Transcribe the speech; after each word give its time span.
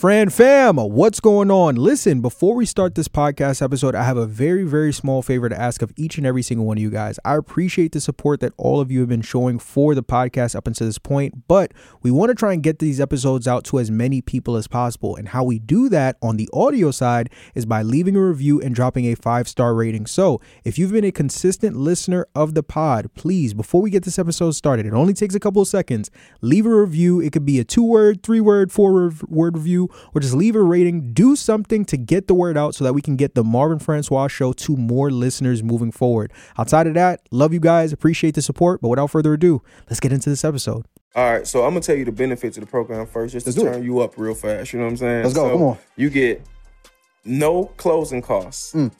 Fran 0.00 0.30
fam, 0.30 0.76
what's 0.76 1.20
going 1.20 1.50
on? 1.50 1.74
Listen, 1.76 2.22
before 2.22 2.54
we 2.54 2.64
start 2.64 2.94
this 2.94 3.06
podcast 3.06 3.60
episode, 3.60 3.94
I 3.94 4.04
have 4.04 4.16
a 4.16 4.24
very, 4.24 4.64
very 4.64 4.94
small 4.94 5.20
favor 5.20 5.50
to 5.50 5.60
ask 5.60 5.82
of 5.82 5.92
each 5.94 6.16
and 6.16 6.26
every 6.26 6.40
single 6.40 6.64
one 6.64 6.78
of 6.78 6.82
you 6.82 6.88
guys. 6.88 7.18
I 7.22 7.36
appreciate 7.36 7.92
the 7.92 8.00
support 8.00 8.40
that 8.40 8.54
all 8.56 8.80
of 8.80 8.90
you 8.90 9.00
have 9.00 9.10
been 9.10 9.20
showing 9.20 9.58
for 9.58 9.94
the 9.94 10.02
podcast 10.02 10.56
up 10.56 10.66
until 10.66 10.86
this 10.86 10.96
point, 10.96 11.46
but 11.48 11.74
we 12.00 12.10
want 12.10 12.30
to 12.30 12.34
try 12.34 12.54
and 12.54 12.62
get 12.62 12.78
these 12.78 12.98
episodes 12.98 13.46
out 13.46 13.62
to 13.64 13.78
as 13.78 13.90
many 13.90 14.22
people 14.22 14.56
as 14.56 14.66
possible. 14.66 15.16
And 15.16 15.28
how 15.28 15.44
we 15.44 15.58
do 15.58 15.90
that 15.90 16.16
on 16.22 16.38
the 16.38 16.48
audio 16.50 16.92
side 16.92 17.28
is 17.54 17.66
by 17.66 17.82
leaving 17.82 18.16
a 18.16 18.24
review 18.24 18.58
and 18.58 18.74
dropping 18.74 19.04
a 19.04 19.16
five 19.16 19.48
star 19.48 19.74
rating. 19.74 20.06
So 20.06 20.40
if 20.64 20.78
you've 20.78 20.92
been 20.92 21.04
a 21.04 21.12
consistent 21.12 21.76
listener 21.76 22.26
of 22.34 22.54
the 22.54 22.62
pod, 22.62 23.10
please, 23.14 23.52
before 23.52 23.82
we 23.82 23.90
get 23.90 24.04
this 24.04 24.18
episode 24.18 24.52
started, 24.52 24.86
it 24.86 24.94
only 24.94 25.12
takes 25.12 25.34
a 25.34 25.40
couple 25.40 25.60
of 25.60 25.68
seconds, 25.68 26.10
leave 26.40 26.64
a 26.64 26.74
review. 26.74 27.20
It 27.20 27.34
could 27.34 27.44
be 27.44 27.60
a 27.60 27.64
two 27.64 27.84
word, 27.84 28.22
three 28.22 28.40
word, 28.40 28.72
four 28.72 29.12
word 29.28 29.58
review 29.58 29.89
or 30.14 30.20
just 30.20 30.34
leave 30.34 30.54
a 30.56 30.62
rating. 30.62 31.12
Do 31.12 31.36
something 31.36 31.84
to 31.86 31.96
get 31.96 32.26
the 32.26 32.34
word 32.34 32.56
out 32.56 32.74
so 32.74 32.84
that 32.84 32.92
we 32.92 33.02
can 33.02 33.16
get 33.16 33.34
the 33.34 33.44
Marvin 33.44 33.78
Francois 33.78 34.28
show 34.28 34.52
to 34.54 34.76
more 34.76 35.10
listeners 35.10 35.62
moving 35.62 35.92
forward. 35.92 36.32
Outside 36.58 36.86
of 36.86 36.94
that, 36.94 37.20
love 37.30 37.52
you 37.52 37.60
guys, 37.60 37.92
appreciate 37.92 38.34
the 38.34 38.42
support. 38.42 38.80
But 38.80 38.88
without 38.88 39.08
further 39.10 39.34
ado, 39.34 39.62
let's 39.88 40.00
get 40.00 40.12
into 40.12 40.30
this 40.30 40.44
episode. 40.44 40.84
All 41.16 41.30
right, 41.32 41.46
so 41.46 41.64
I'm 41.64 41.70
gonna 41.70 41.80
tell 41.80 41.96
you 41.96 42.04
the 42.04 42.12
benefits 42.12 42.56
of 42.56 42.62
the 42.64 42.70
program 42.70 43.04
first, 43.06 43.32
just 43.32 43.44
Let's 43.46 43.56
to 43.56 43.62
do 43.62 43.68
it. 43.68 43.72
turn 43.72 43.82
you 43.82 43.98
up 44.00 44.16
real 44.16 44.34
fast. 44.34 44.72
You 44.72 44.78
know 44.78 44.84
what 44.84 44.92
I'm 44.92 44.96
saying? 44.98 45.22
Let's 45.24 45.34
go, 45.34 45.48
So 45.48 45.52
come 45.54 45.62
on. 45.66 45.78
You 45.96 46.08
get 46.08 46.42
no 47.24 47.64
closing 47.76 48.22
costs, 48.22 48.72
Mm. 48.74 48.92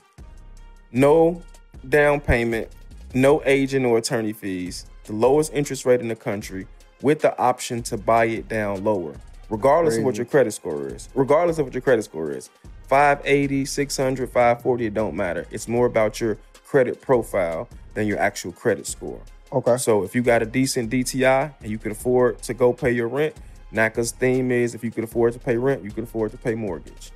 no 0.92 1.40
down 1.88 2.20
payment, 2.20 2.68
no 3.14 3.42
agent 3.44 3.86
or 3.86 3.98
attorney 3.98 4.32
fees, 4.32 4.86
the 5.04 5.12
lowest 5.12 5.52
interest 5.54 5.86
rate 5.86 6.00
in 6.00 6.08
the 6.08 6.16
country, 6.16 6.66
with 7.02 7.20
the 7.20 7.36
option 7.38 7.82
to 7.84 7.96
buy 7.96 8.26
it 8.26 8.48
down 8.48 8.84
lower, 8.84 9.14
regardless 9.50 9.98
of 9.98 10.04
what 10.04 10.16
your 10.16 10.26
credit 10.26 10.52
score 10.52 10.88
is. 10.88 11.08
Regardless 11.14 11.58
of 11.58 11.66
what 11.66 11.74
your 11.74 11.82
credit 11.82 12.04
score 12.04 12.30
is, 12.30 12.48
580, 12.88 13.64
600, 13.64 14.28
540, 14.28 14.86
it 14.86 14.94
don't 14.94 15.14
matter. 15.14 15.46
It's 15.50 15.68
more 15.68 15.86
about 15.86 16.20
your 16.20 16.38
credit 16.64 17.00
profile 17.00 17.68
than 17.94 18.06
your 18.06 18.18
actual 18.18 18.52
credit 18.52 18.86
score. 18.86 19.20
Okay. 19.52 19.76
So 19.76 20.04
if 20.04 20.14
you 20.14 20.22
got 20.22 20.42
a 20.42 20.46
decent 20.46 20.90
DTI 20.90 21.52
and 21.60 21.70
you 21.70 21.78
can 21.78 21.92
afford 21.92 22.40
to 22.42 22.54
go 22.54 22.72
pay 22.72 22.92
your 22.92 23.08
rent, 23.08 23.34
NACA's 23.72 24.12
theme 24.12 24.50
is 24.50 24.74
if 24.74 24.82
you 24.82 24.90
can 24.90 25.04
afford 25.04 25.32
to 25.34 25.38
pay 25.38 25.56
rent, 25.56 25.84
you 25.84 25.90
can 25.90 26.04
afford 26.04 26.30
to 26.32 26.38
pay 26.38 26.54
mortgage. 26.54 27.12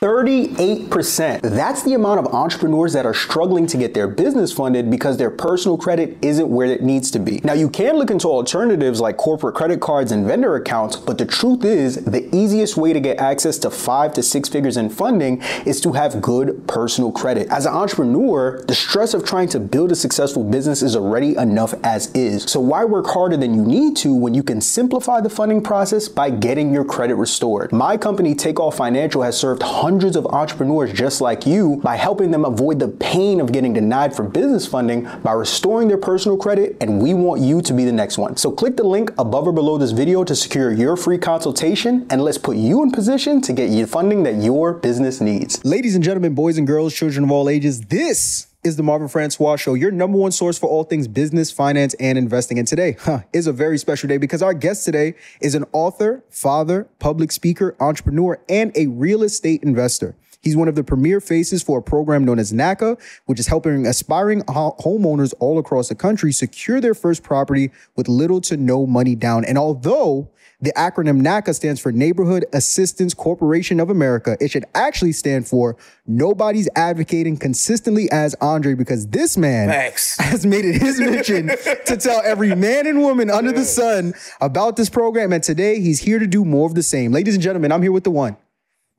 38%. 0.00 1.40
That's 1.40 1.82
the 1.84 1.94
amount 1.94 2.18
of 2.18 2.34
entrepreneurs 2.34 2.92
that 2.94 3.06
are 3.06 3.14
struggling 3.14 3.66
to 3.68 3.76
get 3.76 3.94
their 3.94 4.08
business 4.08 4.52
funded 4.52 4.90
because 4.90 5.16
their 5.16 5.30
personal 5.30 5.78
credit 5.78 6.18
isn't 6.20 6.48
where 6.48 6.66
it 6.66 6.82
needs 6.82 7.12
to 7.12 7.20
be. 7.20 7.40
Now, 7.44 7.52
you 7.52 7.70
can 7.70 7.96
look 7.96 8.10
into 8.10 8.26
alternatives 8.26 9.00
like 9.00 9.16
corporate 9.16 9.54
credit 9.54 9.80
cards 9.80 10.10
and 10.10 10.26
vendor 10.26 10.56
accounts, 10.56 10.96
but 10.96 11.16
the 11.16 11.24
truth 11.24 11.64
is, 11.64 12.04
the 12.04 12.28
easiest 12.36 12.76
way 12.76 12.92
to 12.92 12.98
get 12.98 13.18
access 13.18 13.56
to 13.58 13.70
five 13.70 14.12
to 14.14 14.22
six 14.22 14.48
figures 14.48 14.76
in 14.76 14.90
funding 14.90 15.40
is 15.64 15.80
to 15.82 15.92
have 15.92 16.20
good 16.20 16.66
personal 16.66 17.12
credit. 17.12 17.48
As 17.48 17.64
an 17.64 17.72
entrepreneur, 17.72 18.62
the 18.66 18.74
stress 18.74 19.14
of 19.14 19.24
trying 19.24 19.48
to 19.50 19.60
build 19.60 19.92
a 19.92 19.96
successful 19.96 20.42
business 20.42 20.82
is 20.82 20.96
already 20.96 21.36
enough 21.36 21.72
as 21.84 22.10
is. 22.14 22.42
So, 22.42 22.58
why 22.58 22.84
work 22.84 23.06
harder 23.06 23.36
than 23.36 23.54
you 23.54 23.62
need 23.62 23.96
to 23.98 24.12
when 24.14 24.34
you 24.34 24.42
can 24.42 24.60
simplify 24.60 25.20
the 25.20 25.30
funding 25.30 25.62
process 25.62 26.08
by 26.08 26.30
getting 26.30 26.74
your 26.74 26.84
credit 26.84 27.14
restored? 27.14 27.72
My 27.72 27.96
company, 27.96 28.34
Takeoff 28.34 28.76
Financial, 28.76 29.22
has 29.22 29.38
served 29.38 29.62
hundreds 29.62 29.93
of 30.02 30.26
entrepreneurs 30.26 30.92
just 30.92 31.20
like 31.20 31.46
you 31.46 31.76
by 31.76 31.94
helping 31.94 32.32
them 32.32 32.44
avoid 32.44 32.80
the 32.80 32.88
pain 32.88 33.40
of 33.40 33.52
getting 33.52 33.72
denied 33.72 34.16
for 34.16 34.24
business 34.24 34.66
funding 34.66 35.08
by 35.22 35.32
restoring 35.32 35.86
their 35.86 35.98
personal 35.98 36.36
credit, 36.36 36.76
and 36.80 37.00
we 37.00 37.14
want 37.14 37.40
you 37.40 37.62
to 37.62 37.72
be 37.72 37.84
the 37.84 37.92
next 37.92 38.18
one. 38.18 38.36
So 38.36 38.50
click 38.50 38.76
the 38.76 38.82
link 38.82 39.12
above 39.18 39.46
or 39.46 39.52
below 39.52 39.78
this 39.78 39.92
video 39.92 40.24
to 40.24 40.34
secure 40.34 40.72
your 40.72 40.96
free 40.96 41.18
consultation, 41.18 42.06
and 42.10 42.22
let's 42.22 42.38
put 42.38 42.56
you 42.56 42.82
in 42.82 42.90
position 42.90 43.40
to 43.42 43.52
get 43.52 43.70
you 43.70 43.86
funding 43.86 44.24
that 44.24 44.42
your 44.42 44.72
business 44.72 45.20
needs. 45.20 45.64
Ladies 45.64 45.94
and 45.94 46.02
gentlemen, 46.02 46.34
boys 46.34 46.58
and 46.58 46.66
girls, 46.66 46.94
children 46.94 47.24
of 47.24 47.30
all 47.30 47.48
ages, 47.48 47.82
this 47.82 48.48
is 48.64 48.76
the 48.76 48.82
Marvin 48.82 49.08
Francois 49.08 49.56
Show, 49.56 49.74
your 49.74 49.90
number 49.90 50.16
one 50.16 50.32
source 50.32 50.58
for 50.58 50.68
all 50.68 50.84
things 50.84 51.06
business, 51.06 51.50
finance, 51.50 51.94
and 52.00 52.16
investing. 52.16 52.58
And 52.58 52.66
today 52.66 52.96
huh, 52.98 53.20
is 53.32 53.46
a 53.46 53.52
very 53.52 53.78
special 53.78 54.08
day 54.08 54.16
because 54.16 54.42
our 54.42 54.54
guest 54.54 54.84
today 54.84 55.14
is 55.40 55.54
an 55.54 55.64
author, 55.72 56.24
father, 56.30 56.88
public 56.98 57.30
speaker, 57.30 57.76
entrepreneur, 57.78 58.40
and 58.48 58.76
a 58.76 58.86
real 58.86 59.22
estate 59.22 59.62
investor. 59.62 60.16
He's 60.40 60.56
one 60.56 60.68
of 60.68 60.74
the 60.74 60.84
premier 60.84 61.20
faces 61.20 61.62
for 61.62 61.78
a 61.78 61.82
program 61.82 62.24
known 62.24 62.38
as 62.38 62.52
NACA, 62.52 63.00
which 63.26 63.40
is 63.40 63.46
helping 63.46 63.86
aspiring 63.86 64.42
homeowners 64.42 65.32
all 65.40 65.58
across 65.58 65.88
the 65.88 65.94
country 65.94 66.32
secure 66.32 66.80
their 66.80 66.94
first 66.94 67.22
property 67.22 67.70
with 67.96 68.08
little 68.08 68.40
to 68.42 68.56
no 68.56 68.86
money 68.86 69.14
down. 69.14 69.44
And 69.44 69.56
although 69.56 70.30
the 70.64 70.72
acronym 70.72 71.20
NACA 71.20 71.54
stands 71.54 71.78
for 71.78 71.92
Neighborhood 71.92 72.46
Assistance 72.54 73.12
Corporation 73.12 73.80
of 73.80 73.90
America. 73.90 74.38
It 74.40 74.50
should 74.50 74.64
actually 74.74 75.12
stand 75.12 75.46
for 75.46 75.76
Nobody's 76.06 76.70
Advocating 76.74 77.36
Consistently 77.36 78.10
as 78.10 78.34
Andre 78.40 78.72
because 78.72 79.06
this 79.08 79.36
man 79.36 79.68
Facts. 79.68 80.16
has 80.20 80.46
made 80.46 80.64
it 80.64 80.80
his 80.80 80.98
mission 80.98 81.48
to 81.86 81.96
tell 81.98 82.22
every 82.24 82.54
man 82.54 82.86
and 82.86 83.02
woman 83.02 83.28
under 83.28 83.52
the 83.52 83.64
sun 83.64 84.14
about 84.40 84.76
this 84.76 84.88
program. 84.88 85.34
And 85.34 85.44
today 85.44 85.80
he's 85.80 86.00
here 86.00 86.18
to 86.18 86.26
do 86.26 86.46
more 86.46 86.66
of 86.66 86.74
the 86.74 86.82
same. 86.82 87.12
Ladies 87.12 87.34
and 87.34 87.42
gentlemen, 87.42 87.70
I'm 87.70 87.82
here 87.82 87.92
with 87.92 88.04
the 88.04 88.10
one, 88.10 88.38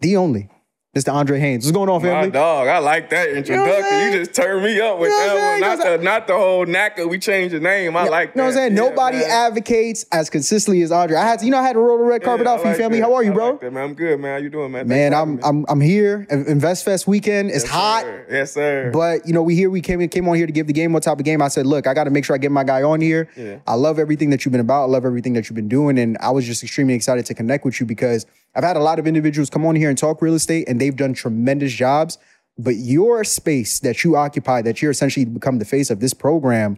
the 0.02 0.18
only, 0.18 0.50
Mr. 0.95 1.13
Andre 1.13 1.38
Haynes. 1.41 1.66
What's 1.66 1.75
going 1.75 1.89
on, 1.89 2.00
family? 2.00 2.28
My 2.28 2.29
dog, 2.29 2.69
I 2.69 2.78
like 2.78 3.09
that 3.09 3.28
introduction. 3.28 3.83
saying? 3.83 4.13
You, 4.13 4.19
just 4.19 4.33
turned 4.33 4.63
me 4.63 4.79
up 4.79 4.97
with 4.97 5.09
You 5.09 5.17
know 5.17 5.25
that 5.35 5.51
one. 5.51 5.59
Not 5.59 5.78
You 5.79 5.83
know 5.83 5.97
the, 5.97 6.03
not 6.06 6.28
the 6.28 6.33
whole 6.35 6.66
NACA. 6.66 7.09
We 7.09 7.19
changed 7.19 7.53
the 7.53 7.59
name. 7.59 7.97
I 7.97 8.07
like 8.07 8.33
that. 8.33 8.35
You 8.35 8.38
know 8.39 8.44
what 8.45 8.50
I'm 8.51 8.53
saying? 8.56 8.78
Yeah, 8.78 8.81
Nobody 8.81 9.17
man. 9.17 9.29
advocates 9.29 10.06
as 10.13 10.29
consistently 10.29 10.81
as 10.83 10.94
Andre. 10.94 11.17
I 11.17 11.23
had 11.28 11.39
to, 11.39 11.45
you 11.45 11.51
know, 11.51 11.59
I 11.59 11.63
had 11.63 11.73
to 11.73 11.79
roll 11.79 11.97
the 11.97 12.06
red 12.06 12.23
carpet 12.23 12.45
Yeah, 12.45 12.53
out 12.53 12.61
for 12.61 12.69
I 12.69 12.72
you, 12.72 12.78
family. 12.78 13.00
that. 13.01 13.06
How 13.07 13.13
are 13.13 13.23
you, 13.23 13.33
bro? 13.33 13.50
like 13.51 13.59
that, 13.59 13.73
man. 13.73 13.83
I'm 13.83 13.94
good, 13.94 14.19
man. 14.22 14.31
How 14.39 14.44
you 14.44 14.50
doing, 14.50 14.72
man? 14.72 14.88
Man, 14.88 15.13
I'm. 15.13 15.38
I'm 15.44 15.66
I'm 15.67 15.81
here. 15.81 16.25
Invest 16.29 16.85
Fest 16.85 17.07
weekend. 17.07 17.50
It's 17.51 17.66
Yes, 17.66 17.73
hot. 17.73 18.03
sir. 18.03 18.25
Yes, 18.31 18.53
sir. 18.53 18.91
But 18.94 19.27
you 19.27 19.33
know, 19.33 19.44
we 19.44 19.53
here. 19.56 19.69
We 19.69 19.81
came 19.81 20.07
came 20.07 20.29
on 20.29 20.38
here 20.38 20.45
to 20.47 20.53
give 20.53 20.67
the 20.67 20.73
game 20.73 20.94
what 20.94 21.03
type 21.03 21.19
of 21.19 21.25
game. 21.25 21.41
I 21.41 21.50
said, 21.50 21.66
look, 21.66 21.88
I 21.88 21.94
got 21.94 22.06
to 22.06 22.09
make 22.09 22.23
sure 22.23 22.35
I 22.35 22.38
get 22.39 22.53
my 22.53 22.63
guy 22.63 22.83
on 22.83 23.01
here. 23.01 23.27
Yeah. 23.35 23.57
I 23.67 23.73
love 23.73 24.00
everything 24.00 24.29
that 24.29 24.45
you've 24.45 24.53
been 24.53 24.62
about. 24.62 24.83
I 24.83 24.85
love 24.85 25.03
everything 25.03 25.33
that 25.33 25.50
you've 25.50 25.56
been 25.57 25.67
doing, 25.67 26.00
and 26.00 26.17
I 26.22 26.31
was 26.31 26.45
just 26.45 26.63
extremely 26.63 26.94
excited 26.94 27.25
to 27.25 27.33
connect 27.33 27.66
with 27.66 27.81
you 27.81 27.85
because 27.85 28.25
I've 28.56 28.64
had 28.64 28.78
a 28.78 28.82
lot 28.82 29.00
of 29.00 29.08
individuals 29.08 29.50
come 29.50 29.66
on 29.66 29.76
here 29.76 29.90
and 29.90 29.98
talk 29.98 30.22
real 30.22 30.36
estate, 30.36 30.68
and 30.70 30.80
they've 30.80 30.96
done 30.96 31.14
tremendous 31.14 31.74
jobs. 31.74 32.18
But 32.58 32.76
your 32.76 33.24
space 33.26 33.80
that 33.82 34.04
you 34.04 34.16
occupy, 34.16 34.62
that 34.62 34.82
you're 34.82 34.92
essentially 34.92 35.26
become 35.26 35.60
the 35.60 35.66
face 35.66 35.90
of 35.90 36.00
this 36.00 36.14
program, 36.14 36.78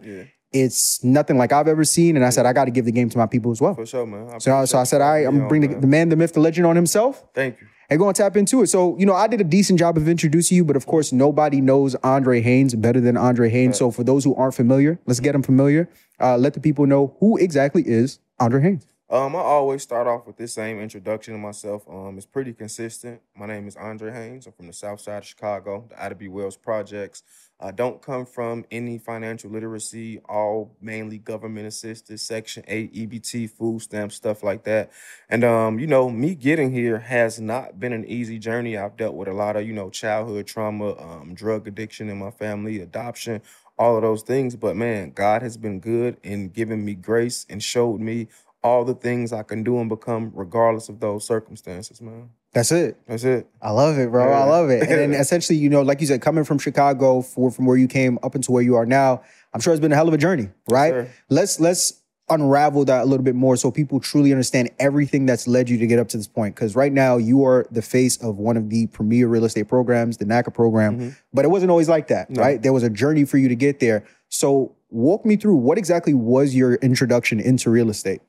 it's 0.52 1.02
nothing 1.04 1.36
like 1.38 1.52
I've 1.52 1.68
ever 1.68 1.84
seen. 1.84 2.16
And 2.16 2.24
I 2.24 2.30
said, 2.30 2.46
I 2.46 2.52
got 2.52 2.64
to 2.64 2.70
give 2.70 2.84
the 2.84 2.92
game 2.92 3.08
to 3.10 3.18
my 3.18 3.26
people 3.26 3.50
as 3.52 3.60
well. 3.60 3.74
for 3.74 3.86
sure, 3.86 4.06
man. 4.06 4.22
I 4.28 4.38
So, 4.38 4.50
appreciate 4.52 4.68
so 4.70 4.78
I 4.78 4.84
said, 4.84 5.00
all 5.02 5.10
right, 5.12 5.26
I'm 5.26 5.36
gonna 5.36 5.48
bring 5.48 5.60
the, 5.62 5.68
man. 5.68 5.80
the 5.80 5.86
man, 5.86 6.08
the 6.08 6.16
myth, 6.16 6.32
the 6.32 6.40
legend 6.40 6.66
on 6.66 6.74
himself 6.74 7.22
Thank 7.34 7.60
you. 7.60 7.66
and 7.90 7.98
go 8.00 8.08
and 8.08 8.16
tap 8.16 8.36
into 8.36 8.62
it. 8.62 8.68
So, 8.68 8.96
you 8.98 9.06
know, 9.06 9.14
I 9.14 9.26
did 9.28 9.40
a 9.40 9.44
decent 9.44 9.78
job 9.78 9.96
of 9.96 10.08
introducing 10.08 10.56
you, 10.56 10.64
but 10.64 10.74
of 10.74 10.86
course, 10.86 11.12
nobody 11.12 11.60
knows 11.60 11.94
Andre 11.96 12.40
Haynes 12.40 12.74
better 12.74 13.00
than 13.00 13.16
Andre 13.16 13.50
Haynes. 13.50 13.76
So, 13.78 13.90
for 13.90 14.02
those 14.02 14.24
who 14.24 14.34
aren't 14.34 14.54
familiar, 14.54 14.98
let's 15.06 15.20
get 15.20 15.32
them 15.32 15.42
familiar. 15.42 15.88
Uh, 16.20 16.36
let 16.36 16.54
the 16.54 16.60
people 16.60 16.86
know 16.86 17.14
who 17.20 17.36
exactly 17.36 17.84
is 17.86 18.18
Andre 18.40 18.62
Haynes. 18.62 18.86
Um, 19.10 19.34
I 19.36 19.38
always 19.38 19.82
start 19.82 20.06
off 20.06 20.26
with 20.26 20.36
this 20.36 20.52
same 20.52 20.78
introduction 20.80 21.32
to 21.32 21.38
myself. 21.38 21.82
Um, 21.88 22.18
it's 22.18 22.26
pretty 22.26 22.52
consistent. 22.52 23.22
My 23.34 23.46
name 23.46 23.66
is 23.66 23.74
Andre 23.74 24.12
Haynes. 24.12 24.46
I'm 24.46 24.52
from 24.52 24.66
the 24.66 24.72
South 24.74 25.00
Side 25.00 25.18
of 25.18 25.24
Chicago, 25.24 25.86
the 25.88 26.02
Ida 26.02 26.14
B. 26.14 26.28
Wells 26.28 26.58
Projects. 26.58 27.22
I 27.58 27.70
don't 27.70 28.02
come 28.02 28.26
from 28.26 28.66
any 28.70 28.98
financial 28.98 29.50
literacy, 29.50 30.20
all 30.28 30.76
mainly 30.82 31.16
government 31.16 31.66
assisted, 31.66 32.20
Section 32.20 32.64
8, 32.68 32.92
EBT, 32.92 33.50
food 33.50 33.80
stamps, 33.80 34.14
stuff 34.14 34.42
like 34.42 34.64
that. 34.64 34.92
And 35.30 35.42
um, 35.42 35.78
you 35.78 35.86
know, 35.86 36.10
me 36.10 36.34
getting 36.34 36.70
here 36.70 36.98
has 36.98 37.40
not 37.40 37.80
been 37.80 37.94
an 37.94 38.04
easy 38.04 38.38
journey. 38.38 38.76
I've 38.76 38.98
dealt 38.98 39.14
with 39.14 39.28
a 39.28 39.32
lot 39.32 39.56
of, 39.56 39.66
you 39.66 39.72
know, 39.72 39.88
childhood 39.88 40.46
trauma, 40.46 40.94
um, 41.00 41.32
drug 41.34 41.66
addiction 41.66 42.10
in 42.10 42.18
my 42.18 42.30
family, 42.30 42.80
adoption, 42.82 43.40
all 43.78 43.96
of 43.96 44.02
those 44.02 44.22
things. 44.22 44.54
But 44.54 44.76
man, 44.76 45.12
God 45.12 45.40
has 45.40 45.56
been 45.56 45.80
good 45.80 46.18
in 46.22 46.50
giving 46.50 46.84
me 46.84 46.94
grace 46.94 47.46
and 47.48 47.62
showed 47.62 48.00
me 48.00 48.28
all 48.68 48.84
the 48.84 48.94
things 48.94 49.32
I 49.32 49.42
can 49.42 49.62
do 49.62 49.78
and 49.78 49.88
become 49.88 50.30
regardless 50.34 50.88
of 50.88 51.00
those 51.00 51.26
circumstances, 51.26 52.00
man. 52.00 52.28
That's 52.52 52.72
it. 52.72 52.98
That's 53.06 53.24
it. 53.24 53.46
I 53.62 53.70
love 53.70 53.98
it, 53.98 54.10
bro. 54.10 54.32
I 54.32 54.44
love 54.44 54.70
it. 54.70 54.88
And 54.88 55.14
essentially, 55.24 55.58
you 55.58 55.70
know, 55.70 55.82
like 55.82 56.00
you 56.00 56.06
said, 56.06 56.20
coming 56.22 56.44
from 56.44 56.58
Chicago 56.58 57.22
for 57.22 57.50
from 57.50 57.66
where 57.66 57.76
you 57.76 57.88
came 57.88 58.18
up 58.22 58.34
into 58.34 58.52
where 58.52 58.62
you 58.62 58.76
are 58.76 58.86
now, 58.86 59.22
I'm 59.52 59.60
sure 59.60 59.72
it's 59.72 59.80
been 59.80 59.92
a 59.92 59.96
hell 59.96 60.08
of 60.08 60.14
a 60.14 60.18
journey, 60.18 60.48
right? 60.70 60.92
sir. 60.92 61.10
Let's 61.30 61.60
let's 61.60 62.02
unravel 62.30 62.84
that 62.84 63.02
a 63.02 63.04
little 63.04 63.24
bit 63.24 63.34
more 63.34 63.56
so 63.56 63.70
people 63.70 64.00
truly 64.00 64.32
understand 64.32 64.70
everything 64.78 65.24
that's 65.24 65.48
led 65.48 65.68
you 65.68 65.78
to 65.78 65.86
get 65.86 65.98
up 65.98 66.08
to 66.08 66.16
this 66.16 66.28
point. 66.28 66.54
Because 66.54 66.76
right 66.76 66.92
now 66.92 67.16
you 67.16 67.44
are 67.44 67.66
the 67.70 67.82
face 67.82 68.16
of 68.22 68.36
one 68.36 68.56
of 68.56 68.70
the 68.70 68.86
premier 68.88 69.28
real 69.28 69.44
estate 69.44 69.68
programs, 69.68 70.18
the 70.18 70.26
NACA 70.26 70.52
program. 70.52 70.98
Mm-hmm. 70.98 71.08
But 71.32 71.44
it 71.44 71.48
wasn't 71.48 71.70
always 71.70 71.88
like 71.88 72.08
that, 72.08 72.28
right? 72.30 72.60
There 72.60 72.72
was 72.72 72.82
a 72.82 72.90
journey 72.90 73.24
for 73.24 73.38
you 73.38 73.48
to 73.48 73.56
get 73.56 73.80
there. 73.80 74.04
So 74.28 74.74
walk 74.90 75.24
me 75.24 75.36
through 75.36 75.56
what 75.56 75.78
exactly 75.78 76.14
was 76.14 76.54
your 76.54 76.74
introduction 76.76 77.40
into 77.40 77.70
real 77.70 77.90
estate? 77.90 78.20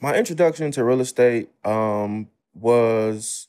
My 0.00 0.14
introduction 0.16 0.70
to 0.72 0.84
real 0.84 1.00
estate 1.00 1.50
um, 1.64 2.28
was, 2.54 3.48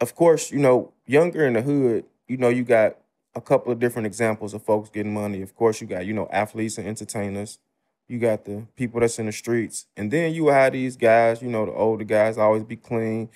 of 0.00 0.14
course, 0.14 0.50
you 0.50 0.58
know, 0.58 0.92
younger 1.06 1.46
in 1.46 1.52
the 1.54 1.62
hood, 1.62 2.04
you 2.28 2.36
know, 2.38 2.48
you 2.48 2.64
got 2.64 2.96
a 3.34 3.40
couple 3.40 3.72
of 3.72 3.78
different 3.78 4.06
examples 4.06 4.54
of 4.54 4.62
folks 4.62 4.90
getting 4.90 5.12
money. 5.12 5.42
Of 5.42 5.54
course, 5.54 5.80
you 5.80 5.86
got, 5.86 6.06
you 6.06 6.14
know, 6.14 6.28
athletes 6.32 6.78
and 6.78 6.86
entertainers. 6.88 7.58
you 8.08 8.18
got 8.18 8.44
the 8.44 8.66
people 8.76 9.00
that's 9.00 9.18
in 9.18 9.26
the 9.26 9.32
streets, 9.32 9.86
and 9.96 10.10
then 10.10 10.34
you 10.34 10.48
have 10.48 10.72
these 10.74 10.96
guys, 10.96 11.40
you 11.40 11.48
know, 11.48 11.64
the 11.66 11.72
older 11.72 12.04
guys 12.04 12.36
always 12.36 12.62
be 12.62 12.76
clean, 12.76 13.28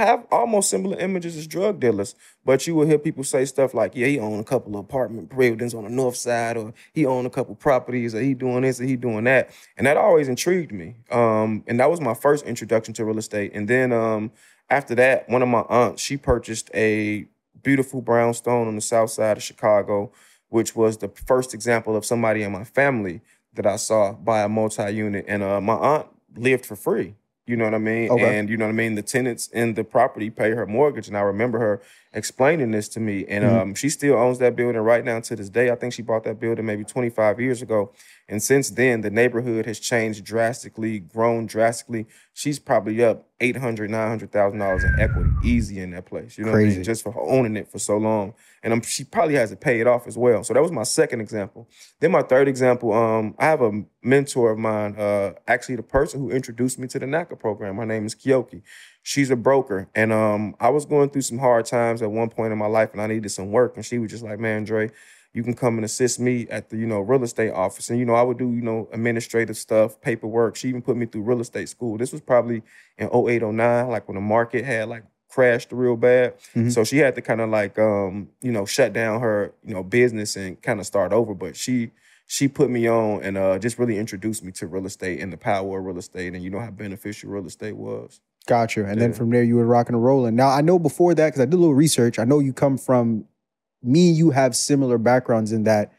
have 0.00 0.26
almost 0.30 0.70
similar 0.70 0.98
images 0.98 1.36
as 1.36 1.46
drug 1.46 1.80
dealers. 1.80 2.14
But 2.44 2.66
you 2.66 2.74
will 2.74 2.86
hear 2.86 2.98
people 2.98 3.24
say 3.24 3.44
stuff 3.44 3.74
like, 3.74 3.94
yeah, 3.94 4.06
he 4.06 4.18
owned 4.18 4.40
a 4.40 4.44
couple 4.44 4.74
of 4.74 4.80
apartment 4.80 5.34
buildings 5.36 5.74
on 5.74 5.84
the 5.84 5.90
north 5.90 6.16
side, 6.16 6.56
or 6.56 6.74
he 6.92 7.06
owned 7.06 7.26
a 7.26 7.30
couple 7.30 7.54
properties, 7.54 8.14
or 8.14 8.20
he 8.20 8.34
doing 8.34 8.62
this, 8.62 8.80
or 8.80 8.84
he 8.84 8.96
doing 8.96 9.24
that. 9.24 9.50
And 9.76 9.86
that 9.86 9.96
always 9.96 10.28
intrigued 10.28 10.72
me. 10.72 10.96
Um, 11.10 11.64
and 11.66 11.78
that 11.80 11.90
was 11.90 12.00
my 12.00 12.14
first 12.14 12.44
introduction 12.44 12.94
to 12.94 13.04
real 13.04 13.18
estate. 13.18 13.52
And 13.54 13.68
then 13.68 13.92
um, 13.92 14.32
after 14.70 14.94
that, 14.96 15.28
one 15.28 15.42
of 15.42 15.48
my 15.48 15.64
aunts, 15.68 16.02
she 16.02 16.16
purchased 16.16 16.70
a 16.74 17.26
beautiful 17.62 18.02
brownstone 18.02 18.68
on 18.68 18.74
the 18.74 18.80
south 18.80 19.10
side 19.10 19.36
of 19.36 19.42
Chicago, 19.42 20.12
which 20.48 20.76
was 20.76 20.98
the 20.98 21.08
first 21.08 21.54
example 21.54 21.96
of 21.96 22.04
somebody 22.04 22.42
in 22.42 22.52
my 22.52 22.64
family 22.64 23.20
that 23.54 23.66
I 23.66 23.76
saw 23.76 24.12
buy 24.12 24.42
a 24.42 24.48
multi-unit, 24.48 25.24
and 25.28 25.42
uh, 25.42 25.60
my 25.60 25.74
aunt 25.74 26.06
lived 26.36 26.66
for 26.66 26.76
free. 26.76 27.14
You 27.46 27.56
know 27.56 27.64
what 27.64 27.74
I 27.74 27.78
mean? 27.78 28.10
Okay. 28.10 28.38
And 28.38 28.48
you 28.48 28.56
know 28.56 28.64
what 28.64 28.70
I 28.70 28.74
mean? 28.74 28.94
The 28.94 29.02
tenants 29.02 29.48
in 29.48 29.74
the 29.74 29.84
property 29.84 30.30
pay 30.30 30.52
her 30.52 30.64
mortgage. 30.66 31.08
And 31.08 31.16
I 31.16 31.20
remember 31.20 31.58
her 31.58 31.82
explaining 32.14 32.70
this 32.70 32.88
to 32.90 33.00
me. 33.00 33.26
And 33.26 33.44
Mhm. 33.44 33.60
um, 33.60 33.74
she 33.74 33.90
still 33.90 34.14
owns 34.14 34.38
that 34.38 34.56
building 34.56 34.80
right 34.80 35.04
now 35.04 35.20
to 35.20 35.36
this 35.36 35.50
day. 35.50 35.70
I 35.70 35.74
think 35.74 35.92
she 35.92 36.00
bought 36.00 36.24
that 36.24 36.40
building 36.40 36.64
maybe 36.64 36.84
25 36.84 37.38
years 37.40 37.60
ago. 37.60 37.92
And 38.30 38.42
since 38.42 38.70
then, 38.70 39.02
the 39.02 39.10
neighborhood 39.10 39.66
has 39.66 39.78
changed 39.78 40.24
drastically, 40.24 41.00
grown 41.00 41.44
drastically. 41.46 42.06
She's 42.32 42.58
probably 42.58 43.04
up 43.04 43.26
$800,000, 43.40 43.90
$900,000 43.90 44.84
in 44.84 44.94
equity, 44.96 45.30
easy 45.42 45.80
in 45.80 45.90
that 45.90 46.06
place. 46.06 46.38
You 46.38 46.46
know 46.46 46.52
what 46.52 46.60
I 46.60 46.64
mean? 46.76 46.84
Just 46.84 47.02
for 47.04 47.14
owning 47.28 47.56
it 47.56 47.68
for 47.70 47.78
so 47.78 47.98
long. 47.98 48.32
And 48.64 48.72
um, 48.72 48.80
she 48.80 49.04
probably 49.04 49.34
has 49.34 49.50
to 49.50 49.56
pay 49.56 49.78
it 49.80 49.86
off 49.86 50.06
as 50.06 50.16
well. 50.16 50.42
So 50.42 50.54
that 50.54 50.62
was 50.62 50.72
my 50.72 50.84
second 50.84 51.20
example. 51.20 51.68
Then 52.00 52.10
my 52.10 52.22
third 52.22 52.48
example, 52.48 52.94
um, 52.94 53.34
I 53.38 53.44
have 53.44 53.60
a 53.60 53.84
mentor 54.02 54.52
of 54.52 54.58
mine, 54.58 54.96
uh, 54.96 55.34
actually 55.46 55.76
the 55.76 55.82
person 55.82 56.20
who 56.20 56.30
introduced 56.30 56.78
me 56.78 56.88
to 56.88 56.98
the 56.98 57.04
NACA 57.04 57.38
program. 57.38 57.76
Her 57.76 57.84
name 57.84 58.06
is 58.06 58.14
Kiyoki. 58.14 58.62
She's 59.02 59.30
a 59.30 59.36
broker, 59.36 59.90
and 59.94 60.14
um, 60.14 60.56
I 60.58 60.70
was 60.70 60.86
going 60.86 61.10
through 61.10 61.22
some 61.22 61.38
hard 61.38 61.66
times 61.66 62.00
at 62.00 62.10
one 62.10 62.30
point 62.30 62.52
in 62.52 62.58
my 62.58 62.66
life, 62.66 62.92
and 62.92 63.02
I 63.02 63.06
needed 63.06 63.28
some 63.28 63.52
work. 63.52 63.76
And 63.76 63.84
she 63.84 63.98
was 63.98 64.10
just 64.10 64.24
like, 64.24 64.38
"Man, 64.38 64.64
Dre, 64.64 64.90
you 65.34 65.42
can 65.42 65.52
come 65.52 65.76
and 65.76 65.84
assist 65.84 66.18
me 66.18 66.46
at 66.48 66.70
the 66.70 66.78
you 66.78 66.86
know 66.86 67.00
real 67.00 67.22
estate 67.22 67.50
office." 67.50 67.90
And 67.90 67.98
you 67.98 68.06
know, 68.06 68.14
I 68.14 68.22
would 68.22 68.38
do 68.38 68.50
you 68.50 68.62
know 68.62 68.88
administrative 68.92 69.58
stuff, 69.58 70.00
paperwork. 70.00 70.56
She 70.56 70.70
even 70.70 70.80
put 70.80 70.96
me 70.96 71.04
through 71.04 71.20
real 71.20 71.42
estate 71.42 71.68
school. 71.68 71.98
This 71.98 72.12
was 72.12 72.22
probably 72.22 72.62
in 72.96 73.10
08, 73.14 73.42
09, 73.42 73.88
like 73.88 74.08
when 74.08 74.14
the 74.14 74.22
market 74.22 74.64
had 74.64 74.88
like 74.88 75.04
crashed 75.34 75.72
real 75.72 75.96
bad. 75.96 76.34
Mhm. 76.54 76.70
So 76.72 76.84
she 76.84 76.98
had 76.98 77.14
to 77.16 77.22
kind 77.22 77.40
of 77.40 77.50
like 77.50 77.78
um, 77.78 78.28
you 78.40 78.52
know, 78.52 78.64
shut 78.64 78.92
down 78.92 79.20
her, 79.20 79.52
you 79.64 79.74
know, 79.74 79.82
business 79.82 80.36
and 80.36 80.60
kind 80.62 80.78
of 80.78 80.86
start 80.86 81.12
over. 81.12 81.34
But 81.34 81.56
she 81.56 81.90
she 82.26 82.48
put 82.48 82.70
me 82.70 82.88
on 82.88 83.22
and 83.22 83.36
uh 83.36 83.58
just 83.58 83.78
really 83.78 83.98
introduced 83.98 84.44
me 84.44 84.52
to 84.52 84.66
real 84.66 84.86
estate 84.86 85.20
and 85.20 85.32
the 85.32 85.36
power 85.36 85.78
of 85.78 85.84
real 85.84 85.98
estate 85.98 86.34
and 86.34 86.42
you 86.42 86.50
know 86.50 86.60
how 86.60 86.70
beneficial 86.70 87.30
real 87.30 87.46
estate 87.46 87.76
was. 87.76 88.20
Gotcha. 88.46 88.84
And 88.84 89.00
then 89.00 89.12
from 89.12 89.30
there, 89.30 89.42
you 89.42 89.56
were 89.56 89.64
rocking 89.64 89.94
and 89.94 90.04
rolling. 90.04 90.36
Now, 90.36 90.50
I 90.50 90.60
know 90.60 90.78
before 90.78 91.14
that, 91.14 91.26
because 91.28 91.40
I 91.40 91.46
did 91.46 91.54
a 91.54 91.56
little 91.56 91.74
research, 91.74 92.18
I 92.18 92.24
know 92.24 92.40
you 92.40 92.52
come 92.52 92.76
from, 92.76 93.24
me 93.82 94.10
you 94.10 94.30
have 94.30 94.54
similar 94.54 94.98
backgrounds 94.98 95.50
in 95.50 95.64
that 95.64 95.92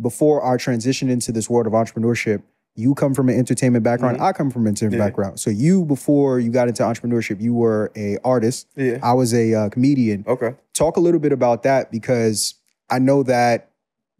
before 0.00 0.40
our 0.40 0.56
transition 0.56 1.10
into 1.10 1.30
this 1.30 1.50
world 1.50 1.66
of 1.66 1.74
entrepreneurship, 1.74 2.42
you 2.80 2.94
come 2.94 3.14
from 3.14 3.28
an 3.28 3.36
entertainment 3.36 3.84
background. 3.84 4.18
Mhm. 4.18 4.22
I 4.22 4.32
come 4.32 4.50
from 4.50 4.62
an 4.62 4.68
entertainment 4.68 4.98
Yeah. 5.00 5.06
background. 5.06 5.38
So 5.40 5.50
you, 5.50 5.84
before 5.84 6.40
you 6.40 6.50
got 6.50 6.68
into 6.68 6.82
entrepreneurship, 6.82 7.40
you 7.40 7.54
were 7.54 7.92
a 7.96 8.18
artist. 8.24 8.66
Yeah. 8.76 8.98
I 9.02 9.12
was 9.12 9.32
a 9.34 9.54
uh, 9.54 9.68
comedian. 9.68 10.24
Okay. 10.26 10.54
Talk 10.74 10.96
a 10.96 11.00
little 11.00 11.20
bit 11.20 11.32
about 11.32 11.62
that 11.64 11.90
because 11.90 12.54
I 12.88 12.98
know 12.98 13.22
that 13.24 13.68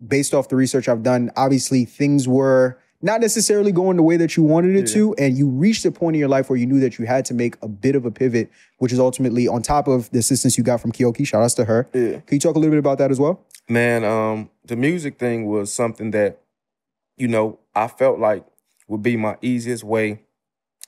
based 0.07 0.35
off 0.35 0.49
the 0.49 0.57
research 0.57 0.89
I've 0.89 1.03
done, 1.03 1.31
obviously 1.37 1.85
things 1.85 2.27
were 2.29 2.79
not 3.03 3.21
necessarily 3.23 3.73
going 3.73 3.97
the 3.97 4.03
way 4.03 4.19
that 4.19 4.37
you 4.37 4.43
wanted 4.43 4.77
it 4.77 4.89
Yeah. 4.89 4.95
to. 4.95 5.15
And 5.15 5.37
you 5.39 5.49
reached 5.49 5.85
a 5.87 5.91
point 5.91 6.17
in 6.17 6.21
your 6.21 6.29
life 6.29 6.51
where 6.51 6.59
you 6.59 6.67
knew 6.67 6.81
that 6.81 6.99
you 6.99 7.07
had 7.07 7.25
to 7.27 7.35
make 7.35 7.57
a 7.63 7.69
bit 7.69 7.97
of 7.97 8.05
a 8.05 8.11
pivot, 8.11 8.51
which 8.79 8.93
is 8.93 8.99
ultimately 9.01 9.49
on 9.49 9.63
top 9.63 9.89
of 9.89 10.11
the 10.11 10.19
assistance 10.19 10.59
you 10.59 10.65
got 10.65 10.81
from 10.83 10.93
Kiyoki. 10.93 11.27
Shout 11.27 11.43
outs 11.43 11.55
to 11.55 11.65
her. 11.65 11.89
Yeah. 11.95 12.21
Can 12.27 12.37
you 12.37 12.39
talk 12.41 12.57
a 12.57 12.59
little 12.59 12.73
bit 12.73 12.79
about 12.79 12.99
that 12.99 13.11
as 13.11 13.19
well? 13.19 13.41
Man, 13.71 14.05
um, 14.05 14.51
the 14.67 14.77
music 14.77 15.19
thing 15.19 15.47
was 15.47 15.73
something 15.73 16.11
that, 16.11 16.41
you 17.17 17.27
know, 17.29 17.59
I 17.75 17.87
felt 17.89 18.19
like 18.19 18.45
would 18.91 19.03
be 19.03 19.17
my 19.17 19.37
easiest 19.41 19.85
way 19.85 20.21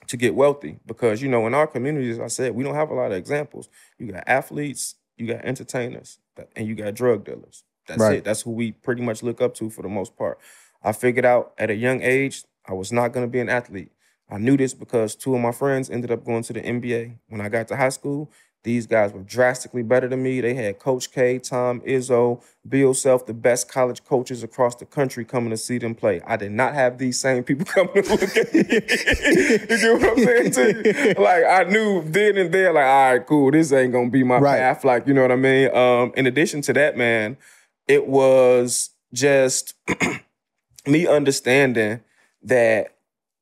to 0.07 0.17
get 0.17 0.35
wealthy 0.35 0.77
because, 0.85 1.21
you 1.21 1.29
know, 1.29 1.47
in 1.47 1.53
our 1.53 1.65
community, 1.65 2.09
as 2.11 2.19
I 2.19 2.27
said, 2.27 2.53
we 2.53 2.61
don't 2.61 2.75
have 2.75 2.89
a 2.89 2.93
lot 2.93 3.13
of 3.13 3.17
examples. 3.17 3.69
You 3.97 4.11
got 4.11 4.25
athletes, 4.27 4.95
you 5.15 5.25
got 5.25 5.45
entertainers, 5.45 6.19
and 6.57 6.67
you 6.67 6.75
got 6.75 6.95
drug 6.95 7.23
dealers. 7.23 7.63
That's 7.87 8.01
Right. 8.01 8.17
it. 8.17 8.25
That's 8.25 8.41
who 8.41 8.51
we 8.51 8.73
pretty 8.73 9.01
much 9.01 9.23
look 9.23 9.39
up 9.39 9.53
to 9.55 9.69
for 9.69 9.81
the 9.83 9.87
most 9.87 10.17
part. 10.17 10.37
I 10.83 10.91
figured 10.91 11.23
out 11.23 11.53
at 11.57 11.69
a 11.69 11.75
young 11.75 12.01
age 12.01 12.43
I 12.65 12.73
was 12.73 12.91
not 12.91 13.13
going 13.13 13.25
to 13.25 13.29
be 13.31 13.39
an 13.39 13.47
athlete. 13.47 13.91
I 14.29 14.37
knew 14.37 14.57
this 14.57 14.73
because 14.73 15.15
two 15.15 15.33
of 15.35 15.41
my 15.41 15.53
friends 15.53 15.89
ended 15.89 16.11
up 16.11 16.25
going 16.25 16.43
to 16.43 16.53
the 16.53 16.61
NBA. 16.61 17.17
When 17.29 17.39
I 17.39 17.47
got 17.47 17.69
to 17.69 17.77
high 17.77 17.89
school, 17.89 18.29
these 18.63 18.87
guys 18.87 19.11
were 19.11 19.21
drastically 19.23 19.83
better 19.83 20.07
than 20.07 20.23
me. 20.23 20.39
They 20.39 20.53
had 20.53 20.79
Coach 20.79 21.11
K, 21.11 21.37
Tom 21.37 21.81
Izzo, 21.81 22.41
Bill 22.67 22.93
Self, 22.93 23.25
the 23.25 23.33
best 23.33 23.69
college 23.69 24.03
coaches 24.05 24.41
across 24.41 24.75
the 24.75 24.85
country 24.85 25.25
coming 25.25 25.49
to 25.49 25.57
see 25.57 25.77
them 25.77 25.93
play. 25.95 26.21
I 26.25 26.37
did 26.37 26.51
not 26.53 26.73
have 26.73 26.97
these 26.97 27.19
same 27.19 27.43
people 27.43 27.65
coming 27.67 28.01
to 28.03 28.09
look 28.09 28.23
at 28.23 28.53
me. 28.53 28.59
you 28.69 28.79
get 28.79 30.01
what 30.01 30.09
I'm 30.11 30.23
saying 30.23 30.51
to 30.51 31.13
you? 31.17 31.23
Like 31.23 31.43
I 31.43 31.63
knew 31.69 32.03
then 32.05 32.37
and 32.37 32.53
there, 32.53 32.71
like, 32.71 32.85
all 32.85 33.11
right, 33.11 33.25
cool, 33.27 33.51
this 33.51 33.73
ain't 33.73 33.91
gonna 33.91 34.09
be 34.09 34.23
my 34.23 34.37
Right. 34.39 34.57
path. 34.59 34.85
Like, 34.85 35.07
you 35.07 35.13
know 35.13 35.21
what 35.23 35.31
I 35.31 35.35
mean? 35.35 35.75
Um, 35.75 36.13
in 36.15 36.25
addition 36.25 36.61
to 36.61 36.73
that, 36.73 36.95
man, 36.97 37.35
it 37.87 38.07
was 38.07 38.91
just 39.13 39.73
me 40.87 41.05
understanding 41.05 41.99
that 42.43 42.95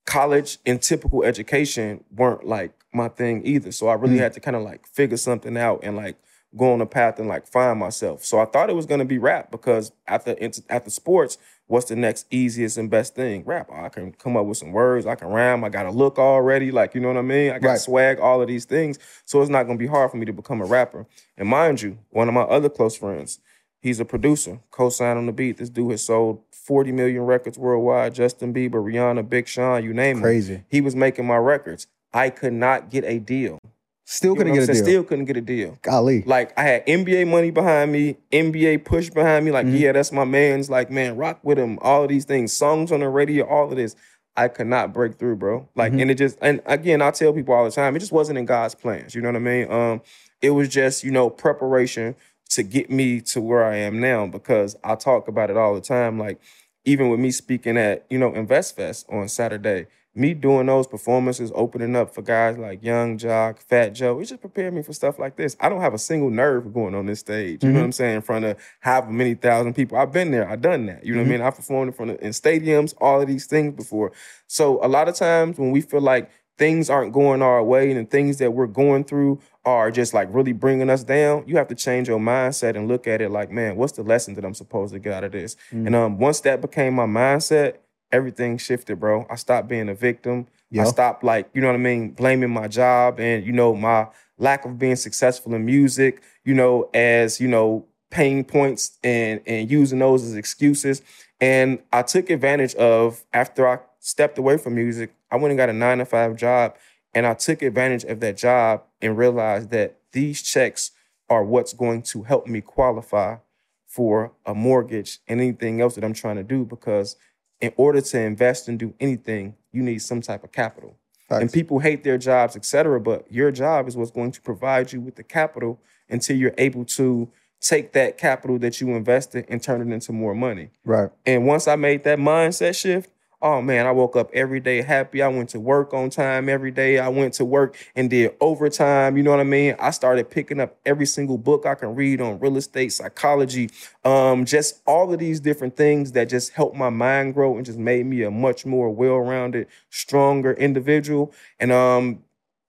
college 0.06 0.57
and 0.65 0.81
typical 0.81 1.24
education 1.24 2.03
weren't 2.15 2.45
like 2.45 2.71
my 2.93 3.07
thing 3.07 3.41
either. 3.45 3.71
So 3.71 3.88
I 3.88 3.93
really 3.93 4.15
Mm. 4.17 4.19
had 4.21 4.33
to 4.33 4.39
kind 4.39 4.55
of 4.55 4.63
like 4.63 4.85
figure 4.88 5.17
something 5.17 5.57
out 5.57 5.79
and 5.83 5.95
like 5.95 6.17
go 6.57 6.73
on 6.73 6.81
a 6.81 6.85
path 6.85 7.17
and 7.19 7.29
like 7.29 7.47
find 7.47 7.79
myself. 7.79 8.25
So 8.25 8.39
I 8.39 8.45
thought 8.45 8.69
it 8.69 8.75
was 8.75 8.85
gonna 8.85 9.05
be 9.05 9.17
rap 9.17 9.51
because 9.51 9.91
after 10.07 10.35
after 10.69 10.89
sports, 10.89 11.38
what's 11.67 11.85
the 11.88 11.95
next 11.95 12.25
easiest 12.29 12.77
and 12.77 12.89
best 12.89 13.15
thing? 13.15 13.43
Rap. 13.45 13.69
I 13.71 13.88
can 13.88 14.11
come 14.11 14.35
up 14.35 14.45
with 14.45 14.57
some 14.57 14.73
words. 14.73 15.05
I 15.05 15.15
can 15.15 15.29
rhyme. 15.29 15.63
I 15.63 15.69
got 15.69 15.85
a 15.85 15.91
look 15.91 16.19
already. 16.19 16.69
Like 16.71 16.93
you 16.93 16.99
know 16.99 17.07
what 17.07 17.17
I 17.17 17.21
mean. 17.21 17.51
I 17.51 17.59
got 17.59 17.69
Right. 17.69 17.79
swag. 17.79 18.19
All 18.19 18.41
of 18.41 18.47
these 18.49 18.65
things. 18.65 18.99
So 19.25 19.41
it's 19.41 19.49
not 19.49 19.63
gonna 19.63 19.77
be 19.79 19.88
hard 19.88 20.11
for 20.11 20.17
me 20.17 20.25
to 20.25 20.33
become 20.33 20.61
a 20.61 20.65
rapper. 20.65 21.05
And 21.38 21.47
mind 21.47 21.81
you, 21.81 21.97
one 22.09 22.27
of 22.27 22.33
my 22.33 22.41
other 22.41 22.67
close 22.67 22.97
friends, 22.97 23.39
he's 23.81 24.01
a 24.01 24.05
producer, 24.05 24.59
co-sign 24.71 25.15
on 25.15 25.27
the 25.27 25.31
beat. 25.31 25.57
This 25.57 25.69
dude 25.69 25.91
has 25.91 26.01
sold 26.03 26.41
40 26.51 26.91
million 26.91 27.21
records 27.25 27.57
worldwide. 27.57 28.13
Justin 28.13 28.53
Bieber, 28.53 28.83
Rihanna, 28.83 29.27
Big 29.29 29.47
Sean, 29.47 29.83
you 29.85 29.93
name 29.93 30.17
it. 30.17 30.21
Crazy. 30.21 30.63
He 30.67 30.81
was 30.81 30.95
making 30.97 31.25
my 31.25 31.38
records. 31.38 31.88
I 32.13 32.29
could 32.29 32.53
not 32.53 32.89
get 32.89 33.03
a 33.05 33.19
deal. 33.19 33.59
Still 34.05 34.36
couldn't 34.36 34.53
get 34.53 34.63
a 34.63 34.74
deal. 34.74 34.83
Still 34.83 35.03
couldn't 35.03 35.25
get 35.25 35.38
a 35.38 35.41
deal. 35.41 35.77
Golly. 35.81 36.24
Like 36.24 36.57
I 36.59 36.63
had 36.63 36.86
NBA 36.86 37.27
money 37.27 37.50
behind 37.51 37.91
me, 37.91 38.17
NBA 38.31 38.79
push 38.83 39.09
behind 39.09 39.45
me. 39.45 39.51
Like, 39.51 39.65
Mhm. 39.65 39.79
yeah, 39.79 39.91
that's 39.93 40.12
my 40.12 40.25
man's. 40.25 40.69
Like, 40.69 40.91
man, 40.91 41.15
rock 41.15 41.39
with 41.43 41.57
him. 41.57 41.79
All 41.81 42.03
of 42.03 42.09
these 42.09 42.25
things, 42.25 42.51
songs 42.51 42.91
on 42.91 43.00
the 43.00 43.07
radio, 43.09 43.45
all 43.45 43.69
of 43.69 43.75
this. 43.77 43.95
I 44.36 44.47
could 44.47 44.67
not 44.67 44.93
break 44.93 45.15
through, 45.17 45.36
bro. 45.38 45.67
Like, 45.75 45.93
Mhm. 45.93 46.01
and 46.03 46.12
it 46.12 46.15
just, 46.15 46.38
and 46.41 46.62
again, 46.65 47.01
I 47.01 47.12
tell 47.12 47.31
people 47.33 47.53
all 47.53 47.63
the 47.65 47.71
time, 47.71 47.95
it 47.95 48.00
just 48.00 48.12
wasn't 48.13 48.38
in 48.39 48.45
God's 48.45 48.75
plans. 48.75 49.13
You 49.15 49.21
know 49.21 49.29
what 49.29 49.36
I 49.36 49.39
mean? 49.39 49.71
Um, 49.71 50.01
it 50.41 50.51
was 50.51 50.67
just, 50.69 51.03
you 51.03 51.12
know, 51.12 51.29
preparation 51.29 52.15
to 52.50 52.63
get 52.63 52.89
me 52.89 53.21
to 53.21 53.39
where 53.41 53.63
I 53.63 53.75
am 53.77 54.00
now 54.01 54.27
because 54.27 54.75
I 54.83 54.95
talk 54.95 55.27
about 55.27 55.50
it 55.50 55.57
all 55.57 55.74
the 55.74 55.81
time. 55.81 56.17
Like, 56.17 56.38
even 56.86 57.09
with 57.09 57.19
me 57.19 57.31
speaking 57.31 57.77
at, 57.77 58.05
you 58.09 58.17
know, 58.17 58.33
Invest 58.33 58.75
Fest 58.75 59.05
on 59.09 59.27
Saturday, 59.29 59.88
me 60.13 60.34
doing 60.34 60.65
those 60.65 60.88
performances, 60.88 61.51
opening 61.56 61.96
up 61.96 62.13
for 62.13 62.22
guys 62.22 62.58
like 62.58 62.84
Yung 62.84 63.18
Joc, 63.18 63.60
Fat 63.60 63.89
Joe, 63.89 64.20
it 64.20 64.25
just 64.25 64.41
prepared 64.41 64.74
me 64.74 64.82
for 64.82 64.91
stuff 64.91 65.18
like 65.18 65.38
this. 65.38 65.56
I 65.60 65.70
don't 65.70 65.80
have 65.82 65.94
a 65.94 65.98
single 65.98 66.30
nerve 66.30 66.74
going 66.74 66.96
on 66.96 67.06
this 67.06 67.22
stage. 67.22 67.63
You 67.63 67.70
know 67.70 67.75
Mhm. 67.75 67.80
what 67.82 67.86
I'm 67.86 67.91
saying? 67.94 68.15
In 68.18 68.22
front 68.22 68.44
of 68.46 68.58
however 68.82 69.12
many 69.12 69.36
thousand 69.36 69.74
people. 69.74 69.98
I've 69.98 70.12
been 70.12 70.32
there. 70.32 70.48
I've 70.50 70.62
done 70.62 70.86
that. 70.88 71.06
You 71.06 71.13
know 71.15 71.22
what 71.22 71.27
I 71.27 71.32
mean? 71.32 71.41
I've 71.41 71.56
performed 71.56 71.89
in 71.89 71.94
front 71.94 72.12
of 72.12 72.22
in 72.22 72.32
stadiums, 72.32 72.94
all 73.00 73.22
of 73.22 73.27
these 73.27 73.46
things 73.46 73.74
before. 73.74 74.12
So 74.48 74.84
a 74.84 74.88
lot 74.89 75.08
of 75.08 75.15
times 75.15 75.58
when 75.58 75.72
we 75.72 75.80
feel 75.80 76.01
like 76.01 76.30
things 76.58 76.89
aren't 76.89 77.13
going 77.13 77.41
our 77.41 77.63
way 77.63 77.89
and 77.89 78.00
the 78.06 78.10
things 78.10 78.38
that 78.38 78.51
we're 78.53 78.68
going 78.68 79.03
through 79.06 79.39
are 79.65 79.89
just 79.89 80.13
like 80.13 80.27
really 80.32 80.51
bringing 80.51 80.89
us 80.89 81.03
down, 81.03 81.44
you 81.48 81.56
have 81.56 81.68
to 81.70 81.75
change 81.75 82.08
your 82.10 82.20
mindset 82.20 82.75
and 82.75 82.88
look 82.88 83.08
at 83.08 83.22
it 83.22 83.30
like, 83.30 83.50
man, 83.50 83.77
what's 83.77 83.94
the 83.94 84.03
lesson 84.03 84.36
that 84.36 84.44
I'm 84.44 84.53
supposed 84.53 84.94
to 84.94 85.00
get 85.00 85.13
out 85.13 85.24
of 85.24 85.32
this? 85.32 85.56
Mm. 85.72 85.88
And 85.88 85.96
um, 85.96 86.18
once 86.20 86.41
that 86.41 86.60
became 86.62 86.94
my 86.96 87.06
mindset, 87.06 87.75
everything 88.12 88.58
shifted, 88.58 89.00
bro. 89.00 89.25
I 89.30 89.36
stopped 89.36 89.68
being 89.68 89.89
a 89.89 89.96
victim. 89.96 90.48
Yeah. 90.70 90.84
I 90.84 90.86
stopped 90.86 91.24
like, 91.24 91.50
you 91.53 91.62
know 91.62 91.68
what 91.68 91.75
I 91.75 91.80
mean, 91.80 92.12
blaming 92.12 92.50
my 92.50 92.68
job 92.68 93.20
and, 93.20 93.46
you 93.46 93.51
know, 93.51 93.75
my 93.75 94.08
lack 94.38 94.65
of 94.65 94.80
being 94.80 94.96
successful 94.96 95.53
in 95.53 95.65
music, 95.65 96.22
you 96.46 96.53
know, 96.53 96.89
as, 96.94 97.39
you 97.39 97.48
know, 97.48 97.86
pain 98.10 98.44
points 98.44 98.98
and 99.03 99.41
and 99.48 99.72
using 99.72 100.00
those 100.00 100.24
as 100.24 100.36
excuses. 100.36 101.01
And 101.39 101.80
I 101.91 102.03
took 102.03 102.30
advantage 102.30 102.75
of 102.75 103.24
after 103.34 103.68
I 103.68 103.80
stepped 104.00 104.38
away 104.38 104.58
from 104.58 104.75
music, 104.75 105.13
I 105.32 105.38
went 105.38 105.51
and 105.51 105.58
got 105.58 105.70
a 105.70 105.74
nine 105.74 105.98
to 105.98 106.06
five 106.06 106.36
job. 106.36 106.75
And 107.13 107.25
I 107.25 107.34
took 107.34 107.62
advantage 107.62 108.03
of 108.06 108.20
that 108.22 108.38
job 108.38 108.84
and 109.01 109.18
realized 109.18 109.70
that 109.72 109.98
these 110.13 110.41
checks 110.41 110.91
are 111.30 111.44
what's 111.44 111.74
going 111.74 112.03
to 112.03 112.24
help 112.24 112.48
me 112.48 112.62
qualify 112.62 113.38
for 113.86 114.32
a 114.46 114.53
mortgage 114.53 115.20
and 115.27 115.41
anything 115.41 115.82
else 115.82 115.96
that 115.96 116.03
I'm 116.03 116.13
trying 116.13 116.38
to 116.38 116.44
do 116.44 116.63
because 116.63 117.18
in 117.62 117.74
order 117.77 118.01
to 118.01 118.20
invest 118.20 118.68
and 118.68 118.77
do 118.77 118.94
anything, 119.00 119.56
you 119.72 119.82
need 119.84 120.00
some 120.00 120.22
type 120.22 120.44
of 120.44 120.51
capital. 120.51 120.96
And 121.30 121.50
people 121.50 121.80
hate 121.80 122.03
their 122.03 122.18
jobs, 122.18 122.58
et 122.58 122.65
cetera, 122.65 123.00
but 123.00 123.32
your 123.32 123.51
job 123.51 123.88
is 123.88 123.96
what's 123.96 124.12
going 124.12 124.34
to 124.34 124.41
provide 124.41 124.91
you 124.91 125.00
with 125.00 125.15
the 125.15 125.24
capital 125.24 125.80
until 126.10 126.36
you're 126.36 126.53
able 126.58 126.84
to 126.84 127.32
take 127.62 127.94
that 127.94 128.18
capital 128.18 128.60
that 128.60 128.82
you 128.82 128.89
invested 128.98 129.46
and 129.48 129.63
turn 129.63 129.80
it 129.82 129.94
into 129.94 130.12
more 130.12 130.36
money. 130.36 130.72
Right. 130.84 131.10
And 131.25 131.48
once 131.48 131.70
I 131.70 131.77
made 131.77 132.03
that 132.03 132.20
mindset 132.20 132.75
shift, 132.75 133.12
oh 133.41 133.62
man, 133.62 133.88
I 133.88 133.91
woke 133.91 134.15
up 134.15 134.29
every 134.33 134.60
day 134.60 134.81
happy. 134.81 135.21
I 135.21 135.27
went 135.27 135.50
to 135.50 135.60
work 135.60 135.93
on 135.93 136.10
time 136.10 136.50
every 136.50 136.71
day. 136.71 137.00
I 137.00 137.07
went 137.10 137.33
to 137.36 137.45
work 137.45 137.75
and 137.95 138.10
did 138.10 138.36
overtime. 138.39 139.17
You 139.17 139.24
know 139.24 139.31
what 139.31 139.39
I 139.39 139.43
mean? 139.43 139.75
I 139.79 139.91
started 139.91 140.29
picking 140.29 140.60
up 140.60 140.77
every 140.86 141.05
single 141.05 141.38
book 141.38 141.65
I 141.65 141.75
can 141.75 141.95
read 141.95 142.21
on 142.21 142.39
real 142.39 142.57
estate, 142.57 142.93
psychology, 142.93 143.69
um, 144.03 144.45
just 144.45 144.81
all 144.86 145.12
of 145.13 145.19
these 145.19 145.39
different 145.39 145.75
things 145.75 146.12
that 146.13 146.29
just 146.29 146.53
helped 146.53 146.75
my 146.75 146.89
mind 146.89 147.33
grow 147.33 147.55
and 147.57 147.65
just 147.65 147.79
made 147.79 148.05
me 148.05 148.24
a 148.24 148.31
much 148.31 148.65
more 148.65 148.89
well-rounded, 148.89 149.67
stronger 149.89 150.53
individual. 150.53 151.33
And 151.60 151.71
um, 151.71 152.24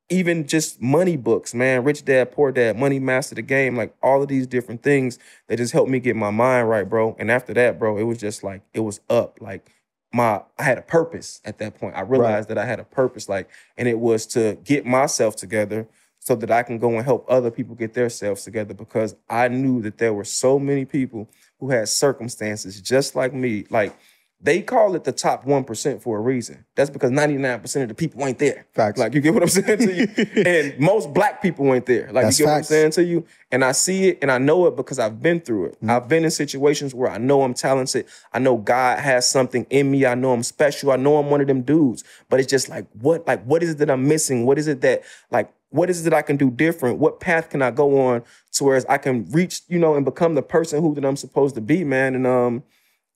even 0.08 0.46
just 0.46 0.80
money 0.80 1.16
books, 1.16 1.54
man, 1.54 1.84
Rich 1.84 2.04
Dad, 2.04 2.32
Poor 2.32 2.52
Dad, 2.52 2.78
Money 2.78 2.98
Master 2.98 3.34
the 3.34 3.42
Game, 3.42 3.76
like 3.76 3.94
all 4.02 4.22
of 4.22 4.28
these 4.28 4.46
different 4.46 4.82
things 4.82 5.18
that 5.48 5.56
just 5.56 5.72
helped 5.72 5.90
me 5.90 6.00
get 6.00 6.16
my 6.16 6.30
mind 6.30 6.68
right, 6.68 6.88
bro. 6.88 7.16
And 7.18 7.30
after 7.30 7.54
that, 7.54 7.78
bro, 7.78 7.96
it 7.96 8.02
was 8.02 8.18
just 8.18 8.44
like 8.44 8.62
it 8.74 8.80
was 8.80 9.00
up. 9.08 9.38
Like 9.40 9.70
my 10.12 10.42
I 10.58 10.62
had 10.62 10.78
a 10.78 10.82
purpose 10.82 11.40
at 11.44 11.58
that 11.58 11.78
point. 11.78 11.96
I 11.96 12.02
realized 12.02 12.48
that 12.48 12.58
I 12.58 12.64
had 12.64 12.80
a 12.80 12.84
purpose, 12.84 13.28
like, 13.28 13.48
and 13.76 13.88
it 13.88 13.98
was 13.98 14.26
to 14.28 14.58
get 14.64 14.86
myself 14.86 15.36
together 15.36 15.88
so 16.18 16.36
that 16.36 16.50
I 16.50 16.62
can 16.62 16.78
go 16.78 16.94
and 16.96 17.04
help 17.04 17.26
other 17.28 17.50
people 17.50 17.74
get 17.74 17.94
themselves 17.94 18.44
together 18.44 18.74
because 18.74 19.16
I 19.28 19.48
knew 19.48 19.82
that 19.82 19.98
there 19.98 20.14
were 20.14 20.24
so 20.24 20.58
many 20.58 20.84
people 20.84 21.28
who 21.58 21.70
had 21.70 21.88
circumstances 21.88 22.80
just 22.80 23.16
like 23.16 23.34
me. 23.34 23.66
Like 23.70 23.96
they 24.44 24.60
call 24.60 24.96
it 24.96 25.04
the 25.04 25.12
top 25.12 25.44
1% 25.44 26.02
for 26.02 26.18
a 26.18 26.20
reason. 26.20 26.64
That's 26.74 26.90
because 26.90 27.12
99% 27.12 27.82
of 27.82 27.88
the 27.88 27.94
people 27.94 28.26
ain't 28.26 28.40
there. 28.40 28.66
Facts. 28.72 28.98
Like 28.98 29.14
you 29.14 29.20
get 29.20 29.34
what 29.34 29.42
I'm 29.44 29.48
saying 29.48 29.78
to 29.78 29.94
you? 29.94 30.42
and 30.44 30.76
most 30.80 31.14
black 31.14 31.40
people 31.40 31.72
ain't 31.72 31.86
there. 31.86 32.10
Like 32.12 32.24
That's 32.24 32.40
you 32.40 32.46
get 32.46 32.50
facts. 32.50 32.70
what 32.70 32.76
I'm 32.76 32.80
saying 32.80 32.90
to 32.92 33.04
you? 33.04 33.24
And 33.52 33.64
I 33.64 33.70
see 33.70 34.08
it 34.08 34.18
and 34.20 34.32
I 34.32 34.38
know 34.38 34.66
it 34.66 34.74
because 34.74 34.98
I've 34.98 35.22
been 35.22 35.40
through 35.40 35.66
it. 35.66 35.78
I've 35.86 36.08
been 36.08 36.24
in 36.24 36.30
situations 36.32 36.92
where 36.92 37.08
I 37.08 37.18
know 37.18 37.42
I'm 37.42 37.54
talented. 37.54 38.06
I 38.32 38.40
know 38.40 38.56
God 38.56 38.98
has 38.98 39.30
something 39.30 39.64
in 39.70 39.92
me. 39.92 40.06
I 40.06 40.16
know 40.16 40.32
I'm 40.32 40.42
special. 40.42 40.90
I 40.90 40.96
know 40.96 41.18
I'm 41.18 41.30
one 41.30 41.40
of 41.40 41.46
them 41.46 41.62
dudes. 41.62 42.02
But 42.28 42.40
it's 42.40 42.50
just 42.50 42.68
like 42.68 42.86
what 43.00 43.24
like 43.28 43.44
what 43.44 43.62
is 43.62 43.70
it 43.70 43.78
that 43.78 43.90
I'm 43.90 44.08
missing? 44.08 44.44
What 44.44 44.58
is 44.58 44.66
it 44.66 44.80
that 44.80 45.02
like 45.30 45.52
what 45.70 45.88
is 45.88 46.00
it 46.00 46.10
that 46.10 46.14
I 46.14 46.22
can 46.22 46.36
do 46.36 46.50
different? 46.50 46.98
What 46.98 47.20
path 47.20 47.48
can 47.48 47.62
I 47.62 47.70
go 47.70 48.08
on 48.08 48.24
to 48.54 48.64
where 48.64 48.82
I 48.88 48.98
can 48.98 49.30
reach, 49.30 49.60
you 49.68 49.78
know, 49.78 49.94
and 49.94 50.04
become 50.04 50.34
the 50.34 50.42
person 50.42 50.82
who 50.82 50.94
that 50.96 51.04
I'm 51.04 51.16
supposed 51.16 51.54
to 51.54 51.60
be, 51.60 51.84
man? 51.84 52.16
And 52.16 52.26
um 52.26 52.64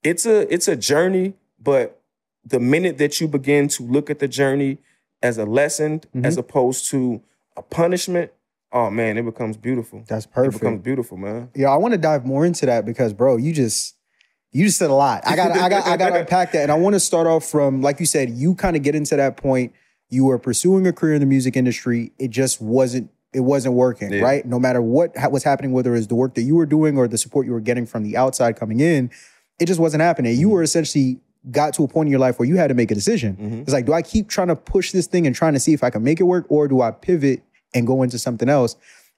it's 0.07 0.25
a 0.25 0.51
it's 0.53 0.67
a 0.67 0.75
journey, 0.75 1.33
but 1.61 2.01
the 2.45 2.59
minute 2.59 2.97
that 2.97 3.19
you 3.19 3.27
begin 3.27 3.67
to 3.67 3.83
look 3.83 4.09
at 4.09 4.19
the 4.19 4.27
journey 4.27 4.77
as 5.21 5.37
a 5.37 5.45
lesson 5.45 5.99
mm-hmm. 5.99 6.25
as 6.25 6.37
opposed 6.37 6.89
to 6.89 7.21
a 7.57 7.61
punishment, 7.61 8.31
oh 8.71 8.89
man, 8.89 9.17
it 9.17 9.25
becomes 9.25 9.57
beautiful. 9.57 10.03
That's 10.07 10.25
perfect. 10.25 10.55
It 10.55 10.59
becomes 10.59 10.81
beautiful, 10.81 11.17
man. 11.17 11.49
Yeah, 11.55 11.69
I 11.69 11.77
want 11.77 11.93
to 11.93 11.97
dive 11.97 12.25
more 12.25 12.45
into 12.45 12.65
that 12.67 12.85
because, 12.85 13.13
bro, 13.13 13.37
you 13.37 13.53
just 13.53 13.95
you 14.51 14.65
just 14.65 14.79
said 14.79 14.89
a 14.89 14.93
lot. 14.93 15.23
I 15.25 15.35
got 15.35 15.51
I 15.51 15.69
got 15.69 15.85
I 15.85 15.97
got 15.97 16.09
to 16.11 16.19
unpack 16.21 16.53
that, 16.53 16.63
and 16.63 16.71
I 16.71 16.75
want 16.75 16.93
to 16.93 16.99
start 16.99 17.27
off 17.27 17.45
from 17.45 17.81
like 17.81 17.99
you 17.99 18.05
said. 18.05 18.29
You 18.29 18.55
kind 18.55 18.75
of 18.75 18.83
get 18.83 18.95
into 18.95 19.17
that 19.17 19.35
point. 19.35 19.73
You 20.09 20.23
were 20.23 20.39
pursuing 20.39 20.87
a 20.87 20.93
career 20.93 21.15
in 21.15 21.19
the 21.19 21.25
music 21.25 21.57
industry. 21.57 22.13
It 22.17 22.29
just 22.29 22.61
wasn't 22.61 23.11
it 23.33 23.41
wasn't 23.41 23.75
working, 23.75 24.11
Yeah. 24.11 24.21
right? 24.21 24.45
No 24.45 24.57
matter 24.57 24.81
what 24.81 25.17
ha- 25.17 25.27
was 25.27 25.43
happening, 25.43 25.73
whether 25.73 25.93
it 25.93 25.97
was 25.97 26.07
the 26.07 26.15
work 26.15 26.33
that 26.35 26.43
you 26.43 26.55
were 26.55 26.65
doing 26.65 26.97
or 26.97 27.09
the 27.09 27.17
support 27.17 27.45
you 27.45 27.51
were 27.51 27.59
getting 27.59 27.85
from 27.85 28.03
the 28.03 28.15
outside 28.15 28.55
coming 28.55 28.79
in, 28.79 29.11
it 29.59 29.65
just 29.65 29.79
wasn't 29.79 30.01
happening. 30.01 30.33
Mm-hmm. 30.33 30.41
You 30.41 30.49
were 30.49 30.63
essentially 30.63 31.19
got 31.51 31.73
to 31.75 31.83
a 31.83 31.87
point 31.87 32.07
in 32.07 32.11
your 32.11 32.19
life 32.19 32.39
where 32.39 32.47
you 32.47 32.57
had 32.57 32.67
to 32.67 32.73
make 32.73 32.91
a 32.91 32.95
decision. 32.95 33.35
Mm-hmm. 33.35 33.61
It's 33.61 33.73
like, 33.73 33.85
do 33.85 33.93
I 33.93 34.01
keep 34.01 34.27
trying 34.27 34.47
to 34.49 34.55
push 34.55 34.91
this 34.91 35.07
thing 35.07 35.25
and 35.25 35.35
trying 35.35 35.53
to 35.53 35.59
see 35.59 35.73
if 35.73 35.83
I 35.83 35.89
can 35.89 36.03
make 36.03 36.19
it 36.19 36.23
work, 36.23 36.45
or 36.49 36.67
do 36.67 36.81
I 36.81 36.91
pivot 36.91 37.41
and 37.73 37.87
go 37.87 38.03
into 38.03 38.19
something 38.19 38.49
else? 38.49 38.75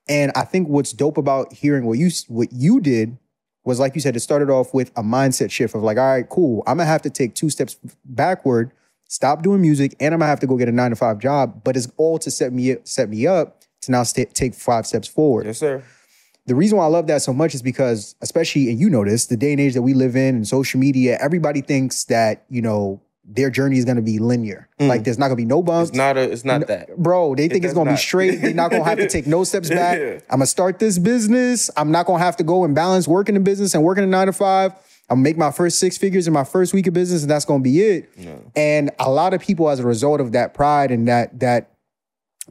And 0.07 0.31
I 0.35 0.43
think 0.43 0.67
what's 0.67 0.91
dope 0.91 1.17
about 1.17 1.53
hearing 1.53 1.85
what 1.85 1.97
you 1.97 2.09
what 2.27 2.51
you 2.51 2.79
did 2.79 3.17
was 3.63 3.79
like 3.79 3.93
you 3.95 4.01
said, 4.01 4.15
it 4.15 4.21
started 4.21 4.49
off 4.49 4.73
with 4.73 4.89
a 4.95 5.03
mindset 5.03 5.51
shift 5.51 5.75
of 5.75 5.83
like, 5.83 5.97
all 5.97 6.07
right, 6.07 6.27
cool. 6.27 6.63
I'm 6.65 6.77
gonna 6.77 6.89
have 6.89 7.03
to 7.03 7.09
take 7.09 7.35
two 7.35 7.49
steps 7.49 7.77
backward, 8.05 8.71
stop 9.07 9.43
doing 9.43 9.61
music, 9.61 9.95
and 9.99 10.13
I'm 10.13 10.19
gonna 10.19 10.29
have 10.29 10.39
to 10.39 10.47
go 10.47 10.57
get 10.57 10.67
a 10.69 10.71
nine 10.71 10.89
to 10.89 10.95
five 10.95 11.19
job. 11.19 11.63
But 11.63 11.77
it's 11.77 11.91
all 11.97 12.17
to 12.19 12.31
set 12.31 12.53
me 12.53 12.77
set 12.83 13.09
me 13.09 13.27
up 13.27 13.61
to 13.81 13.91
now 13.91 14.03
sta 14.03 14.25
take 14.33 14.55
five 14.55 14.85
steps 14.85 15.07
forward 15.07 15.45
Yes, 15.45 15.59
sir. 15.59 15.83
The 16.49 16.55
reason 16.55 16.79
why 16.79 16.85
I 16.85 16.87
love 16.87 17.05
that 17.07 17.21
so 17.21 17.31
much 17.31 17.53
is 17.53 17.61
because, 17.61 18.15
especially, 18.21 18.69
and 18.71 18.79
you 18.79 18.89
know 18.89 19.05
this, 19.05 19.27
the 19.27 19.37
day 19.37 19.51
and 19.51 19.61
age 19.61 19.75
that 19.75 19.83
we 19.83 19.93
live 19.93 20.15
in 20.15 20.35
and 20.35 20.47
social 20.47 20.79
media, 20.79 21.15
everybody 21.21 21.61
thinks 21.61 22.05
that, 22.05 22.43
you 22.49 22.59
know, 22.59 22.99
their 23.23 23.51
journey 23.51 23.77
is 23.77 23.85
gonna 23.85 24.01
be 24.01 24.17
linear. 24.17 24.67
Mm. 24.79 24.87
Like 24.87 25.03
there's 25.03 25.19
not 25.19 25.27
gonna 25.27 25.35
be 25.35 25.45
no 25.45 25.61
bumps. 25.61 25.89
It's 25.89 25.97
not 25.97 26.17
a 26.17 26.21
it's 26.21 26.43
not 26.43 26.65
that. 26.65 26.97
Bro, 26.97 27.35
they 27.35 27.47
think 27.47 27.63
it's 27.63 27.75
gonna 27.75 27.91
be 27.91 27.97
straight. 27.97 28.41
They're 28.41 28.55
not 28.55 28.71
gonna 28.71 28.83
have 28.83 28.97
to 28.97 29.07
take 29.07 29.27
no 29.27 29.43
steps 29.43 29.69
back. 29.81 29.99
Yeah. 29.99 30.13
I'm 30.31 30.39
gonna 30.39 30.47
start 30.47 30.79
this 30.79 30.97
business. 30.97 31.69
I'm 31.77 31.91
not 31.91 32.07
gonna 32.07 32.23
have 32.23 32.37
to 32.37 32.43
go 32.43 32.63
and 32.63 32.73
balance 32.73 33.07
working 33.07 33.35
in 33.35 33.43
business 33.43 33.75
and 33.75 33.83
working 33.83 34.03
a 34.03 34.07
nine 34.07 34.25
to 34.25 34.33
five. 34.33 34.71
I'm 35.07 35.17
gonna 35.17 35.21
make 35.21 35.37
my 35.37 35.51
first 35.51 35.77
six 35.77 35.99
figures 35.99 36.25
in 36.25 36.33
my 36.33 36.43
first 36.43 36.73
week 36.73 36.87
of 36.87 36.95
business, 36.95 37.21
and 37.21 37.29
that's 37.29 37.45
gonna 37.45 37.61
be 37.61 37.79
it. 37.81 38.09
And 38.55 38.89
a 38.97 39.11
lot 39.11 39.35
of 39.35 39.41
people, 39.41 39.69
as 39.69 39.79
a 39.79 39.85
result 39.85 40.19
of 40.19 40.31
that 40.31 40.55
pride 40.55 40.89
and 40.89 41.07
that 41.07 41.39
that 41.41 41.69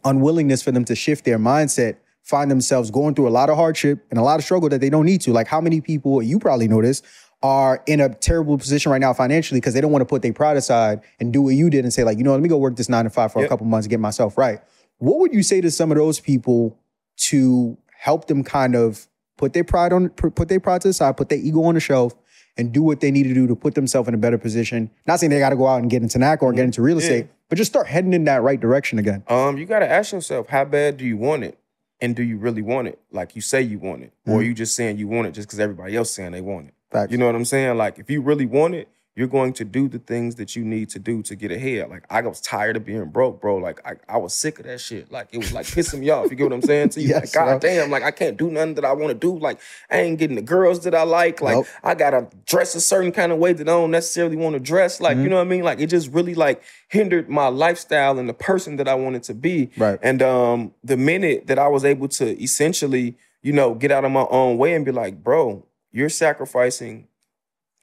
unwillingness 0.04 0.62
for 0.62 0.70
them 0.70 0.84
to 0.84 0.94
shift 0.94 1.24
their 1.24 1.40
mindset, 1.40 1.96
find 2.28 2.50
themselves 2.50 2.90
going 2.90 3.14
through 3.14 3.26
a 3.26 3.30
lot 3.30 3.48
of 3.48 3.56
hardship 3.56 4.06
and 4.10 4.18
a 4.18 4.22
lot 4.22 4.38
of 4.38 4.44
struggle 4.44 4.68
that 4.68 4.82
they 4.82 4.90
don't 4.90 5.06
need 5.06 5.22
to. 5.22 5.32
Like 5.32 5.46
how 5.46 5.62
many 5.62 5.80
people, 5.80 6.22
you 6.22 6.38
probably 6.38 6.68
know 6.68 6.82
this, 6.82 7.02
are 7.42 7.82
in 7.86 8.00
a 8.00 8.14
terrible 8.14 8.58
position 8.58 8.92
right 8.92 9.00
now 9.00 9.14
financially 9.14 9.60
because 9.60 9.72
they 9.72 9.80
don't 9.80 9.92
want 9.92 10.02
to 10.02 10.06
put 10.06 10.20
their 10.20 10.32
pride 10.32 10.56
aside 10.58 11.00
and 11.20 11.32
do 11.32 11.40
what 11.40 11.54
you 11.54 11.70
did 11.70 11.84
and 11.84 11.92
say, 11.92 12.04
like, 12.04 12.18
you 12.18 12.24
know, 12.24 12.32
let 12.32 12.42
me 12.42 12.48
go 12.48 12.58
work 12.58 12.76
this 12.76 12.88
nine 12.88 13.04
to 13.04 13.10
five 13.10 13.32
for 13.32 13.42
a 13.42 13.48
couple 13.48 13.64
months 13.64 13.86
and 13.86 13.90
get 13.90 14.00
myself 14.00 14.36
right. 14.36 14.60
What 14.98 15.20
would 15.20 15.32
you 15.32 15.42
say 15.42 15.60
to 15.62 15.70
some 15.70 15.90
of 15.90 15.96
those 15.96 16.20
people 16.20 16.76
to 17.16 17.78
help 17.96 18.26
them 18.26 18.44
kind 18.44 18.74
of 18.74 19.06
put 19.38 19.54
their 19.54 19.64
pride 19.64 19.92
on 19.92 20.10
put 20.10 20.48
their 20.48 20.60
pride 20.60 20.82
to 20.82 20.88
the 20.88 20.94
side, 20.94 21.16
put 21.16 21.30
their 21.30 21.38
ego 21.38 21.62
on 21.62 21.74
the 21.74 21.80
shelf, 21.80 22.14
and 22.58 22.72
do 22.72 22.82
what 22.82 23.00
they 23.00 23.10
need 23.10 23.22
to 23.22 23.34
do 23.34 23.46
to 23.46 23.56
put 23.56 23.74
themselves 23.74 24.08
in 24.08 24.14
a 24.14 24.18
better 24.18 24.36
position? 24.36 24.90
Not 25.06 25.20
saying 25.20 25.30
they 25.30 25.38
got 25.38 25.50
to 25.50 25.56
go 25.56 25.66
out 25.66 25.80
and 25.80 25.88
get 25.88 26.02
into 26.02 26.18
NAC 26.18 26.42
or 26.42 26.52
get 26.52 26.64
into 26.64 26.82
real 26.82 26.98
estate, 26.98 27.28
but 27.48 27.56
just 27.56 27.70
start 27.70 27.86
heading 27.86 28.12
in 28.12 28.24
that 28.24 28.42
right 28.42 28.60
direction 28.60 28.98
again. 28.98 29.22
Um, 29.28 29.56
you 29.56 29.64
gotta 29.64 29.88
ask 29.88 30.12
yourself, 30.12 30.48
how 30.48 30.66
bad 30.66 30.98
do 30.98 31.06
you 31.06 31.16
want 31.16 31.44
it? 31.44 31.58
And 32.00 32.14
do 32.14 32.22
you 32.22 32.38
really 32.38 32.62
want 32.62 32.88
it? 32.88 33.00
Like 33.10 33.34
you 33.34 33.42
say 33.42 33.60
you 33.62 33.78
want 33.78 34.02
it. 34.04 34.12
Or 34.26 34.40
are 34.40 34.42
you 34.42 34.54
just 34.54 34.74
saying 34.74 34.98
you 34.98 35.08
want 35.08 35.26
it 35.26 35.32
just 35.32 35.48
because 35.48 35.58
everybody 35.58 35.96
else 35.96 36.10
saying 36.10 36.32
they 36.32 36.40
want 36.40 36.68
it? 36.68 36.74
Facts. 36.90 37.12
You 37.12 37.18
know 37.18 37.26
what 37.26 37.34
I'm 37.34 37.44
saying? 37.44 37.76
Like 37.76 37.98
if 37.98 38.08
you 38.10 38.22
really 38.22 38.46
want 38.46 38.74
it, 38.74 38.88
you're 39.18 39.26
going 39.26 39.52
to 39.52 39.64
do 39.64 39.88
the 39.88 39.98
things 39.98 40.36
that 40.36 40.54
you 40.54 40.64
need 40.64 40.88
to 40.90 41.00
do 41.00 41.22
to 41.24 41.34
get 41.34 41.50
ahead. 41.50 41.90
Like 41.90 42.04
I 42.08 42.20
was 42.22 42.40
tired 42.40 42.76
of 42.76 42.84
being 42.84 43.04
broke, 43.06 43.40
bro. 43.40 43.56
Like 43.56 43.80
I, 43.84 43.94
I 44.08 44.16
was 44.18 44.32
sick 44.32 44.60
of 44.60 44.66
that 44.66 44.80
shit. 44.80 45.10
Like 45.10 45.26
it 45.32 45.38
was 45.38 45.52
like 45.52 45.66
pissing 45.66 45.98
me 45.98 46.10
off. 46.10 46.30
You 46.30 46.36
get 46.36 46.44
what 46.44 46.52
I'm 46.52 46.62
saying 46.62 46.90
to 46.90 47.00
you? 47.02 47.08
Yes, 47.08 47.22
like, 47.22 47.32
God 47.32 47.60
bro. 47.60 47.68
damn, 47.68 47.90
like 47.90 48.04
I 48.04 48.12
can't 48.12 48.36
do 48.36 48.48
nothing 48.48 48.74
that 48.74 48.84
I 48.84 48.92
want 48.92 49.08
to 49.08 49.14
do. 49.14 49.36
Like 49.36 49.58
I 49.90 49.98
ain't 50.02 50.20
getting 50.20 50.36
the 50.36 50.42
girls 50.42 50.84
that 50.84 50.94
I 50.94 51.02
like. 51.02 51.40
Like 51.40 51.56
Nope. 51.56 51.66
I 51.82 51.96
gotta 51.96 52.28
dress 52.46 52.76
a 52.76 52.80
certain 52.80 53.10
kind 53.10 53.32
of 53.32 53.38
way 53.38 53.52
that 53.52 53.68
I 53.68 53.72
don't 53.72 53.90
necessarily 53.90 54.36
want 54.36 54.54
to 54.54 54.60
dress. 54.60 55.00
Like, 55.00 55.16
Mm-hmm. 55.16 55.24
you 55.24 55.30
know 55.30 55.36
what 55.36 55.42
I 55.48 55.50
mean? 55.50 55.64
Like 55.64 55.80
it 55.80 55.88
just 55.88 56.12
really 56.12 56.36
like 56.36 56.62
hindered 56.88 57.28
my 57.28 57.48
lifestyle 57.48 58.20
and 58.20 58.28
the 58.28 58.34
person 58.34 58.76
that 58.76 58.86
I 58.86 58.94
wanted 58.94 59.24
to 59.24 59.34
be. 59.34 59.70
Right. 59.76 59.98
And 60.00 60.22
um 60.22 60.74
the 60.84 60.96
minute 60.96 61.48
that 61.48 61.58
I 61.58 61.66
was 61.66 61.84
able 61.84 62.06
to 62.20 62.40
essentially, 62.40 63.16
you 63.42 63.52
know, 63.52 63.74
get 63.74 63.90
out 63.90 64.04
of 64.04 64.12
my 64.12 64.26
own 64.30 64.58
way 64.58 64.74
and 64.74 64.84
be 64.84 64.92
like, 64.92 65.24
bro, 65.24 65.66
you're 65.90 66.08
sacrificing 66.08 67.07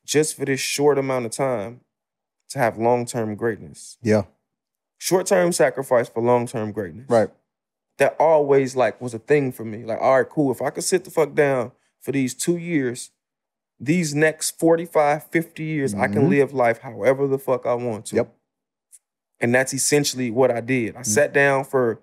just 0.05 0.35
for 0.35 0.45
this 0.45 0.59
short 0.59 0.97
amount 0.97 1.25
of 1.25 1.31
time 1.31 1.81
to 2.49 2.59
have 2.59 2.77
long-term 2.77 3.35
greatness. 3.35 3.97
Yeah. 4.01 4.23
Short-term 4.97 5.51
sacrifice 5.51 6.07
for 6.07 6.21
long-term 6.23 6.71
greatness 6.71 7.09
Right. 7.09 7.29
that 7.97 8.15
always 8.19 8.75
like 8.75 9.01
was 9.01 9.13
a 9.13 9.19
thing 9.19 9.51
for 9.51 9.65
me. 9.65 9.83
Like, 9.83 9.99
all 9.99 10.17
right, 10.17 10.29
cool. 10.29 10.51
If 10.51 10.61
I 10.61 10.69
could 10.69 10.83
sit 10.83 11.03
the 11.03 11.11
fuck 11.11 11.33
down 11.33 11.71
for 11.99 12.11
these 12.11 12.33
two 12.33 12.57
years, 12.57 13.11
these 13.79 14.15
next 14.15 14.57
45, 14.59 15.23
50 15.31 15.63
years, 15.63 15.93
I 15.93 16.07
can 16.07 16.23
Mhm. 16.27 16.29
live 16.29 16.53
life 16.53 16.79
however 16.79 17.27
the 17.27 17.39
fuck 17.39 17.65
I 17.65 17.73
want 17.73 18.05
to. 18.07 18.15
Yep. 18.17 18.33
And 19.41 19.53
that's 19.53 19.73
essentially 19.73 20.31
what 20.31 20.49
I 20.49 20.61
did. 20.61 20.95
I 20.95 21.01
sat 21.01 21.33
down 21.33 21.65
for, 21.65 21.99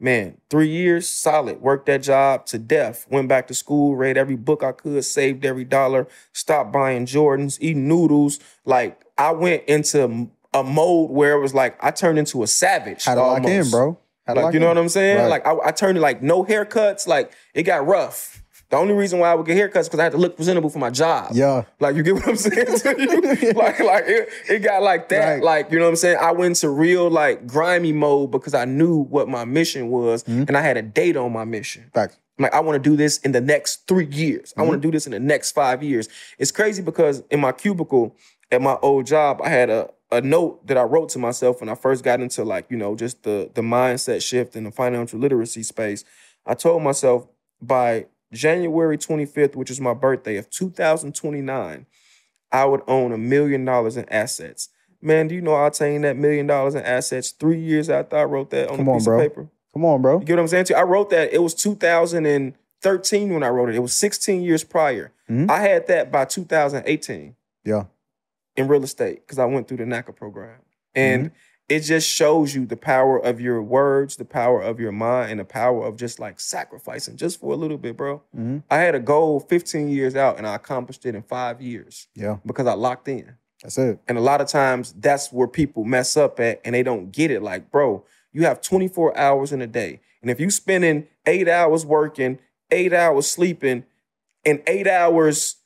man, 0.00 0.38
three 0.50 0.68
years 0.68 1.08
solid, 1.08 1.60
worked 1.60 1.86
that 1.86 2.02
job 2.02 2.46
to 2.46 2.58
death, 2.58 3.06
went 3.10 3.28
back 3.28 3.48
to 3.48 3.54
school, 3.54 3.96
read 3.96 4.16
every 4.16 4.36
book 4.36 4.62
I 4.62 4.72
could, 4.72 5.04
saved 5.04 5.44
every 5.44 5.64
dollar, 5.64 6.08
stopped 6.32 6.72
buying 6.72 7.06
Jordans, 7.06 7.58
eating 7.60 7.88
noodles. 7.88 8.38
Like, 8.64 9.04
I 9.16 9.32
went 9.32 9.64
into 9.64 10.28
a 10.54 10.64
mode 10.64 11.10
where 11.10 11.32
it 11.32 11.40
was 11.40 11.54
like 11.54 11.82
I 11.82 11.90
turned 11.90 12.18
into 12.18 12.42
a 12.42 12.46
savage. 12.46 13.04
Had 13.04 13.16
to 13.16 13.22
lock 13.22 13.44
in, 13.44 13.70
bro. 13.70 13.98
Like 14.26 14.52
you 14.52 14.60
know 14.60 14.70
in. 14.70 14.76
what 14.76 14.82
I'm 14.82 14.88
saying? 14.88 15.18
Right. 15.18 15.26
Like 15.28 15.46
I, 15.46 15.56
I 15.66 15.72
turned 15.72 15.98
like 16.00 16.22
no 16.22 16.44
haircuts. 16.44 17.06
Like 17.06 17.32
it 17.54 17.62
got 17.64 17.86
rough. 17.86 18.42
The 18.70 18.76
only 18.76 18.92
reason 18.92 19.18
why 19.18 19.30
I 19.30 19.34
would 19.34 19.46
get 19.46 19.56
haircuts 19.56 19.84
because 19.84 19.98
I 19.98 20.02
had 20.04 20.12
to 20.12 20.18
look 20.18 20.36
presentable 20.36 20.68
for 20.68 20.78
my 20.78 20.90
job. 20.90 21.30
Yeah. 21.32 21.64
Like 21.80 21.96
you 21.96 22.02
get 22.02 22.14
what 22.16 22.28
I'm 22.28 22.36
saying 22.48 22.66
to 22.66 22.94
you? 22.98 23.52
like 23.52 23.80
like 23.80 24.04
it, 24.06 24.28
it 24.48 24.58
got 24.60 24.82
like 24.82 25.08
that. 25.08 25.34
Right. 25.36 25.42
Like 25.42 25.70
you 25.72 25.78
know 25.78 25.84
what 25.86 25.90
I'm 25.90 25.96
saying? 25.96 26.18
I 26.20 26.32
went 26.32 26.56
to 26.56 26.68
real 26.68 27.08
like 27.08 27.46
grimy 27.46 27.92
mode 27.92 28.30
because 28.30 28.52
I 28.54 28.66
knew 28.66 28.98
what 29.04 29.28
my 29.28 29.44
mission 29.44 29.88
was 29.88 30.22
Mm-hmm. 30.24 30.44
and 30.48 30.56
I 30.56 30.60
had 30.60 30.76
a 30.76 30.82
date 30.82 31.16
on 31.16 31.32
my 31.32 31.44
mission. 31.44 31.90
Facts. 31.94 32.18
I'm 32.38 32.42
like, 32.44 32.54
I 32.54 32.60
want 32.60 32.82
to 32.82 32.90
do 32.90 32.94
this 32.96 33.18
in 33.18 33.32
the 33.32 33.40
next 33.40 33.88
three 33.88 34.06
years. 34.06 34.52
I 34.56 34.60
Mm-hmm. 34.60 34.68
want 34.68 34.82
to 34.82 34.86
do 34.88 34.92
this 34.92 35.06
in 35.06 35.12
the 35.12 35.18
next 35.20 35.52
five 35.52 35.82
years. 35.82 36.08
It's 36.38 36.50
crazy 36.52 36.82
because 36.82 37.22
in 37.30 37.40
my 37.40 37.52
cubicle, 37.52 38.14
at 38.52 38.60
my 38.62 38.76
old 38.82 39.06
job, 39.06 39.40
I 39.42 39.48
had 39.48 39.70
a 39.70 39.90
a 40.10 40.20
note 40.22 40.66
that 40.66 40.78
I 40.78 40.82
wrote 40.84 41.10
to 41.10 41.18
myself 41.18 41.60
when 41.60 41.68
I 41.68 41.74
first 41.74 42.02
got 42.02 42.20
into 42.20 42.42
like, 42.42 42.66
you 42.70 42.76
know, 42.76 42.94
just 42.96 43.22
the 43.24 43.50
the 43.54 43.62
mindset 43.62 44.22
shift 44.22 44.56
in 44.56 44.64
the 44.64 44.70
financial 44.70 45.18
literacy 45.18 45.62
space. 45.62 46.04
I 46.46 46.54
told 46.54 46.82
myself 46.82 47.26
by 47.60 48.06
January 48.32 48.98
25th, 48.98 49.56
which 49.56 49.70
is 49.70 49.80
my 49.80 49.94
birthday 49.94 50.36
of 50.36 50.50
2029, 50.50 51.86
I 52.52 52.64
would 52.64 52.82
own 52.86 53.12
a 53.12 53.18
million 53.18 53.64
dollars 53.64 53.96
in 53.96 54.08
assets. 54.08 54.68
Man, 55.00 55.28
do 55.28 55.34
you 55.34 55.40
know 55.40 55.54
I 55.54 55.68
attained 55.68 56.04
that 56.04 56.16
million 56.16 56.46
dollars 56.46 56.74
in 56.74 56.82
assets 56.82 57.30
three 57.30 57.60
years 57.60 57.88
after 57.88 58.16
I 58.16 58.24
wrote 58.24 58.50
that 58.50 58.68
on 58.70 58.76
Come 58.78 58.88
a 58.88 58.92
on, 58.92 58.96
piece 58.98 59.04
bro. 59.04 59.16
of 59.20 59.22
paper? 59.22 59.48
Come 59.72 59.84
on, 59.84 60.02
bro. 60.02 60.18
You 60.18 60.24
get 60.24 60.34
what 60.36 60.42
I'm 60.42 60.48
saying? 60.48 60.64
To 60.66 60.72
you? 60.74 60.78
I 60.80 60.82
wrote 60.82 61.10
that. 61.10 61.32
It 61.32 61.42
was 61.42 61.54
2013 61.54 63.32
when 63.34 63.42
I 63.42 63.48
wrote 63.48 63.68
it. 63.68 63.74
It 63.76 63.80
was 63.80 63.92
16 63.92 64.42
years 64.42 64.64
prior. 64.64 65.12
Mhm. 65.30 65.50
I 65.50 65.60
had 65.60 65.86
that 65.88 66.10
by 66.10 66.24
2018 66.24 67.36
Yeah. 67.64 67.84
in 68.56 68.66
real 68.68 68.82
estate 68.82 69.20
because 69.26 69.38
I 69.38 69.44
went 69.44 69.68
through 69.68 69.76
the 69.78 69.84
NACA 69.86 70.12
program. 70.16 70.60
And 70.94 71.26
Mm-hmm. 71.26 71.34
It 71.68 71.80
just 71.80 72.08
shows 72.08 72.54
you 72.54 72.64
the 72.64 72.76
power 72.76 73.18
of 73.18 73.40
your 73.40 73.62
words, 73.62 74.16
the 74.16 74.24
power 74.24 74.60
of 74.62 74.80
your 74.80 74.92
mind, 74.92 75.30
and 75.32 75.40
the 75.40 75.44
power 75.44 75.84
of 75.86 75.96
just 75.96 76.18
like 76.18 76.40
sacrificing 76.40 77.16
just 77.16 77.40
for 77.40 77.52
a 77.52 77.56
little 77.56 77.76
bit, 77.76 77.96
bro. 77.96 78.22
Mhm. 78.36 78.62
I 78.70 78.78
had 78.78 78.94
a 78.94 79.00
goal 79.00 79.38
15 79.40 79.88
years 79.88 80.16
out 80.16 80.38
and 80.38 80.46
I 80.46 80.54
accomplished 80.54 81.04
it 81.04 81.14
in 81.14 81.22
five 81.22 81.60
years 81.60 82.08
Yeah. 82.14 82.38
because 82.46 82.66
I 82.66 82.72
locked 82.74 83.08
in. 83.08 83.34
That's 83.62 83.76
it. 83.76 83.98
And 84.08 84.16
a 84.16 84.20
lot 84.20 84.40
of 84.40 84.46
times 84.46 84.94
that's 84.98 85.32
where 85.32 85.48
people 85.48 85.84
mess 85.84 86.16
up 86.16 86.40
at 86.40 86.60
and 86.64 86.74
they 86.74 86.82
don't 86.82 87.10
get 87.12 87.30
it. 87.30 87.42
Like, 87.42 87.70
bro, 87.70 88.04
you 88.32 88.44
have 88.44 88.60
24 88.60 89.16
hours 89.18 89.52
in 89.52 89.60
a 89.60 89.66
day. 89.66 90.00
And 90.22 90.30
if 90.30 90.40
you're 90.40 90.50
spending 90.50 91.06
eight 91.26 91.48
hours 91.48 91.84
working, 91.84 92.38
eight 92.70 92.92
hours 92.92 93.26
sleeping, 93.28 93.84
and 94.44 94.62
eight 94.66 94.86
hours 94.86 95.56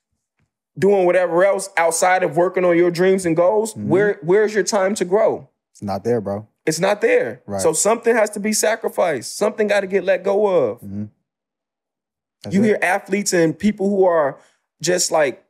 doing 0.78 1.04
whatever 1.04 1.44
else 1.44 1.68
outside 1.76 2.23
of 2.23 2.37
working 2.37 2.64
on 2.64 2.76
your 2.76 2.90
dreams 2.90 3.26
and 3.26 3.37
goals, 3.37 3.75
Mhm. 3.75 3.87
where 3.88 4.18
where's 4.23 4.54
your 4.54 4.64
time 4.64 4.94
to 4.97 5.04
grow? 5.04 5.49
It's 5.73 5.83
not 5.83 6.05
there, 6.05 6.21
bro. 6.21 6.47
It's 6.64 6.79
not 6.81 7.00
there. 7.00 7.43
Right. 7.47 7.61
So 7.61 7.73
something 7.73 8.14
has 8.14 8.31
to 8.31 8.41
be 8.41 8.52
sacrificed. 8.52 9.37
Something 9.37 9.67
got 9.67 9.81
to 9.81 9.87
get 9.87 10.05
let 10.05 10.23
go 10.23 10.47
of. 10.47 10.81
Mhm. 10.81 11.09
You 12.50 12.62
it. 12.62 12.67
hear 12.67 12.79
athletes 12.83 13.33
and 13.33 13.59
people 13.59 13.88
who 13.88 14.05
are 14.05 14.38
just 14.81 15.11
like 15.11 15.45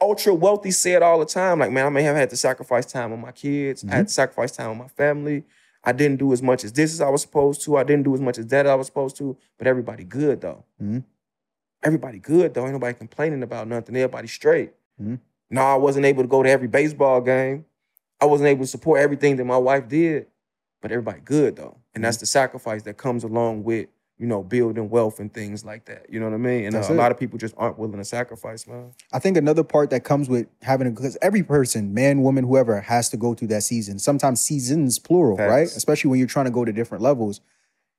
ultra 0.00 0.34
wealthy 0.34 0.70
say 0.70 0.92
it 0.92 1.02
all 1.02 1.18
the 1.18 1.26
time. 1.26 1.58
Like, 1.58 1.70
man, 1.70 1.86
I 1.86 1.88
may 1.88 2.02
have 2.02 2.16
had 2.16 2.30
to 2.30 2.36
sacrifice 2.36 2.86
time 2.86 3.10
with 3.10 3.20
my 3.20 3.32
kids. 3.32 3.84
I 3.90 3.96
had 3.96 4.08
to 4.08 4.12
sacrifice 4.12 4.52
time 4.52 4.70
with 4.70 4.78
my 4.78 4.88
family. 4.88 5.44
I 5.82 5.92
didn't 5.92 6.18
do 6.18 6.32
as 6.32 6.42
much 6.42 6.64
as 6.64 6.72
this 6.72 6.92
as 6.92 7.00
I 7.00 7.08
was 7.08 7.22
supposed 7.22 7.62
to. 7.62 7.76
I 7.76 7.84
didn't 7.84 8.04
do 8.04 8.14
as 8.14 8.20
much 8.20 8.38
as 8.38 8.46
that 8.48 8.66
I 8.66 8.74
was 8.74 8.86
supposed 8.86 9.16
to. 9.16 9.36
But 9.58 9.66
everybody 9.66 10.04
good 10.04 10.40
though. 10.40 10.64
Mhm. 10.82 11.04
Everybody 11.82 12.18
good 12.18 12.54
though. 12.54 12.64
Ain't 12.64 12.72
nobody 12.72 12.94
complaining 12.94 13.42
about 13.42 13.68
nothing. 13.68 13.94
Everybody 13.96 14.28
straight. 14.28 14.72
Mhm. 15.00 15.20
No, 15.50 15.60
I 15.62 15.76
wasn't 15.76 16.06
able 16.06 16.22
to 16.22 16.28
go 16.28 16.42
to 16.42 16.48
every 16.50 16.68
baseball 16.68 17.20
game. 17.20 17.64
I 18.24 18.26
wasn't 18.26 18.48
able 18.48 18.64
to 18.64 18.70
support 18.70 19.00
everything 19.00 19.36
that 19.36 19.44
my 19.44 19.58
wife 19.58 19.86
did. 19.86 20.26
But 20.80 20.92
everybody 20.92 21.20
good 21.20 21.56
though. 21.56 21.78
And 21.94 22.02
that's 22.02 22.16
the 22.16 22.26
sacrifice 22.26 22.82
that 22.82 22.96
comes 22.96 23.22
along 23.22 23.64
with, 23.64 23.88
you 24.18 24.26
know, 24.26 24.42
building 24.42 24.90
wealth 24.90 25.20
and 25.20 25.32
things 25.32 25.64
like 25.64 25.84
that. 25.86 26.06
You 26.10 26.20
know 26.20 26.26
what 26.26 26.34
I 26.34 26.38
mean? 26.38 26.66
And 26.66 26.74
uh, 26.74 26.86
a 26.88 26.92
lot 26.94 27.10
of 27.10 27.18
people 27.18 27.38
just 27.38 27.54
aren't 27.56 27.78
willing 27.78 27.98
to 27.98 28.04
sacrifice, 28.04 28.66
man. 28.66 28.92
I 29.12 29.18
think 29.18 29.36
another 29.36 29.62
part 29.62 29.90
that 29.90 30.04
comes 30.04 30.28
with 30.28 30.46
having 30.62 30.86
a 30.86 30.90
because 30.90 31.16
every 31.22 31.42
person, 31.42 31.94
man, 31.94 32.22
woman, 32.22 32.44
whoever, 32.44 32.80
has 32.80 33.08
to 33.10 33.16
go 33.16 33.34
through 33.34 33.48
that 33.48 33.62
season. 33.62 33.98
Sometimes 33.98 34.40
seasons 34.40 34.98
plural, 34.98 35.36
Facts. 35.36 35.50
right? 35.50 35.66
Especially 35.66 36.10
when 36.10 36.18
you're 36.18 36.28
trying 36.28 36.46
to 36.46 36.50
go 36.50 36.64
to 36.64 36.72
different 36.72 37.02
levels. 37.02 37.40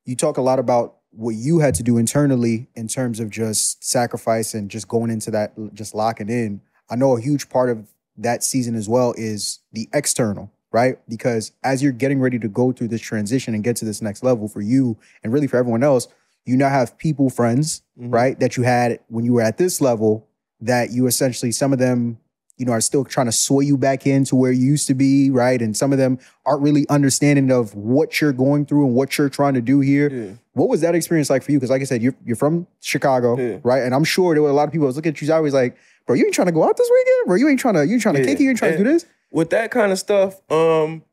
You 0.05 0.15
talk 0.15 0.37
a 0.37 0.41
lot 0.41 0.59
about 0.59 0.97
what 1.11 1.35
you 1.35 1.59
had 1.59 1.73
to 1.75 1.83
do 1.83 1.97
internally 1.97 2.67
in 2.75 2.87
terms 2.87 3.19
of 3.19 3.29
just 3.29 3.83
sacrifice 3.83 4.53
and 4.53 4.69
just 4.69 4.87
going 4.87 5.09
into 5.09 5.31
that, 5.31 5.53
just 5.73 5.95
locking 5.95 6.29
in. 6.29 6.61
I 6.89 6.95
know 6.95 7.17
a 7.17 7.21
huge 7.21 7.49
part 7.49 7.69
of 7.69 7.87
that 8.17 8.43
season 8.43 8.75
as 8.75 8.87
well 8.87 9.13
is 9.17 9.59
the 9.73 9.89
external, 9.93 10.51
right? 10.71 10.97
Because 11.09 11.51
as 11.63 11.83
you're 11.83 11.91
getting 11.91 12.19
ready 12.19 12.39
to 12.39 12.47
go 12.47 12.71
through 12.71 12.87
this 12.89 13.01
transition 13.01 13.53
and 13.53 13.63
get 13.63 13.75
to 13.77 13.85
this 13.85 14.01
next 14.01 14.23
level 14.23 14.47
for 14.47 14.61
you 14.61 14.97
and 15.23 15.33
really 15.33 15.47
for 15.47 15.57
everyone 15.57 15.83
else, 15.83 16.07
you 16.45 16.55
now 16.55 16.69
have 16.69 16.97
people, 16.97 17.29
friends, 17.29 17.81
Mhm. 17.99 18.13
right, 18.13 18.39
that 18.39 18.55
you 18.57 18.63
had 18.63 18.99
when 19.09 19.25
you 19.25 19.33
were 19.33 19.41
at 19.41 19.57
this 19.57 19.81
level 19.81 20.27
that 20.61 20.91
you 20.91 21.07
essentially, 21.07 21.51
some 21.51 21.73
of 21.73 21.79
them, 21.79 22.17
you 22.57 22.65
know, 22.65 22.71
are 22.71 22.79
still 22.79 23.03
trying 23.03 23.25
to 23.25 23.31
sway 23.33 23.65
you 23.65 23.75
back 23.77 24.07
into 24.07 24.33
where 24.35 24.51
you 24.51 24.65
used 24.65 24.87
to 24.87 24.93
be, 24.93 25.29
right? 25.29 25.61
And 25.61 25.75
some 25.75 25.91
of 25.91 25.97
them 25.97 26.17
aren't 26.45 26.61
really 26.61 26.87
understanding 26.87 27.51
of 27.51 27.75
what 27.75 28.21
you're 28.21 28.31
going 28.31 28.65
through 28.65 28.85
and 28.85 28.95
what 28.95 29.17
you're 29.17 29.27
trying 29.27 29.55
to 29.55 29.61
do 29.61 29.81
here. 29.81 30.09
Yeah. 30.09 30.31
What 30.53 30.69
was 30.69 30.79
that 30.79 30.95
experience 30.95 31.29
like 31.29 31.43
for 31.43 31.51
you? 31.51 31.57
Because, 31.59 31.69
like 31.69 31.81
I 31.81 31.85
said, 31.85 32.01
you're 32.01 32.15
you're 32.25 32.37
from 32.37 32.65
Chicago, 32.79 33.37
Yeah. 33.37 33.57
right? 33.63 33.83
And 33.83 33.93
I'm 33.93 34.05
sure 34.05 34.33
there 34.33 34.41
were 34.41 34.49
a 34.49 34.53
lot 34.53 34.63
of 34.69 34.71
people 34.71 34.85
that 34.85 34.89
was 34.89 34.95
looking 34.95 35.11
at 35.11 35.21
you 35.21 35.33
always 35.33 35.53
like, 35.53 35.75
bro, 36.05 36.15
you 36.15 36.25
ain't 36.25 36.33
trying 36.33 36.47
to 36.47 36.51
go 36.51 36.63
out 36.63 36.77
this 36.77 36.89
weekend, 36.91 37.27
bro. 37.27 37.35
You 37.35 37.47
ain't 37.49 37.59
trying 37.59 37.75
to, 37.75 37.85
you 37.85 37.93
ain't 37.93 38.01
trying 38.01 38.15
to 38.15 38.21
Yeah. 38.21 38.27
kick 38.27 38.39
it, 38.39 38.43
you 38.43 38.49
ain't 38.49 38.59
trying 38.59 38.71
to 38.73 38.77
do 38.77 38.83
this. 38.83 39.05
with 39.31 39.49
that 39.49 39.71
kind 39.71 39.91
of 39.91 39.99
stuff, 39.99 40.39
um, 40.51 41.03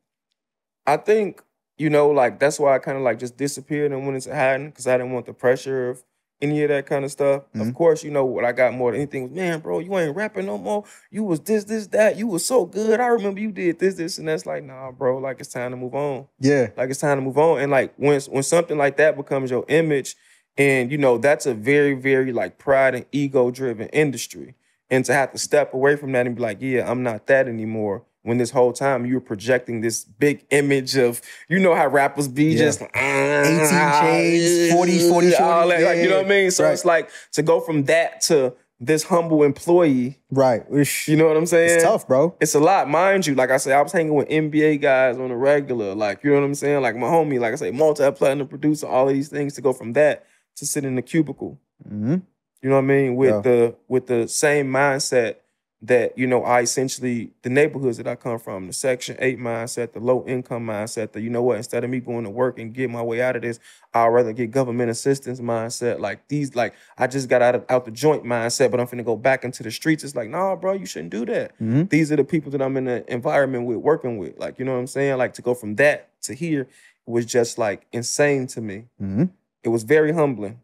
I 0.87 0.97
think 0.97 1.43
you 1.79 1.91
know, 1.91 2.11
like 2.11 2.39
that's 2.39 2.61
why 2.61 2.75
I 2.75 2.79
kind 2.79 2.97
of 2.97 3.03
like 3.03 3.19
just 3.19 3.37
disappeared 3.37 3.91
and 3.93 4.03
went 4.05 4.15
into 4.17 4.35
hiding 4.35 4.69
because 4.71 4.87
I 4.87 4.97
didn't 4.99 5.13
want 5.13 5.27
the 5.27 5.33
pressure 5.33 5.91
of 5.91 6.05
any 6.41 6.63
of 6.63 6.69
that 6.69 6.87
kind 6.87 7.05
of 7.05 7.11
stuff. 7.11 7.43
Mhm. 7.57 7.69
Of 7.69 7.75
course, 7.75 8.05
you 8.05 8.11
know 8.11 8.25
what 8.25 8.45
I 8.45 8.53
got 8.53 8.75
more 8.75 8.93
than 8.93 9.01
anything 9.01 9.23
was, 9.25 9.33
man, 9.33 9.61
bro, 9.61 9.79
you 9.81 9.97
ain't 9.99 10.15
rapping 10.15 10.47
no 10.47 10.59
more. 10.59 10.85
You 11.11 11.25
was 11.25 11.41
this, 11.41 11.65
this, 11.65 11.87
that. 11.89 12.17
You 12.19 12.27
was 12.27 12.45
so 12.45 12.67
good. 12.67 13.01
I 13.01 13.07
remember 13.07 13.41
you 13.41 13.51
did 13.53 13.79
this, 13.79 13.95
this, 13.95 14.19
and 14.19 14.29
that's 14.29 14.45
like, 14.45 14.63
nah, 14.65 14.91
bro. 14.93 15.19
Like 15.19 15.41
it's 15.41 15.49
time 15.53 15.71
to 15.71 15.77
move 15.77 15.95
on. 15.95 16.27
Yeah. 16.39 16.69
Like 16.77 16.91
it's 16.91 17.01
time 17.01 17.19
to 17.19 17.23
move 17.23 17.39
on. 17.39 17.61
And 17.61 17.73
like 17.73 17.95
when 17.97 18.21
when 18.23 18.43
something 18.43 18.77
like 18.79 18.97
that 18.99 19.17
becomes 19.17 19.51
your 19.51 19.65
image, 19.69 20.15
and 20.59 20.93
you 20.93 20.99
know 20.99 21.17
that's 21.19 21.47
a 21.47 21.55
very 21.55 21.95
very 21.95 22.33
like 22.33 22.59
pride 22.59 22.95
and 22.95 23.07
ego 23.13 23.51
driven 23.51 23.89
industry, 23.89 24.55
and 24.93 25.05
to 25.07 25.13
have 25.15 25.33
to 25.33 25.39
step 25.39 25.73
away 25.75 25.97
from 25.97 26.13
that 26.13 26.27
and 26.27 26.37
be 26.37 26.43
like, 26.43 26.59
yeah, 26.61 26.89
I'm 26.89 27.03
not 27.03 27.27
that 27.27 27.49
anymore. 27.49 28.05
When 28.25 28.39
this 28.39 28.51
whole 28.51 28.73
time 28.73 29.05
you 29.05 29.15
were 29.15 29.21
projecting 29.21 29.81
this 29.81 30.05
big 30.05 30.45
image 30.51 30.97
of, 30.97 31.21
you 31.49 31.59
know 31.59 31.75
how 31.75 31.89
rappers 31.89 32.29
be 32.29 32.45
Yeah. 32.53 32.59
just 32.67 32.83
18 32.83 33.93
chains, 34.01 34.73
40, 34.73 35.09
40 35.09 35.35
all 35.37 35.67
that, 35.69 35.83
like, 35.83 35.99
you 35.99 36.09
know 36.09 36.19
what 36.19 36.27
I 36.27 36.29
mean? 36.29 36.51
So 36.53 36.63
Right. 36.65 36.73
it's 36.73 36.85
like 36.85 37.11
to 37.33 37.43
go 37.43 37.59
from 37.59 37.85
that 37.85 38.21
to 38.23 38.55
this 38.79 39.05
humble 39.05 39.43
employee. 39.45 40.19
Right. 40.31 40.63
You 41.07 41.17
know 41.17 41.27
what 41.27 41.37
I'm 41.37 41.47
saying? 41.47 41.71
It's 41.77 41.85
tough, 41.85 42.07
bro. 42.07 42.35
It's 42.41 42.55
a 42.55 42.61
lot, 42.61 42.89
mind 42.89 43.27
you. 43.27 43.35
Like 43.35 43.51
I 43.51 43.57
said, 43.57 43.73
I 43.77 43.83
was 43.83 43.93
hanging 43.93 44.15
with 44.15 44.29
NBA 44.29 44.77
guys 44.81 45.17
on 45.19 45.31
a 45.31 45.37
regular. 45.37 45.95
Like, 45.95 46.23
you 46.23 46.31
know 46.31 46.41
what 46.41 46.45
I'm 46.47 46.55
saying? 46.55 46.83
Like 46.83 46.97
my 46.97 47.07
homie, 47.07 47.41
like 47.41 47.53
I 47.53 47.57
say, 47.57 47.71
multi-platinum 47.71 48.47
producer, 48.49 48.87
all 48.87 49.09
of 49.09 49.15
these 49.15 49.29
things 49.29 49.55
to 49.55 49.61
go 49.63 49.73
from 49.73 49.95
that 49.95 50.27
to 50.57 50.67
sit 50.67 50.85
in 50.85 50.97
the 50.97 51.03
cubicle. 51.03 51.59
hmm 51.89 52.17
You 52.62 52.68
know 52.68 52.77
what 52.77 52.85
I 52.85 52.87
mean? 52.87 53.16
With 53.16 53.31
Yeah. 53.31 53.40
the 53.40 53.75
with 53.88 54.07
the 54.07 54.29
same 54.29 54.70
mindset 54.70 55.37
that, 55.85 56.16
you 56.16 56.29
know, 56.29 56.44
I 56.44 56.61
essentially 56.61 57.33
the 57.42 57.51
neighborhoods 57.51 57.96
that 57.96 58.07
I 58.07 58.14
come 58.14 58.38
from, 58.38 58.68
the 58.68 58.72
section 58.72 59.16
eight 59.18 59.37
mindset, 59.40 59.90
the 59.90 59.98
low 59.98 60.25
income 60.29 60.64
mindset, 60.64 61.11
that 61.11 61.22
you 61.22 61.29
know 61.29 61.42
what, 61.42 61.57
instead 61.57 61.83
of 61.83 61.90
me 61.90 61.98
going 61.98 62.22
to 62.22 62.31
work 62.31 62.57
and 62.61 62.72
get 62.72 62.88
my 62.88 63.03
way 63.03 63.20
out 63.20 63.35
of 63.35 63.42
this, 63.42 63.59
I'd 63.92 64.07
rather 64.07 64.33
get 64.33 64.53
government 64.53 64.90
assistance 64.90 65.40
mindset. 65.40 65.98
Like 65.98 66.29
these, 66.29 66.55
like 66.55 66.75
I 66.96 67.09
just 67.09 67.29
got 67.29 67.42
out 67.42 67.57
of 67.57 67.64
out 67.68 67.85
the 67.85 67.90
joint 67.90 68.22
mindset, 68.25 68.70
but 68.70 68.79
I'm 68.79 68.87
finna 68.87 69.05
go 69.05 69.16
back 69.16 69.44
into 69.44 69.64
the 69.64 69.72
streets. 69.72 70.05
It's 70.05 70.14
like, 70.14 70.31
nah, 70.31 70.55
bro, 70.55 70.75
you 70.75 70.87
shouldn't 70.87 71.11
do 71.11 71.27
that 71.27 71.59
Mhm. 71.61 71.90
these 71.90 72.12
are 72.12 72.16
the 72.16 72.22
people 72.25 72.53
that 72.53 72.62
I'm 72.62 72.77
in 72.77 72.85
the 72.85 73.12
environment 73.12 73.66
with, 73.66 73.79
working 73.79 74.18
with. 74.18 74.38
Like, 74.38 74.61
you 74.61 74.64
know 74.64 74.75
what 74.75 74.79
I'm 74.79 74.87
saying? 74.87 75.18
Like 75.18 75.33
to 75.35 75.42
go 75.42 75.53
from 75.55 75.75
that 75.77 76.11
to 76.22 76.35
here 76.35 76.68
was 77.07 77.27
just 77.27 77.59
like 77.59 77.87
insane 77.90 78.46
to 78.46 78.61
me. 78.61 78.85
hmm 79.01 79.25
It 79.64 79.70
was 79.70 79.83
very 79.83 80.12
humbling. 80.12 80.61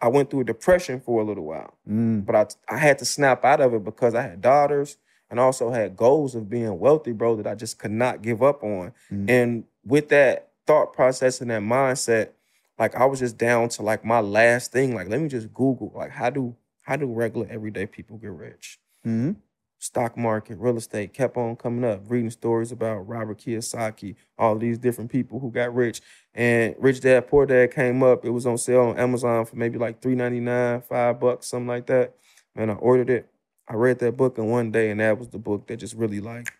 I 0.00 0.08
went 0.08 0.30
through 0.30 0.40
a 0.40 0.44
depression 0.44 1.00
for 1.00 1.20
a 1.20 1.24
little 1.24 1.44
while, 1.44 1.74
Mm. 1.88 2.24
but 2.24 2.34
I 2.68 2.74
I 2.74 2.78
had 2.78 2.98
to 2.98 3.04
snap 3.04 3.44
out 3.44 3.60
of 3.60 3.74
it 3.74 3.84
because 3.84 4.14
I 4.14 4.22
had 4.22 4.40
daughters 4.40 4.96
and 5.30 5.38
also 5.38 5.70
had 5.70 5.96
goals 5.96 6.34
of 6.34 6.48
being 6.48 6.78
wealthy, 6.78 7.12
bro, 7.12 7.36
that 7.36 7.46
I 7.46 7.54
just 7.54 7.78
could 7.78 7.90
not 7.92 8.22
give 8.22 8.42
up 8.42 8.62
on. 8.64 8.92
Mm. 9.12 9.30
And 9.30 9.64
with 9.84 10.08
that 10.08 10.50
thought 10.66 10.92
process 10.92 11.40
and 11.40 11.50
that 11.50 11.62
mindset, 11.62 12.30
like 12.78 12.94
I 12.94 13.04
was 13.04 13.18
just 13.20 13.36
down 13.38 13.68
to 13.70 13.82
like 13.82 14.04
my 14.04 14.20
last 14.20 14.72
thing. 14.72 14.94
Like, 14.94 15.08
let 15.08 15.20
me 15.20 15.28
just 15.28 15.52
Google 15.52 15.92
like 15.94 16.10
how 16.10 16.30
do 16.30 16.56
how 16.82 16.96
do 16.96 17.06
regular 17.06 17.46
everyday 17.50 17.86
people 17.86 18.16
get 18.16 18.30
rich? 18.32 18.78
hmm 19.04 19.32
stock 19.80 20.16
market, 20.16 20.58
real 20.58 20.76
estate 20.76 21.12
kept 21.12 21.36
on 21.36 21.56
coming 21.56 21.84
up, 21.84 22.02
reading 22.08 22.30
stories 22.30 22.70
about 22.70 23.08
Robert 23.08 23.38
Kiyosaki, 23.38 24.14
all 24.38 24.56
these 24.56 24.78
different 24.78 25.10
people 25.10 25.40
who 25.40 25.50
got 25.50 25.74
rich. 25.74 26.00
And 26.34 26.76
Rich 26.78 27.00
Dad 27.00 27.26
Poor 27.26 27.46
Dad 27.46 27.72
came 27.74 28.02
up. 28.02 28.24
It 28.24 28.30
was 28.30 28.46
on 28.46 28.58
sale 28.58 28.82
on 28.82 28.98
Amazon 28.98 29.44
for 29.46 29.56
maybe 29.56 29.78
like 29.78 30.00
$3.99, 30.00 30.84
five 30.84 31.18
bucks, 31.18 31.48
something 31.48 31.66
like 31.66 31.86
that. 31.86 32.14
Man, 32.54 32.70
I 32.70 32.74
ordered 32.74 33.10
it. 33.10 33.28
I 33.66 33.74
read 33.74 33.98
that 34.00 34.16
book 34.16 34.38
in 34.38 34.46
one 34.46 34.70
day, 34.70 34.90
and 34.90 35.00
that 35.00 35.18
was 35.18 35.28
the 35.28 35.38
book 35.38 35.66
that 35.66 35.78
just 35.78 35.94
really 35.94 36.20
like 36.20 36.52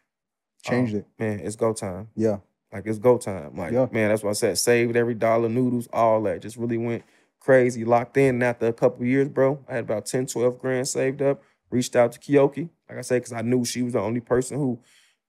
Changed 0.63 0.95
oh, 0.95 0.99
it. 0.99 1.07
Man, 1.19 1.41
it's 1.41 1.57
go 1.57 1.73
time. 1.73 2.09
Yeah. 2.15 2.39
Like 2.73 2.87
it's 2.87 2.99
go 2.99 3.19
time. 3.19 3.57
Like, 3.57 3.73
Yeah. 3.73 3.87
man, 3.91 4.11
that's 4.11 4.23
what 4.23 4.31
I 4.31 4.35
said. 4.35 4.59
Saved 4.59 4.97
every 4.97 5.15
dollar, 5.15 5.49
noodles, 5.49 5.89
all 5.93 6.23
that. 6.25 6.43
Just 6.43 6.57
really 6.57 6.79
went 6.79 7.03
crazy, 7.41 7.85
locked 7.85 8.17
in. 8.17 8.37
And 8.37 8.45
after 8.45 8.67
a 8.67 8.73
couple 8.73 9.05
years, 9.07 9.29
bro, 9.29 9.65
I 9.69 9.77
had 9.77 9.85
about 9.85 10.07
10, 10.07 10.27
12 10.27 10.59
grand 10.59 10.87
saved 10.87 11.23
up. 11.23 11.43
Reached 11.71 11.97
out 11.97 12.13
to 12.13 12.19
Kiyoki, 12.19 12.69
like 12.91 12.99
I 12.99 13.03
said, 13.03 13.23
because 13.23 13.33
I 13.33 13.43
knew 13.43 13.65
she 13.65 13.83
was 13.83 13.93
the 13.93 14.01
only 14.01 14.21
person 14.21 14.59
who 14.59 14.81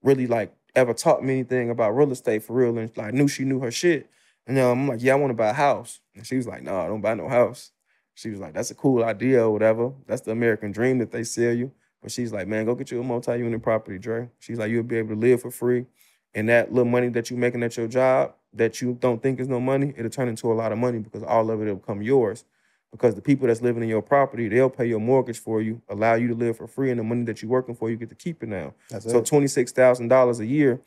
really 0.02 0.26
like 0.26 0.52
ever 0.76 0.94
taught 0.94 1.24
me 1.24 1.34
anything 1.34 1.70
about 1.70 1.96
real 1.96 2.12
estate 2.12 2.44
for 2.44 2.54
real. 2.54 2.78
And 2.78 2.96
like, 2.98 3.08
I 3.08 3.12
knew 3.12 3.28
she 3.28 3.44
knew 3.44 3.60
her 3.60 3.72
shit. 3.72 4.10
And 4.48 4.58
um, 4.58 4.82
I'm 4.82 4.88
like, 4.88 5.04
yeah, 5.04 5.14
I 5.14 5.16
want 5.16 5.30
to 5.30 5.36
buy 5.36 5.50
a 5.50 5.54
house. 5.54 6.00
And 6.16 6.26
she 6.26 6.38
was 6.38 6.48
like, 6.48 6.64
no, 6.64 6.80
I 6.80 6.88
don't 6.88 7.02
buy 7.02 7.14
no 7.14 7.30
house. 7.30 7.72
She 8.16 8.30
was 8.30 8.40
like, 8.40 8.54
that's 8.54 8.72
a 8.72 8.76
cool 8.76 9.04
idea 9.04 9.44
or 9.44 9.52
whatever. 9.52 9.94
That's 10.08 10.22
the 10.22 10.32
American 10.32 10.72
dream 10.72 10.98
that 10.98 11.12
they 11.12 11.24
sell 11.24 11.54
you. 11.54 11.72
But 12.02 12.12
she's 12.12 12.34
like, 12.34 12.48
man, 12.48 12.66
go 12.66 12.74
get 12.74 12.90
you 12.90 13.00
a 13.00 13.04
multi-unit 13.04 13.62
property, 13.62 14.00
Dre. 14.00 14.30
She's 14.40 14.58
like, 14.58 14.72
you'll 14.72 14.84
be 14.84 14.98
able 14.98 15.10
to 15.10 15.22
live 15.22 15.42
for 15.42 15.52
free. 15.52 15.86
And 16.34 16.50
that 16.50 16.74
little 16.74 16.90
money 16.90 17.10
that 17.10 17.30
you're 17.30 17.40
making 17.40 17.62
at 17.62 17.78
your 17.78 17.88
job 17.88 18.34
that 18.54 18.82
you 18.82 18.98
don't 19.00 19.22
think 19.22 19.40
is 19.40 19.48
no 19.48 19.60
money, 19.60 19.94
it'll 19.96 20.10
turn 20.10 20.28
into 20.28 20.52
a 20.52 20.56
lot 20.56 20.72
of 20.72 20.78
money 20.78 21.00
because 21.00 21.24
all 21.24 21.52
of 21.52 21.62
it 21.62 21.66
will 21.66 21.76
become 21.76 22.02
yours. 22.02 22.44
Because 22.92 23.16
the 23.16 23.22
people 23.22 23.48
that's 23.48 23.62
living 23.62 23.82
in 23.84 23.90
your 23.90 24.02
property, 24.02 24.50
they'll 24.50 24.70
pay 24.70 24.86
your 24.86 25.00
mortgage 25.00 25.40
for 25.40 25.62
you, 25.62 25.82
allow 25.88 26.16
you 26.16 26.28
to 26.28 26.36
live 26.36 26.58
for 26.58 26.68
free, 26.68 26.90
and 26.92 27.00
the 27.00 27.04
money 27.04 27.24
that 27.24 27.42
you're 27.42 27.50
working 27.52 27.74
for, 27.74 27.90
you 27.90 27.96
get 27.96 28.10
to 28.10 28.16
keep 28.16 28.44
it 28.44 28.50
now. 28.50 28.74
That's 28.90 29.10
so 29.10 29.22
twenty 29.22 29.48
six 29.48 29.72
thousand 29.72 30.10
dollars 30.10 30.40
a 30.42 30.46
year 30.46 30.82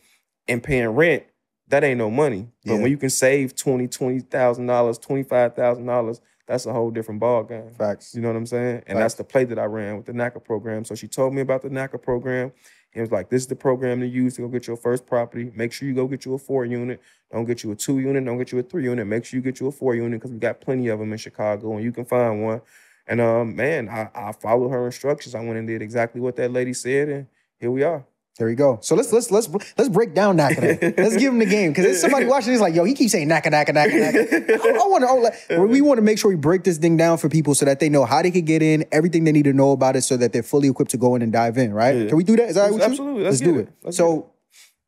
and 0.47 0.62
paying 0.62 0.88
rent, 0.88 1.25
that 1.69 1.83
ain't 1.83 1.97
no 1.99 2.11
money. 2.11 2.49
But 2.64 2.75
Yeah. 2.75 2.83
when 2.83 2.90
you 2.90 2.99
can 2.99 3.09
save 3.11 3.57
twenty, 3.57 3.88
twenty 3.88 4.21
thousand 4.21 4.67
dollars, 4.67 4.99
twenty 4.99 5.23
five 5.23 5.55
thousand 5.57 5.87
dollars, 5.87 6.21
that's 6.47 6.67
a 6.67 6.75
whole 6.75 6.90
different 6.90 7.21
ball 7.21 7.43
game. 7.43 7.71
Facts. 7.79 8.14
You 8.14 8.21
know 8.21 8.29
what 8.29 8.37
I'm 8.37 8.45
saying? 8.47 8.77
And 8.87 8.99
Facts. 8.99 8.99
that's 8.99 9.14
the 9.14 9.25
play 9.25 9.45
that 9.45 9.59
I 9.59 9.64
ran 9.64 9.97
with 9.97 10.05
the 10.05 10.12
NACA 10.12 10.45
program. 10.45 10.85
So 10.85 10.95
she 10.95 11.09
told 11.09 11.33
me 11.33 11.40
about 11.40 11.62
the 11.62 11.71
NACA 11.71 12.03
program. 12.03 12.53
It 12.94 13.00
was 13.00 13.11
like, 13.11 13.28
this 13.28 13.42
is 13.42 13.48
the 13.48 13.57
program 13.57 14.00
to 14.00 14.07
use 14.07 14.37
to 14.37 14.42
go 14.42 14.48
get 14.48 14.68
your 14.68 14.76
first 14.76 15.04
property. 15.04 15.50
Make 15.54 15.72
sure 15.72 15.88
you 15.88 15.94
go 15.94 16.07
get 16.07 16.24
you 16.24 16.35
a 16.35 16.38
four 16.38 16.64
unit. 16.64 17.00
Don't 17.33 17.44
get 17.44 17.64
you 17.64 17.72
a 17.72 17.74
two 17.74 17.98
unit. 17.98 18.24
Don't 18.24 18.38
get 18.38 18.52
you 18.52 18.61
a 18.61 18.62
three 18.62 18.85
unit. 18.85 19.07
Make 19.07 19.24
sure 19.24 19.37
you 19.37 19.42
get 19.42 19.59
you 19.59 19.66
a 19.66 19.72
four 19.72 19.96
unit 19.96 20.20
because 20.20 20.30
we 20.30 20.38
got 20.38 20.61
plenty 20.61 20.88
of 20.88 21.00
them 21.00 21.12
in 21.12 21.18
Chicago 21.18 21.74
and 21.74 21.85
you 21.85 21.90
can 21.90 22.04
find 22.04 22.44
one. 22.44 22.61
And 23.07 23.20
um, 23.20 23.57
man, 23.57 23.88
I, 23.88 24.09
I 24.14 24.33
followed 24.33 24.70
her 24.70 24.87
instructions. 24.87 25.35
I 25.35 25.40
went 25.40 25.59
and 25.59 25.66
did 25.66 25.83
exactly 25.83 26.20
what 26.20 26.37
that 26.37 26.52
lady 26.52 26.72
said, 26.72 27.09
and 27.09 27.26
here 27.59 27.70
we 27.70 27.83
are. 27.83 28.07
There 28.37 28.49
we 28.49 28.57
go. 28.57 28.79
So 28.83 28.97
let's 28.97 29.12
let's 29.12 29.31
let's 29.31 29.49
let's 29.79 29.88
break 29.88 30.12
down 30.12 30.37
NACA. 30.37 30.99
let's 30.99 31.16
give 31.16 31.33
him 31.33 31.38
the 31.38 31.47
game 31.47 31.70
because 31.70 31.85
there's 31.85 32.01
somebody 32.01 32.27
watching. 32.27 32.51
He's 32.51 32.61
like, 32.61 32.75
yo, 32.75 32.83
he 32.83 32.92
keeps 32.92 33.12
saying 33.12 33.29
NACA 33.29 33.47
NACA 33.47 33.68
NACA 33.68 33.92
NACA. 33.92 34.61
I, 34.61 34.70
I 34.70 34.87
want 34.88 35.05
to. 35.05 35.57
Like, 35.57 35.70
we 35.70 35.81
want 35.81 35.99
to 35.99 36.03
make 36.03 36.18
sure 36.18 36.31
we 36.31 36.37
break 36.37 36.64
this 36.64 36.77
thing 36.77 36.97
down 36.97 37.18
for 37.18 37.29
people 37.29 37.55
so 37.55 37.64
that 37.64 37.79
they 37.79 37.88
know 37.88 38.05
how 38.05 38.23
they 38.23 38.33
could 38.33 38.44
get 38.44 38.61
in, 38.61 38.85
everything 38.90 39.23
they 39.23 39.31
need 39.31 39.44
to 39.44 39.53
know 39.53 39.70
about 39.70 39.94
it, 39.94 40.03
so 40.03 40.16
that 40.16 40.33
they're 40.33 40.42
fully 40.42 40.68
equipped 40.68 40.90
to 40.90 40.97
go 40.97 41.14
in 41.14 41.23
and 41.23 41.33
dive 41.33 41.57
in. 41.59 41.73
Right? 41.73 41.97
Yeah. 41.97 42.09
Can 42.09 42.16
we 42.16 42.25
do 42.25 42.35
that? 42.37 42.49
Is 42.49 42.57
that 42.57 42.62
all 42.62 42.66
right 42.66 42.73
with 42.73 42.83
you? 42.83 42.90
Absolutely. 42.90 43.23
Let's 43.23 43.40
do 43.40 43.59
it. 43.59 43.68
it. 43.68 43.73
Let's 43.83 43.97
so. 43.97 44.31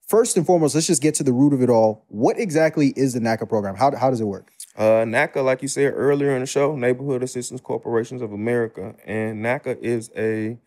First 0.09 0.37
and 0.37 0.47
foremost, 0.47 0.77
let's 0.77 0.87
just 0.87 1.03
get 1.03 1.17
to 1.17 1.25
the 1.25 1.33
root 1.33 1.53
of 1.53 1.63
it 1.63 1.69
all. 1.69 2.05
What 2.07 2.39
exactly 2.39 2.93
is 2.95 3.15
the 3.15 3.19
NACA 3.19 3.49
program? 3.49 3.75
How, 3.75 3.95
how 3.97 4.09
does 4.09 4.21
it 4.21 4.25
work? 4.25 4.53
Uh, 4.77 5.05
NACA, 5.05 5.45
like 5.45 5.63
you 5.63 5.69
said 5.69 5.93
earlier 5.97 6.33
in 6.33 6.41
the 6.41 6.47
show, 6.47 6.77
Neighborhood 6.77 7.25
Assistance 7.25 7.61
Corporations 7.61 8.23
of 8.23 8.33
America, 8.33 8.95
and 9.05 9.45
NACA 9.45 9.77
is 9.81 10.13
a 10.17 10.59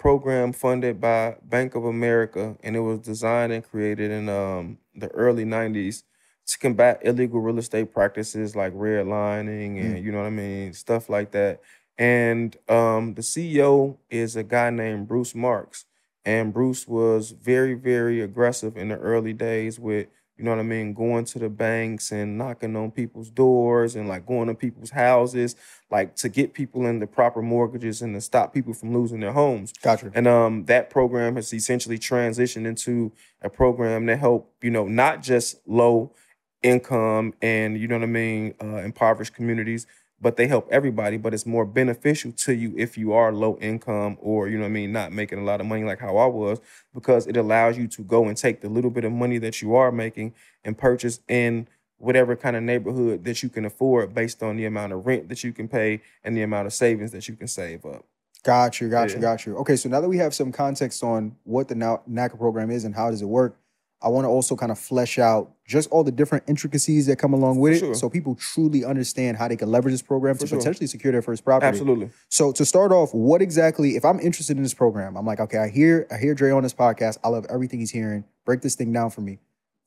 program 0.00 0.50
funded 0.54 0.98
by 0.98 1.36
Bank 1.44 1.74
of 1.74 1.84
America, 1.84 2.56
and 2.64 2.74
it 2.74 2.80
was 2.80 3.00
designed 3.00 3.52
and 3.52 3.62
created 3.62 4.10
in 4.10 4.30
um, 4.30 4.78
the 4.94 5.08
early 5.08 5.44
'90s 5.44 6.04
to 6.46 6.58
combat 6.58 7.00
illegal 7.04 7.38
real 7.40 7.58
estate 7.58 7.92
practices 7.92 8.56
like 8.56 8.72
redlining 8.72 9.78
and 9.78 10.02
you 10.02 10.10
know 10.10 10.18
what 10.18 10.26
I 10.26 10.30
mean, 10.30 10.72
stuff 10.72 11.10
like 11.10 11.32
that. 11.32 11.60
And 11.98 12.56
um, 12.68 13.12
the 13.14 13.20
CEO 13.20 13.98
is 14.08 14.36
a 14.36 14.42
guy 14.42 14.70
named 14.70 15.06
Bruce 15.06 15.34
Marks, 15.34 15.84
and 16.24 16.52
Bruce 16.52 16.88
was 16.88 17.32
very, 17.32 17.74
very 17.74 18.22
aggressive 18.22 18.78
in 18.78 18.88
the 18.88 18.96
early 18.96 19.34
days 19.34 19.78
with 19.78 20.06
you 20.40 20.46
know 20.46 20.52
what 20.52 20.60
I 20.60 20.62
mean, 20.62 20.94
going 20.94 21.26
to 21.26 21.38
the 21.38 21.50
banks 21.50 22.12
and 22.12 22.38
knocking 22.38 22.74
on 22.74 22.92
people's 22.92 23.28
doors 23.28 23.94
and 23.94 24.08
like 24.08 24.24
going 24.24 24.48
to 24.48 24.54
people's 24.54 24.88
houses, 24.88 25.54
like 25.90 26.16
to 26.16 26.30
get 26.30 26.54
people 26.54 26.86
in 26.86 26.98
the 26.98 27.06
proper 27.06 27.42
mortgages 27.42 28.00
and 28.00 28.14
to 28.14 28.22
stop 28.22 28.54
people 28.54 28.72
from 28.72 28.94
losing 28.94 29.20
their 29.20 29.34
homes. 29.34 29.74
Gotcha. 29.82 30.10
And 30.14 30.26
um, 30.26 30.64
that 30.64 30.88
program 30.88 31.36
has 31.36 31.52
essentially 31.52 31.98
transitioned 31.98 32.64
into 32.64 33.12
a 33.42 33.50
program 33.50 34.06
that 34.06 34.18
help 34.18 34.50
you 34.62 34.70
know 34.70 34.88
not 34.88 35.22
just 35.22 35.60
low 35.66 36.14
income 36.62 37.34
and 37.42 37.78
you 37.78 37.86
know 37.86 37.96
what 37.96 38.04
I 38.04 38.06
mean, 38.06 38.54
uh, 38.62 38.76
impoverished 38.76 39.34
communities, 39.34 39.86
but 40.20 40.36
they 40.36 40.46
help 40.46 40.68
everybody. 40.70 41.16
But 41.16 41.34
it's 41.34 41.46
more 41.46 41.64
beneficial 41.64 42.32
to 42.32 42.54
you 42.54 42.74
if 42.76 42.98
you 42.98 43.12
are 43.12 43.32
low 43.32 43.56
income 43.60 44.18
or 44.20 44.48
you 44.48 44.56
know 44.56 44.64
what 44.64 44.68
I 44.68 44.72
mean, 44.72 44.92
not 44.92 45.12
making 45.12 45.38
a 45.38 45.44
lot 45.44 45.60
of 45.60 45.66
money 45.66 45.84
like 45.84 46.00
how 46.00 46.16
I 46.16 46.26
was, 46.26 46.60
because 46.94 47.26
it 47.26 47.36
allows 47.36 47.78
you 47.78 47.88
to 47.88 48.02
go 48.02 48.26
and 48.26 48.36
take 48.36 48.60
the 48.60 48.68
little 48.68 48.90
bit 48.90 49.04
of 49.04 49.12
money 49.12 49.38
that 49.38 49.62
you 49.62 49.74
are 49.74 49.90
making 49.92 50.34
and 50.64 50.76
purchase 50.76 51.20
in 51.28 51.68
whatever 51.98 52.34
kind 52.34 52.56
of 52.56 52.62
neighborhood 52.62 53.24
that 53.24 53.42
you 53.42 53.48
can 53.48 53.64
afford 53.64 54.14
based 54.14 54.42
on 54.42 54.56
the 54.56 54.64
amount 54.64 54.92
of 54.92 55.06
rent 55.06 55.28
that 55.28 55.44
you 55.44 55.52
can 55.52 55.68
pay 55.68 56.00
and 56.24 56.36
the 56.36 56.42
amount 56.42 56.66
of 56.66 56.72
savings 56.72 57.12
that 57.12 57.28
you 57.28 57.36
can 57.36 57.46
save 57.46 57.84
up. 57.84 58.04
Got 58.42 58.80
you, 58.80 58.88
got 58.88 59.12
you, 59.12 59.18
got 59.18 59.44
you. 59.44 59.56
Okay, 59.58 59.76
so 59.76 59.88
now 59.90 60.00
that 60.00 60.08
we 60.08 60.16
have 60.16 60.34
some 60.34 60.50
context 60.50 61.02
on 61.04 61.36
what 61.44 61.68
the 61.68 61.74
Na- 61.74 61.98
NACA 62.08 62.38
program 62.38 62.70
is 62.70 62.84
and 62.84 62.94
how 62.94 63.10
does 63.10 63.20
it 63.20 63.26
work, 63.26 63.58
I 64.02 64.08
want 64.08 64.24
to 64.24 64.28
also 64.28 64.56
kind 64.56 64.72
of 64.72 64.78
flesh 64.78 65.18
out 65.18 65.50
just 65.66 65.90
all 65.90 66.02
the 66.02 66.10
different 66.10 66.44
intricacies 66.48 67.06
that 67.06 67.16
come 67.16 67.34
along 67.34 67.58
with 67.58 67.80
For 67.80 67.92
it, 67.92 67.94
so 67.96 68.08
people 68.08 68.34
truly 68.34 68.82
understand 68.84 69.36
how 69.36 69.46
they 69.46 69.56
can 69.56 69.70
leverage 69.70 69.92
this 69.92 70.00
program 70.02 70.38
to 70.38 70.46
sure. 70.46 70.56
potentially 70.58 70.86
secure 70.86 71.12
their 71.12 71.20
first 71.22 71.44
property. 71.44 71.66
Absolutely. 71.68 72.10
So 72.30 72.50
to 72.52 72.64
start 72.64 72.92
off, 72.92 73.12
what 73.12 73.42
exactly? 73.42 73.96
If 73.96 74.04
I'm 74.06 74.18
interested 74.20 74.56
in 74.56 74.62
this 74.62 74.72
program, 74.74 75.16
I'm 75.16 75.26
like, 75.26 75.38
okay, 75.40 75.58
I 75.58 75.68
hear, 75.68 76.06
I 76.10 76.16
hear 76.16 76.34
Dre 76.34 76.50
on 76.50 76.62
this 76.62 76.72
podcast. 76.72 77.18
I 77.22 77.28
love 77.28 77.44
everything 77.50 77.78
he's 77.80 77.90
hearing. 77.90 78.24
Break 78.46 78.62
this 78.62 78.74
thing 78.74 78.90
down 78.92 79.10
for 79.10 79.20
me. 79.20 79.38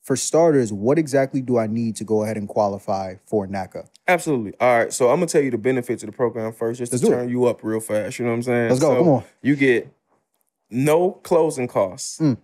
For 0.04 0.15
starters, 0.17 0.71
what 0.73 0.99
exactly 0.99 1.41
do 1.41 1.58
I 1.58 1.65
need 1.65 1.95
to 1.95 2.04
go 2.04 2.23
ahead 2.23 2.36
and 2.38 2.47
qualify 2.47 3.15
for 3.26 3.47
NACA? 3.47 3.88
Absolutely. 4.08 4.54
All 4.60 4.78
right. 4.78 4.91
So 4.93 5.10
I'm 5.10 5.15
gonna 5.15 5.28
tell 5.28 5.41
you 5.41 5.49
the 5.49 5.58
benefits 5.58 6.04
of 6.04 6.08
the 6.08 6.13
program 6.15 6.52
first, 6.52 6.80
just 6.80 6.91
Let's 6.91 7.02
to 7.04 7.08
do 7.08 7.13
it. 7.13 7.15
turn 7.15 7.30
you 7.30 7.45
up 7.45 7.63
real 7.63 7.80
fast. 7.80 8.19
You 8.19 8.26
know 8.26 8.32
what 8.32 8.36
I'm 8.36 8.43
saying? 8.43 8.67
Let's 8.69 8.82
go. 8.82 8.89
So 8.91 8.97
Come 8.97 9.08
on. 9.08 9.23
You 9.41 9.56
get 9.56 9.88
no 10.69 11.12
closing 11.12 11.69
costs, 11.69 12.19
Mm. 12.19 12.36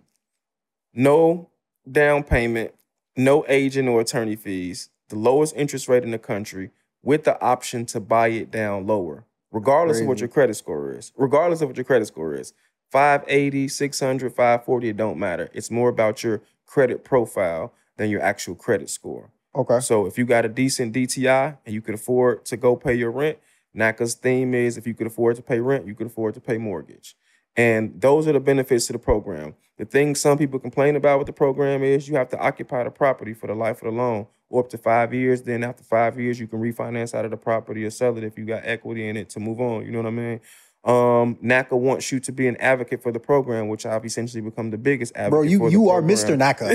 no 0.94 1.49
down 1.92 2.22
payment, 2.22 2.74
no 3.16 3.44
agent 3.48 3.88
or 3.88 4.00
attorney 4.00 4.36
fees, 4.36 4.90
the 5.08 5.16
lowest 5.16 5.54
interest 5.56 5.88
rate 5.88 6.04
in 6.04 6.10
the 6.10 6.18
country, 6.18 6.70
with 7.02 7.24
the 7.24 7.40
option 7.40 7.86
to 7.86 8.00
buy 8.00 8.28
it 8.28 8.50
down 8.50 8.86
lower, 8.86 9.24
regardless 9.50 10.00
of 10.00 10.06
what 10.06 10.20
your 10.20 10.28
credit 10.28 10.54
score 10.54 10.92
is. 10.92 11.12
Regardless 11.16 11.60
of 11.60 11.68
what 11.68 11.76
your 11.76 11.84
credit 11.84 12.06
score 12.06 12.34
is. 12.34 12.52
580, 12.90 13.68
600, 13.68 14.30
540, 14.30 14.88
it 14.88 14.96
don't 14.96 15.18
matter. 15.18 15.48
It's 15.52 15.70
more 15.70 15.88
about 15.88 16.22
your 16.24 16.42
credit 16.66 17.04
profile 17.04 17.72
than 17.96 18.10
your 18.10 18.20
actual 18.20 18.54
credit 18.54 18.90
score. 18.90 19.30
Okay. 19.54 19.80
So 19.80 20.06
if 20.06 20.18
you 20.18 20.24
got 20.24 20.44
a 20.44 20.48
decent 20.48 20.94
DTI 20.94 21.58
and 21.64 21.74
you 21.74 21.80
could 21.80 21.94
afford 21.94 22.44
to 22.46 22.56
go 22.56 22.76
pay 22.76 22.94
your 22.94 23.10
rent, 23.10 23.38
NACA's 23.76 24.14
theme 24.14 24.54
is 24.54 24.76
if 24.76 24.86
you 24.86 24.94
could 24.94 25.06
afford 25.06 25.36
to 25.36 25.42
pay 25.42 25.60
rent, 25.60 25.86
you 25.86 25.94
could 25.94 26.08
afford 26.08 26.34
to 26.34 26.40
pay 26.40 26.58
mortgage. 26.58 27.16
And 27.60 28.00
those 28.00 28.26
are 28.26 28.32
the 28.32 28.40
benefits 28.40 28.86
to 28.86 28.94
the 28.94 28.98
program. 28.98 29.54
The 29.76 29.84
thing 29.84 30.14
some 30.14 30.38
people 30.38 30.58
complain 30.58 30.96
about 30.96 31.18
with 31.18 31.26
the 31.26 31.34
program 31.34 31.82
is 31.82 32.08
you 32.08 32.16
have 32.16 32.30
to 32.30 32.38
occupy 32.38 32.84
the 32.84 32.90
property 32.90 33.34
for 33.34 33.48
the 33.48 33.54
life 33.54 33.82
of 33.82 33.84
the 33.84 33.90
loan 33.90 34.28
or 34.48 34.60
up 34.64 34.70
to 34.70 34.78
five 34.78 35.12
years. 35.12 35.42
Then 35.42 35.62
after 35.62 35.84
five 35.84 36.18
years, 36.18 36.40
you 36.40 36.46
can 36.46 36.58
refinance 36.58 37.14
out 37.14 37.26
of 37.26 37.30
the 37.30 37.36
property 37.36 37.84
or 37.84 37.90
sell 37.90 38.16
it 38.16 38.24
if 38.24 38.38
you 38.38 38.46
got 38.46 38.62
equity 38.64 39.06
in 39.06 39.18
it 39.18 39.28
to 39.30 39.40
move 39.40 39.60
on. 39.60 39.84
You 39.84 39.92
know 39.92 39.98
what 39.98 40.06
I 40.06 40.10
mean? 40.10 40.40
Um, 40.82 41.36
NACA 41.44 41.78
wants 41.78 42.10
you 42.10 42.20
to 42.20 42.32
be 42.32 42.48
an 42.48 42.56
advocate 42.56 43.02
for 43.02 43.12
the 43.12 43.20
program, 43.20 43.68
which 43.68 43.84
I've 43.84 44.02
essentially 44.06 44.40
become 44.40 44.70
the 44.70 44.78
biggest 44.78 45.12
advocate 45.14 45.30
Bro, 45.30 45.42
you 45.42 45.68
you 45.68 45.90
are. 45.90 46.00
Mr. 46.00 46.38
NACA. 46.38 46.68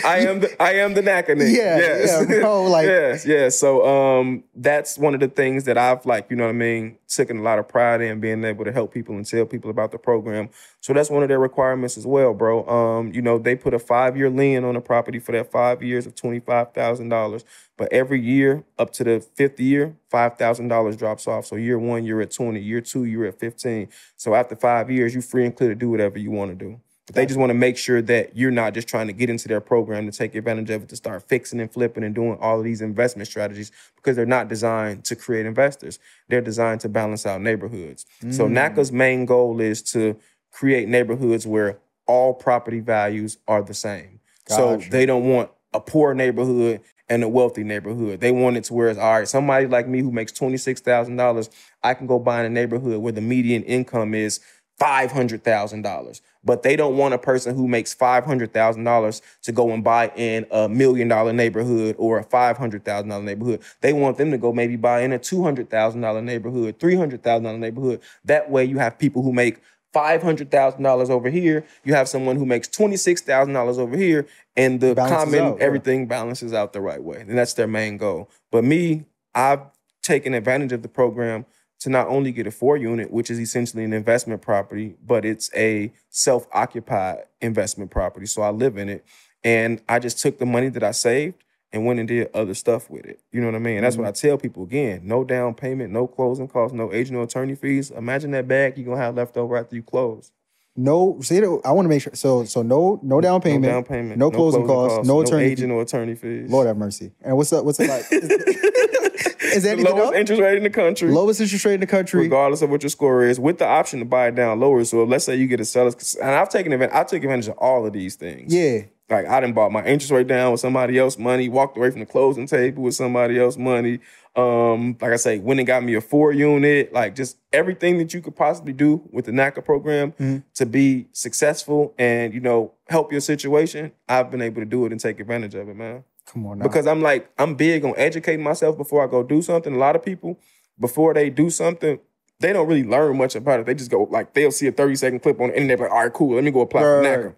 I 0.06 0.18
am 0.20 0.40
the 0.40 0.62
I 0.62 0.72
am 0.76 0.94
the 0.94 1.02
NACA 1.02 1.36
nigga. 1.36 1.54
Yeah, 1.54 1.76
yes. 1.76 2.26
yeah, 2.30 2.40
bro, 2.40 2.64
like- 2.70 2.86
yes, 2.86 3.26
yes. 3.26 3.58
So 3.58 3.86
um 3.86 4.44
that's 4.54 4.96
one 4.96 5.12
of 5.12 5.20
the 5.20 5.28
things 5.28 5.64
that 5.64 5.76
I've 5.76 6.06
like, 6.06 6.30
you 6.30 6.36
know 6.36 6.44
what 6.44 6.50
I 6.50 6.54
mean, 6.54 6.96
taken 7.08 7.36
a 7.36 7.42
lot 7.42 7.58
of 7.58 7.68
pride 7.68 8.00
in 8.00 8.20
being 8.20 8.42
able 8.42 8.64
to 8.64 8.72
help 8.72 8.94
people 8.94 9.14
and 9.16 9.26
tell 9.26 9.44
people 9.44 9.68
about 9.70 9.92
the 9.92 9.98
program. 9.98 10.48
So 10.80 10.94
that's 10.94 11.10
one 11.10 11.22
of 11.22 11.28
their 11.28 11.38
requirements 11.38 11.98
as 11.98 12.06
well, 12.06 12.32
bro. 12.32 12.66
Um, 12.66 13.12
you 13.12 13.20
know, 13.20 13.38
they 13.38 13.54
put 13.54 13.74
a 13.74 13.78
five 13.78 14.16
year 14.16 14.30
lien 14.30 14.64
on 14.64 14.74
the 14.74 14.80
property 14.80 15.18
for 15.18 15.32
that 15.32 15.52
five 15.52 15.82
years 15.82 16.06
of 16.06 16.14
twenty 16.14 16.40
five 16.40 16.72
thousand 16.72 17.10
dollars. 17.10 17.44
But 17.76 17.92
every 17.92 18.20
year 18.20 18.64
up 18.78 18.92
to 18.94 19.04
the 19.04 19.20
fifth 19.20 19.60
year, 19.60 19.96
five 20.08 20.38
thousand 20.38 20.68
dollars 20.68 20.96
drops 20.96 21.26
off. 21.26 21.46
So 21.46 21.56
year 21.56 21.78
one, 21.78 22.04
you're 22.04 22.22
at 22.22 22.30
twenty. 22.30 22.60
Year 22.60 22.80
two, 22.80 23.04
you're 23.04 23.26
at 23.26 23.38
fifteen. 23.38 23.88
So 24.16 24.34
after 24.34 24.56
five 24.56 24.90
years, 24.90 25.12
you're 25.12 25.22
free 25.22 25.44
and 25.44 25.54
clear 25.54 25.70
to 25.70 25.74
do 25.74 25.90
whatever 25.90 26.18
you 26.18 26.30
want 26.30 26.50
to 26.50 26.54
do. 26.54 26.80
But 27.06 27.14
they 27.14 27.26
just 27.26 27.38
want 27.38 27.50
to 27.50 27.54
make 27.54 27.76
sure 27.76 28.02
that 28.02 28.36
you're 28.36 28.50
not 28.50 28.74
just 28.74 28.88
trying 28.88 29.06
to 29.06 29.12
get 29.12 29.30
into 29.30 29.46
their 29.46 29.60
program 29.60 30.10
to 30.10 30.16
take 30.16 30.34
advantage 30.34 30.70
of 30.70 30.82
it 30.82 30.88
to 30.88 30.96
start 30.96 31.22
fixing 31.28 31.60
and 31.60 31.70
flipping 31.70 32.02
and 32.02 32.14
doing 32.14 32.36
all 32.40 32.58
of 32.58 32.64
these 32.64 32.80
investment 32.80 33.28
strategies 33.28 33.70
because 33.94 34.16
they're 34.16 34.26
not 34.26 34.48
designed 34.48 35.04
to 35.04 35.14
create 35.14 35.46
investors. 35.46 36.00
They're 36.28 36.40
designed 36.40 36.80
to 36.80 36.88
balance 36.88 37.24
out 37.24 37.42
neighborhoods. 37.42 38.06
So 38.30 38.48
mm. 38.48 38.52
NACA's 38.52 38.90
main 38.90 39.24
goal 39.24 39.60
is 39.60 39.82
to 39.92 40.16
create 40.50 40.88
neighborhoods 40.88 41.46
where 41.46 41.78
all 42.06 42.34
property 42.34 42.80
values 42.80 43.38
are 43.46 43.62
the 43.62 43.74
same. 43.74 44.18
So 44.48 44.76
they 44.76 45.06
don't 45.06 45.28
want 45.28 45.50
a 45.72 45.80
poor 45.80 46.14
neighborhood 46.14 46.80
and 47.08 47.22
a 47.22 47.28
wealthy 47.28 47.64
neighborhood. 47.64 48.20
They 48.20 48.32
want 48.32 48.56
it 48.56 48.64
to 48.64 48.74
where 48.74 48.88
it's 48.88 48.98
all 48.98 49.18
right. 49.18 49.28
Somebody 49.28 49.66
like 49.66 49.88
me 49.88 50.00
who 50.00 50.10
makes 50.10 50.32
twenty 50.32 50.56
six 50.56 50.80
thousand 50.80 51.16
dollars, 51.16 51.50
I 51.82 51.94
can 51.94 52.06
go 52.06 52.18
buy 52.18 52.40
in 52.40 52.46
a 52.46 52.50
neighborhood 52.50 53.00
where 53.00 53.12
the 53.12 53.20
median 53.20 53.62
income 53.64 54.14
is 54.14 54.40
five 54.78 55.12
hundred 55.12 55.42
thousand 55.44 55.82
dollars. 55.82 56.20
But 56.44 56.62
they 56.62 56.76
don't 56.76 56.96
want 56.96 57.14
a 57.14 57.18
person 57.18 57.56
who 57.56 57.66
makes 57.66 57.92
five 57.94 58.24
hundred 58.24 58.52
thousand 58.52 58.84
dollars 58.84 59.22
to 59.42 59.52
go 59.52 59.70
and 59.70 59.82
buy 59.82 60.12
in 60.16 60.46
a 60.50 60.68
million 60.68 61.08
dollar 61.08 61.32
neighborhood 61.32 61.96
or 61.98 62.18
a 62.18 62.24
five 62.24 62.56
hundred 62.56 62.84
thousand 62.84 63.08
dollar 63.08 63.24
neighborhood. 63.24 63.62
They 63.80 63.92
want 63.92 64.18
them 64.18 64.30
to 64.30 64.38
go 64.38 64.52
maybe 64.52 64.76
buy 64.76 65.00
in 65.00 65.12
a 65.12 65.18
two 65.18 65.42
hundred 65.42 65.70
thousand 65.70 66.02
dollar 66.02 66.22
neighborhood, 66.22 66.78
three 66.78 66.96
hundred 66.96 67.22
thousand 67.22 67.44
dollar 67.44 67.58
neighborhood. 67.58 68.00
That 68.24 68.50
way, 68.50 68.64
you 68.64 68.78
have 68.78 68.98
people 68.98 69.22
who 69.22 69.32
make 69.32 69.60
five 69.92 70.22
hundred 70.22 70.50
thousand 70.50 70.82
dollars 70.82 71.10
over 71.10 71.30
here. 71.30 71.64
You 71.84 71.94
have 71.94 72.08
someone 72.08 72.36
who 72.36 72.46
makes 72.46 72.68
twenty 72.68 72.96
six 72.96 73.20
thousand 73.20 73.54
dollars 73.54 73.78
over 73.78 73.96
here, 73.96 74.26
and 74.56 74.80
the 74.80 74.94
Balances 74.94 75.24
common 75.24 75.40
out, 75.40 75.58
yeah. 75.58 75.64
everything 75.64 76.06
balances 76.06 76.52
out 76.52 76.72
the 76.72 76.80
right 76.80 77.02
way, 77.02 77.20
and 77.20 77.36
that's 77.36 77.54
their 77.54 77.66
main 77.66 77.96
goal. 77.96 78.30
But 78.50 78.64
me, 78.64 79.06
I've 79.34 79.60
taken 80.02 80.34
advantage 80.34 80.72
of 80.72 80.82
the 80.82 80.88
program 80.88 81.46
to 81.80 81.90
not 81.90 82.08
only 82.08 82.32
get 82.32 82.46
a 82.46 82.50
four 82.50 82.76
unit, 82.76 83.10
which 83.10 83.30
is 83.30 83.38
essentially 83.38 83.84
an 83.84 83.92
investment 83.92 84.40
property, 84.40 84.96
but 85.04 85.24
it's 85.24 85.50
a 85.54 85.92
self 86.08 86.46
occupied 86.52 87.24
investment 87.40 87.90
property. 87.90 88.26
So 88.26 88.42
I 88.42 88.50
live 88.50 88.78
in 88.78 88.88
it. 88.88 89.04
And 89.44 89.80
I 89.88 89.98
just 89.98 90.18
took 90.18 90.38
the 90.38 90.46
money 90.46 90.68
that 90.70 90.82
I 90.82 90.90
saved 90.90 91.44
and 91.72 91.84
went 91.84 91.98
and 91.98 92.08
did 92.08 92.30
other 92.32 92.54
stuff 92.54 92.88
with 92.88 93.04
it. 93.04 93.20
You 93.32 93.40
know 93.40 93.48
what 93.48 93.56
I 93.56 93.58
mean? 93.58 93.76
And 93.76 93.84
that's 93.84 93.96
what 93.96 94.04
mm-hmm. 94.04 94.26
I 94.26 94.28
tell 94.30 94.38
people 94.38 94.62
again 94.62 95.02
no 95.04 95.24
down 95.24 95.54
payment, 95.54 95.92
no 95.92 96.06
closing 96.06 96.48
costs, 96.48 96.74
no 96.74 96.92
agent 96.92 97.16
or 97.16 97.24
attorney 97.24 97.54
fees. 97.54 97.90
Imagine 97.90 98.30
that 98.32 98.48
bag 98.48 98.78
you're 98.78 98.94
to 98.94 99.00
have 99.00 99.16
left 99.16 99.36
over 99.36 99.56
after 99.56 99.76
you 99.76 99.82
close. 99.82 100.32
No, 100.78 101.18
see, 101.22 101.38
I 101.38 101.72
want 101.72 101.86
to 101.86 101.88
make 101.88 102.02
sure. 102.02 102.14
So, 102.14 102.44
so 102.44 102.60
no, 102.60 103.00
no 103.02 103.20
down 103.22 103.40
payment, 103.40 103.62
No 103.62 103.70
down 103.70 103.84
payment, 103.84 104.18
no 104.18 104.30
closing 104.30 104.66
costs, 104.66 105.08
no 105.08 105.22
attorney 105.22 105.44
agent 105.44 105.72
or 105.72 105.80
attorney 105.80 106.14
fees. 106.14 106.50
Lord 106.50 106.66
have 106.66 106.76
mercy. 106.76 107.12
And 107.22 107.34
what's 107.36 107.50
up? 107.52 107.64
What's 107.64 107.80
it 107.80 107.88
like? 107.88 108.04
Is, 108.12 109.62
that 109.62 109.76
the 109.78 109.84
lowest 109.84 110.04
else? 110.04 110.14
interest 110.14 110.42
rate 110.42 110.58
in 110.58 110.62
the 110.62 110.70
country. 110.70 111.10
Lowest 111.10 111.40
interest 111.40 111.64
rate 111.64 111.74
in 111.74 111.80
the 111.80 111.86
country. 111.86 112.20
regardless 112.20 112.60
of 112.60 112.68
what 112.68 112.82
your 112.82 112.90
score 112.90 113.24
is, 113.24 113.40
with 113.40 113.56
the 113.58 113.66
option 113.66 114.00
to 114.00 114.04
buy 114.04 114.28
it 114.28 114.34
down 114.34 114.60
lower. 114.60 114.84
So 114.84 115.02
let's 115.04 115.24
say 115.24 115.34
you 115.36 115.46
get 115.46 115.60
a 115.60 115.64
seller's, 115.64 116.14
and 116.16 116.30
I've 116.30 116.50
taken 116.50 116.74
advantage, 116.74 116.94
I 116.94 117.04
took 117.04 117.22
advantage 117.22 117.48
of 117.48 117.56
all 117.56 117.86
of 117.86 117.94
these 117.94 118.16
things. 118.16 118.52
Yeah. 118.52 118.82
Like 119.08 119.26
I 119.26 119.40
didn't 119.40 119.54
bought 119.54 119.70
my 119.70 119.84
interest 119.84 120.10
rate 120.10 120.26
down 120.26 120.50
with 120.52 120.60
somebody 120.60 120.98
else 120.98 121.16
money, 121.16 121.48
walked 121.48 121.76
away 121.76 121.90
from 121.90 122.00
the 122.00 122.06
closing 122.06 122.46
table 122.46 122.82
with 122.82 122.94
somebody 122.94 123.38
else 123.38 123.56
money. 123.56 124.00
Um, 124.34 124.98
like 125.00 125.12
I 125.12 125.16
say, 125.16 125.38
went 125.38 125.60
and 125.60 125.66
got 125.66 125.82
me 125.84 125.94
a 125.94 126.00
four 126.00 126.32
unit, 126.32 126.92
like 126.92 127.14
just 127.14 127.38
everything 127.52 127.98
that 127.98 128.12
you 128.12 128.20
could 128.20 128.36
possibly 128.36 128.72
do 128.72 129.08
with 129.12 129.24
the 129.26 129.32
NACA 129.32 129.64
program 129.64 130.12
Mm-hmm. 130.12 130.38
to 130.54 130.66
be 130.66 131.06
successful 131.12 131.94
and 131.98 132.34
you 132.34 132.40
know 132.40 132.72
help 132.88 133.12
your 133.12 133.20
situation. 133.20 133.92
I've 134.08 134.30
been 134.30 134.42
able 134.42 134.60
to 134.60 134.66
do 134.66 134.84
it 134.86 134.92
and 134.92 135.00
take 135.00 135.20
advantage 135.20 135.54
of 135.54 135.68
it, 135.68 135.76
man 135.76 136.04
Come 136.26 136.46
on 136.46 136.58
now. 136.58 136.64
because 136.64 136.86
I'm 136.86 137.00
like 137.00 137.30
I'm 137.38 137.54
big 137.54 137.84
on 137.84 137.94
educating 137.96 138.42
myself 138.44 138.76
before 138.76 139.02
I 139.04 139.06
go 139.10 139.22
do 139.22 139.40
something. 139.40 139.74
A 139.74 139.78
lot 139.78 139.94
of 139.96 140.04
people 140.04 140.38
before 140.80 141.14
they 141.14 141.30
do 141.30 141.48
something, 141.48 141.98
they 142.40 142.52
don't 142.52 142.66
really 142.68 142.84
learn 142.84 143.16
much 143.16 143.36
about 143.36 143.60
it. 143.60 143.66
They 143.66 143.74
just 143.74 143.90
go 143.90 144.02
like 144.10 144.34
they'll 144.34 144.50
see 144.50 144.66
a 144.66 144.72
30 144.72 144.96
second 144.96 145.20
clip 145.20 145.40
on 145.40 145.48
the 145.48 145.54
internet, 145.56 145.80
like 145.80 145.90
all 145.92 146.02
right, 146.02 146.12
cool, 146.12 146.34
let 146.34 146.44
me 146.44 146.50
go 146.50 146.60
apply 146.60 146.82
for 146.82 147.00
Right. 147.00 147.18
NACA. 147.20 147.34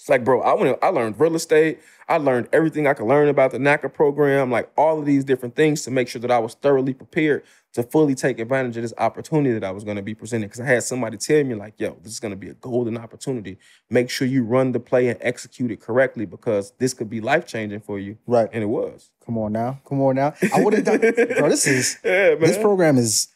It's 0.00 0.08
like, 0.08 0.24
bro, 0.24 0.40
I 0.40 0.54
went, 0.54 0.78
I 0.80 0.88
learned 0.88 1.20
real 1.20 1.34
estate. 1.34 1.78
I 2.08 2.16
learned 2.16 2.48
everything 2.54 2.86
I 2.86 2.94
could 2.94 3.06
learn 3.06 3.28
about 3.28 3.50
the 3.50 3.58
NACA 3.58 3.92
program, 3.92 4.50
like 4.50 4.70
all 4.74 4.98
of 4.98 5.04
these 5.04 5.24
different 5.24 5.54
things 5.54 5.82
to 5.82 5.90
make 5.90 6.08
sure 6.08 6.22
that 6.22 6.30
I 6.30 6.38
was 6.38 6.54
thoroughly 6.54 6.94
prepared 6.94 7.44
to 7.74 7.82
fully 7.82 8.14
take 8.14 8.38
advantage 8.38 8.78
of 8.78 8.82
this 8.82 8.94
opportunity 8.96 9.52
that 9.52 9.62
I 9.62 9.70
was 9.72 9.84
going 9.84 9.98
to 9.98 10.02
be 10.02 10.14
presented. 10.14 10.46
Because 10.46 10.60
I 10.60 10.64
had 10.64 10.84
somebody 10.84 11.18
tell 11.18 11.44
me, 11.44 11.54
like, 11.54 11.74
yo, 11.76 11.98
this 12.02 12.14
is 12.14 12.18
going 12.18 12.32
to 12.32 12.36
be 12.36 12.48
a 12.48 12.54
golden 12.54 12.96
opportunity. 12.96 13.58
Make 13.90 14.08
sure 14.08 14.26
you 14.26 14.42
run 14.42 14.72
the 14.72 14.80
play 14.80 15.08
and 15.08 15.18
execute 15.20 15.70
it 15.70 15.82
correctly 15.82 16.24
because 16.24 16.72
this 16.78 16.94
could 16.94 17.10
be 17.10 17.20
life 17.20 17.46
changing 17.46 17.80
for 17.80 17.98
you. 17.98 18.16
Right. 18.26 18.48
And 18.54 18.62
it 18.62 18.68
was. 18.68 19.10
Come 19.26 19.36
on 19.36 19.52
now. 19.52 19.80
Come 19.86 20.00
on 20.00 20.14
now. 20.14 20.32
I 20.54 20.64
would 20.64 20.72
have 20.72 20.84
done. 20.84 21.00
bro, 21.38 21.50
this 21.50 21.66
is 21.66 21.98
Yeah, 22.02 22.30
man. 22.30 22.40
this 22.40 22.56
program 22.56 22.96
is. 22.96 23.28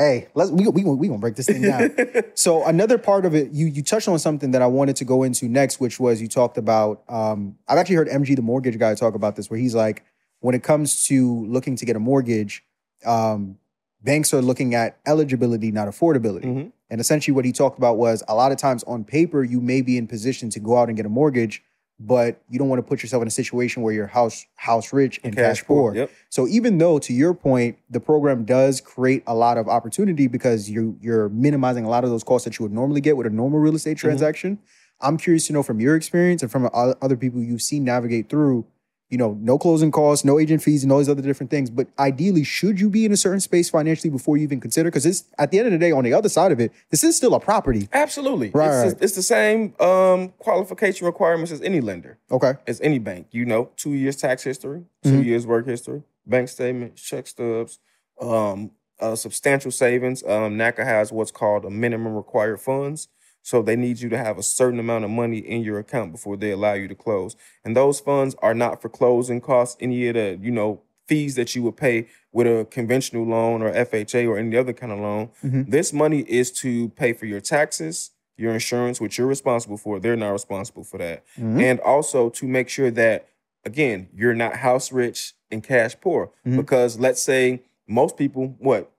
Hey, 0.00 0.28
let's 0.32 0.50
we 0.50 0.66
we 0.66 0.82
we 0.82 1.08
gonna 1.08 1.18
break 1.18 1.36
this 1.36 1.44
thing 1.44 1.60
down. 1.60 1.94
so 2.34 2.64
another 2.64 2.96
part 2.96 3.26
of 3.26 3.34
it, 3.34 3.52
you 3.52 3.66
you 3.66 3.82
touched 3.82 4.08
on 4.08 4.18
something 4.18 4.52
that 4.52 4.62
I 4.62 4.66
wanted 4.66 4.96
to 4.96 5.04
go 5.04 5.24
into 5.24 5.46
next, 5.46 5.78
which 5.78 6.00
was 6.00 6.22
you 6.22 6.26
talked 6.26 6.56
about. 6.56 7.02
Um, 7.06 7.58
I've 7.68 7.76
actually 7.76 7.96
heard 7.96 8.08
MG, 8.08 8.34
the 8.34 8.40
mortgage 8.40 8.78
guy, 8.78 8.94
talk 8.94 9.14
about 9.14 9.36
this, 9.36 9.50
where 9.50 9.60
he's 9.60 9.74
like, 9.74 10.02
when 10.38 10.54
it 10.54 10.62
comes 10.62 11.04
to 11.08 11.44
looking 11.44 11.76
to 11.76 11.84
get 11.84 11.96
a 11.96 11.98
mortgage, 11.98 12.64
um, 13.04 13.58
banks 14.02 14.32
are 14.32 14.40
looking 14.40 14.74
at 14.74 14.96
eligibility, 15.06 15.70
not 15.70 15.86
affordability. 15.86 16.44
Mhm. 16.44 16.72
And 16.88 16.98
essentially, 16.98 17.34
what 17.34 17.44
he 17.44 17.52
talked 17.52 17.76
about 17.76 17.98
was 17.98 18.22
a 18.26 18.34
lot 18.34 18.52
of 18.52 18.56
times 18.56 18.82
on 18.84 19.04
paper, 19.04 19.44
you 19.44 19.60
may 19.60 19.82
be 19.82 19.98
in 19.98 20.06
position 20.06 20.48
to 20.48 20.60
go 20.60 20.78
out 20.78 20.88
and 20.88 20.96
get 20.96 21.04
a 21.04 21.10
mortgage, 21.10 21.62
but 22.02 22.40
you 22.48 22.58
don't 22.58 22.70
want 22.70 22.78
to 22.78 22.88
put 22.88 23.02
yourself 23.02 23.20
in 23.20 23.28
a 23.28 23.30
situation 23.30 23.82
where 23.82 23.92
you're 23.92 24.06
house 24.06 24.46
house 24.56 24.90
rich 24.90 25.20
and 25.22 25.36
cash, 25.36 25.62
poor. 25.64 25.94
Yep. 25.94 26.10
So 26.30 26.48
even 26.48 26.78
though, 26.78 26.98
to 26.98 27.12
your 27.12 27.34
point, 27.34 27.76
the 27.90 28.00
program 28.00 28.46
does 28.46 28.80
create 28.80 29.22
a 29.26 29.34
lot 29.34 29.58
of 29.58 29.68
opportunity 29.68 30.26
because 30.26 30.70
you 30.70 30.96
you're 31.02 31.28
minimizing 31.28 31.84
a 31.84 31.90
lot 31.90 32.02
of 32.02 32.10
those 32.10 32.24
costs 32.24 32.46
that 32.46 32.58
you 32.58 32.64
would 32.64 32.72
normally 32.72 33.02
get 33.02 33.18
with 33.18 33.26
a 33.26 33.30
normal 33.30 33.60
real 33.60 33.74
estate 33.74 33.98
mm-hmm. 33.98 34.08
transaction. 34.08 34.58
I'm 35.02 35.18
curious 35.18 35.46
to 35.48 35.52
know 35.52 35.62
from 35.62 35.78
your 35.78 35.94
experience 35.94 36.42
and 36.42 36.50
from 36.50 36.68
other 36.72 37.16
people 37.16 37.42
you've 37.42 37.62
seen 37.62 37.84
navigate 37.84 38.28
through. 38.28 38.66
You 39.10 39.18
know, 39.18 39.36
no 39.40 39.58
closing 39.58 39.90
costs, 39.90 40.24
no 40.24 40.38
agent 40.38 40.62
fees, 40.62 40.84
and 40.84 40.92
all 40.92 40.98
these 40.98 41.08
other 41.08 41.20
different 41.20 41.50
things. 41.50 41.68
But 41.68 41.88
ideally, 41.98 42.44
should 42.44 42.80
you 42.80 42.88
be 42.88 43.04
in 43.04 43.10
a 43.12 43.16
certain 43.16 43.40
space 43.40 43.68
financially 43.68 44.08
before 44.08 44.36
you 44.36 44.44
even 44.44 44.60
consider? 44.60 44.88
Because 44.88 45.04
it's 45.04 45.24
at 45.36 45.50
the 45.50 45.58
end 45.58 45.66
of 45.66 45.72
the 45.72 45.78
day, 45.78 45.90
on 45.90 46.04
the 46.04 46.12
other 46.12 46.28
side 46.28 46.52
of 46.52 46.60
it, 46.60 46.70
this 46.90 47.02
is 47.02 47.16
still 47.16 47.34
a 47.34 47.40
property. 47.40 47.88
Absolutely. 47.92 48.50
Right, 48.50 48.84
It's, 48.84 48.94
right. 48.94 49.02
it's 49.02 49.14
the 49.16 49.22
same 49.22 49.74
um, 49.80 50.28
qualification 50.38 51.06
requirements 51.06 51.50
as 51.50 51.60
any 51.60 51.80
lender. 51.80 52.18
Okay. 52.30 52.52
as 52.68 52.80
any 52.82 53.00
bank. 53.00 53.26
You 53.32 53.44
know, 53.44 53.70
two 53.76 53.94
years 53.94 54.14
tax 54.16 54.44
history, 54.44 54.84
2 55.02 55.08
Mm-hmm. 55.10 55.22
years 55.22 55.44
work 55.46 55.66
history, 55.66 56.02
bank 56.24 56.48
statements, 56.48 57.02
check 57.02 57.26
stubs, 57.26 57.80
um, 58.20 58.70
uh, 59.00 59.16
substantial 59.16 59.72
savings. 59.72 60.22
Um, 60.22 60.56
NACA 60.56 60.84
has 60.84 61.10
what's 61.10 61.30
called 61.32 61.64
a 61.64 61.70
minimum 61.70 62.14
required 62.14 62.60
funds. 62.60 63.08
So 63.42 63.62
they 63.62 63.76
need 63.76 64.00
you 64.00 64.08
to 64.10 64.18
have 64.18 64.38
a 64.38 64.42
certain 64.42 64.78
amount 64.78 65.04
of 65.04 65.10
money 65.10 65.38
in 65.38 65.62
your 65.62 65.78
account 65.78 66.12
before 66.12 66.36
they 66.36 66.50
allow 66.50 66.74
you 66.74 66.88
to 66.88 66.94
close. 66.94 67.36
And 67.64 67.76
those 67.76 68.00
funds 68.00 68.36
are 68.42 68.54
not 68.54 68.82
for 68.82 68.88
closing 68.88 69.40
costs, 69.40 69.76
any 69.80 70.08
of 70.08 70.14
the, 70.14 70.38
you 70.40 70.50
know, 70.50 70.82
fees 71.06 71.34
that 71.34 71.54
you 71.56 71.62
would 71.64 71.76
pay 71.76 72.06
with 72.32 72.46
a 72.46 72.64
conventional 72.70 73.24
loan 73.24 73.62
or 73.62 73.72
FHA 73.72 74.28
or 74.28 74.38
any 74.38 74.56
other 74.56 74.72
kind 74.72 74.92
of 74.92 75.00
loan. 75.00 75.30
Mm-hmm. 75.44 75.70
This 75.70 75.92
money 75.92 76.20
is 76.20 76.52
to 76.60 76.90
pay 76.90 77.12
for 77.12 77.26
your 77.26 77.40
taxes, 77.40 78.12
your 78.36 78.52
insurance, 78.52 79.00
which 79.00 79.18
you're 79.18 79.26
responsible 79.26 79.76
for. 79.76 79.98
They're 79.98 80.16
not 80.16 80.30
responsible 80.30 80.84
for 80.84 80.98
that. 80.98 81.24
Mm-hmm. 81.36 81.60
And 81.60 81.80
also 81.80 82.30
to 82.30 82.46
make 82.46 82.68
sure 82.68 82.92
that, 82.92 83.28
again, 83.64 84.08
you're 84.14 84.34
not 84.34 84.56
house 84.56 84.92
rich 84.92 85.34
and 85.50 85.62
cash 85.64 85.96
poor. 86.00 86.28
Mm-hmm. 86.46 86.58
Because 86.58 87.00
let's 87.00 87.20
say 87.20 87.62
most 87.88 88.16
people, 88.16 88.54
what, 88.58 88.92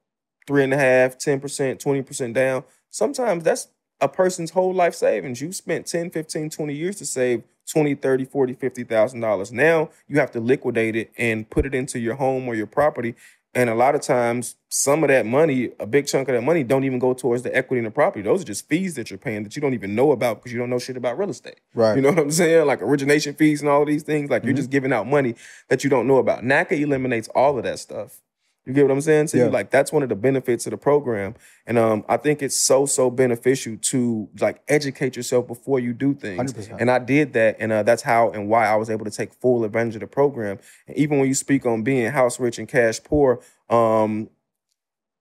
three 0.46 0.64
and 0.66 0.74
a 0.74 0.78
half, 0.78 1.18
10%, 1.18 1.40
20% 1.42 2.34
down, 2.34 2.66
sometimes 2.90 3.44
that's 3.46 3.70
a 4.02 4.08
person's 4.10 4.52
whole 4.52 4.74
life 4.74 4.96
savings. 4.96 5.42
You 5.42 5.52
spent 5.54 5.86
10, 5.86 6.10
15, 6.10 6.50
20 6.50 6.74
years 6.74 6.96
to 6.98 7.06
save 7.06 7.44
20, 7.72 7.96
30, 7.96 8.26
40, 8.26 8.54
50,000 8.54 9.20
dollars. 9.22 9.52
Now 9.52 9.90
you 10.08 10.20
have 10.20 10.32
to 10.32 10.40
liquidate 10.40 10.96
it 10.96 11.12
and 11.18 11.50
put 11.50 11.66
it 11.66 11.74
into 11.76 12.00
your 12.00 12.16
home 12.16 12.48
or 12.48 12.56
your 12.56 12.68
property. 12.68 13.16
And 13.54 13.70
a 13.70 13.76
lot 13.76 13.96
of 13.96 14.02
times, 14.02 14.56
some 14.70 15.04
of 15.04 15.10
that 15.10 15.26
money, 15.26 15.72
a 15.78 15.86
big 15.86 16.08
chunk 16.08 16.30
of 16.30 16.36
that 16.36 16.42
money, 16.42 16.64
don't 16.64 16.86
even 16.86 17.00
go 17.00 17.14
towards 17.14 17.44
the 17.44 17.54
equity 17.54 17.80
in 17.80 17.84
the 17.84 17.92
property. 17.92 18.22
Those 18.24 18.42
are 18.44 18.46
just 18.46 18.70
fees 18.70 18.96
that 18.96 19.10
you're 19.12 19.18
paying 19.20 19.44
that 19.44 19.58
you 19.58 19.62
don't 19.62 19.74
even 19.74 19.94
know 19.94 20.14
about 20.14 20.38
because 20.38 20.54
you 20.54 20.58
don't 20.60 20.70
know 20.70 20.80
shit 20.80 20.96
about 20.96 21.18
real 21.18 21.30
estate. 21.30 21.60
Right. 21.76 21.98
You 21.98 22.02
know 22.02 22.12
what 22.12 22.20
I'm 22.20 22.32
saying? 22.32 22.66
Like 22.66 22.82
origination 22.82 23.34
fees 23.36 23.60
and 23.62 23.70
all 23.70 23.82
of 23.82 23.90
these 23.90 24.04
things. 24.04 24.30
Like 24.30 24.44
you're 24.46 24.52
Mm-hmm. 24.54 24.58
just 24.58 24.70
giving 24.70 24.94
out 24.94 25.06
money 25.06 25.36
that 25.68 25.84
you 25.84 25.90
don't 25.90 26.08
know 26.08 26.18
about. 26.18 26.44
NACA 26.46 26.80
eliminates 26.80 27.28
all 27.36 27.58
of 27.58 27.66
that 27.66 27.80
stuff. 27.80 28.22
You 28.66 28.74
get 28.74 28.84
what 28.84 28.92
I'm 28.92 29.02
saying? 29.02 29.28
So 29.28 29.38
you 29.38 29.46
Yeah. 29.46 29.50
like 29.50 29.72
that's 29.72 29.92
one 29.92 30.04
of 30.04 30.10
the 30.10 30.16
benefits 30.16 30.68
of 30.68 30.72
the 30.72 30.78
program. 30.78 31.34
And 31.66 31.80
um, 31.80 32.06
I 32.08 32.18
think 32.18 32.44
it's 32.44 32.56
so 32.56 32.86
so 32.86 33.10
beneficial 33.10 33.78
to 33.78 34.30
like 34.40 34.62
educate 34.68 35.16
yourself 35.16 35.48
before 35.48 35.80
you 35.80 35.94
do 35.94 36.14
things. 36.14 36.54
100%. 36.54 36.78
And 36.80 36.92
I 36.92 37.00
did 37.00 37.34
that, 37.34 37.58
and 37.60 37.72
uh, 37.72 37.84
that's 37.84 38.04
how 38.04 38.30
and 38.30 38.48
why 38.50 38.68
I 38.68 38.76
was 38.76 38.90
able 38.90 39.06
to 39.06 39.12
take 39.12 39.34
full 39.34 39.64
advantage 39.64 39.96
of 39.96 40.02
the 40.02 40.08
program. 40.08 40.60
And 40.88 40.96
even 40.96 41.18
when 41.18 41.28
you 41.28 41.34
speak 41.34 41.66
on 41.66 41.82
being 41.82 42.12
house 42.12 42.40
rich 42.40 42.60
and 42.60 42.68
cash 42.68 43.04
poor, 43.04 43.42
um, 43.70 44.30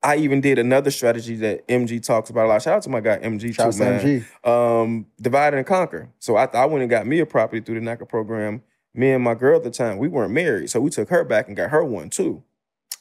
I 0.03 0.16
even 0.16 0.40
did 0.40 0.59
another 0.59 0.90
strategy 0.90 1.37
that 1.37 1.66
MG 1.68 2.03
talks 2.03 2.31
about 2.31 2.46
a 2.46 2.48
lot. 2.48 2.62
Shout 2.62 2.76
out 2.76 2.83
to 2.83 2.90
my 2.90 3.00
guy 3.00 3.18
MG 3.18 3.55
Shout 3.55 3.72
too, 3.72 3.79
man. 3.79 4.00
MG. 4.00 4.46
Um, 4.48 5.07
divide 5.20 5.55
and 5.55 5.66
conquer. 5.66 6.11
So 6.18 6.37
I, 6.37 6.44
I 6.55 6.64
went 6.66 6.83
and 6.83 6.90
got 6.90 7.07
me 7.07 7.20
a 7.20 7.26
property 7.26 7.61
through 7.61 7.81
the 7.81 7.87
NACA 7.87 8.09
program. 8.09 8.62
Me 8.94 9.12
and 9.12 9.22
my 9.22 9.35
girl 9.35 9.59
at 9.59 9.62
the 9.62 9.70
time, 9.70 9.98
we 9.98 10.09
weren't 10.09 10.33
married, 10.33 10.68
so 10.68 10.81
we 10.81 10.90
took 10.90 11.11
her 11.11 11.22
back 11.22 11.46
and 11.48 11.57
got 11.57 11.70
her 11.70 11.85
one 11.85 12.11
too. 12.11 12.42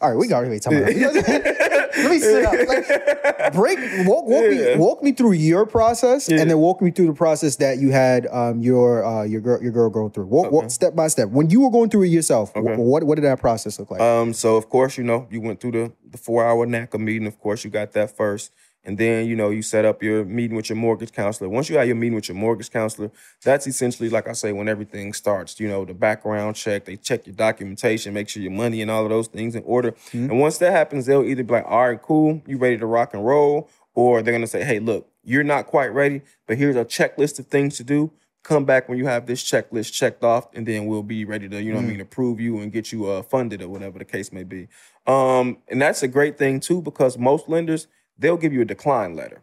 All 0.02 0.10
right, 0.10 0.18
we 0.18 0.28
got 0.30 0.48
wait. 0.48 0.62
Time 0.62 0.76
out. 0.78 0.84
Let 0.86 2.10
me 2.10 2.20
sit 2.20 2.46
up. 2.46 2.54
Like, 2.70 3.54
break. 3.54 3.80
Walk, 4.08 4.26
walk 4.28 4.44
Yeah. 4.46 4.50
me. 4.50 4.76
Walk 4.78 5.04
me 5.04 5.12
through 5.12 5.34
your 5.34 5.66
process, 5.66 6.30
Yeah. 6.30 6.40
and 6.40 6.50
then 6.50 6.58
walk 6.60 6.82
me 6.82 6.92
through 6.92 7.08
the 7.08 7.14
process 7.14 7.58
that 7.58 7.80
you 7.80 7.92
had 7.92 8.26
um, 8.28 8.62
your 8.62 9.04
uh, 9.04 9.24
your 9.24 9.42
girl 9.42 9.62
your 9.62 9.74
girl 9.74 9.90
go 9.90 10.08
through. 10.08 10.28
Walk, 10.28 10.52
walk 10.54 10.72
step 10.72 10.96
by 10.96 11.08
step. 11.10 11.30
When 11.30 11.50
you 11.50 11.60
were 11.62 11.70
going 11.72 11.90
through 11.90 12.04
it 12.04 12.08
yourself, 12.10 12.56
Okay. 12.56 12.76
what 12.78 13.04
what 13.04 13.16
did 13.16 13.24
that 13.26 13.40
process 13.42 13.78
look 13.78 13.92
like? 13.92 14.00
Um, 14.00 14.32
so 14.34 14.56
of 14.56 14.70
course, 14.70 14.98
you 14.98 15.04
know, 15.04 15.28
you 15.30 15.42
went 15.42 15.60
through 15.60 15.72
the 15.72 15.92
the 16.10 16.18
four 16.18 16.46
hour 16.46 16.66
NACA 16.66 16.98
meeting. 16.98 17.28
Of 17.28 17.38
course, 17.40 17.66
you 17.66 17.70
got 17.70 17.92
that 17.94 18.16
first. 18.16 18.52
And 18.90 18.98
then, 18.98 19.28
you 19.28 19.36
know, 19.36 19.52
you 19.52 19.62
set 19.62 19.86
up 19.86 20.02
your 20.02 20.26
meeting 20.26 20.58
with 20.58 20.68
your 20.68 20.76
mortgage 20.76 21.12
counselor. 21.12 21.48
Once 21.48 21.70
you 21.70 21.78
have 21.78 21.86
your 21.86 21.96
meeting 21.96 22.16
with 22.16 22.28
your 22.28 22.36
mortgage 22.36 22.72
counselor, 22.72 23.12
that's 23.44 23.68
essentially, 23.68 24.10
like 24.10 24.28
I 24.28 24.32
say, 24.32 24.52
when 24.52 24.68
everything 24.68 25.14
starts, 25.14 25.60
you 25.60 25.68
know, 25.68 25.86
the 25.86 25.94
background 25.94 26.56
check, 26.56 26.86
they 26.86 26.96
check 26.96 27.28
your 27.28 27.36
documentation, 27.36 28.16
make 28.16 28.30
sure 28.30 28.42
your 28.42 28.52
money 28.52 28.82
and 28.82 28.90
all 28.90 29.04
of 29.04 29.12
those 29.12 29.28
things 29.28 29.54
in 29.54 29.62
order. 29.64 29.94
And 30.12 30.40
once 30.40 30.58
that 30.58 30.72
happens, 30.72 31.06
they'll 31.06 31.24
either 31.24 31.44
be 31.44 31.54
like, 31.54 31.66
all 31.68 31.88
right, 31.88 32.02
cool, 32.02 32.42
you 32.48 32.58
ready 32.58 32.80
to 32.80 32.88
rock 32.88 33.14
and 33.14 33.24
roll, 33.24 33.70
or 33.94 34.24
they're 34.24 34.34
gonna 34.34 34.48
say, 34.48 34.64
hey, 34.64 34.80
look, 34.80 35.08
you're 35.24 35.44
not 35.44 35.68
quite 35.68 35.94
ready, 35.94 36.24
but 36.48 36.58
here's 36.58 36.76
a 36.76 36.84
checklist 36.84 37.38
of 37.38 37.46
things 37.46 37.78
to 37.78 37.84
do. 37.84 38.12
Come 38.42 38.66
back 38.66 38.90
when 38.90 38.98
you 38.98 39.06
have 39.06 39.28
this 39.28 39.44
checklist 39.44 39.94
checked 39.94 40.24
off, 40.24 40.48
and 40.56 40.66
then 40.66 40.88
we'll 40.88 41.04
be 41.04 41.26
ready 41.26 41.48
to, 41.48 41.62
you 41.62 41.74
know 41.74 41.78
what 41.78 41.86
I 41.86 41.90
mean, 41.90 42.02
approve 42.02 42.40
you 42.40 42.58
and 42.58 42.72
get 42.72 42.92
you 42.92 43.06
uh, 43.06 43.22
funded 43.22 43.62
or 43.62 43.70
whatever 43.70 44.00
the 44.00 44.06
case 44.06 44.32
may 44.32 44.44
be. 44.44 44.68
Um, 45.06 45.60
and 45.68 45.80
that's 45.80 46.02
a 46.02 46.08
great 46.08 46.40
thing 46.40 46.60
too, 46.60 46.82
because 46.82 47.20
most 47.20 47.48
lenders, 47.48 47.86
they'll 48.20 48.38
give 48.38 48.54
you 48.54 48.62
a 48.62 48.66
decline 48.66 49.16
letter. 49.16 49.42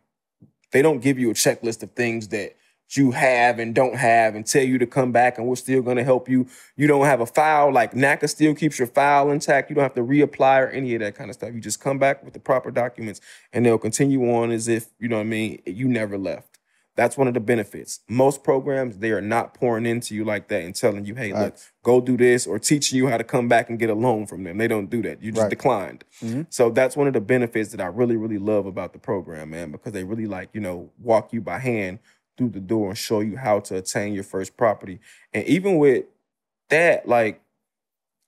They 0.73 0.83
don't 0.83 1.01
give 1.01 1.19
you 1.19 1.31
a 1.31 1.35
checklist 1.35 1.83
of 1.83 1.93
things 1.93 2.29
that 2.29 2.55
you 2.91 3.11
have 3.11 3.59
and 3.59 3.75
don't 3.75 3.97
have 3.97 4.37
and 4.37 4.47
tell 4.47 4.63
you 4.63 4.79
to 4.79 4.87
come 4.87 5.11
back 5.11 5.39
and 5.39 5.47
we're 5.47 5.57
still 5.57 5.83
going 5.83 5.97
to 5.97 6.05
help 6.05 6.29
you. 6.29 6.47
You 6.77 6.87
don't 6.87 7.07
have 7.07 7.21
a 7.21 7.27
file, 7.27 7.73
like 7.73 7.93
NACA 7.93 8.29
still 8.29 8.55
keeps 8.55 8.79
your 8.79 8.87
file 8.87 9.31
intact. 9.31 9.71
You 9.71 9.75
don't 9.75 9.83
have 9.83 9.95
to 9.95 10.03
reapply 10.03 10.63
or 10.63 10.69
any 10.69 10.95
of 10.95 11.01
that 11.01 11.17
kind 11.17 11.29
of 11.29 11.35
stuff. 11.35 11.53
You 11.53 11.61
just 11.61 11.81
come 11.81 11.99
back 11.99 12.23
with 12.25 12.35
the 12.35 12.39
proper 12.39 12.71
documents 12.71 13.21
and 13.53 13.67
they'll 13.67 13.79
continue 13.79 14.23
on 14.33 14.53
as 14.53 14.69
if, 14.69 14.89
you 15.01 15.09
know 15.09 15.17
what 15.17 15.23
I 15.23 15.27
mean, 15.27 15.63
you 15.67 15.89
never 15.89 16.17
left. 16.17 16.56
That's 16.97 17.17
one 17.19 17.29
of 17.29 17.35
the 17.35 17.41
benefits. 17.41 18.01
Most 18.09 18.43
programs, 18.43 18.99
they 18.99 19.11
are 19.11 19.21
not 19.21 19.53
pouring 19.55 19.85
into 19.85 20.15
you 20.15 20.25
like 20.25 20.49
that 20.49 20.63
and 20.63 20.75
telling 20.75 21.05
you, 21.05 21.15
hey, 21.15 21.33
look, 21.33 21.55
go 21.83 22.01
do 22.01 22.17
this 22.17 22.47
or 22.47 22.59
teaching 22.59 22.97
you 22.97 23.07
how 23.07 23.19
to 23.19 23.25
come 23.25 23.49
back 23.49 23.69
and 23.69 23.79
get 23.79 23.91
a 23.91 23.95
loan 23.95 24.27
from 24.27 24.45
them. 24.45 24.57
They 24.57 24.67
don't 24.67 24.89
do 24.89 25.03
that. 25.03 25.23
You 25.23 25.31
just 25.31 25.43
Right. 25.43 25.51
declined. 25.51 26.05
Mm-hmm. 26.23 26.43
So 26.49 26.71
that's 26.71 26.97
one 26.97 27.07
of 27.07 27.13
the 27.13 27.21
benefits 27.21 27.71
that 27.73 27.81
I 27.83 27.87
really, 27.87 28.17
really 28.17 28.39
love 28.39 28.65
about 28.65 28.95
the 28.95 28.99
program, 28.99 29.51
man, 29.51 29.71
because 29.73 29.93
they 29.93 30.05
really 30.05 30.27
like, 30.27 30.49
you 30.55 30.61
know, 30.61 30.91
walk 30.99 31.33
you 31.35 31.43
by 31.43 31.59
hand 31.59 31.99
through 32.39 32.51
the 32.51 32.61
door 32.61 32.89
and 32.89 32.99
show 32.99 33.21
you 33.21 33.37
how 33.37 33.61
to 33.61 33.77
attain 33.77 34.15
your 34.15 34.25
first 34.25 34.57
property. 34.57 34.99
And 35.35 35.45
even 35.47 35.77
with 35.77 36.07
that, 36.71 37.07
like, 37.07 37.43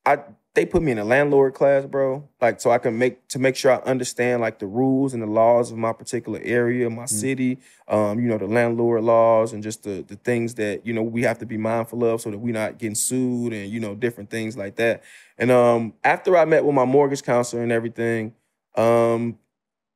I 0.04 0.18
they 0.58 0.66
put 0.66 0.82
me 0.82 0.90
in 0.90 0.98
a 0.98 1.04
landlord 1.04 1.54
class, 1.54 1.84
bro. 1.84 2.28
Like 2.40 2.60
so 2.60 2.72
I 2.72 2.78
can 2.78 2.98
make 2.98 3.28
to 3.28 3.38
make 3.38 3.54
sure 3.54 3.70
I 3.70 3.76
understand 3.88 4.40
like 4.40 4.58
the 4.58 4.66
rules 4.66 5.14
and 5.14 5.22
the 5.22 5.26
laws 5.28 5.70
of 5.70 5.78
my 5.78 5.92
particular 5.92 6.40
area, 6.42 6.90
my 6.90 7.04
city, 7.04 7.58
um, 7.86 8.18
you 8.18 8.26
know, 8.26 8.38
the 8.38 8.48
landlord 8.48 9.04
laws 9.04 9.52
and 9.52 9.62
just 9.62 9.84
the 9.84 10.02
the 10.02 10.16
things 10.16 10.54
that, 10.54 10.84
you 10.84 10.92
know, 10.92 11.02
we 11.04 11.22
have 11.22 11.38
to 11.38 11.46
be 11.46 11.56
mindful 11.56 12.04
of 12.04 12.20
so 12.20 12.32
that 12.32 12.38
we're 12.38 12.52
not 12.52 12.76
getting 12.78 12.96
sued 12.96 13.52
and, 13.52 13.70
you 13.70 13.78
know, 13.78 13.94
different 13.94 14.30
things 14.30 14.56
like 14.56 14.74
that. 14.76 15.04
And 15.38 15.52
um 15.52 15.94
after 16.02 16.36
I 16.36 16.44
met 16.44 16.64
with 16.64 16.74
my 16.74 16.84
mortgage 16.84 17.22
counselor 17.22 17.62
and 17.62 17.70
everything, 17.70 18.34
um, 18.74 19.38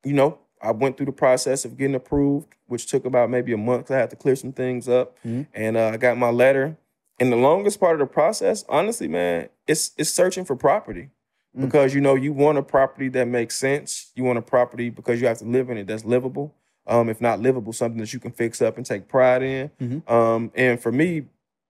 you 0.04 0.12
know, 0.12 0.38
I 0.62 0.70
went 0.70 0.96
through 0.96 1.06
the 1.06 1.12
process 1.12 1.64
of 1.64 1.76
getting 1.76 1.96
approved, 1.96 2.54
which 2.68 2.86
took 2.86 3.04
about 3.04 3.30
maybe 3.30 3.52
a 3.52 3.56
month. 3.56 3.90
I 3.90 3.96
had 3.96 4.10
to 4.10 4.16
clear 4.16 4.36
some 4.36 4.52
things 4.52 4.88
up. 4.88 5.16
And 5.54 5.76
uh, 5.76 5.88
I 5.88 5.96
got 5.96 6.16
my 6.16 6.30
letter. 6.30 6.76
And 7.22 7.30
the 7.32 7.36
longest 7.36 7.78
part 7.78 7.94
of 7.94 8.00
the 8.00 8.12
process, 8.12 8.64
honestly, 8.68 9.06
man, 9.06 9.48
it's 9.68 9.92
it's 9.96 10.10
searching 10.10 10.44
for 10.44 10.56
property. 10.56 11.10
Because 11.56 11.94
you 11.94 12.00
know, 12.00 12.16
you 12.16 12.32
want 12.32 12.58
a 12.58 12.62
property 12.62 13.08
that 13.10 13.28
makes 13.28 13.54
sense. 13.56 14.10
You 14.16 14.24
want 14.24 14.38
a 14.38 14.42
property 14.42 14.90
because 14.90 15.20
you 15.20 15.28
have 15.28 15.38
to 15.38 15.44
live 15.44 15.70
in 15.70 15.76
it 15.76 15.86
that's 15.86 16.04
livable. 16.04 16.52
Um, 16.86 17.08
if 17.08 17.20
not 17.20 17.38
livable, 17.40 17.72
something 17.72 18.00
that 18.00 18.12
you 18.12 18.18
can 18.18 18.32
fix 18.32 18.60
up 18.60 18.76
and 18.76 18.84
take 18.84 19.06
pride 19.06 19.42
in. 19.44 19.70
Um, 20.08 20.50
and 20.56 20.80
for 20.80 20.90
me, 20.90 21.26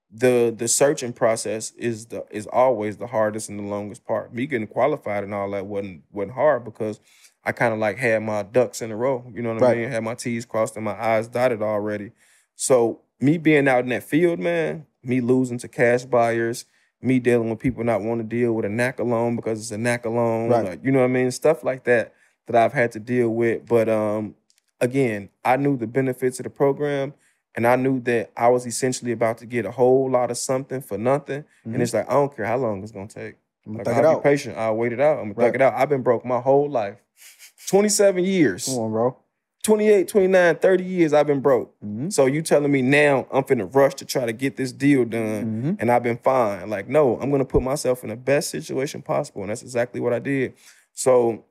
the 0.09 0.51
the 0.57 0.67
searching 0.67 1.13
process 1.13 1.71
is 1.77 2.07
the 2.07 2.25
is 2.31 2.47
always 2.47 2.97
the 2.97 3.05
hardest 3.07 3.47
and 3.49 3.59
the 3.59 3.63
longest 3.63 4.05
part. 4.05 4.33
Me 4.33 4.47
getting 4.47 4.65
qualified 4.67 5.23
and 5.23 5.35
all 5.35 5.51
that 5.51 5.67
wasn't 5.67 6.01
wasn't 6.11 6.33
hard 6.33 6.63
because 6.63 6.99
I 7.43 7.51
kind 7.51 7.73
of 7.73 7.79
like 7.79 7.97
had 7.97 8.23
my 8.23 8.41
ducks 8.41 8.81
in 8.81 8.89
a 8.89 8.95
row. 8.95 9.31
You 9.35 9.43
know 9.43 9.53
what 9.53 9.61
Right. 9.61 9.77
I 9.77 9.81
mean? 9.81 9.91
Had 9.91 10.03
my 10.03 10.15
T's 10.15 10.45
crossed 10.45 10.77
and 10.77 10.85
my 10.85 10.99
I's 10.99 11.27
dotted 11.27 11.61
already. 11.61 12.11
So 12.55 13.01
me 13.19 13.37
being 13.37 13.67
out 13.67 13.83
in 13.83 13.89
that 13.89 14.03
field, 14.03 14.39
man, 14.39 14.85
me 15.03 15.21
losing 15.21 15.57
to 15.59 15.67
cash 15.67 16.05
buyers, 16.05 16.65
me 17.01 17.19
dealing 17.19 17.49
with 17.49 17.59
people 17.59 17.83
not 17.83 18.01
wanting 18.01 18.29
to 18.29 18.35
deal 18.35 18.53
with 18.53 18.65
a 18.65 18.69
NACA 18.69 19.05
loan 19.05 19.35
because 19.35 19.59
it's 19.59 19.71
a 19.71 19.75
NACA 19.77 20.05
loan. 20.05 20.49
Right. 20.49 20.65
like, 20.65 20.83
you 20.83 20.91
know 20.91 20.99
what 20.99 21.05
I 21.05 21.09
mean? 21.09 21.31
Stuff 21.31 21.63
like 21.63 21.83
that 21.85 22.13
that 22.47 22.55
I've 22.55 22.73
had 22.73 22.91
to 22.93 22.99
deal 22.99 23.29
with. 23.29 23.65
But 23.65 23.89
um, 23.89 24.35
again, 24.79 25.29
I 25.43 25.57
knew 25.57 25.77
the 25.77 25.87
benefits 25.87 26.39
of 26.39 26.45
the 26.45 26.49
program, 26.49 27.13
and 27.55 27.67
I 27.67 27.75
knew 27.75 27.99
that 28.01 28.31
I 28.37 28.47
was 28.47 28.65
essentially 28.65 29.11
about 29.11 29.37
to 29.39 29.45
get 29.45 29.65
a 29.65 29.71
whole 29.71 30.09
lot 30.09 30.31
of 30.31 30.37
something 30.37 30.81
for 30.81 30.97
nothing. 30.97 31.43
And 31.65 31.81
it's 31.81 31.93
like 31.93 32.09
I 32.09 32.13
don't 32.13 32.35
care 32.35 32.45
how 32.45 32.57
long 32.57 32.81
it's 32.83 32.91
gonna 32.91 33.07
take. 33.07 33.35
I'm 33.65 33.75
Like, 33.77 33.85
gonna 33.85 33.95
thug 33.97 34.05
I'll 34.05 34.17
it 34.19 34.23
be 34.23 34.29
patient. 34.29 34.57
I'll 34.57 34.75
wait 34.75 34.91
it 34.93 34.99
out. 34.99 35.19
I'm 35.19 35.33
gonna 35.33 35.45
Right. 35.47 35.55
it 35.55 35.61
out. 35.61 35.73
I've 35.73 35.89
been 35.89 36.01
broke 36.03 36.25
my 36.25 36.39
whole 36.39 36.69
life. 36.69 36.97
27 37.69 38.23
years. 38.23 38.65
Come 38.65 38.75
on, 38.75 38.91
bro. 38.91 39.17
28, 39.63 40.07
29, 40.09 40.55
30 40.57 40.83
years 40.83 41.13
I've 41.13 41.27
been 41.27 41.39
broke. 41.39 41.73
Mhm. 41.83 42.11
So 42.11 42.25
you 42.25 42.41
telling 42.41 42.71
me 42.71 42.81
now 42.81 43.25
I'm 43.31 43.43
finna 43.43 43.73
rush 43.73 43.95
to 43.95 44.05
try 44.05 44.25
to 44.25 44.33
get 44.33 44.57
this 44.57 44.71
deal 44.71 45.05
done 45.05 45.63
Mhm. 45.63 45.77
and 45.79 45.89
I've 45.91 46.03
been 46.03 46.17
fine. 46.17 46.69
Like, 46.69 46.87
no, 46.89 47.17
I'm 47.19 47.31
gonna 47.31 47.45
put 47.45 47.63
myself 47.63 48.03
in 48.03 48.09
the 48.09 48.15
best 48.17 48.49
situation 48.49 49.01
possible. 49.01 49.41
And 49.41 49.49
that's 49.49 49.61
exactly 49.61 50.01
what 50.01 50.13
I 50.13 50.19
did. 50.19 50.53
So 50.93 51.45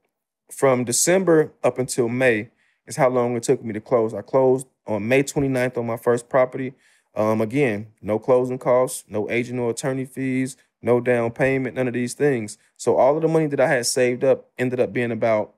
from 0.51 0.85
December 0.85 1.53
up 1.65 1.79
until 1.79 2.09
May 2.09 2.51
is 2.87 2.97
how 2.97 3.09
long 3.09 3.35
it 3.37 3.43
took 3.43 3.65
me 3.65 3.73
to 3.73 3.81
close. 3.81 4.13
I 4.13 4.21
closed 4.21 4.67
on 4.87 5.09
May 5.09 5.23
29th 5.23 5.79
on 5.79 5.87
my 5.87 5.97
first 5.97 6.29
property. 6.29 6.75
Um, 7.15 7.41
again, 7.41 7.89
no 8.03 8.19
closing 8.19 8.59
costs, 8.59 9.05
no 9.09 9.31
agent 9.31 9.59
or 9.59 9.71
attorney 9.71 10.05
fees, 10.05 10.57
no 10.83 11.01
down 11.01 11.31
payment, 11.31 11.77
none 11.77 11.89
of 11.89 11.95
these 11.95 12.15
things. 12.15 12.59
So 12.77 12.97
all 12.97 13.17
of 13.17 13.23
the 13.23 13.29
money 13.29 13.47
that 13.47 13.61
I 13.61 13.69
had 13.69 13.87
saved 13.87 14.25
up 14.25 14.51
ended 14.59 14.81
up 14.81 14.93
being 14.93 15.13
about 15.13 15.55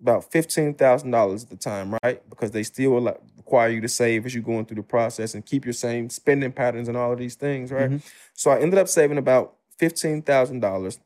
about 0.00 0.30
fifteen 0.30 0.74
thousand 0.74 1.10
dollars 1.10 1.44
at 1.44 1.50
the 1.50 1.56
time, 1.56 1.96
right? 2.02 2.28
Because 2.28 2.50
they 2.50 2.62
still 2.62 3.00
like, 3.00 3.18
require 3.36 3.68
you 3.70 3.80
to 3.80 3.88
save 3.88 4.26
as 4.26 4.34
you're 4.34 4.42
going 4.42 4.66
through 4.66 4.76
the 4.76 4.82
process 4.82 5.34
and 5.34 5.44
keep 5.44 5.64
your 5.64 5.72
same 5.72 6.10
spending 6.10 6.52
patterns 6.52 6.88
and 6.88 6.96
all 6.96 7.12
of 7.12 7.18
these 7.18 7.34
things, 7.34 7.70
right? 7.72 8.00
So 8.34 8.50
I 8.50 8.60
ended 8.60 8.78
up 8.78 8.88
saving 8.88 9.18
about 9.18 9.54
fifteen 9.78 10.22
thousand 10.22 10.60
dollars. 10.60 10.98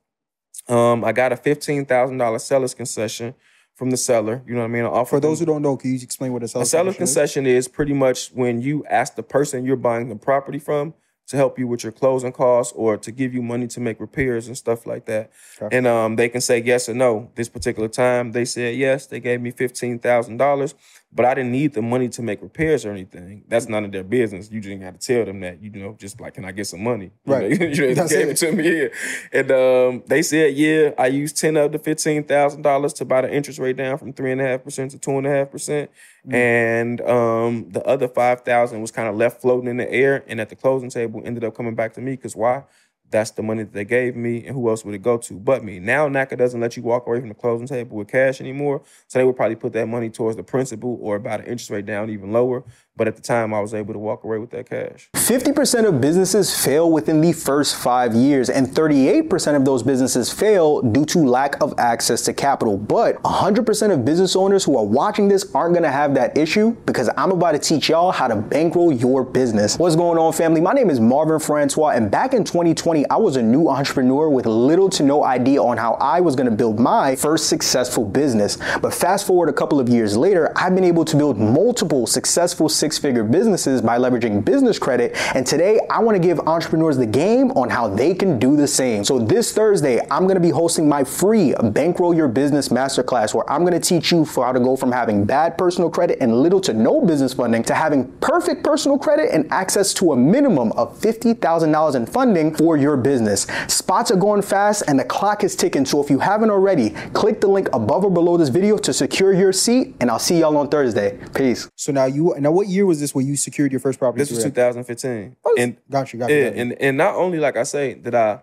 Um, 0.69 1.05
I 1.05 1.13
got 1.13 1.33
a 1.33 1.37
fifteen 1.37 1.85
thousand 1.87 2.19
dollar 2.19 2.39
seller's 2.39 2.75
concession 2.75 3.35
from 3.75 3.91
the 3.91 3.97
seller. 3.97 4.43
You 4.47 4.55
know 4.55 4.61
what 4.61 4.67
I 4.67 4.69
mean? 4.69 4.85
I 4.85 5.05
For 5.05 5.21
those 5.21 5.39
them- 5.39 5.47
who 5.49 5.53
don't 5.55 5.63
know, 5.63 5.77
can 5.77 5.91
you 5.93 5.99
explain 6.03 6.33
what 6.33 6.43
a 6.43 6.45
a 6.45 6.49
seller's 6.49 6.71
seller's 6.71 6.97
concession 6.97 7.47
is? 7.47 7.47
concession 7.47 7.47
is 7.47 7.69
pretty 7.69 7.93
much 7.95 8.29
when 8.33 8.61
you 8.61 8.85
ask 8.87 9.15
the 9.15 9.23
person 9.23 9.65
you're 9.65 9.77
buying 9.77 10.09
the 10.09 10.17
property 10.17 10.59
from 10.59 10.95
to 11.31 11.37
help 11.37 11.61
you 11.61 11.67
with 11.69 11.85
your 11.85 11.93
closing 11.93 12.33
costs 12.33 12.73
or 12.77 12.97
to 12.97 13.13
give 13.13 13.33
you 13.33 13.41
money 13.41 13.69
to 13.69 13.79
make 13.79 14.01
repairs 14.01 14.49
and 14.49 14.59
stuff 14.59 14.85
like 14.85 15.07
that. 15.07 15.31
Okay. 15.63 15.77
And 15.77 15.87
um, 15.87 16.17
they 16.17 16.29
can 16.29 16.41
say 16.41 16.61
yes 16.61 16.89
or 16.89 16.95
no. 16.95 17.31
This 17.37 17.49
particular 17.49 17.89
time, 17.89 18.33
they 18.33 18.45
said 18.45 18.75
yes. 18.75 19.07
They 19.07 19.21
gave 19.21 19.41
me 19.41 19.53
fifteen 19.53 20.01
thousand 20.01 20.39
dollars, 20.39 20.75
but 21.13 21.25
I 21.25 21.35
didn't 21.35 21.51
need 21.51 21.73
the 21.75 21.83
money 21.83 22.09
to 22.11 22.23
make 22.23 22.41
repairs 22.41 22.85
or 22.87 22.93
anything. 22.93 23.45
That's 23.49 23.69
none 23.69 23.85
of 23.85 23.91
their 23.93 24.05
business. 24.05 24.51
You 24.51 24.61
just 24.61 24.69
didn't 24.71 24.83
got 24.85 25.01
to 25.01 25.07
tell 25.07 25.25
them 25.25 25.41
that. 25.41 25.61
You 25.61 25.71
know, 25.71 25.97
just 25.99 26.21
like, 26.21 26.35
can 26.35 26.45
I 26.45 26.53
get 26.53 26.67
some 26.69 26.83
money? 26.85 27.11
You 27.25 27.33
Right. 27.33 27.51
know, 27.61 27.67
you 27.67 27.95
know, 27.95 28.07
gave 28.07 28.29
it. 28.29 28.31
it 28.31 28.37
to 28.39 28.53
me. 28.53 28.83
Yeah. 28.83 28.89
And 29.33 29.51
um, 29.51 30.03
they 30.07 30.23
said, 30.23 30.55
yeah, 30.55 30.91
I 30.97 31.09
used 31.09 31.37
10 31.37 31.57
of 31.57 31.73
the 31.73 31.79
$15,000 31.79 32.95
to 32.97 33.05
buy 33.05 33.21
the 33.23 33.33
interest 33.33 33.59
rate 33.59 33.77
down 33.77 33.99
from 33.99 34.13
3.5% 34.13 34.91
to 34.91 34.99
2.5%. 34.99 35.51
percent 35.51 35.91
Mm. 36.29 36.35
And 36.35 37.01
um, 37.01 37.71
the 37.71 37.83
other 37.87 38.07
5000 38.07 38.79
was 38.83 38.91
kind 38.91 39.09
of 39.09 39.17
left 39.17 39.41
floating 39.41 39.71
in 39.71 39.79
the 39.79 39.91
air. 39.91 40.23
And 40.27 40.39
at 40.39 40.51
the 40.51 40.55
closing 40.55 40.91
table, 40.91 41.23
ended 41.25 41.45
up 41.45 41.55
coming 41.57 41.75
back 41.75 41.95
to 41.95 42.03
me 42.03 42.11
because 42.13 42.37
why? 42.37 42.65
That's 43.11 43.33
the 43.33 43.43
money 43.43 43.65
that 43.65 43.73
they 43.73 43.85
gave 43.85 44.15
me, 44.15 44.47
and 44.47 44.55
who 44.55 44.69
else 44.69 44.85
would 44.85 44.95
it 44.95 45.03
go 45.03 45.19
to 45.19 45.35
but 45.35 45.65
me? 45.65 45.81
Now 45.81 46.09
NACA 46.09 46.39
doesn't 46.39 46.61
let 46.61 46.77
you 46.77 46.83
walk 46.83 47.07
away 47.07 47.21
from 47.21 47.29
the 47.29 47.35
closing 47.35 47.67
table 47.67 47.97
with 47.97 48.09
cash 48.09 48.41
anymore, 48.41 48.83
so 49.09 49.19
they 49.19 49.25
would 49.25 49.37
probably 49.37 49.57
put 49.57 49.73
that 49.73 49.87
money 49.89 50.11
towards 50.11 50.37
the 50.37 50.45
principal 50.45 50.99
or 51.01 51.17
about 51.17 51.41
an 51.41 51.47
interest 51.47 51.71
rate 51.71 51.87
down 51.87 52.09
even 52.11 52.33
lower. 52.33 52.65
But 53.01 53.09
at 53.09 53.17
the 53.17 53.23
time, 53.23 53.55
I 53.55 53.61
was 53.61 53.73
able 53.73 53.95
to 53.95 53.99
walk 53.99 54.25
away 54.25 54.37
with 54.37 54.51
that 54.51 54.69
cash. 54.69 55.09
50% 55.15 55.89
of 55.89 56.03
businesses 56.03 56.55
fail 56.55 56.93
within 56.93 57.23
the 57.23 57.33
first 57.33 57.77
five 57.77 58.15
years, 58.15 58.51
and 58.51 58.67
38% 58.67 59.57
of 59.57 59.65
those 59.65 59.83
businesses 59.83 60.31
fail 60.31 60.83
due 60.83 61.07
to 61.07 61.21
lack 61.21 61.59
of 61.63 61.73
access 61.79 62.21
to 62.27 62.35
capital. 62.35 62.77
But 62.77 63.17
100% 63.23 63.91
of 63.91 64.05
business 64.05 64.37
owners 64.37 64.65
who 64.65 64.77
are 64.77 64.85
watching 64.85 65.29
this 65.29 65.51
aren't 65.55 65.73
gonna 65.73 65.91
have 65.91 66.13
that 66.17 66.37
issue 66.37 66.73
because 66.85 67.09
I'm 67.17 67.33
about 67.33 67.53
to 67.53 67.59
teach 67.59 67.89
y'all 67.89 68.13
how 68.13 68.29
to 68.29 68.37
bankroll 68.37 68.93
your 68.93 69.25
business. 69.25 69.79
What's 69.79 69.97
going 69.97 70.19
on, 70.19 70.35
family? 70.35 70.61
My 70.61 70.75
name 70.75 70.91
is 70.91 71.01
Marvin 71.01 71.39
Francois, 71.39 71.93
and 71.95 72.11
back 72.11 72.35
in 72.35 72.45
2020, 72.45 73.09
I 73.09 73.17
was 73.17 73.37
a 73.37 73.43
new 73.43 73.71
entrepreneur 73.71 74.29
with 74.29 74.45
little 74.45 74.91
to 74.91 75.03
no 75.03 75.25
idea 75.25 75.63
on 75.63 75.79
how 75.79 75.95
I 76.03 76.21
was 76.21 76.37
gonna 76.37 76.51
build 76.51 76.79
my 76.79 77.17
first 77.17 77.49
successful 77.49 78.05
business. 78.05 78.59
But 78.83 78.93
fast 78.93 79.27
forward 79.27 79.49
a 79.49 79.55
couple 79.55 79.81
of 79.81 79.89
years 79.89 80.19
later, 80.19 80.53
I've 80.55 80.75
been 80.75 80.85
able 80.85 81.07
to 81.07 81.17
build 81.17 81.39
multiple 81.39 82.07
successful 82.07 82.69
six 82.69 82.90
figure 82.99 83.25
businesses 83.25 83.83
by 83.83 83.99
leveraging 83.99 84.45
business 84.45 84.79
credit. 84.79 85.17
And 85.35 85.47
today, 85.47 85.81
I 85.91 86.01
wanna 86.01 86.19
give 86.19 86.41
entrepreneurs 86.41 86.97
the 86.97 87.07
game 87.07 87.51
on 87.53 87.71
how 87.71 87.89
they 87.89 88.15
can 88.15 88.39
do 88.39 88.57
the 88.57 88.67
same. 88.67 89.05
So 89.05 89.19
this 89.19 89.53
Thursday, 89.53 90.01
I'm 90.11 90.27
gonna 90.27 90.41
be 90.41 90.51
hosting 90.51 90.89
my 90.89 91.05
free 91.05 91.55
Bankroll 91.63 92.15
Your 92.15 92.29
Business 92.29 92.69
Masterclass 92.69 93.35
where 93.35 93.49
I'm 93.51 93.65
gonna 93.65 93.81
teach 93.81 94.13
you 94.13 94.25
how 94.25 94.53
to 94.53 94.61
go 94.61 94.77
from 94.77 94.93
having 94.93 95.25
bad 95.25 95.59
personal 95.59 95.91
credit 95.91 96.19
and 96.21 96.43
little 96.43 96.61
to 96.61 96.73
no 96.73 97.01
business 97.01 97.35
funding 97.35 97.63
to 97.65 97.75
having 97.75 98.07
perfect 98.21 98.63
personal 98.65 98.99
credit 98.99 99.31
and 99.33 99.51
access 99.53 99.93
to 99.95 100.13
a 100.13 100.17
minimum 100.17 100.73
of 100.73 100.99
$50,000 100.99 101.95
in 101.95 102.07
funding 102.07 102.55
for 102.55 102.77
your 102.77 102.97
business. 102.97 103.47
Spots 103.69 104.11
are 104.11 104.17
going 104.17 104.43
fast 104.43 104.83
and 104.89 104.99
the 104.99 105.05
clock 105.05 105.45
is 105.45 105.57
ticking. 105.57 105.85
So 105.85 106.03
if 106.03 106.11
you 106.11 106.19
haven't 106.19 106.51
already, 106.51 106.91
click 107.13 107.41
the 107.41 107.49
link 107.49 107.69
above 107.73 108.05
or 108.05 108.11
below 108.11 108.37
this 108.37 108.49
video 108.49 108.77
to 108.79 108.93
secure 108.93 109.33
your 109.33 109.53
seat 109.53 109.95
and 110.01 110.11
I'll 110.11 110.19
see 110.19 110.41
y'all 110.41 110.57
on 110.57 110.69
Thursday. 110.69 111.19
Peace. 111.35 111.69
So 111.77 111.93
now 111.93 112.07
you 112.07 112.35
now 112.39 112.51
what 112.51 112.69
year 112.69 112.80
was 112.87 113.01
this 113.01 113.15
when 113.15 113.27
you 113.27 113.37
secured 113.37 113.73
your 113.73 113.81
first 113.81 113.99
property? 113.99 114.21
This 114.23 114.31
was 114.31 114.41
through 114.43 114.51
2015. 114.53 115.37
And 115.59 115.77
Got 115.91 116.13
you, 116.13 116.19
got 116.19 116.31
you. 116.31 116.37
yeah, 116.37 116.45
got 116.51 116.55
you. 116.57 116.63
and 116.63 116.73
and 116.81 116.97
not 116.97 117.15
only 117.15 117.39
like 117.39 117.57
I 117.57 117.63
say, 117.65 117.95
did 117.95 118.15
I 118.15 118.41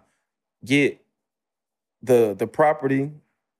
get 0.65 0.99
the 2.01 2.35
the 2.37 2.47
property, 2.47 3.11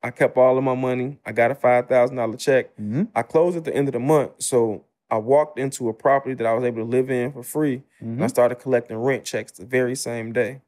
I 0.04 0.12
kept 0.12 0.38
all 0.38 0.58
of 0.58 0.64
my 0.64 0.76
money. 0.76 1.20
I 1.26 1.32
got 1.32 1.52
a 1.52 1.56
five 1.56 1.88
thousand 1.88 2.18
dollar 2.18 2.38
check. 2.38 2.76
Mhm. 2.78 3.08
I 3.16 3.22
closed 3.24 3.58
at 3.58 3.64
the 3.66 3.76
end 3.76 3.88
of 3.88 3.94
the 3.94 4.00
month, 4.00 4.32
so 4.40 4.84
I 5.10 5.18
walked 5.18 5.58
into 5.58 5.88
a 5.90 5.94
property 5.94 6.36
that 6.36 6.46
I 6.46 6.54
was 6.54 6.64
able 6.64 6.80
to 6.84 6.90
live 6.90 7.10
in 7.10 7.32
for 7.32 7.44
free, 7.44 7.84
and 8.00 8.24
I 8.24 8.28
started 8.28 8.56
collecting 8.56 8.98
rent 8.98 9.24
checks 9.24 9.52
the 9.54 9.66
very 9.66 9.96
same 9.96 10.34
day. 10.34 10.62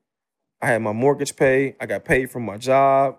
I 0.61 0.67
had 0.67 0.81
my 0.81 0.91
mortgage 0.93 1.35
paid. 1.35 1.75
I 1.79 1.85
got 1.85 2.03
paid 2.05 2.31
from 2.31 2.43
my 2.43 2.57
job. 2.57 3.17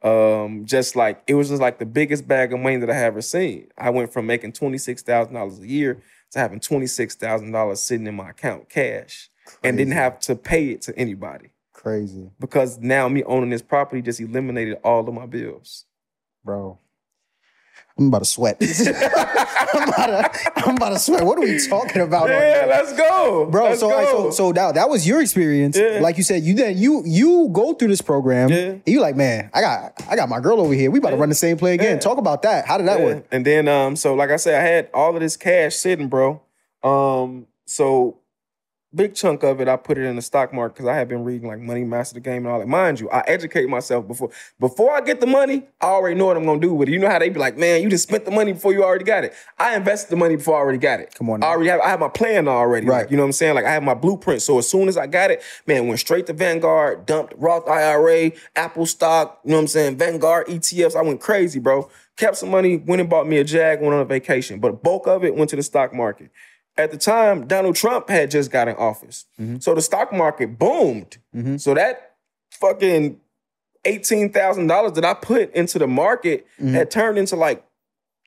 Um, 0.00 0.64
just 0.64 0.94
like 0.94 1.22
it 1.26 1.34
was 1.34 1.48
just 1.48 1.60
like 1.60 1.80
the 1.80 1.86
biggest 1.86 2.28
bag 2.28 2.52
of 2.52 2.60
money 2.60 2.76
that 2.76 2.88
I 2.90 2.96
ever 3.02 3.20
seen. 3.20 3.66
I 3.76 3.90
went 3.90 4.12
from 4.12 4.26
making 4.26 4.52
twenty 4.52 4.78
six 4.78 5.02
thousand 5.02 5.34
dollars 5.34 5.58
a 5.58 5.66
year 5.66 6.00
to 6.32 6.38
having 6.38 6.60
twenty 6.60 6.86
six 6.86 7.14
thousand 7.14 7.52
dollars 7.52 7.80
sitting 7.80 8.06
in 8.06 8.14
my 8.14 8.30
account 8.30 8.68
cash 8.68 9.30
and 9.62 9.76
didn't 9.78 9.94
have 9.94 10.18
to 10.20 10.34
pay 10.36 10.68
it 10.70 10.82
to 10.82 10.96
anybody 10.98 11.50
Crazy, 11.72 12.30
because 12.40 12.78
now 12.78 13.08
me 13.08 13.22
owning 13.24 13.50
this 13.50 13.62
property 13.62 14.02
just 14.02 14.20
eliminated 14.20 14.78
all 14.84 15.06
of 15.08 15.14
my 15.14 15.26
bills. 15.26 15.84
bro. 16.44 16.78
I'm 17.98 18.06
about 18.08 18.20
to 18.20 18.24
sweat. 18.26 18.56
I'm, 18.62 19.88
about 19.88 20.06
to, 20.06 20.52
I'm 20.56 20.76
about 20.76 20.90
to 20.90 20.98
sweat. 20.98 21.24
What 21.24 21.36
are 21.38 21.40
we 21.40 21.58
talking 21.66 22.00
about? 22.02 22.28
Yeah, 22.28 22.66
let's 22.68 22.92
go, 22.92 23.46
Bro, 23.50 23.64
Let's 23.64 23.80
so, 23.80 23.90
all 23.90 23.96
right, 23.98 24.08
so 24.08 24.22
go. 24.24 24.30
so 24.30 24.52
that 24.52 24.74
that 24.76 24.88
was 24.88 25.06
your 25.06 25.20
experience. 25.20 25.76
Yeah. 25.76 25.98
Like 26.00 26.16
you 26.16 26.22
said, 26.22 26.42
you 26.44 26.54
then 26.54 26.78
you 26.78 27.02
you 27.04 27.48
go 27.52 27.74
through 27.74 27.88
this 27.88 28.00
program. 28.00 28.50
Yeah. 28.50 28.56
And 28.56 28.82
you 28.86 29.00
like, 29.00 29.16
man, 29.16 29.50
I 29.52 29.60
got 29.60 29.92
I 30.08 30.14
got 30.16 30.28
my 30.28 30.38
girl 30.40 30.60
over 30.60 30.72
here. 30.74 30.90
We 30.90 31.00
about 31.00 31.10
to 31.10 31.16
run 31.16 31.28
the 31.28 31.34
same 31.34 31.56
play 31.56 31.74
again. 31.74 31.94
Yeah. 31.96 31.98
Talk 32.00 32.18
about 32.18 32.42
that. 32.42 32.66
How 32.66 32.78
did 32.78 32.86
that 32.86 33.00
Yeah. 33.00 33.04
work? 33.04 33.26
And 33.32 33.44
then 33.44 33.66
um, 33.66 33.96
so 33.96 34.14
like 34.14 34.30
I 34.30 34.36
said, 34.36 34.54
I 34.54 34.64
had 34.64 34.90
all 34.94 35.14
of 35.14 35.20
this 35.20 35.36
cash 35.36 35.74
sitting, 35.74 36.08
bro. 36.08 36.40
Um, 36.84 37.46
so 37.66 38.18
big 38.94 39.14
chunk 39.14 39.42
of 39.42 39.60
it 39.60 39.68
I 39.68 39.76
put 39.76 39.98
it 39.98 40.04
in 40.04 40.16
the 40.16 40.22
stock 40.22 40.52
market 40.52 40.76
because 40.76 40.88
I 40.88 40.96
have 40.96 41.08
been 41.08 41.24
reading 41.24 41.48
like 41.48 41.58
Money 41.60 41.84
Master 41.84 42.14
the 42.14 42.20
Game 42.20 42.38
and 42.44 42.48
all 42.48 42.58
that. 42.58 42.68
Mind 42.68 43.00
you, 43.00 43.10
I 43.10 43.22
educate 43.26 43.68
myself 43.68 44.06
before 44.06 44.30
before 44.58 44.94
I 44.94 45.00
get 45.00 45.20
the 45.20 45.26
money, 45.26 45.66
I 45.80 45.86
already 45.86 46.14
know 46.14 46.26
what 46.26 46.36
I'm 46.36 46.44
gonna 46.44 46.60
do 46.60 46.72
with 46.72 46.88
it. 46.88 46.92
You 46.92 46.98
know 46.98 47.08
how 47.08 47.18
they 47.18 47.28
be 47.28 47.38
like, 47.38 47.58
man, 47.58 47.82
you 47.82 47.90
just 47.90 48.08
spent 48.08 48.24
the 48.24 48.30
money 48.30 48.52
before 48.52 48.72
you 48.72 48.82
already 48.82 49.04
got 49.04 49.24
it. 49.24 49.34
I 49.58 49.76
invested 49.76 50.10
the 50.10 50.16
money 50.16 50.36
before 50.36 50.56
I 50.56 50.58
already 50.58 50.78
got 50.78 51.00
it. 51.00 51.14
Come 51.14 51.28
on 51.30 51.40
now. 51.40 51.48
I 51.48 51.50
already 51.50 51.70
have 51.70 51.80
I 51.80 51.88
have 51.88 52.00
my 52.00 52.08
plan 52.08 52.48
already. 52.48 52.86
Right. 52.86 53.02
Like, 53.02 53.10
you 53.10 53.16
know 53.16 53.24
what 53.24 53.28
I'm 53.28 53.32
saying? 53.32 53.54
Like 53.54 53.66
I 53.66 53.72
have 53.72 53.82
my 53.82 53.94
blueprint. 53.94 54.42
So 54.42 54.58
as 54.58 54.68
soon 54.68 54.88
as 54.88 54.96
I 54.96 55.06
got 55.06 55.30
it, 55.30 55.42
man, 55.66 55.86
went 55.86 56.00
straight 56.00 56.26
to 56.26 56.32
Vanguard, 56.32 57.06
dumped 57.06 57.34
Roth 57.36 57.68
IRA, 57.68 58.32
Apple 58.56 58.86
stock, 58.86 59.40
you 59.44 59.50
know 59.50 59.56
what 59.56 59.62
I'm 59.62 59.68
saying? 59.68 59.98
Vanguard 59.98 60.46
ETFs. 60.46 60.96
I 60.96 61.02
went 61.02 61.20
crazy, 61.20 61.60
bro. 61.60 61.90
Kept 62.16 62.36
some 62.36 62.50
money, 62.50 62.78
went 62.78 63.00
and 63.00 63.08
bought 63.08 63.28
me 63.28 63.36
a 63.36 63.44
Jag, 63.44 63.80
went 63.80 63.94
on 63.94 64.00
a 64.00 64.04
vacation. 64.04 64.58
But 64.58 64.82
bulk 64.82 65.06
of 65.06 65.24
it 65.24 65.36
went 65.36 65.50
to 65.50 65.56
the 65.56 65.62
stock 65.62 65.94
market. 65.94 66.30
At 66.78 66.92
the 66.92 66.96
time, 66.96 67.46
Donald 67.46 67.76
Trump 67.76 68.08
had 68.08 68.30
just 68.30 68.50
got 68.50 68.68
in 68.68 68.76
office. 68.76 69.26
Mm-hmm. 69.40 69.58
So 69.58 69.74
the 69.74 69.82
stock 69.82 70.12
market 70.12 70.58
boomed. 70.58 71.18
Mm-hmm. 71.34 71.56
So 71.56 71.74
that 71.74 72.14
fucking 72.52 73.20
$18,000 73.84 74.94
that 74.94 75.04
I 75.04 75.14
put 75.14 75.52
into 75.54 75.78
the 75.78 75.88
market 75.88 76.46
mm-hmm. 76.58 76.74
had 76.74 76.90
turned 76.90 77.18
into 77.18 77.36
like 77.36 77.64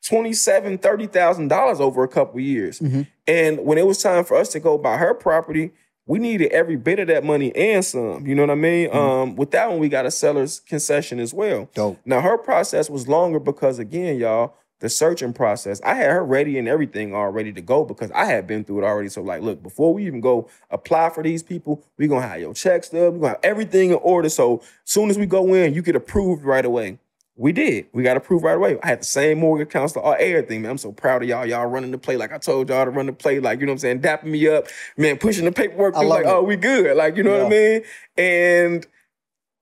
twenty-seven, 0.06 0.80
thirty 0.80 1.08
thousand 1.08 1.48
dollars 1.48 1.80
over 1.80 2.04
a 2.04 2.08
couple 2.08 2.40
years. 2.40 2.82
And 3.28 3.66
when 3.66 3.78
it 3.78 3.86
was 3.86 4.02
time 4.02 4.26
for 4.26 4.36
us 4.36 4.50
to 4.50 4.60
go 4.60 4.78
buy 4.78 4.98
her 4.98 5.14
property, 5.14 5.72
we 6.06 6.20
needed 6.20 6.52
every 6.52 6.76
bit 6.76 7.00
of 7.00 7.08
that 7.08 7.24
money 7.24 7.56
and 7.56 7.86
some. 7.86 8.26
You 8.26 8.36
know 8.36 8.44
what 8.44 8.50
I 8.50 8.56
mean? 8.56 8.94
Um, 8.94 9.36
with 9.36 9.52
that 9.52 9.70
one, 9.70 9.80
we 9.80 9.90
got 9.90 10.06
a 10.06 10.12
seller's 10.12 10.60
concession 10.60 11.20
as 11.20 11.34
well. 11.34 11.70
Dope. 11.74 12.00
Now 12.06 12.22
her 12.22 12.38
process 12.38 12.90
was 12.90 13.08
longer 13.08 13.40
because 13.40 13.80
again, 13.80 14.18
y'all, 14.18 14.56
the 14.82 14.90
searching 14.90 15.32
process, 15.32 15.80
I 15.84 15.94
had 15.94 16.10
her 16.10 16.24
ready 16.26 16.58
and 16.58 16.68
everything 16.68 17.16
all 17.16 17.30
ready 17.30 17.54
to 17.54 17.62
go 17.62 17.86
because 17.86 18.12
I 18.12 18.26
had 18.26 18.48
been 18.48 18.64
through 18.66 18.80
it 18.80 18.84
already. 18.84 19.10
So 19.10 19.22
like, 19.22 19.42
look, 19.42 19.64
before 19.64 19.94
we 19.94 20.06
even 20.08 20.20
go 20.22 20.50
apply 20.70 21.12
for 21.12 21.24
these 21.24 21.44
people, 21.44 21.84
we 21.98 22.08
gonna 22.08 22.28
have 22.28 22.42
your 22.42 22.54
checks 22.54 22.88
stub, 22.88 23.14
we 23.14 23.20
gonna 23.20 23.30
have 23.30 23.40
everything 23.44 23.92
in 23.92 24.00
order. 24.02 24.28
So 24.28 24.62
soon 24.84 25.10
as 25.10 25.18
we 25.18 25.26
go 25.26 25.54
in, 25.54 25.74
you 25.74 25.82
get 25.82 25.96
approved 25.96 26.44
right 26.44 26.66
away. 26.66 27.00
We 27.38 27.54
did. 27.54 27.86
We 27.94 28.04
got 28.04 28.18
approved 28.18 28.44
right 28.44 28.58
away. 28.58 28.78
I 28.84 28.88
had 28.88 29.02
the 29.02 29.06
same 29.06 29.40
mortgage 29.40 29.70
counselor, 29.70 30.04
all 30.04 30.16
everything, 30.20 30.64
man. 30.64 30.72
I'm 30.72 30.78
so 30.78 30.92
proud 30.92 31.24
of 31.24 31.30
y'all. 31.30 31.46
Y'all 31.46 31.66
running 31.66 31.92
the 31.92 31.98
play 31.98 32.18
like 32.18 32.34
I 32.34 32.38
told 32.38 32.70
y'all 32.70 32.84
to 32.86 32.92
run 32.92 33.06
the 33.06 33.14
play, 33.14 33.40
like, 33.40 33.60
you 33.60 33.66
know 33.66 33.72
what 33.72 33.76
I'm 33.76 33.80
saying? 33.80 34.02
Dapping 34.02 34.26
me 34.26 34.48
up, 34.48 34.68
man, 34.98 35.18
pushing 35.18 35.46
the 35.46 35.52
paperwork 35.52 35.96
through, 35.96 36.08
like, 36.08 36.26
it. 36.26 36.30
oh, 36.30 36.44
we 36.44 36.56
good. 36.58 36.96
Like, 36.98 37.16
you 37.16 37.24
know 37.24 37.32
what 37.32 37.46
I 37.46 37.50
mean? 37.50 37.82
And 38.18 38.86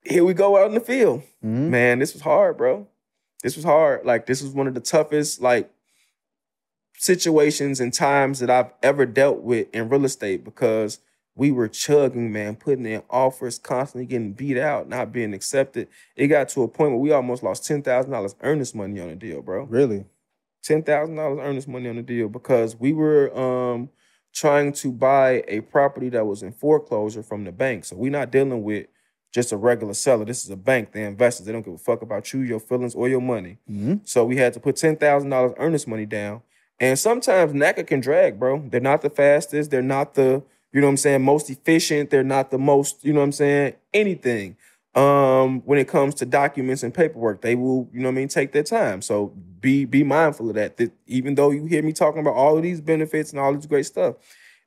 here 0.02 0.24
we 0.24 0.34
go 0.34 0.58
out 0.58 0.66
in 0.68 0.74
the 0.74 0.80
field. 0.80 1.22
Mhm. 1.44 1.68
Man, 1.68 1.98
this 2.00 2.12
was 2.12 2.22
hard, 2.22 2.56
bro. 2.56 2.86
This 3.42 3.56
was 3.56 3.64
hard. 3.64 4.04
Like, 4.04 4.26
this 4.26 4.42
was 4.42 4.52
one 4.52 4.66
of 4.66 4.74
the 4.74 4.80
toughest, 4.80 5.40
like, 5.40 5.70
situations 6.94 7.80
and 7.80 7.92
times 7.92 8.40
that 8.40 8.50
I've 8.50 8.72
ever 8.82 9.06
dealt 9.06 9.40
with 9.40 9.68
in 9.74 9.88
real 9.88 10.04
estate 10.04 10.44
because 10.44 10.98
we 11.34 11.50
were 11.50 11.68
chugging, 11.68 12.32
man, 12.32 12.56
putting 12.56 12.84
in 12.84 13.02
offers, 13.08 13.58
constantly 13.58 14.04
getting 14.04 14.32
beat 14.34 14.58
out, 14.58 14.88
not 14.88 15.12
being 15.12 15.32
accepted. 15.32 15.88
It 16.16 16.26
got 16.26 16.50
to 16.50 16.62
a 16.62 16.68
point 16.68 16.90
where 16.90 17.00
we 17.00 17.12
almost 17.12 17.42
lost 17.42 17.64
ten 17.64 17.82
thousand 17.82 18.10
dollars 18.10 18.34
earnest 18.42 18.74
money 18.74 19.00
on 19.00 19.08
the 19.08 19.16
deal, 19.16 19.40
bro. 19.40 19.64
Really? 19.64 20.04
Ten 20.62 20.82
thousand 20.82 21.16
dollars 21.16 21.38
earnest 21.40 21.68
money 21.68 21.88
on 21.88 21.96
the 21.96 22.02
deal 22.02 22.28
because 22.28 22.76
we 22.76 22.92
were 22.92 23.34
um 23.38 23.88
trying 24.34 24.72
to 24.72 24.92
buy 24.92 25.42
a 25.48 25.60
property 25.60 26.10
that 26.10 26.26
was 26.26 26.42
in 26.42 26.52
foreclosure 26.52 27.22
from 27.22 27.44
the 27.44 27.52
bank. 27.52 27.84
So 27.86 27.96
we're 27.96 28.10
not 28.10 28.30
dealing 28.30 28.62
with 28.62 28.86
just 29.32 29.52
a 29.52 29.56
regular 29.56 29.94
seller. 29.94 30.24
This 30.24 30.44
is 30.44 30.50
a 30.50 30.56
bank. 30.56 30.92
They're 30.92 31.06
investors. 31.06 31.46
They 31.46 31.52
don't 31.52 31.64
give 31.64 31.74
a 31.74 31.78
fuck 31.78 32.02
about 32.02 32.32
you, 32.32 32.40
your 32.40 32.60
feelings, 32.60 32.94
or 32.94 33.08
your 33.08 33.20
money. 33.20 33.58
Mhm. 33.70 34.00
So 34.04 34.24
we 34.24 34.36
had 34.36 34.52
to 34.54 34.60
put 34.60 34.76
ten 34.76 34.96
thousand 34.96 35.30
dollars 35.30 35.52
earnest 35.58 35.86
money 35.86 36.06
down. 36.06 36.42
And 36.80 36.98
sometimes 36.98 37.52
NACA 37.52 37.86
can 37.86 38.00
drag, 38.00 38.38
bro. 38.38 38.64
They're 38.70 38.80
not 38.80 39.02
the 39.02 39.10
fastest. 39.10 39.70
They're 39.70 39.82
not 39.82 40.14
the, 40.14 40.42
you 40.72 40.80
know 40.80 40.86
what 40.86 40.92
I'm 40.92 40.96
saying, 40.96 41.22
most 41.22 41.50
efficient. 41.50 42.08
They're 42.10 42.24
not 42.24 42.50
the 42.50 42.58
most, 42.58 43.04
you 43.04 43.12
know 43.12 43.20
what 43.20 43.24
I'm 43.26 43.32
saying, 43.32 43.74
anything. 43.92 44.56
Um, 44.94 45.60
when 45.66 45.78
it 45.78 45.86
comes 45.86 46.16
to 46.16 46.26
documents 46.26 46.82
and 46.82 46.92
paperwork, 46.92 47.42
they 47.42 47.54
will, 47.54 47.88
you 47.92 48.00
know 48.00 48.08
what 48.08 48.14
I 48.14 48.16
mean, 48.16 48.28
take 48.28 48.50
their 48.52 48.64
time. 48.64 49.02
So 49.02 49.32
be 49.60 49.84
be 49.84 50.02
mindful 50.02 50.48
of 50.48 50.54
that. 50.56 50.78
That 50.78 50.90
even 51.06 51.36
though 51.36 51.50
you 51.50 51.66
hear 51.66 51.82
me 51.82 51.92
talking 51.92 52.20
about 52.20 52.34
all 52.34 52.56
of 52.56 52.62
these 52.64 52.80
benefits 52.80 53.30
and 53.30 53.38
all 53.38 53.54
this 53.54 53.66
great 53.66 53.86
stuff, 53.86 54.16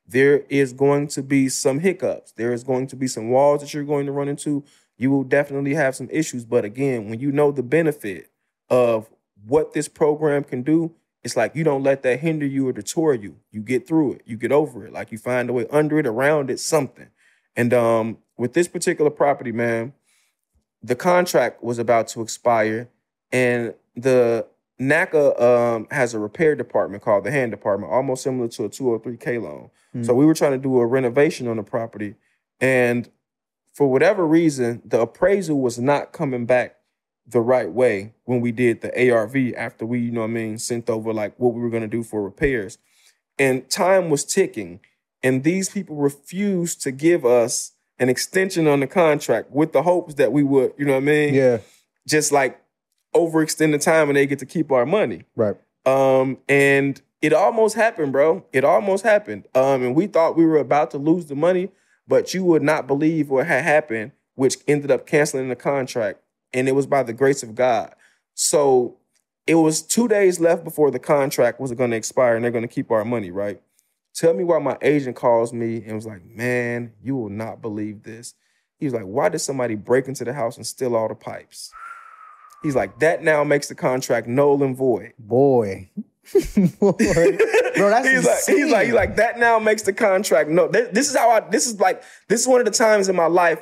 there 0.08 0.40
is 0.50 0.74
going 0.74 1.08
to 1.08 1.24
be 1.24 1.50
some 1.50 1.80
hiccups. 1.80 2.34
There 2.34 2.54
is 2.54 2.64
going 2.64 2.88
to 2.88 2.96
be 2.96 3.08
some 3.08 3.30
walls 3.30 3.62
that 3.62 3.74
you're 3.74 3.84
going 3.84 4.06
to 4.06 4.12
run 4.12 4.28
into. 4.28 4.64
You 4.98 5.12
will 5.12 5.24
definitely 5.24 5.74
have 5.74 5.96
some 5.96 6.10
issues. 6.12 6.46
But 6.46 6.66
again, 6.66 7.10
when 7.10 7.20
you 7.20 7.32
know 7.32 7.52
the 7.52 7.64
benefit 7.64 8.30
of 8.70 9.10
what 9.46 9.74
this 9.74 9.88
program 9.88 10.44
can 10.44 10.62
do, 10.62 10.94
it's 11.24 11.38
like 11.38 11.56
you 11.56 11.64
don't 11.64 11.84
let 11.84 12.04
that 12.04 12.20
hinder 12.20 12.46
you 12.46 12.68
or 12.68 12.74
deter 12.74 13.14
you. 13.14 13.38
You 13.52 13.62
get 13.62 13.88
through 13.88 14.14
it. 14.14 14.22
You 14.26 14.36
get 14.36 14.52
over 14.52 14.86
it. 14.86 14.92
Like 14.92 15.12
you 15.12 15.18
find 15.18 15.50
a 15.50 15.54
way 15.54 15.66
under 15.72 15.98
it, 15.98 16.06
around 16.06 16.50
it, 16.50 16.60
something. 16.60 17.08
And 17.56 17.74
um, 17.74 18.18
with 18.38 18.54
this 18.54 18.68
particular 18.68 19.10
property, 19.10 19.52
man, 19.52 19.94
the 20.82 20.96
contract 20.96 21.64
was 21.64 21.80
about 21.80 22.10
to 22.10 22.22
expire, 22.22 22.90
and 23.32 23.74
the 23.96 24.46
NACA 24.90 25.42
um, 25.42 25.88
has 25.92 26.14
a 26.14 26.20
repair 26.20 26.56
department 26.56 27.04
called 27.04 27.24
the 27.24 27.32
HAND 27.32 27.52
department, 27.52 27.92
almost 27.92 28.24
similar 28.24 28.48
to 28.50 28.66
a 28.66 28.70
203k 28.70 29.42
loan. 29.42 29.70
So 30.04 30.16
we 30.16 30.26
were 30.26 30.34
trying 30.34 30.54
to 30.54 30.58
do 30.58 30.80
a 30.80 30.86
renovation 30.88 31.48
on 31.48 31.58
the 31.58 31.64
property, 31.64 32.16
and 32.60 33.10
for 33.74 33.92
whatever 33.92 34.26
reason, 34.26 34.82
the 34.86 35.02
appraisal 35.02 35.60
was 35.60 35.78
not 35.80 36.14
coming 36.14 36.46
back 36.46 36.78
the 37.28 37.42
right 37.42 37.72
way 37.72 38.14
when 38.26 38.42
we 38.42 38.52
did 38.52 38.82
the 38.82 39.12
ARV 39.12 39.54
after 39.56 39.86
we, 39.86 40.00
you 40.00 40.12
know 40.12 40.22
what 40.22 40.28
I 40.28 40.32
mean, 40.32 40.58
sent 40.58 40.90
over 40.90 41.14
like 41.14 41.34
what 41.38 41.54
we 41.54 41.62
were 41.62 41.70
gonna 41.70 41.88
do 41.88 42.02
for 42.04 42.24
repairs. 42.24 42.80
And 43.38 43.70
time 43.70 44.10
was 44.10 44.26
ticking, 44.26 44.80
and 45.22 45.44
these 45.44 45.70
people 45.70 45.96
refused 45.96 46.82
to 46.82 46.92
give 46.92 47.24
us 47.24 47.74
an 48.00 48.10
extension 48.10 48.68
on 48.68 48.80
the 48.80 48.88
contract 48.88 49.52
with 49.52 49.74
the 49.74 49.84
hopes 49.84 50.16
that 50.16 50.32
we 50.32 50.42
would, 50.42 50.74
you 50.78 50.86
know 50.86 50.94
what 50.94 51.04
I 51.04 51.06
mean? 51.06 51.34
Yeah. 51.36 51.60
Just 52.08 52.32
like 52.32 52.60
overextend 53.14 53.72
the 53.72 53.80
time 53.80 54.10
and 54.10 54.18
they 54.18 54.26
get 54.26 54.40
to 54.40 54.46
keep 54.46 54.72
our 54.72 54.86
money. 54.86 55.24
Right. 55.36 55.56
Um, 55.86 56.38
and 56.48 57.02
it 57.22 57.34
almost 57.34 57.76
happened, 57.76 58.12
bro. 58.12 58.46
It 58.52 58.64
almost 58.64 59.04
happened. 59.04 59.48
Um, 59.56 59.84
and 59.84 59.96
we 59.96 60.08
thought 60.08 60.38
we 60.38 60.46
were 60.46 60.58
about 60.58 60.92
to 60.92 60.98
lose 60.98 61.28
the 61.28 61.36
money, 61.36 61.70
but 62.08 62.34
you 62.34 62.44
would 62.44 62.64
not 62.64 62.88
believe 62.88 63.30
what 63.30 63.48
had 63.48 63.64
happened, 63.64 64.12
which 64.36 64.58
ended 64.68 64.92
up 64.92 65.08
canceling 65.08 65.50
the 65.50 65.56
contract. 65.56 66.20
And 66.54 66.68
it 66.68 66.74
was 66.74 66.86
by 66.86 67.04
the 67.04 67.14
grace 67.14 67.42
of 67.42 67.56
God. 67.56 67.96
So 68.34 68.98
it 69.48 69.56
was 69.56 69.82
two 69.82 70.08
days 70.08 70.40
left 70.40 70.64
before 70.64 70.92
the 70.92 71.00
contract 71.00 71.60
was 71.60 71.72
going 71.74 71.92
to 71.92 71.98
expire 71.98 72.36
and 72.36 72.44
they're 72.44 72.52
going 72.52 72.68
to 72.68 72.74
keep 72.74 72.92
our 72.92 73.06
money, 73.06 73.32
right? 73.32 73.62
Tell 74.14 74.34
me 74.34 74.44
why 74.44 74.60
my 74.60 74.78
agent 74.82 75.16
calls 75.16 75.54
me 75.54 75.84
and 75.86 75.96
was 75.96 76.06
like, 76.06 76.24
man, 76.26 76.94
you 77.02 77.16
will 77.16 77.30
not 77.30 77.62
believe 77.62 78.04
this. 78.04 78.36
He 78.78 78.86
was 78.86 78.94
like, 78.94 79.04
why 79.04 79.30
did 79.30 79.40
somebody 79.40 79.76
break 79.76 80.08
into 80.08 80.24
the 80.24 80.34
house 80.34 80.58
and 80.58 80.68
steal 80.68 80.96
all 80.96 81.08
the 81.08 81.16
pipes? 81.16 81.72
He's 82.64 82.76
like, 82.76 83.00
that 83.00 83.24
now 83.24 83.44
makes 83.44 83.68
the 83.68 83.76
contract 83.76 84.28
null 84.28 84.64
and 84.64 84.76
void. 84.76 85.14
Boy. 85.20 85.90
Boy. 86.80 86.94
Bro, 87.76 87.90
that's 87.90 88.08
he's 88.08 88.26
like, 88.26 88.38
he's 88.48 88.72
like, 88.72 88.86
he's 88.86 88.94
like, 88.96 89.16
that 89.18 89.38
now 89.38 89.60
makes 89.60 89.82
the 89.84 89.94
contract. 89.94 90.50
No, 90.50 90.68
this, 90.68 90.90
this 90.94 91.10
is 91.10 91.16
how 91.18 91.30
I. 91.30 91.42
This 91.42 91.68
is 91.68 91.80
like, 91.80 92.04
this 92.30 92.42
is 92.42 92.48
one 92.48 92.60
of 92.62 92.66
the 92.66 92.72
times 92.72 93.10
in 93.10 93.16
my 93.16 93.26
life 93.28 93.62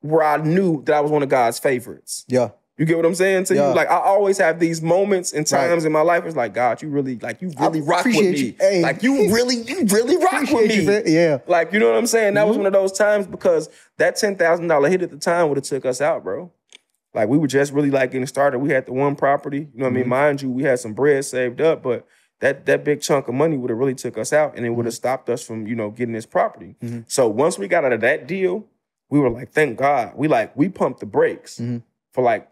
where 0.00 0.24
I 0.24 0.36
knew 0.38 0.82
that 0.84 0.94
I 0.94 1.00
was 1.00 1.10
one 1.10 1.22
of 1.22 1.28
God's 1.28 1.58
favorites. 1.58 2.24
Yeah. 2.28 2.50
You 2.78 2.86
get 2.86 2.96
what 2.96 3.04
I'm 3.04 3.14
saying 3.14 3.44
to 3.44 3.54
Yeah. 3.54 3.68
you? 3.70 3.74
Like, 3.76 3.88
I 3.90 3.96
always 3.98 4.38
have 4.38 4.58
these 4.58 4.80
moments 4.80 5.32
and 5.34 5.40
Right. 5.52 5.68
times 5.68 5.84
in 5.84 5.92
my 5.92 6.00
life. 6.00 6.24
It's 6.24 6.34
like, 6.34 6.54
God, 6.54 6.80
you 6.80 6.88
really, 6.88 7.18
like, 7.18 7.42
you 7.42 7.52
I 7.58 7.66
really 7.66 7.82
rock 7.82 8.06
with 8.06 8.14
me. 8.16 8.56
Hey. 8.58 8.80
Like, 8.80 9.02
you 9.02 9.14
really, 9.34 9.56
you 9.56 9.84
really 9.84 10.16
rock 10.16 10.50
with 10.50 10.68
me. 10.68 10.74
you. 10.82 11.02
Yeah. 11.04 11.38
Like, 11.46 11.74
you 11.74 11.78
know 11.78 11.88
what 11.90 11.98
I'm 11.98 12.06
saying? 12.06 12.34
That 12.34 12.46
was 12.46 12.54
Mm-hmm. 12.56 12.64
one 12.64 12.66
of 12.68 12.72
those 12.72 12.92
times 12.92 13.26
because 13.26 13.68
that 13.98 14.16
ten 14.16 14.34
thousand 14.34 14.68
dollar 14.68 14.88
hit 14.88 15.02
at 15.02 15.10
the 15.10 15.18
time 15.18 15.48
would 15.50 15.58
have 15.58 15.64
took 15.64 15.84
us 15.84 16.00
out, 16.00 16.24
bro. 16.24 16.50
Like 17.14 17.28
we 17.28 17.38
were 17.38 17.46
just 17.46 17.72
really 17.72 17.90
like 17.90 18.12
getting 18.12 18.26
started. 18.26 18.58
We 18.60 18.70
had 18.70 18.86
the 18.86 18.92
one 18.92 19.16
property, 19.16 19.68
you 19.74 19.78
know 19.80 19.84
what 19.86 19.90
I 19.90 19.94
mean? 19.94 20.02
Mm-hmm. 20.04 20.10
Mind 20.10 20.42
you, 20.42 20.50
we 20.50 20.62
had 20.62 20.78
some 20.78 20.92
bread 20.94 21.24
saved 21.24 21.60
up, 21.60 21.82
but 21.82 22.06
that 22.40 22.66
that 22.66 22.84
big 22.84 23.00
chunk 23.00 23.28
of 23.28 23.34
money 23.34 23.56
would 23.56 23.70
have 23.70 23.78
really 23.78 23.94
took 23.94 24.16
us 24.16 24.32
out 24.32 24.56
and 24.56 24.64
it 24.64 24.70
would 24.70 24.78
Mm-hmm. 24.82 24.86
have 24.86 24.94
stopped 24.94 25.28
us 25.28 25.44
from, 25.44 25.66
you 25.66 25.74
know, 25.74 25.90
getting 25.90 26.14
this 26.14 26.26
property. 26.26 26.76
So 27.08 27.28
once 27.28 27.58
we 27.58 27.68
got 27.68 27.84
out 27.84 27.92
of 27.92 28.00
that 28.02 28.26
deal, 28.26 28.66
we 29.08 29.18
were 29.18 29.28
like, 29.30 29.50
thank 29.52 29.76
God. 29.78 30.12
We 30.16 30.28
like 30.28 30.56
we 30.56 30.68
pumped 30.68 31.00
the 31.00 31.06
brakes 31.06 31.58
Mm-hmm. 31.58 31.78
for 32.12 32.22
like 32.22 32.48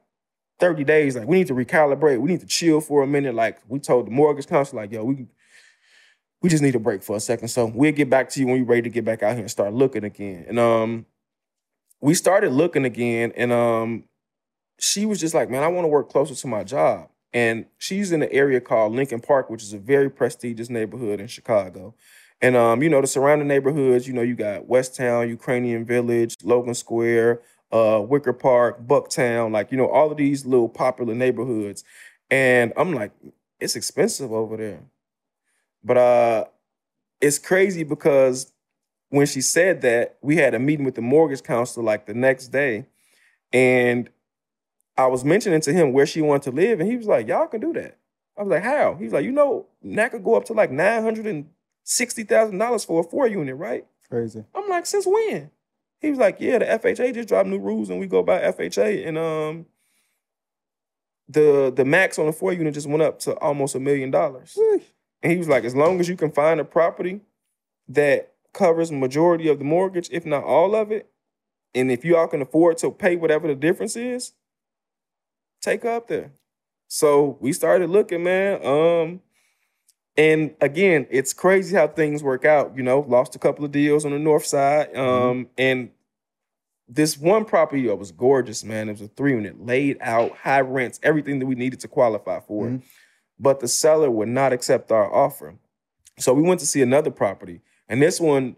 30 0.61 0.83
days. 0.83 1.15
Like, 1.17 1.29
we 1.29 1.37
need 1.37 1.47
to 1.47 1.55
recalibrate. 1.55 2.21
We 2.21 2.29
need 2.31 2.41
to 2.41 2.47
chill 2.47 2.81
for 2.81 3.05
a 3.05 3.07
minute. 3.07 3.33
Like, 3.33 3.59
we 3.69 3.79
told 3.79 4.09
the 4.09 4.11
mortgage 4.11 4.49
counselor, 4.49 4.83
like, 4.83 4.91
yo, 4.91 5.05
we 5.05 5.29
we 6.43 6.49
just 6.49 6.63
need 6.65 6.75
a 6.75 6.81
break 6.81 7.03
for 7.05 7.17
a 7.17 7.21
second. 7.21 7.47
So 7.49 7.67
we'll 7.67 7.93
get 7.93 8.11
back 8.11 8.29
to 8.31 8.41
you 8.41 8.47
when 8.49 8.57
you're 8.57 8.67
ready 8.67 8.83
to 8.83 8.89
get 8.91 9.05
back 9.05 9.23
out 9.23 9.33
here 9.35 9.41
and 9.43 9.51
start 9.51 9.73
looking 9.73 10.03
again. 10.05 10.47
And 10.49 10.59
um, 10.59 11.07
we 12.01 12.15
started 12.15 12.53
looking 12.53 12.85
again, 12.85 13.33
and 13.37 13.53
um, 13.53 14.05
she 14.79 15.07
was 15.07 15.21
just 15.21 15.35
like, 15.35 15.51
man, 15.51 15.63
I 15.63 15.69
want 15.69 15.85
to 15.85 15.89
work 15.89 16.09
closer 16.09 16.35
to 16.35 16.47
my 16.47 16.65
job. 16.65 17.09
And 17.33 17.67
she's 17.77 18.11
in 18.13 18.23
an 18.23 18.31
area 18.33 18.61
called 18.61 18.95
Lincoln 18.95 19.21
Park, 19.21 19.51
which 19.51 19.63
is 19.63 19.73
a 19.73 19.79
very 19.79 20.11
prestigious 20.11 20.71
neighborhood 20.71 21.21
in 21.21 21.27
Chicago. 21.27 21.95
And 22.41 22.57
um, 22.57 22.83
you 22.83 22.89
know, 22.89 23.01
the 23.01 23.07
surrounding 23.07 23.49
neighborhoods, 23.49 24.07
you 24.07 24.15
know, 24.15 24.23
you 24.23 24.35
got 24.35 24.67
West 24.67 24.97
Town, 24.97 25.29
Ukrainian 25.29 25.85
Village, 25.85 26.37
Logan 26.43 26.75
Square, 26.75 27.43
uh, 27.73 28.01
Wicker 28.07 28.33
Park, 28.33 28.87
Bucktown, 28.87 29.53
like, 29.53 29.71
you 29.71 29.77
know, 29.77 29.89
all 29.89 30.11
of 30.11 30.17
these 30.17 30.47
little 30.47 30.69
popular 30.69 31.15
neighborhoods. 31.15 31.85
And 32.31 32.73
I'm 32.77 32.95
like, 32.95 33.13
it's 33.61 33.77
expensive 33.77 34.33
over 34.33 34.57
there. 34.57 34.81
But 35.85 35.97
uh 35.97 36.45
it's 37.21 37.39
crazy 37.39 37.83
because 37.83 38.53
when 39.11 39.27
she 39.27 39.41
said 39.41 39.81
that, 39.83 40.19
we 40.23 40.37
had 40.37 40.55
a 40.55 40.59
meeting 40.59 40.85
with 40.85 40.95
the 40.95 41.03
mortgage 41.03 41.43
counselor 41.43 41.85
like 41.85 42.07
the 42.07 42.15
next 42.15 42.49
day. 42.49 42.87
And 43.53 44.09
I 44.99 45.07
was 45.07 45.25
mentioning 45.25 45.63
to 45.63 45.73
him 45.73 45.93
where 45.93 46.07
she 46.07 46.21
wanted 46.21 46.51
to 46.51 46.53
live, 46.57 46.81
and 46.81 46.91
he 46.91 46.97
was 46.97 47.07
like, 47.07 47.29
Y'all 47.29 47.47
can 47.47 47.61
do 47.61 47.73
that. 47.75 47.97
I 48.37 48.43
was 48.43 48.51
like, 48.51 48.65
How? 48.65 48.97
He's 48.97 49.13
like, 49.13 49.25
You 49.25 49.31
know, 49.33 49.67
that 49.83 50.11
could 50.11 50.25
go 50.25 50.35
up 50.35 50.45
to 50.47 50.53
like 50.53 50.73
$960,000 50.73 52.87
for 52.87 53.01
a 53.01 53.05
four 53.05 53.29
unit, 53.29 53.57
right? 53.57 53.87
Crazy. 54.11 54.45
I'm 54.55 54.69
like, 54.69 54.87
Since 54.87 55.07
when? 55.07 55.53
He 56.01 56.11
was 56.11 56.19
like, 56.19 56.41
Yeah, 56.41 56.59
the 56.59 56.65
FHA 56.67 57.15
just 57.15 57.29
dropped 57.29 57.49
new 57.49 57.61
rules 57.61 57.89
and 57.89 58.01
we 58.01 58.09
go 58.09 58.25
by 58.25 58.41
FHA. 58.41 59.07
And 59.07 59.17
um, 59.17 59.67
the 61.29 61.73
the 61.75 61.85
max 61.85 62.19
on 62.19 62.27
the 62.27 62.33
four 62.33 62.53
unit 62.53 62.75
just 62.75 62.89
went 62.89 63.03
up 63.03 63.19
to 63.21 63.37
almost 63.39 63.75
a 63.75 63.81
million 63.81 64.11
dollars. 64.11 64.57
And 65.23 65.33
he 65.33 65.39
was 65.39 65.49
like, 65.49 65.65
as 65.65 65.75
long 65.75 66.01
as 66.01 66.09
you 66.09 66.17
can 66.17 66.31
find 66.31 66.61
a 66.61 66.65
property 66.65 67.21
that 67.89 68.33
covers 68.53 68.91
majority 68.91 69.49
of 69.49 69.59
the 69.59 69.65
mortgage, 69.65 70.09
if 70.11 70.25
not 70.25 70.45
all 70.45 70.75
of 70.75 70.91
it, 70.91 71.11
and 71.75 71.91
if 71.91 72.05
you 72.05 72.17
all 72.17 72.29
can 72.29 72.43
afford 72.43 72.79
to 72.79 72.91
pay 72.91 73.17
whatever 73.17 73.47
the 73.47 73.55
difference 73.55 73.97
is, 73.97 74.33
take 75.61 75.83
her 75.83 75.91
up 75.91 76.09
there. 76.09 76.33
So 76.89 77.37
we 77.41 77.53
started 77.53 77.91
looking, 77.91 78.25
man. 78.25 78.65
Um, 78.65 79.21
and 80.17 80.55
again, 80.61 81.07
it's 81.11 81.33
crazy 81.33 81.77
how 81.77 81.89
things 81.89 82.23
work 82.23 82.45
out. 82.45 82.77
You 82.77 82.83
know, 82.83 83.01
lost 83.01 83.37
a 83.37 83.39
couple 83.39 83.65
of 83.65 83.73
deals 83.73 84.05
on 84.05 84.13
the 84.13 84.19
north 84.19 84.47
side. 84.47 84.97
Um, 84.97 85.49
and 85.57 85.91
this 86.89 87.19
one 87.19 87.45
property 87.45 87.87
that 87.87 87.97
was 87.97 88.11
gorgeous, 88.11 88.65
man. 88.65 88.89
It 88.89 88.93
was 88.93 89.03
a 89.03 89.09
three 89.09 89.33
unit, 89.33 89.65
laid 89.65 89.99
out, 90.01 90.33
high 90.39 90.63
rents, 90.63 90.99
everything 91.03 91.39
that 91.39 91.47
we 91.47 91.55
needed 91.55 91.81
to 91.81 91.89
qualify 91.89 92.41
for. 92.41 92.67
Mhm. 92.67 92.83
But 93.39 93.61
the 93.61 93.69
seller 93.69 94.11
would 94.11 94.29
not 94.29 94.53
accept 94.53 94.91
our 94.91 95.13
offer. 95.13 95.55
So 96.19 96.33
we 96.33 96.43
went 96.43 96.61
to 96.61 96.67
see 96.67 96.83
another 96.83 97.11
property. 97.11 97.61
And 97.89 98.03
this 98.03 98.21
one, 98.21 98.57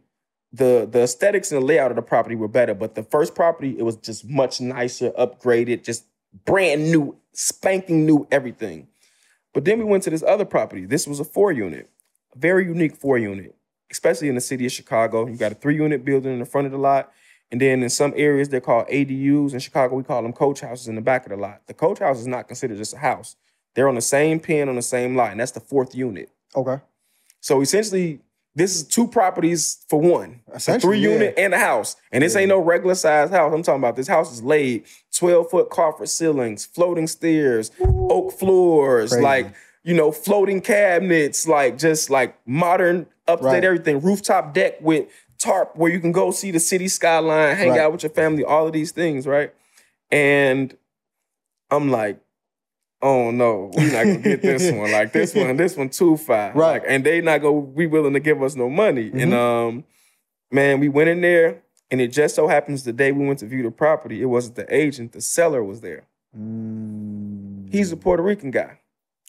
the 0.52 0.88
the 0.90 1.02
aesthetics 1.02 1.52
and 1.52 1.60
the 1.60 1.66
layout 1.66 1.90
of 1.90 1.96
the 1.96 2.02
property 2.02 2.36
were 2.36 2.48
better. 2.48 2.74
But 2.74 2.94
the 2.94 3.02
first 3.02 3.34
property, 3.34 3.76
it 3.78 3.82
was 3.82 3.96
just 3.96 4.28
much 4.28 4.60
nicer, 4.60 5.10
upgraded, 5.10 5.84
just 5.84 6.06
brand 6.44 6.90
new, 6.90 7.16
spanking 7.32 8.06
new 8.06 8.26
everything. 8.30 8.88
But 9.52 9.64
then 9.64 9.78
we 9.78 9.84
went 9.84 10.04
to 10.04 10.10
this 10.10 10.22
other 10.22 10.44
property. 10.44 10.86
This 10.86 11.06
was 11.06 11.20
a 11.20 11.24
four 11.24 11.52
unit, 11.52 11.90
a 12.34 12.38
very 12.38 12.64
unique 12.64 12.96
four 12.96 13.18
unit, 13.18 13.56
especially 13.90 14.28
in 14.28 14.36
the 14.36 14.40
city 14.40 14.66
of 14.66 14.72
Chicago. 14.72 15.26
You 15.26 15.36
got 15.36 15.52
a 15.52 15.56
three 15.56 15.76
unit 15.76 16.04
building 16.04 16.32
in 16.32 16.38
the 16.38 16.46
front 16.46 16.66
of 16.66 16.72
the 16.72 16.78
lot. 16.78 17.12
And 17.50 17.60
then 17.60 17.82
in 17.82 17.90
some 17.90 18.12
areas, 18.16 18.48
they're 18.48 18.60
called 18.60 18.86
ADUs. 18.86 19.52
In 19.52 19.58
Chicago, 19.58 19.96
we 19.96 20.04
call 20.04 20.22
them 20.22 20.32
coach 20.32 20.60
houses 20.60 20.86
in 20.86 20.94
the 20.94 21.00
back 21.00 21.26
of 21.26 21.30
the 21.30 21.36
lot. 21.36 21.62
The 21.66 21.74
coach 21.74 21.98
house 21.98 22.20
is 22.20 22.28
not 22.28 22.46
considered 22.46 22.78
just 22.78 22.94
a 22.94 22.98
house. 22.98 23.34
They're 23.74 23.88
on 23.88 23.96
the 23.96 24.00
same 24.00 24.38
pin 24.38 24.68
on 24.68 24.76
the 24.76 24.82
same 24.82 25.16
lot, 25.16 25.32
and 25.32 25.40
that's 25.40 25.50
the 25.52 25.60
fourth 25.60 25.94
unit. 25.94 26.30
Okay. 26.54 26.80
So 27.40 27.60
essentially, 27.60 28.20
this 28.60 28.76
is 28.76 28.82
two 28.82 29.06
properties 29.08 29.84
for 29.88 29.98
one. 29.98 30.40
A 30.52 30.78
three 30.78 30.98
unit 31.00 31.34
and 31.38 31.54
a 31.54 31.58
house. 31.58 31.96
And 32.12 32.22
this 32.22 32.36
ain't 32.36 32.50
no 32.50 32.58
regular 32.58 32.94
size 32.94 33.30
house. 33.30 33.52
I'm 33.54 33.62
talking 33.62 33.80
about 33.80 33.96
this 33.96 34.06
house 34.06 34.30
is 34.32 34.42
laid 34.42 34.84
12 35.16 35.50
foot 35.50 35.70
carpet 35.70 36.08
ceilings, 36.10 36.66
floating 36.66 37.06
stairs, 37.06 37.70
oak 37.80 38.32
floors, 38.38 39.10
Crazy. 39.12 39.22
like, 39.24 39.54
you 39.82 39.94
know, 39.94 40.12
floating 40.12 40.60
cabinets, 40.60 41.48
like 41.48 41.78
just 41.78 42.10
like 42.10 42.36
modern, 42.46 43.06
upstate 43.26 43.46
Right. 43.52 43.64
everything, 43.64 44.00
rooftop 44.00 44.52
deck 44.52 44.74
with 44.82 45.06
tarp 45.38 45.74
where 45.74 45.90
you 45.90 45.98
can 45.98 46.12
go 46.12 46.30
see 46.30 46.50
the 46.50 46.60
city 46.60 46.86
skyline, 46.88 47.56
hang 47.56 47.70
Right. 47.70 47.80
out 47.80 47.92
with 47.92 48.02
your 48.02 48.10
family, 48.10 48.44
all 48.44 48.66
of 48.66 48.74
these 48.74 48.92
things, 48.92 49.26
right? 49.26 49.54
And 50.10 50.76
I'm 51.70 51.90
like, 51.90 52.18
oh 53.02 53.30
no, 53.30 53.70
we're 53.74 53.92
not 53.92 54.04
gonna 54.04 54.18
get 54.18 54.42
this 54.42 54.70
one. 54.76 54.90
Like 54.92 55.12
this 55.12 55.34
one, 55.34 55.56
this 55.56 55.76
one 55.76 55.88
too 55.90 56.16
far. 56.16 56.52
Right. 56.52 56.82
Like, 56.82 56.84
and 56.86 57.04
they 57.04 57.20
not 57.20 57.38
gonna 57.42 57.62
be 57.62 57.86
willing 57.86 58.12
to 58.14 58.20
give 58.20 58.42
us 58.42 58.56
no 58.56 58.68
money. 58.70 59.10
And 59.12 59.32
Mhm. 59.32 59.34
um, 59.34 59.84
man, 60.50 60.80
we 60.80 60.88
went 60.88 61.08
in 61.08 61.20
there, 61.20 61.62
and 61.90 62.00
it 62.00 62.08
just 62.08 62.34
so 62.34 62.46
happens 62.48 62.84
the 62.84 62.92
day 62.92 63.12
we 63.12 63.26
went 63.26 63.38
to 63.40 63.46
view 63.46 63.62
the 63.62 63.70
property, 63.70 64.20
it 64.22 64.26
wasn't 64.26 64.56
the 64.56 64.74
agent, 64.74 65.12
the 65.12 65.20
seller 65.20 65.62
was 65.64 65.80
there. 65.80 66.04
Mm, 66.36 67.72
He's 67.72 67.92
a 67.92 67.96
Puerto 67.96 68.22
Rican 68.22 68.50
guy, 68.50 68.78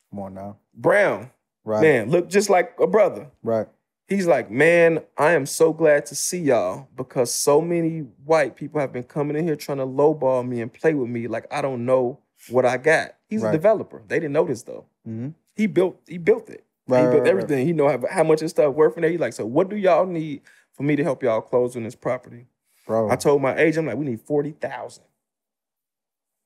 come 0.09 0.19
on 0.19 0.33
now. 0.33 0.57
brown 0.73 1.31
Right. 1.63 1.81
man, 1.81 2.09
looked 2.09 2.31
just 2.31 2.49
like 2.49 2.73
a 2.79 2.87
brother. 2.87 3.27
Right. 3.43 3.67
He's 4.07 4.25
like, 4.27 4.49
man, 4.51 5.03
I 5.17 5.31
am 5.33 5.45
so 5.45 5.71
glad 5.71 6.05
to 6.07 6.15
see 6.15 6.39
y'all 6.39 6.87
because 6.97 7.33
so 7.33 7.61
many 7.61 7.99
white 8.25 8.55
people 8.57 8.81
have 8.81 8.91
been 8.91 9.03
coming 9.03 9.37
in 9.37 9.45
here 9.45 9.55
trying 9.55 9.77
to 9.77 9.85
lowball 9.85 10.45
me 10.45 10.59
and 10.59 10.73
play 10.73 10.93
with 10.95 11.07
me 11.07 11.27
like 11.27 11.45
I 11.53 11.61
don't 11.61 11.85
know 11.85 12.19
what 12.49 12.65
I 12.65 12.77
got. 12.77 13.15
He's 13.27 13.41
Right. 13.43 13.49
a 13.49 13.51
developer. 13.53 14.01
They 14.07 14.17
didn't 14.19 14.33
know 14.33 14.45
this 14.45 14.63
though. 14.63 14.85
Mm-hmm. 15.07 15.29
He 15.55 15.67
built 15.67 15.99
he 16.07 16.17
built 16.17 16.49
it. 16.49 16.63
Right, 16.87 17.01
he 17.05 17.09
built 17.11 17.21
right, 17.23 17.29
everything. 17.29 17.65
He 17.65 17.73
know 17.73 17.87
how, 17.87 17.99
how 18.09 18.23
much 18.23 18.39
his 18.41 18.51
stuff 18.51 18.73
worth 18.73 18.95
in 18.97 19.01
there. 19.01 19.11
He 19.11 19.17
like, 19.17 19.33
so 19.33 19.45
what 19.45 19.69
do 19.69 19.75
y'all 19.75 20.05
need 20.05 20.41
for 20.73 20.83
me 20.83 20.95
to 20.95 21.03
help 21.03 21.21
y'all 21.23 21.41
close 21.41 21.75
on 21.75 21.83
this 21.83 21.95
property? 21.95 22.47
Bro. 22.87 23.11
I 23.11 23.15
told 23.15 23.41
my 23.41 23.55
agent, 23.57 23.79
I'm 23.79 23.85
like, 23.87 23.97
we 23.97 24.05
need 24.11 24.21
forty 24.21 24.51
thousand. 24.51 25.03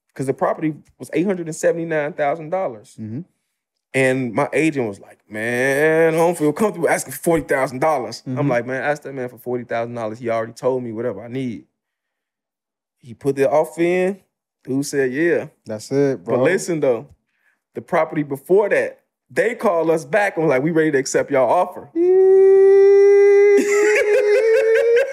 Because 0.09 0.27
the 0.27 0.33
property 0.33 0.75
was 0.99 1.09
eight 1.13 1.25
hundred 1.25 1.47
and 1.47 1.55
seventy 1.55 1.85
nine 1.85 2.13
thousand 2.13 2.49
dollars. 2.49 2.95
mm-hmm. 2.99 3.21
And 3.93 4.33
my 4.33 4.49
agent 4.51 4.89
was 4.89 4.99
like, 4.99 5.19
man, 5.29 6.13
I 6.13 6.17
don't 6.17 6.37
feel 6.37 6.51
comfortable 6.51 6.89
asking 6.89 7.13
for 7.13 7.19
forty 7.19 7.43
thousand 7.43 7.79
dollars. 7.79 8.23
I'm 8.25 8.35
Mhm. 8.35 8.49
like, 8.49 8.65
man, 8.65 8.83
ask 8.83 9.03
that 9.03 9.13
man 9.13 9.29
for 9.29 9.37
forty 9.37 9.63
thousand 9.63 9.95
dollars. 9.95 10.19
He 10.19 10.29
already 10.29 10.51
told 10.53 10.83
me 10.83 10.91
whatever 10.91 11.23
I 11.23 11.29
need. 11.29 11.65
He 12.97 13.13
put 13.13 13.35
the 13.37 13.49
offer 13.49 13.81
in. 13.81 14.21
Dude 14.65 14.85
said, 14.85 15.11
yeah. 15.13 15.47
That's 15.65 15.91
it, 15.91 16.23
bro. 16.23 16.37
But 16.37 16.43
listen 16.43 16.79
though, 16.79 17.07
the 17.73 17.81
property 17.81 18.23
before 18.23 18.69
that, 18.69 19.01
they 19.29 19.55
called 19.55 19.89
us 19.89 20.05
back 20.05 20.37
and 20.37 20.45
was 20.45 20.51
like, 20.51 20.63
we 20.63 20.71
ready 20.71 20.91
to 20.91 20.97
accept 20.97 21.31
y'all 21.31 21.49
offer. 21.49 21.89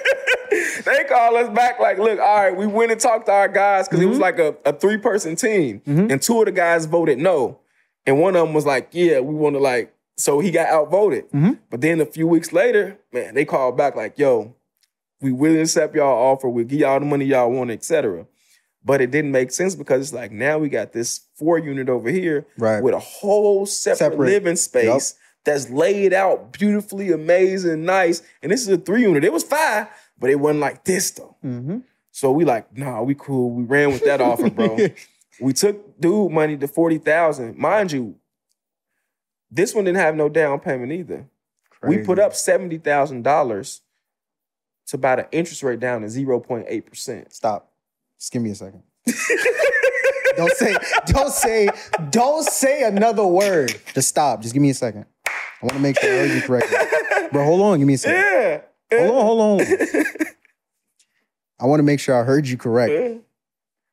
they 0.84 1.05
called 1.09 1.36
us 1.36 1.48
back 1.55 1.78
like, 1.80 1.98
look, 1.98 2.18
all 2.18 2.36
right, 2.36 2.57
we 2.57 2.66
went 2.66 2.92
and 2.92 3.00
talked 3.00 3.26
to 3.26 3.32
our 3.32 3.48
guys 3.48 3.88
because 3.88 4.03
it 4.03 4.07
was 4.07 4.18
like 4.18 4.38
a, 4.38 4.55
a 4.64 4.72
three 4.72 4.98
person 4.98 5.36
team, 5.36 5.80
Mhm. 5.86 6.11
and 6.12 6.22
two 6.22 6.38
of 6.40 6.46
the 6.46 6.53
guys 6.53 6.86
voted 6.86 7.18
no, 7.18 7.59
and 8.07 8.20
one 8.20 8.36
of 8.36 8.44
them 8.46 8.55
was 8.55 8.66
like, 8.66 8.88
yeah, 8.92 9.20
we 9.20 9.34
want 9.34 9.55
to 9.55 9.61
like. 9.61 9.94
So 10.18 10.40
he 10.40 10.50
got 10.50 10.68
outvoted. 10.68 11.30
Mhm. 11.30 11.59
But 11.70 11.80
then 11.80 12.00
a 12.00 12.07
few 12.07 12.26
weeks 12.28 12.53
later, 12.53 12.98
man, 13.12 13.34
they 13.34 13.44
called 13.44 13.76
back 13.78 13.96
like, 13.96 14.18
yo, 14.18 14.55
we 15.20 15.32
will 15.32 15.59
accept 15.61 15.94
y'all 15.94 16.32
offer. 16.32 16.48
We'll 16.48 16.64
give 16.66 16.80
y'all 16.80 17.00
the 17.00 17.07
money 17.07 17.24
y'all 17.24 17.50
want, 17.50 17.70
etc. 17.70 18.26
But 18.85 19.01
it 19.01 19.11
didn't 19.12 19.30
make 19.33 19.53
sense 19.53 19.74
because 19.76 20.01
it's 20.03 20.12
like 20.12 20.33
now 20.33 20.59
we 20.59 20.68
got 20.68 20.93
this 20.93 21.20
four 21.37 21.59
unit 21.59 21.89
over 21.89 22.11
here 22.11 22.47
Right. 22.59 22.83
with 22.83 22.95
a 22.95 22.99
whole 22.99 23.64
separate, 23.66 23.99
Separate. 23.99 24.26
living 24.26 24.57
space 24.57 25.14
that's 25.45 25.70
laid 25.70 26.12
out 26.12 26.53
beautifully, 26.53 27.12
amazing, 27.12 27.85
nice. 27.85 28.22
And 28.43 28.51
this 28.51 28.62
is 28.62 28.68
a 28.68 28.76
three 28.78 29.03
unit. 29.03 29.24
It 29.24 29.33
was 29.33 29.45
five, 29.45 29.87
but 30.18 30.30
it 30.30 30.37
wasn't 30.41 30.61
like 30.61 30.85
this 30.85 31.11
though. 31.12 31.37
Mm-hmm. 31.45 31.78
So 32.11 32.30
we 32.33 32.45
like, 32.45 32.76
nah, 32.76 33.03
we 33.03 33.14
cool. 33.14 33.51
We 33.51 33.64
ran 33.64 33.93
with 33.93 34.05
that 34.05 34.20
offer, 34.20 34.51
bro. 34.51 34.76
We 35.41 35.55
took 35.55 35.99
dude 35.99 36.30
money 36.30 36.57
to 36.59 36.68
forty 36.68 36.99
thousand, 36.99 37.57
mind 37.57 37.91
you. 37.91 38.16
This 39.51 39.74
one 39.74 39.85
didn't 39.85 39.99
have 39.99 40.14
no 40.14 40.28
down 40.28 40.61
payment 40.61 40.93
either. 40.93 41.26
We 41.83 41.99
put 41.99 42.18
up 42.18 42.35
seventy 42.35 42.78
thousand 42.78 43.22
dollars 43.22 43.80
to 44.89 44.99
buy 44.99 45.16
the 45.16 45.28
interest 45.33 45.62
rate 45.62 45.80
down 45.80 46.03
to 46.03 46.09
zero 46.09 46.39
point 46.39 46.66
eight 46.68 46.87
percent. 46.87 47.33
Stop. 47.33 47.71
Just 48.22 48.30
give 48.30 48.40
me 48.40 48.50
a 48.50 48.54
second. 48.54 48.84
don't 50.36 50.52
say, 50.52 50.76
don't 51.06 51.32
say, 51.32 51.68
don't 52.10 52.44
say 52.44 52.84
another 52.84 53.26
word. 53.26 53.74
Just 53.94 54.06
stop. 54.06 54.42
Just 54.42 54.54
give 54.54 54.62
me 54.62 54.70
a 54.70 54.74
second. 54.74 55.06
I 55.26 55.32
want 55.62 55.72
to 55.72 55.80
make 55.80 55.98
sure 55.98 56.08
I 56.08 56.18
heard 56.18 56.30
you 56.30 56.40
correctly. 56.40 56.78
Bro, 57.32 57.44
hold 57.44 57.60
on. 57.62 57.78
Give 57.80 57.88
me 57.88 57.94
a 57.94 57.98
second. 57.98 58.62
Yeah. 58.92 59.06
Hold 59.08 59.18
on, 59.18 59.24
hold 59.24 59.60
on. 59.60 59.66
I 61.58 61.66
want 61.66 61.80
to 61.80 61.82
make 61.82 61.98
sure 61.98 62.14
I 62.14 62.22
heard 62.22 62.46
you 62.46 62.56
correct. 62.56 63.24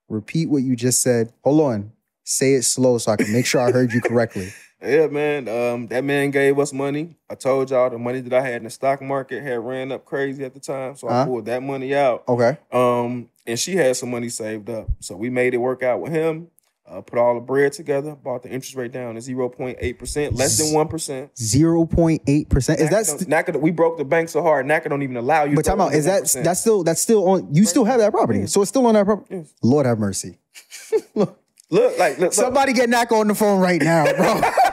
Repeat 0.10 0.48
what 0.48 0.62
you 0.62 0.76
just 0.76 1.02
said. 1.02 1.34
Hold 1.44 1.62
on. 1.62 1.92
Say 2.24 2.54
it 2.54 2.62
slow 2.62 3.00
so 3.00 3.12
I 3.12 3.16
can 3.16 3.34
make 3.34 3.48
sure 3.48 3.62
I 3.62 3.72
heard 3.72 3.92
you 3.92 4.00
correctly. 4.00 4.54
Yeah, 4.82 5.08
man. 5.08 5.48
Um, 5.50 5.88
that 5.88 6.04
man 6.06 6.32
gave 6.32 6.58
us 6.58 6.72
money. 6.72 7.18
I 7.30 7.36
told 7.36 7.70
y'all 7.70 7.90
the 7.90 7.98
money 7.98 8.22
that 8.22 8.34
I 8.34 8.42
had 8.42 8.56
in 8.58 8.64
the 8.64 8.70
stock 8.70 9.02
market 9.02 9.44
had 9.44 9.60
ran 9.60 9.92
up 9.92 10.06
crazy 10.06 10.44
at 10.46 10.54
the 10.54 10.60
time, 10.60 10.96
so 10.96 11.08
I 11.08 11.12
Uh-huh. 11.12 11.26
pulled 11.26 11.46
that 11.46 11.62
money 11.62 11.94
out. 11.94 12.24
Okay. 12.30 12.58
Um, 12.72 13.30
and 13.46 13.60
she 13.60 13.76
had 13.76 13.96
some 13.98 14.10
money 14.12 14.30
saved 14.30 14.70
up, 14.70 14.88
so 15.00 15.16
we 15.18 15.30
made 15.30 15.54
it 15.54 15.58
work 15.58 15.84
out 15.84 16.00
with 16.02 16.12
him. 16.14 16.48
Uh, 16.90 17.02
put 17.02 17.20
all 17.20 17.36
the 17.36 17.40
bread 17.40 17.72
together, 17.72 18.16
bought 18.16 18.42
the 18.42 18.50
interest 18.50 18.76
rate 18.76 18.92
down 18.92 19.14
to 19.14 19.22
zero 19.22 19.48
point 19.48 19.78
eight 19.80 20.00
percent, 20.00 20.34
less 20.36 20.58
than 20.58 20.74
one 20.74 20.88
percent. 20.88 21.30
Zero 21.38 21.86
point 21.86 22.20
eight 22.26 22.50
percent. 22.50 22.80
Is 22.80 22.90
that? 22.90 23.06
St- 23.06 23.30
NACA, 23.30 23.60
we 23.62 23.70
broke 23.70 24.00
the 24.00 24.06
bank 24.06 24.28
so 24.30 24.42
hard. 24.42 24.66
NACA 24.66 24.90
don't 24.90 25.04
even 25.04 25.16
allow 25.18 25.44
you. 25.44 25.56
but 25.56 25.66
time 25.66 25.80
out. 25.82 25.94
Is 25.94 26.06
that 26.06 26.24
1%. 26.24 26.44
that's 26.44 26.60
still 26.62 26.84
that's 26.84 27.00
still 27.00 27.28
on? 27.30 27.54
You 27.54 27.66
still 27.66 27.86
have 27.86 28.00
that 28.00 28.12
property, 28.12 28.48
so 28.48 28.62
it's 28.64 28.70
still 28.70 28.88
on 28.88 28.96
that 28.96 29.06
property. 29.06 29.36
Yes. 29.36 29.54
Lord 29.62 29.86
have 29.86 30.00
mercy. 30.00 30.40
look 31.16 31.40
look, 31.70 32.00
like 32.00 32.18
look, 32.18 32.34
Somebody 32.34 32.74
get 32.74 32.90
Nack 32.90 33.12
on 33.12 33.28
the 33.28 33.36
phone 33.36 33.60
right 33.60 33.80
now, 33.82 34.12
bro. 34.16 34.42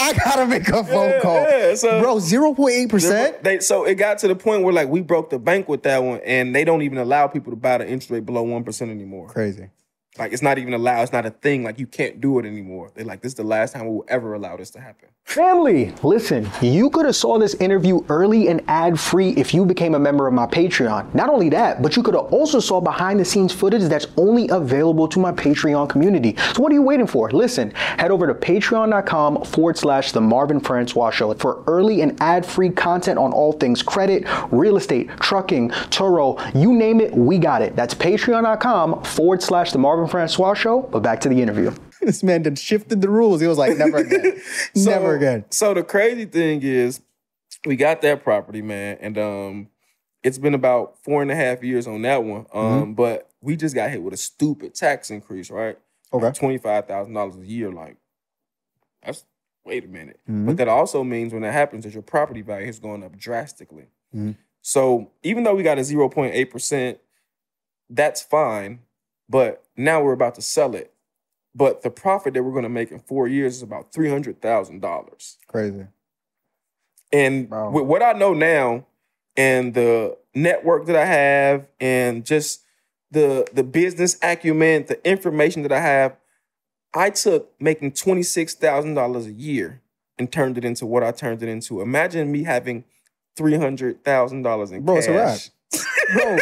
I 0.02 0.12
gotta 0.14 0.46
make 0.46 0.68
a 0.68 0.82
phone 0.84 1.10
Yeah, 1.10 1.20
call, 1.20 1.34
yeah, 1.42 1.74
so- 1.74 2.00
bro. 2.00 2.18
Zero 2.18 2.54
point 2.54 2.74
eight 2.74 2.88
percent. 2.88 3.42
They 3.44 3.60
so 3.60 3.84
it 3.84 3.96
got 3.96 4.18
to 4.18 4.28
the 4.28 4.34
point 4.36 4.62
where 4.62 4.72
like 4.72 4.88
we 4.88 5.00
broke 5.02 5.30
the 5.30 5.38
bank 5.38 5.68
with 5.68 5.82
that 5.84 6.02
one, 6.02 6.20
and 6.24 6.54
they 6.54 6.64
don't 6.64 6.82
even 6.82 6.98
allow 6.98 7.26
people 7.26 7.52
to 7.52 7.56
buy 7.56 7.78
the 7.78 7.84
interest 7.84 8.10
rate 8.10 8.24
below 8.26 8.42
one 8.42 8.64
percent 8.64 8.90
anymore. 8.90 9.28
Crazy. 9.28 9.68
Like 10.20 10.32
it's 10.32 10.42
not 10.42 10.58
even 10.58 10.74
allowed. 10.74 11.02
It's 11.02 11.12
not 11.12 11.24
a 11.24 11.30
thing. 11.30 11.64
Like 11.64 11.78
you 11.78 11.86
can't 11.86 12.20
do 12.20 12.38
it 12.38 12.44
anymore. 12.44 12.92
They're 12.94 13.06
like, 13.06 13.22
this 13.22 13.32
is 13.32 13.36
the 13.36 13.42
last 13.42 13.72
time 13.72 13.86
we 13.86 13.94
will 13.94 14.04
ever 14.08 14.34
allow 14.34 14.56
this 14.56 14.70
to 14.70 14.80
happen. 14.80 15.08
Family, 15.24 15.94
listen, 16.02 16.50
you 16.60 16.90
could 16.90 17.06
have 17.06 17.14
saw 17.14 17.38
this 17.38 17.54
interview 17.54 18.04
early 18.08 18.48
and 18.48 18.60
ad-free 18.66 19.30
if 19.30 19.54
you 19.54 19.64
became 19.64 19.94
a 19.94 19.98
member 19.98 20.26
of 20.26 20.34
my 20.34 20.44
Patreon. 20.46 21.14
Not 21.14 21.28
only 21.28 21.48
that, 21.50 21.82
but 21.82 21.96
you 21.96 22.02
could 22.02 22.14
have 22.14 22.24
also 22.32 22.58
saw 22.58 22.80
behind 22.80 23.20
the 23.20 23.24
scenes 23.24 23.52
footage 23.52 23.82
that's 23.82 24.08
only 24.16 24.48
available 24.48 25.06
to 25.06 25.20
my 25.20 25.30
Patreon 25.30 25.88
community. 25.88 26.36
So 26.52 26.62
what 26.62 26.72
are 26.72 26.74
you 26.74 26.82
waiting 26.82 27.06
for? 27.06 27.30
Listen, 27.30 27.70
head 27.70 28.10
over 28.10 28.26
to 28.26 28.34
patreon.com 28.34 29.44
forward 29.44 29.78
slash 29.78 30.10
the 30.10 30.20
Marvin 30.20 30.58
Francois 30.58 31.10
Show 31.10 31.32
for 31.34 31.62
early 31.68 32.02
and 32.02 32.20
ad-free 32.20 32.70
content 32.70 33.16
on 33.16 33.32
all 33.32 33.52
things 33.52 33.82
credit, 33.82 34.24
real 34.50 34.76
estate, 34.76 35.10
trucking, 35.20 35.70
Turo, 35.90 36.40
you 36.60 36.72
name 36.72 37.00
it, 37.00 37.14
we 37.14 37.38
got 37.38 37.62
it. 37.62 37.76
That's 37.76 37.94
patreon.com 37.94 39.04
forward 39.04 39.42
slash 39.42 39.70
the 39.70 39.78
Marvin 39.78 40.08
Francois 40.10 40.54
Show. 40.54 40.82
But 40.82 41.00
back 41.00 41.20
to 41.20 41.28
the 41.28 41.40
interview. 41.42 41.72
This 42.02 42.22
man 42.22 42.40
done 42.42 42.54
shifted 42.56 43.02
the 43.02 43.10
rules. 43.10 43.42
He 43.42 43.46
was 43.46 43.58
like, 43.58 43.76
never 43.76 43.98
again, 43.98 44.40
So- 44.74 44.88
never 44.90 45.14
again. 45.14 45.44
So 45.50 45.74
the 45.74 45.82
crazy 45.82 46.24
thing 46.24 46.62
is, 46.62 47.02
we 47.66 47.76
got 47.76 48.00
that 48.00 48.24
property, 48.24 48.62
man, 48.62 48.96
and 49.02 49.18
um, 49.18 49.68
it's 50.22 50.38
been 50.38 50.54
about 50.54 50.96
four 51.04 51.20
and 51.20 51.30
a 51.30 51.34
half 51.34 51.62
years 51.62 51.86
on 51.86 52.00
that 52.02 52.24
one. 52.24 52.46
Um, 52.54 52.64
Mm-hmm. 52.64 52.92
but 52.94 53.28
we 53.42 53.54
just 53.54 53.74
got 53.74 53.90
hit 53.90 54.02
with 54.02 54.14
a 54.14 54.16
stupid 54.16 54.74
tax 54.74 55.10
increase, 55.10 55.50
right? 55.50 55.78
Okay. 56.10 56.30
twenty 56.32 56.56
five 56.56 56.86
thousand 56.86 57.12
dollars 57.12 57.36
a 57.36 57.44
year. 57.46 57.70
Like, 57.70 57.98
that's 59.04 59.26
wait 59.66 59.84
a 59.84 59.88
minute. 59.88 60.20
Mhm. 60.26 60.46
But 60.46 60.56
that 60.56 60.68
also 60.68 61.04
means 61.04 61.34
when 61.34 61.42
that 61.42 61.52
happens, 61.52 61.84
that 61.84 61.92
your 61.92 62.02
property 62.02 62.40
value 62.40 62.66
is 62.68 62.78
going 62.78 63.04
up 63.04 63.14
drastically. 63.18 63.88
Mhm. 64.16 64.36
So 64.62 65.10
even 65.22 65.44
though 65.44 65.54
we 65.54 65.62
got 65.62 65.76
a 65.78 65.84
zero 65.84 66.08
point 66.08 66.34
eight 66.34 66.50
percent, 66.50 66.98
that's 67.90 68.22
fine. 68.22 68.80
But 69.28 69.62
now 69.84 70.02
we're 70.02 70.12
about 70.12 70.34
to 70.36 70.42
sell 70.42 70.74
it. 70.74 70.92
But 71.54 71.82
the 71.82 71.90
profit 71.90 72.34
that 72.34 72.42
we're 72.44 72.52
going 72.52 72.62
to 72.62 72.68
make 72.68 72.92
in 72.92 73.00
four 73.00 73.26
years 73.26 73.56
is 73.56 73.62
about 73.62 73.92
three 73.92 74.08
hundred 74.08 74.40
thousand 74.40 74.80
dollars. 74.80 75.38
Crazy. 75.48 75.86
And 77.12 77.50
Wow. 77.50 77.70
with 77.70 77.84
what 77.86 78.02
I 78.02 78.12
know 78.12 78.34
now, 78.34 78.86
and 79.36 79.74
the 79.74 80.16
network 80.34 80.86
that 80.86 80.96
I 80.96 81.04
have, 81.06 81.66
and 81.80 82.24
just 82.24 82.62
the 83.10 83.46
the 83.52 83.64
business 83.64 84.16
acumen, 84.22 84.84
the 84.86 85.04
information 85.08 85.62
that 85.62 85.72
I 85.72 85.80
have, 85.80 86.16
I 86.94 87.10
took 87.10 87.50
making 87.60 87.92
twenty 87.92 88.22
six 88.22 88.54
thousand 88.54 88.94
dollars 88.94 89.26
a 89.26 89.32
year 89.32 89.80
and 90.18 90.30
turned 90.30 90.56
it 90.58 90.64
into 90.64 90.86
what 90.86 91.02
I 91.02 91.10
turned 91.10 91.42
it 91.42 91.48
into. 91.48 91.80
Imagine 91.80 92.30
me 92.30 92.44
having 92.44 92.84
three 93.36 93.56
hundred 93.56 94.04
thousand 94.04 94.42
dollars 94.42 94.70
in 94.70 94.84
Bro, 94.84 94.96
cash. 95.00 95.08
it's 95.08 95.08
a 95.08 95.12
wrap. 95.12 95.40
Bro, 96.12 96.38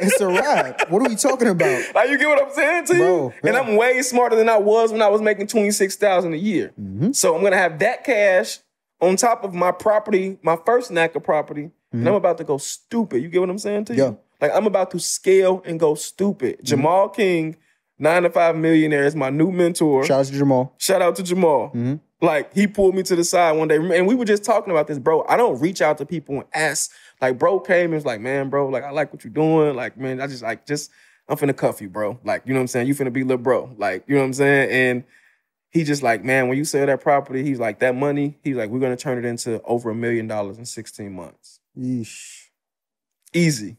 it's 0.00 0.20
a 0.20 0.26
wrap. 0.28 0.90
What 0.90 1.02
are 1.02 1.08
we 1.08 1.16
talking 1.16 1.48
about? 1.48 1.84
Like 1.94 2.10
you 2.10 2.18
get 2.18 2.28
what 2.28 2.42
I'm 2.42 2.52
saying 2.52 2.84
to 2.86 2.94
you? 2.94 2.98
Bro, 3.00 3.32
And. 3.44 3.56
I'm 3.56 3.76
way 3.76 4.00
smarter 4.02 4.36
than 4.36 4.48
I 4.48 4.56
was 4.58 4.92
when 4.92 5.02
I 5.02 5.08
was 5.08 5.20
making 5.20 5.46
twenty 5.48 5.70
six 5.70 5.96
thousand 5.96 6.34
a 6.34 6.36
year. 6.38 6.72
Mhm. 6.80 7.14
So 7.14 7.34
I'm 7.36 7.42
gonna 7.42 7.56
have 7.56 7.78
that 7.80 8.04
cash 8.04 8.58
on 9.00 9.16
top 9.16 9.44
of 9.44 9.54
my 9.54 9.72
property, 9.72 10.38
my 10.42 10.56
first 10.66 10.90
NACA 10.90 11.22
property, 11.22 11.70
and 11.92 12.08
I'm 12.08 12.14
about 12.14 12.38
to 12.38 12.44
go 12.44 12.58
stupid. 12.58 13.22
You 13.22 13.28
get 13.28 13.40
what 13.40 13.50
I'm 13.50 13.58
saying 13.58 13.86
to 13.86 13.94
you? 13.94 14.02
Mm-hmm. 14.02 14.12
Yeah. 14.14 14.18
Like 14.48 14.56
I'm 14.56 14.66
about 14.66 14.90
to 14.92 14.98
scale 15.00 15.62
and 15.66 15.78
go 15.80 15.94
stupid. 15.94 16.60
Jamal 16.62 17.08
King, 17.08 17.56
nine 17.98 18.22
to 18.22 18.30
five 18.30 18.56
millionaire, 18.56 19.04
is 19.04 19.16
my 19.16 19.30
new 19.30 19.50
mentor. 19.50 20.04
Shout 20.04 20.20
out 20.20 20.26
to 20.26 20.32
Jamal. 20.32 20.74
Shout 20.78 21.02
out 21.02 21.16
to 21.16 21.22
Jamal. 21.22 21.68
Mm-hmm. 21.68 21.94
Like 22.22 22.52
he 22.54 22.66
pulled 22.66 22.94
me 22.94 23.02
to 23.04 23.16
the 23.16 23.24
side 23.24 23.52
one 23.52 23.68
day, 23.68 23.76
and 23.76 24.06
we 24.06 24.14
were 24.14 24.24
just 24.26 24.44
talking 24.44 24.70
about 24.70 24.86
this, 24.86 24.98
bro. 24.98 25.24
I 25.28 25.36
don't 25.36 25.58
reach 25.60 25.80
out 25.80 25.98
to 25.98 26.06
people 26.06 26.36
and 26.36 26.44
ask. 26.54 26.90
Like, 27.20 27.38
bro 27.38 27.60
came 27.60 27.86
and 27.86 27.94
was 27.94 28.06
like, 28.06 28.20
man, 28.20 28.48
bro, 28.48 28.68
like 28.68 28.84
I 28.84 28.90
like 28.90 29.12
what 29.12 29.24
you're 29.24 29.32
doing. 29.32 29.76
Like, 29.76 29.96
man, 29.98 30.20
I 30.20 30.26
just 30.26 30.42
like 30.42 30.66
just 30.66 30.90
I'm 31.28 31.36
finna 31.36 31.56
cuff 31.56 31.80
you, 31.80 31.88
bro. 31.88 32.18
Like, 32.24 32.42
you 32.46 32.52
know 32.54 32.58
what 32.60 32.62
I'm 32.62 32.68
saying? 32.68 32.86
You 32.88 32.94
finna 32.94 33.12
be 33.12 33.22
little 33.22 33.38
bro. 33.42 33.74
Like, 33.78 34.04
you 34.06 34.14
know 34.14 34.22
what 34.22 34.26
I'm 34.26 34.32
saying? 34.34 34.70
And 34.70 35.04
he 35.70 35.84
just 35.84 36.02
like, 36.02 36.24
man, 36.24 36.48
when 36.48 36.58
you 36.58 36.64
sell 36.64 36.84
that 36.86 37.00
property, 37.00 37.44
he's 37.44 37.60
like, 37.60 37.78
that 37.80 37.94
money, 37.94 38.38
he's 38.42 38.56
like, 38.56 38.70
we're 38.70 38.80
gonna 38.80 38.96
turn 38.96 39.18
it 39.18 39.24
into 39.24 39.62
over 39.62 39.90
a 39.90 39.94
million 39.94 40.26
dollars 40.26 40.58
in 40.58 40.64
16 40.64 41.12
months. 41.12 41.60
Yeesh. 41.78 42.46
Easy. 43.32 43.76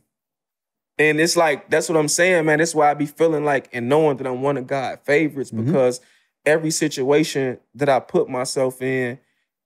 And 0.98 1.20
it's 1.20 1.36
like, 1.36 1.70
that's 1.70 1.90
what 1.90 1.98
I'm 1.98 2.08
saying, 2.08 2.46
man. 2.46 2.60
That's 2.60 2.76
why 2.76 2.92
I 2.92 2.94
be 2.94 3.06
feeling 3.08 3.44
like 3.44 3.70
and 3.74 3.90
knowing 3.90 4.18
that 4.18 4.28
I'm 4.28 4.42
one 4.42 4.58
of 4.58 4.68
God's 4.68 5.02
favorites 5.04 5.52
Mhm. 5.52 5.66
because 5.66 6.00
every 6.46 6.72
situation 6.72 7.58
that 7.76 7.90
I 7.90 8.00
put 8.00 8.30
myself 8.30 8.82
in 8.82 9.20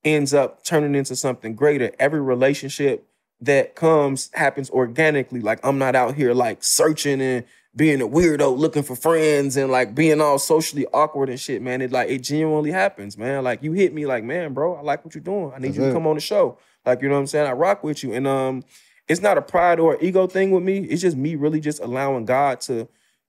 ends 0.04 0.34
up 0.34 0.64
turning 0.64 0.96
into 0.96 1.16
something 1.16 1.56
greater. 1.56 1.92
Every 2.00 2.22
relationship 2.22 3.08
that 3.42 3.76
comes 3.76 4.30
happens 4.34 4.70
organically. 4.70 5.42
Like 5.42 5.60
I'm 5.64 5.78
not 5.78 5.96
out 5.96 6.16
here 6.16 6.34
like 6.34 6.64
searching 6.64 7.22
and 7.22 7.46
being 7.76 8.02
a 8.02 8.08
weirdo 8.08 8.58
looking 8.58 8.84
for 8.84 8.96
friends 8.96 9.58
and 9.58 9.70
like 9.70 9.94
being 9.94 10.22
all 10.22 10.40
socially 10.40 10.86
awkward 10.94 11.30
and 11.30 11.40
shit, 11.40 11.62
man. 11.62 11.82
It 11.82 11.92
like 11.92 12.10
it 12.10 12.20
genuinely 12.20 12.72
happens, 12.72 13.18
man. 13.18 13.44
Like 13.44 13.62
you 13.62 13.74
hit 13.74 13.94
me 13.94 14.06
like, 14.06 14.24
man, 14.24 14.54
bro, 14.54 14.76
I 14.76 14.82
like 14.82 15.04
what 15.04 15.14
you're 15.14 15.24
doing. 15.24 15.52
I 15.54 15.60
need 15.60 15.70
That's 15.70 15.78
you 15.78 15.84
to 15.84 15.90
it. 15.90 15.94
come 15.94 16.08
on 16.08 16.16
the 16.16 16.22
show. 16.22 16.58
Like, 16.86 17.02
you 17.02 17.10
know 17.10 17.16
what 17.16 17.22
I'm 17.22 17.28
saying? 17.28 17.48
I 17.48 17.52
rock 17.52 17.84
with 17.84 18.04
you. 18.04 18.14
And 18.14 18.26
um 18.28 18.64
it's 19.08 19.22
not 19.22 19.38
a 19.38 19.42
pride 19.42 19.80
or 19.80 19.98
ego 20.02 20.26
thing 20.26 20.50
with 20.52 20.64
me. 20.64 20.80
It's 20.80 21.02
just 21.02 21.18
me 21.18 21.36
really 21.36 21.60
just 21.60 21.80
allowing 21.82 22.26
God 22.26 22.62
to 22.62 22.88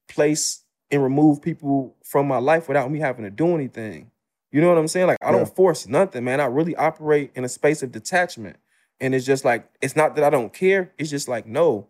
place 0.09 0.63
and 0.91 1.03
remove 1.03 1.43
people 1.43 1.97
from 2.05 2.29
my 2.29 2.39
life 2.39 2.69
without 2.69 2.91
me 2.91 3.01
having 3.01 3.25
to 3.25 3.31
do 3.31 3.55
anything. 3.55 4.11
You 4.53 4.61
know 4.61 4.69
what 4.69 4.79
I'm 4.79 4.89
saying? 4.89 5.09
Like 5.09 5.19
I 5.21 5.31
Yeah. 5.33 5.39
don't 5.39 5.55
force 5.57 5.87
nothing, 5.89 6.25
man. 6.25 6.41
I 6.41 6.47
really 6.47 6.77
operate 6.77 7.33
in 7.35 7.45
a 7.45 7.49
space 7.49 7.83
of 7.83 7.91
detachment. 7.93 8.57
And 9.01 9.15
it's 9.15 9.27
just 9.27 9.45
like, 9.45 9.69
it's 9.83 9.97
not 9.97 10.17
that 10.17 10.25
I 10.25 10.31
don't 10.31 10.53
care. 10.53 10.93
It's 10.99 11.11
just 11.11 11.29
like, 11.29 11.47
no, 11.47 11.89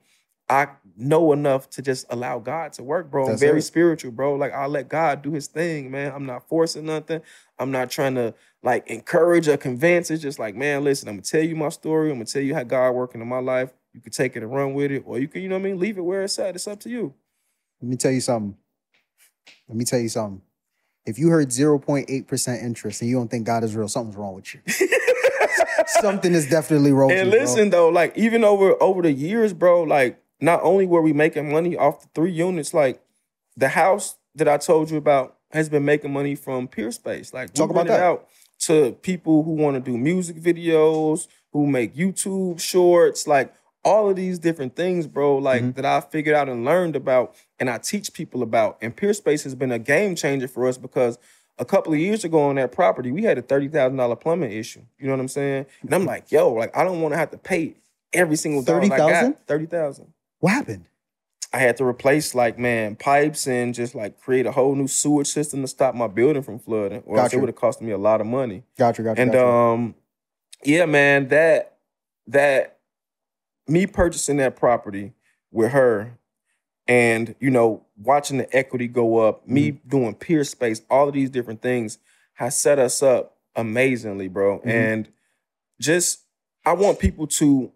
I 0.49 0.69
know 0.97 1.33
enough 1.33 1.69
to 1.71 1.83
just 1.83 2.07
allow 2.09 2.39
God 2.39 2.73
to 2.75 2.83
work, 2.83 3.11
bro. 3.11 3.25
I'm 3.25 3.31
That's 3.31 3.43
very 3.43 3.59
it. 3.59 3.63
spiritual, 3.63 4.13
bro. 4.13 4.35
Like 4.35 4.53
I'll 4.53 4.69
let 4.69 4.89
God 4.89 5.23
do 5.23 5.33
his 5.33 5.49
thing, 5.49 5.91
man. 5.91 6.13
I'm 6.15 6.25
not 6.25 6.49
forcing 6.49 6.87
nothing. 6.87 7.21
I'm 7.59 7.73
not 7.73 7.91
trying 7.91 8.15
to 8.15 8.35
like 8.63 8.89
encourage 8.89 9.49
or 9.49 9.57
convince. 9.57 10.11
It's 10.11 10.23
just 10.23 10.39
like, 10.39 10.55
man, 10.55 10.85
listen, 10.85 11.09
I'm 11.09 11.17
gonna 11.17 11.23
tell 11.23 11.43
you 11.43 11.57
my 11.57 11.71
story. 11.71 12.11
I'm 12.11 12.17
gonna 12.17 12.27
tell 12.27 12.43
you 12.43 12.55
how 12.55 12.63
God 12.63 12.93
working 12.93 13.21
in 13.21 13.29
my 13.29 13.41
life. 13.41 13.71
You 13.93 14.01
can 14.01 14.13
take 14.13 14.37
it 14.37 14.43
and 14.43 14.53
run 14.53 14.75
with 14.75 14.93
it, 14.93 15.03
or 15.07 15.19
you 15.19 15.27
can, 15.27 15.43
you 15.43 15.49
know 15.49 15.57
what 15.57 15.61
I 15.67 15.71
mean, 15.71 15.79
leave 15.79 15.99
it 15.99 16.03
where 16.03 16.23
it's 16.23 16.39
at. 16.39 16.55
It's 16.55 16.69
up 16.69 16.79
to 16.81 16.91
you. 16.91 17.15
Let 17.81 17.89
me 17.89 17.97
tell 17.97 18.13
you 18.13 18.21
something. 18.21 18.57
Let 19.69 19.77
me 19.77 19.85
tell 19.85 19.99
you 19.99 20.09
something. 20.09 20.43
If 21.07 21.19
you 21.19 21.29
heard 21.29 21.49
0.8% 21.49 22.63
interest 22.63 23.01
and 23.01 23.09
you 23.09 23.17
don't 23.17 23.29
think 23.29 23.47
God 23.47 23.65
is 23.65 23.75
real, 23.77 23.89
something's 23.89 24.17
wrong 24.17 24.35
with 24.35 24.55
you. 24.55 24.61
Something 25.87 26.35
is 26.35 26.49
definitely 26.49 26.93
wrong 26.93 27.09
with 27.09 27.19
And 27.19 27.31
listen 27.31 27.71
though, 27.71 27.89
like 27.89 28.17
even 28.17 28.45
over 28.45 28.81
over 28.83 29.03
the 29.03 29.13
years, 29.13 29.53
bro, 29.53 29.83
like 29.83 30.21
not 30.41 30.61
only 30.63 30.87
were 30.87 31.03
we 31.03 31.13
making 31.13 31.51
money 31.53 31.77
off 31.77 32.01
the 32.03 32.09
three 32.15 32.33
units, 32.33 32.75
like 32.75 33.03
the 33.57 33.69
house 33.69 34.17
that 34.35 34.49
I 34.49 34.59
told 34.59 34.91
you 34.91 34.97
about 34.99 35.37
has 35.53 35.69
been 35.69 35.85
making 35.85 36.13
money 36.13 36.35
from 36.35 36.69
Peerspace. 36.69 37.33
Like 37.33 37.55
Talk 37.55 37.71
about 37.71 37.87
that. 37.87 38.01
out 38.01 38.29
to 38.61 38.93
people 39.03 39.43
who 39.43 39.53
want 39.53 39.75
to 39.77 39.81
do 39.91 39.97
music 39.97 40.37
videos, 40.37 41.27
who 41.53 41.67
make 41.67 41.95
YouTube 41.95 42.61
shorts, 42.61 43.27
like 43.27 43.55
all 43.85 44.11
of 44.11 44.17
these 44.17 44.39
different 44.39 44.75
things, 44.75 45.07
bro, 45.07 45.39
like 45.39 45.63
Mm-hmm. 45.63 45.71
that 45.81 45.85
I 45.85 46.01
figured 46.01 46.35
out 46.35 46.49
and 46.49 46.65
learned 46.65 46.97
about 46.97 47.35
and 47.61 47.71
I 47.71 47.79
teach 47.79 48.13
people 48.13 48.43
about. 48.43 48.77
And 48.83 48.95
Peerspace 48.97 49.45
has 49.45 49.55
been 49.55 49.73
a 49.73 49.79
game 49.79 50.17
changer 50.17 50.49
for 50.49 50.67
us 50.67 50.77
because 50.77 51.19
a 51.59 51.65
couple 51.65 51.93
of 51.93 51.99
years 51.99 52.25
ago 52.25 52.43
on 52.43 52.57
that 52.57 52.73
property, 52.73 53.11
we 53.11 53.23
had 53.23 53.39
a 53.39 53.43
thirty 53.43 53.69
thousand 53.69 53.97
dollar 53.97 54.17
plumbing 54.17 54.53
issue. 54.53 54.83
You 54.99 55.07
know 55.07 55.13
what 55.13 55.21
I'm 55.21 55.29
saying? 55.29 55.67
And 55.83 55.95
I'm 55.95 56.05
like, 56.05 56.31
yo, 56.31 56.53
like 56.53 56.77
I 56.77 56.85
don't 56.85 57.01
want 57.01 57.15
to 57.15 57.19
have 57.19 57.31
to 57.31 57.39
pay 57.39 57.77
every 58.13 58.37
single 58.37 58.63
I 58.63 58.65
30,000? 58.65 59.35
Thirty 59.47 59.67
thousand. 59.67 60.13
What 60.41 60.53
happened? 60.53 60.87
I 61.53 61.59
had 61.59 61.77
to 61.79 61.85
replace 61.85 62.35
like 62.35 62.59
man 62.59 62.97
pipes 62.97 63.47
and 63.47 63.75
just 63.75 63.95
like 63.95 64.21
create 64.21 64.47
a 64.47 64.53
whole 64.53 64.75
new 64.75 64.89
sewage 64.89 65.29
system 65.29 65.63
to 65.63 65.69
stop 65.69 65.95
my 65.95 66.07
building 66.07 66.43
from 66.43 66.59
flooding, 66.59 67.03
or 67.07 67.19
else 67.19 67.27
Gotcha. 67.27 67.37
it 67.37 67.41
would 67.41 67.49
have 67.49 67.57
cost 67.57 67.81
me 67.81 67.93
a 67.93 67.99
lot 67.99 68.21
of 68.21 68.27
money. 68.27 68.63
Gotcha, 68.77 69.03
gotcha. 69.03 69.21
And 69.21 69.33
gotcha. 69.33 69.47
um, 69.47 69.95
yeah, 70.65 70.85
man, 70.87 71.29
that 71.29 71.79
that 72.27 72.79
me 73.67 73.87
purchasing 73.87 74.37
that 74.39 74.57
property 74.57 75.13
with 75.51 75.73
her, 75.73 76.19
and 76.89 77.35
you 77.41 77.51
know, 77.51 77.85
watching 77.97 78.39
the 78.39 78.57
equity 78.57 78.89
go 78.89 79.19
up, 79.19 79.47
me 79.49 79.73
Mm-hmm. 79.73 79.89
doing 79.89 80.15
Peerspace, 80.15 80.83
all 80.91 81.09
of 81.09 81.15
these 81.15 81.31
different 81.31 81.63
things 81.63 81.99
has 82.35 82.59
set 82.59 82.79
us 82.79 83.03
up 83.03 83.37
amazingly, 83.55 84.29
bro. 84.29 84.59
Mhm. 84.61 84.67
And 84.67 85.09
just 85.81 86.21
I 86.65 86.73
want 86.73 86.99
people 86.99 87.27
to 87.29 87.73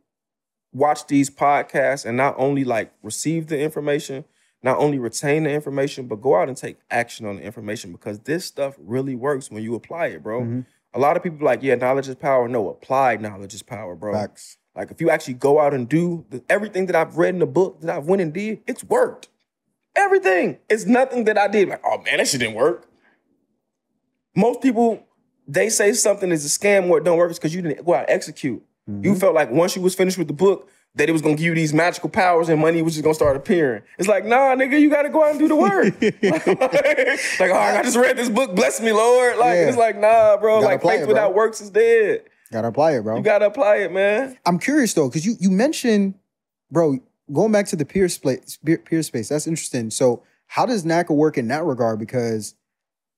watch 0.72 1.06
these 1.06 1.30
podcasts 1.30 2.04
and 2.04 2.16
not 2.16 2.34
only 2.38 2.64
like 2.64 2.92
receive 3.02 3.46
the 3.48 3.58
information, 3.60 4.24
not 4.62 4.78
only 4.78 4.98
retain 4.98 5.44
the 5.44 5.50
information, 5.50 6.06
but 6.06 6.20
go 6.20 6.36
out 6.36 6.48
and 6.48 6.56
take 6.56 6.76
action 6.90 7.26
on 7.26 7.36
the 7.36 7.42
information 7.42 7.92
because 7.92 8.20
this 8.20 8.44
stuff 8.44 8.74
really 8.78 9.14
works 9.14 9.50
when 9.50 9.62
you 9.62 9.74
apply 9.74 10.06
it, 10.08 10.22
bro. 10.22 10.42
Mm-hmm. 10.42 10.60
A 10.92 10.98
lot 10.98 11.16
of 11.16 11.22
people 11.22 11.44
like, 11.44 11.62
yeah, 11.62 11.76
knowledge 11.76 12.08
is 12.08 12.14
power. 12.16 12.48
No, 12.48 12.68
applied 12.68 13.20
knowledge 13.22 13.54
is 13.54 13.62
power, 13.62 13.94
bro. 13.94 14.12
Facts. 14.12 14.56
Like 14.74 14.90
if 14.90 15.00
you 15.00 15.10
actually 15.10 15.34
go 15.34 15.60
out 15.60 15.74
and 15.74 15.88
do 15.88 16.24
the, 16.30 16.42
everything 16.48 16.86
that 16.86 16.96
I've 16.96 17.16
read 17.16 17.34
in 17.34 17.40
the 17.40 17.46
book 17.46 17.80
that 17.80 17.96
I've 17.96 18.06
went 18.06 18.22
and 18.22 18.32
did, 18.32 18.60
it's 18.66 18.84
worked. 18.84 19.28
Everything. 19.96 20.58
It's 20.68 20.86
nothing 20.86 21.24
that 21.24 21.36
I 21.36 21.48
did 21.48 21.68
like, 21.68 21.82
oh 21.84 21.98
man, 22.02 22.18
that 22.18 22.28
shit 22.28 22.40
didn't 22.40 22.54
work. 22.54 22.88
Most 24.36 24.62
people, 24.62 25.04
they 25.48 25.68
say 25.68 25.92
something 25.92 26.30
is 26.30 26.44
a 26.44 26.48
scam 26.58 26.88
or 26.88 26.98
it 26.98 27.04
don't 27.04 27.18
work, 27.18 27.30
it's 27.30 27.38
because 27.38 27.54
you 27.54 27.62
didn't 27.62 27.84
go 27.84 27.94
out 27.94 28.02
and 28.02 28.10
execute. 28.10 28.62
You 29.02 29.14
felt 29.14 29.34
like 29.34 29.52
once 29.52 29.76
you 29.76 29.82
was 29.82 29.94
finished 29.94 30.18
with 30.18 30.26
the 30.26 30.34
book, 30.34 30.68
that 30.96 31.08
it 31.08 31.12
was 31.12 31.22
gonna 31.22 31.36
give 31.36 31.46
you 31.46 31.54
these 31.54 31.72
magical 31.72 32.08
powers 32.08 32.48
and 32.48 32.60
money 32.60 32.82
was 32.82 32.94
just 32.94 33.04
gonna 33.04 33.14
start 33.14 33.36
appearing. 33.36 33.82
It's 33.98 34.08
like, 34.08 34.24
nah, 34.24 34.56
nigga, 34.56 34.80
you 34.80 34.90
gotta 34.90 35.08
go 35.08 35.22
out 35.22 35.30
and 35.30 35.38
do 35.38 35.46
the 35.46 35.54
work. 35.54 35.84
like, 37.40 37.50
oh, 37.50 37.54
I 37.54 37.82
just 37.84 37.96
read 37.96 38.16
this 38.16 38.28
book, 38.28 38.56
bless 38.56 38.80
me, 38.80 38.90
Lord. 38.90 39.38
Like, 39.38 39.54
Yeah. 39.54 39.68
it's 39.68 39.76
like, 39.76 39.96
nah, 39.96 40.36
bro. 40.38 40.58
Like, 40.58 40.82
faith 40.82 41.06
without 41.06 41.34
works 41.34 41.60
is 41.60 41.70
dead. 41.70 42.24
Gotta 42.52 42.68
apply 42.68 42.92
it, 42.96 43.02
bro. 43.02 43.16
You 43.16 43.22
gotta 43.22 43.46
apply 43.46 43.76
it, 43.76 43.92
man. 43.92 44.36
I'm 44.44 44.58
curious 44.58 44.92
though, 44.94 45.08
because 45.08 45.24
you 45.24 45.36
you 45.38 45.50
mentioned, 45.50 46.14
bro, 46.70 46.98
going 47.32 47.52
back 47.52 47.66
to 47.66 47.76
the 47.76 47.84
Peerspace, 47.84 48.58
peer, 48.84 49.02
space. 49.02 49.28
That's 49.28 49.46
interesting. 49.46 49.90
So, 49.90 50.22
how 50.48 50.66
does 50.66 50.84
NACA 50.84 51.10
work 51.14 51.38
in 51.38 51.46
that 51.48 51.64
regard? 51.64 52.00
Because, 52.00 52.54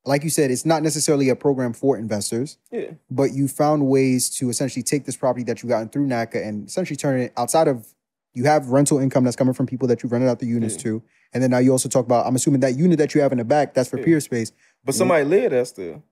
like 0.05 0.23
you 0.23 0.29
said, 0.31 0.51
it's 0.51 0.67
not 0.67 0.83
necessarily 0.83 1.31
a 1.31 1.37
program 1.37 1.73
for 1.73 1.97
investors, 1.97 2.59
Yeah. 2.71 2.91
but 3.11 3.33
you 3.33 3.49
found 3.49 3.87
ways 3.89 4.29
to 4.37 4.51
essentially 4.51 4.83
take 4.83 5.07
this 5.07 5.17
property 5.17 5.45
that 5.45 5.63
you 5.63 5.69
gotten 5.69 5.89
through 5.89 6.07
NACA 6.09 6.47
and 6.47 6.69
essentially 6.69 6.97
turn 6.97 7.19
it 7.21 7.33
outside 7.37 7.69
of. 7.69 7.87
You 8.35 8.45
have 8.45 8.69
rental 8.69 8.99
income 8.99 9.25
that's 9.25 9.37
coming 9.37 9.53
from 9.53 9.67
people 9.67 9.87
that 9.89 10.03
you've 10.03 10.11
rented 10.11 10.31
out 10.31 10.39
the 10.39 10.47
units 10.47 10.75
Yeah. 10.77 10.83
to, 10.85 11.03
and 11.35 11.43
then 11.43 11.51
now 11.51 11.59
you 11.59 11.71
also 11.71 11.89
talk 11.91 12.07
about. 12.07 12.27
I'm 12.27 12.35
assuming 12.35 12.61
that 12.61 12.77
unit 12.79 12.97
that 12.99 13.15
you 13.15 13.21
have 13.21 13.31
in 13.33 13.37
the 13.37 13.45
back 13.45 13.75
that's 13.75 13.91
for 13.91 13.99
Yeah. 13.99 14.07
Peerspace. 14.07 14.53
But 14.85 14.95
somebody 14.95 15.25
live 15.27 15.51
there 15.51 15.65
still. 15.67 16.03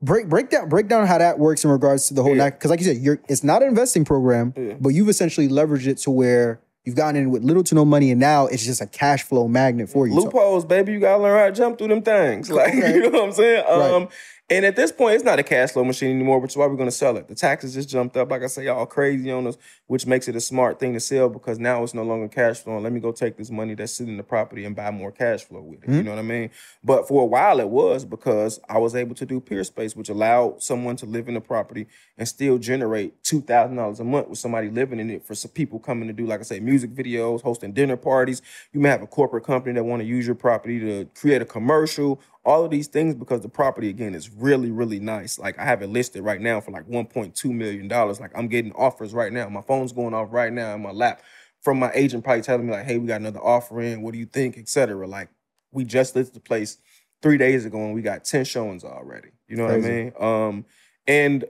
Break 0.00 0.28
break 0.28 0.48
down 0.50 0.68
break 0.68 0.86
down 0.86 1.06
how 1.08 1.18
that 1.18 1.40
works 1.40 1.64
in 1.64 1.70
regards 1.72 2.06
to 2.08 2.14
the 2.14 2.22
whole 2.22 2.36
Yeah. 2.36 2.50
because 2.50 2.70
like 2.70 2.78
you 2.78 2.86
said, 2.86 2.98
you're 2.98 3.18
it's 3.28 3.42
not 3.42 3.62
an 3.62 3.68
investing 3.68 4.04
program, 4.04 4.54
Yeah. 4.56 4.74
but 4.80 4.90
you've 4.90 5.08
essentially 5.08 5.48
leveraged 5.48 5.88
it 5.88 5.98
to 5.98 6.12
where 6.12 6.60
you've 6.84 6.94
gotten 6.94 7.16
in 7.20 7.30
with 7.30 7.42
little 7.42 7.64
to 7.64 7.74
no 7.74 7.84
money, 7.84 8.12
and 8.12 8.20
now 8.20 8.46
it's 8.46 8.64
just 8.64 8.80
a 8.80 8.86
cash 8.86 9.24
flow 9.24 9.48
magnet 9.48 9.90
for 9.90 10.06
you. 10.06 10.14
So- 10.14 10.22
Loopholes, 10.22 10.64
baby. 10.64 10.92
You 10.92 11.00
gotta 11.00 11.20
learn 11.20 11.36
how 11.36 11.46
to 11.46 11.52
jump 11.52 11.78
through 11.78 11.88
them 11.88 12.02
things. 12.02 12.48
Like 12.58 12.68
Okay. 12.76 12.94
you 12.94 13.10
know 13.10 13.18
what 13.18 13.24
I'm 13.24 13.32
saying? 13.32 13.64
Right. 13.68 13.90
Um, 13.92 14.08
and 14.50 14.64
at 14.64 14.76
this 14.76 14.90
point, 14.90 15.14
it's 15.14 15.24
not 15.24 15.38
a 15.38 15.42
cash 15.42 15.72
flow 15.72 15.84
machine 15.84 16.10
anymore, 16.10 16.38
which 16.38 16.52
is 16.52 16.56
why 16.56 16.66
we're 16.66 16.76
gonna 16.76 16.90
sell 16.90 17.18
it. 17.18 17.28
The 17.28 17.34
taxes 17.34 17.74
just 17.74 17.90
jumped 17.90 18.16
up, 18.16 18.30
like 18.30 18.42
I 18.42 18.46
say, 18.46 18.64
y'all 18.64 18.86
crazy 18.86 19.30
on 19.30 19.46
us, 19.46 19.58
which 19.88 20.06
makes 20.06 20.26
it 20.26 20.36
a 20.36 20.40
smart 20.40 20.80
thing 20.80 20.94
to 20.94 21.00
sell 21.00 21.28
because 21.28 21.58
now 21.58 21.82
it's 21.82 21.92
no 21.92 22.02
longer 22.02 22.28
cash 22.28 22.58
flow. 22.58 22.78
Let 22.78 22.92
me 22.92 23.00
go 23.00 23.12
take 23.12 23.36
this 23.36 23.50
money 23.50 23.74
that's 23.74 23.92
sitting 23.92 24.12
in 24.12 24.16
the 24.16 24.22
property 24.22 24.64
and 24.64 24.74
buy 24.74 24.90
more 24.90 25.12
cash 25.12 25.44
flow 25.44 25.60
with 25.60 25.84
it. 25.84 25.90
You 25.90 25.98
hmm. 25.98 26.04
know 26.06 26.12
what 26.12 26.20
I 26.20 26.22
mean? 26.22 26.50
But 26.82 27.06
for 27.06 27.22
a 27.22 27.26
while 27.26 27.60
it 27.60 27.68
was 27.68 28.06
because 28.06 28.58
I 28.70 28.78
was 28.78 28.94
able 28.94 29.14
to 29.16 29.26
do 29.26 29.38
Peerspace, 29.38 29.94
which 29.94 30.08
allowed 30.08 30.62
someone 30.62 30.96
to 30.96 31.06
live 31.06 31.28
in 31.28 31.34
the 31.34 31.42
property 31.42 31.86
and 32.16 32.26
still 32.26 32.56
generate 32.56 33.22
two 33.22 33.42
thousand 33.42 33.76
dollars 33.76 34.00
a 34.00 34.04
month 34.04 34.28
with 34.28 34.38
somebody 34.38 34.70
living 34.70 34.98
in 34.98 35.10
it 35.10 35.26
for 35.26 35.34
some 35.34 35.50
people 35.50 35.78
coming 35.78 36.08
to 36.08 36.14
do, 36.14 36.26
like 36.26 36.40
I 36.40 36.44
say, 36.44 36.58
music 36.58 36.94
videos, 36.94 37.42
hosting 37.42 37.72
dinner 37.72 37.98
parties. 37.98 38.40
You 38.72 38.80
may 38.80 38.88
have 38.88 39.02
a 39.02 39.06
corporate 39.06 39.44
company 39.44 39.74
that 39.74 39.84
want 39.84 40.00
to 40.00 40.06
use 40.06 40.24
your 40.24 40.36
property 40.36 40.80
to 40.80 41.06
create 41.14 41.42
a 41.42 41.46
commercial. 41.46 42.18
All 42.48 42.64
of 42.64 42.70
these 42.70 42.86
things 42.86 43.14
because 43.14 43.42
the 43.42 43.48
property 43.48 43.90
again 43.90 44.14
is 44.14 44.30
really, 44.30 44.70
really 44.70 44.98
nice. 44.98 45.38
Like 45.38 45.58
I 45.58 45.64
have 45.64 45.82
it 45.82 45.88
listed 45.88 46.24
right 46.24 46.40
now 46.40 46.62
for 46.62 46.70
like 46.70 46.88
1.2 46.88 47.44
million 47.52 47.88
dollars. 47.88 48.20
Like 48.20 48.32
I'm 48.34 48.48
getting 48.48 48.72
offers 48.72 49.12
right 49.12 49.30
now. 49.30 49.50
My 49.50 49.60
phone's 49.60 49.92
going 49.92 50.14
off 50.14 50.28
right 50.32 50.50
now 50.52 50.74
in 50.74 50.80
my 50.80 50.92
lap 50.92 51.20
from 51.60 51.78
my 51.78 51.90
agent 51.94 52.24
probably 52.24 52.42
telling 52.42 52.66
me 52.66 52.72
like, 52.72 52.86
hey, 52.86 52.96
we 52.96 53.06
got 53.06 53.20
another 53.20 53.44
offer 53.44 53.82
in. 53.82 54.00
What 54.00 54.14
do 54.14 54.18
you 54.18 54.24
think? 54.24 54.56
Etc. 54.56 55.06
Like 55.06 55.28
we 55.72 55.84
just 55.84 56.16
listed 56.16 56.36
the 56.36 56.40
place 56.40 56.78
three 57.20 57.36
days 57.36 57.66
ago 57.66 57.78
and 57.78 57.94
we 57.94 58.00
got 58.00 58.24
10 58.24 58.46
showings 58.46 58.82
already. 58.82 59.28
You 59.46 59.56
know 59.56 59.64
what 59.64 59.74
I 59.74 59.78
mean? 59.78 60.12
Um, 60.18 60.64
and 61.06 61.44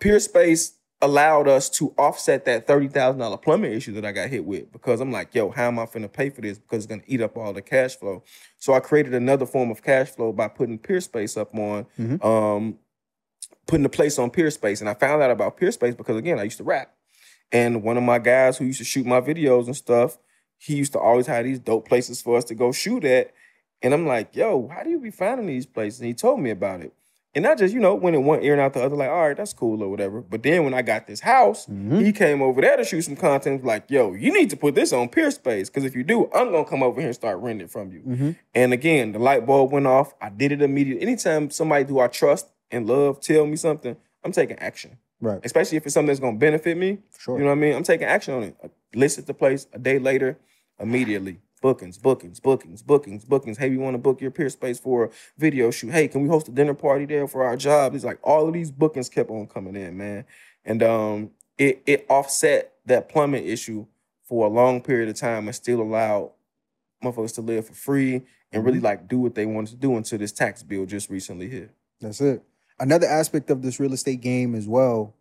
Peerspace 0.00 0.72
allowed 1.02 1.48
us 1.48 1.68
to 1.70 1.94
offset 1.96 2.44
that 2.44 2.66
$30,000 2.66 3.40
plumbing 3.42 3.72
issue 3.72 3.92
that 3.94 4.04
I 4.04 4.12
got 4.12 4.28
hit 4.28 4.44
with 4.44 4.70
because 4.70 5.00
I'm 5.00 5.10
like, 5.10 5.34
yo, 5.34 5.50
how 5.50 5.68
am 5.68 5.78
I 5.78 5.86
finna 5.86 6.12
pay 6.12 6.28
for 6.30 6.42
this? 6.42 6.58
Because 6.58 6.84
it's 6.84 6.86
gonna 6.86 7.02
eat 7.06 7.22
up 7.22 7.36
all 7.36 7.52
the 7.52 7.62
cash 7.62 7.96
flow. 7.96 8.22
So 8.58 8.74
I 8.74 8.80
created 8.80 9.14
another 9.14 9.46
form 9.46 9.70
of 9.70 9.82
cash 9.82 10.10
flow 10.10 10.32
by 10.32 10.48
putting 10.48 10.78
Peerspace 10.78 11.38
up 11.40 11.54
on, 11.54 11.86
Mhm. 11.98 12.22
um, 12.24 12.78
putting 13.66 13.86
a 13.86 13.90
place 13.90 14.18
on 14.18 14.30
Peerspace. 14.30 14.80
And 14.80 14.90
I 14.90 14.94
found 14.94 15.22
out 15.22 15.30
about 15.30 15.58
Peerspace 15.58 15.96
because 15.96 16.16
again, 16.16 16.38
I 16.38 16.42
used 16.44 16.58
to 16.58 16.64
rap. 16.64 16.92
And 17.52 17.82
one 17.82 17.96
of 17.96 18.02
my 18.02 18.18
guys 18.18 18.58
who 18.58 18.66
used 18.66 18.78
to 18.78 18.84
shoot 18.84 19.06
my 19.06 19.20
videos 19.20 19.66
and 19.66 19.76
stuff, 19.76 20.18
he 20.58 20.76
used 20.76 20.92
to 20.92 20.98
always 20.98 21.26
have 21.26 21.44
these 21.44 21.58
dope 21.58 21.88
places 21.88 22.20
for 22.20 22.36
us 22.36 22.44
to 22.44 22.54
go 22.54 22.72
shoot 22.72 23.04
at. 23.04 23.32
And 23.82 23.94
I'm 23.94 24.06
like, 24.06 24.36
yo, 24.36 24.68
how 24.68 24.82
do 24.82 24.90
you 24.90 24.98
be 25.00 25.10
finding 25.10 25.46
these 25.46 25.64
places? 25.66 26.00
And 26.00 26.08
he 26.08 26.14
told 26.14 26.40
me 26.40 26.50
about 26.50 26.82
it. 26.82 26.92
And 27.32 27.46
I 27.46 27.54
just, 27.54 27.72
you 27.72 27.78
know, 27.78 27.94
went 27.94 28.16
in 28.16 28.24
one 28.24 28.42
ear 28.42 28.54
and 28.54 28.60
out 28.60 28.72
the 28.72 28.82
other, 28.82 28.96
like, 28.96 29.08
all 29.08 29.28
right, 29.28 29.36
that's 29.36 29.52
cool 29.52 29.84
or 29.84 29.88
whatever. 29.88 30.20
But 30.20 30.42
then 30.42 30.64
when 30.64 30.74
I 30.74 30.82
got 30.82 31.06
this 31.06 31.20
house, 31.20 31.66
mm-hmm. 31.66 32.00
he 32.00 32.12
came 32.12 32.42
over 32.42 32.60
there 32.60 32.76
to 32.76 32.84
shoot 32.84 33.02
some 33.02 33.14
content. 33.14 33.64
Like, 33.64 33.88
yo, 33.88 34.14
you 34.14 34.32
need 34.32 34.50
to 34.50 34.56
put 34.56 34.74
this 34.74 34.92
on 34.92 35.08
Peerspace. 35.08 35.66
Because 35.66 35.84
if 35.84 35.94
you 35.94 36.02
do, 36.02 36.28
I'm 36.34 36.50
to 36.50 36.64
come 36.64 36.82
over 36.82 37.00
here 37.00 37.08
and 37.08 37.14
start 37.14 37.38
renting 37.38 37.66
it 37.66 37.70
from 37.70 37.92
you. 37.92 38.00
Mm-hmm. 38.00 38.30
And 38.54 38.72
again, 38.72 39.12
the 39.12 39.20
light 39.20 39.46
bulb 39.46 39.70
went 39.70 39.86
off. 39.86 40.12
I 40.20 40.30
did 40.30 40.50
it 40.50 40.60
immediately. 40.60 41.02
Anytime 41.02 41.50
somebody 41.50 41.84
who 41.84 42.00
I 42.00 42.08
trust 42.08 42.50
and 42.72 42.88
love 42.88 43.20
tell 43.20 43.46
me 43.46 43.54
something, 43.54 43.96
I'm 44.24 44.32
taking 44.32 44.58
action. 44.58 44.98
Right. 45.20 45.40
Especially 45.44 45.76
if 45.76 45.84
it's 45.84 45.94
something 45.94 46.08
that's 46.08 46.18
to 46.18 46.32
benefit 46.32 46.76
me. 46.76 46.98
Sure. 47.18 47.38
You 47.38 47.44
know 47.44 47.50
what 47.50 47.58
I 47.58 47.60
mean? 47.60 47.76
I'm 47.76 47.84
taking 47.84 48.06
action 48.06 48.34
on 48.34 48.42
it. 48.42 48.56
I 48.64 48.70
listed 48.94 49.26
the 49.26 49.34
place 49.34 49.68
a 49.72 49.78
day 49.78 49.98
later, 49.98 50.38
immediately. 50.80 51.38
Bookings, 51.60 51.98
bookings, 51.98 52.40
bookings, 52.40 52.82
bookings, 52.82 53.24
bookings. 53.24 53.58
Hey, 53.58 53.68
we 53.68 53.76
want 53.76 53.94
to 53.94 53.98
book 53.98 54.20
your 54.20 54.30
Peerspace 54.30 54.80
for 54.80 55.04
a 55.04 55.10
video 55.36 55.70
shoot. 55.70 55.92
Hey, 55.92 56.08
can 56.08 56.22
we 56.22 56.28
host 56.28 56.48
a 56.48 56.50
dinner 56.50 56.72
party 56.72 57.04
there 57.04 57.28
for 57.28 57.44
our 57.44 57.56
job? 57.56 57.94
It's 57.94 58.04
like 58.04 58.18
all 58.22 58.48
of 58.48 58.54
these 58.54 58.70
bookings 58.70 59.10
kept 59.10 59.30
on 59.30 59.46
coming 59.46 59.76
in, 59.76 59.98
man. 59.98 60.24
And 60.64 60.82
um, 60.82 61.30
it 61.58 61.82
it 61.84 62.06
offset 62.08 62.72
that 62.86 63.10
plumbing 63.10 63.46
issue 63.46 63.86
for 64.24 64.46
a 64.46 64.48
long 64.48 64.80
period 64.80 65.08
of 65.10 65.16
time 65.16 65.48
and 65.48 65.54
still 65.54 65.82
allowed 65.82 66.30
motherfuckers 67.04 67.34
to 67.34 67.42
live 67.42 67.66
for 67.66 67.74
free 67.74 68.22
and 68.52 68.64
really 68.64 68.80
like 68.80 69.08
do 69.08 69.18
what 69.18 69.34
they 69.34 69.46
wanted 69.46 69.70
to 69.70 69.76
do 69.76 69.96
until 69.96 70.18
this 70.18 70.32
tax 70.32 70.62
bill 70.62 70.86
just 70.86 71.10
recently 71.10 71.48
hit. 71.48 71.70
That's 72.00 72.20
it. 72.20 72.42
Another 72.78 73.06
aspect 73.06 73.50
of 73.50 73.60
this 73.60 73.78
real 73.78 73.92
estate 73.92 74.22
game 74.22 74.54
as 74.54 74.66
well, 74.66 75.14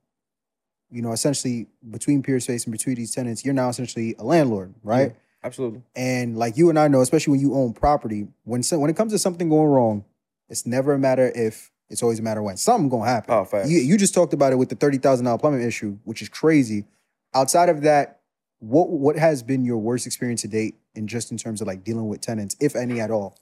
you 0.90 1.02
know, 1.02 1.12
essentially 1.12 1.68
between 1.90 2.24
Peerspace 2.24 2.66
and 2.66 2.72
between 2.72 2.96
these 2.96 3.14
tenants, 3.14 3.44
you're 3.44 3.54
now 3.54 3.70
essentially 3.70 4.16
a 4.18 4.24
landlord, 4.24 4.74
right? 4.84 5.16
Absolutely. 5.44 5.82
And 5.96 6.38
like 6.38 6.58
you 6.58 6.70
and 6.70 6.78
I 6.78 6.88
know, 6.88 7.02
especially 7.02 7.32
when 7.32 7.40
you 7.40 7.56
own 7.56 7.74
property, 7.74 8.28
when 8.44 8.62
so, 8.64 8.78
when 8.80 8.90
it 8.90 8.98
comes 8.98 9.14
to 9.14 9.20
something 9.20 9.50
going 9.50 9.70
wrong, 9.70 10.06
it's 10.50 10.66
never 10.66 10.94
a 10.94 11.00
matter 11.00 11.32
if, 11.34 11.72
it's 11.90 12.04
always 12.04 12.20
a 12.20 12.22
matter 12.24 12.44
when. 12.44 12.58
Something 12.58 12.90
gonna 12.90 13.10
happen. 13.10 13.34
Oh, 13.34 13.46
facts. 13.46 13.70
You, 13.70 13.80
you 13.80 13.98
just 13.98 14.14
talked 14.14 14.34
about 14.34 14.54
it 14.54 14.58
with 14.58 14.70
the 14.70 14.76
thirty 14.76 14.98
thousand 14.98 15.26
dollar 15.26 15.38
plumbing 15.38 15.64
issue, 15.64 15.98
which 16.04 16.22
is 16.22 16.30
crazy. 16.30 16.86
Outside 17.34 17.70
of 17.70 17.82
that, 17.82 18.20
what 18.60 18.90
what 18.90 19.16
has 19.16 19.42
been 19.42 19.66
your 19.66 19.78
worst 19.78 20.06
experience 20.06 20.42
to 20.42 20.48
date, 20.48 20.76
in 20.94 21.08
just 21.08 21.32
in 21.32 21.38
terms 21.38 21.62
of 21.62 21.68
like 21.68 21.84
dealing 21.84 22.08
with 22.08 22.22
tenants, 22.22 22.56
if 22.60 22.76
any 22.76 23.00
at 23.00 23.10
all? 23.10 23.38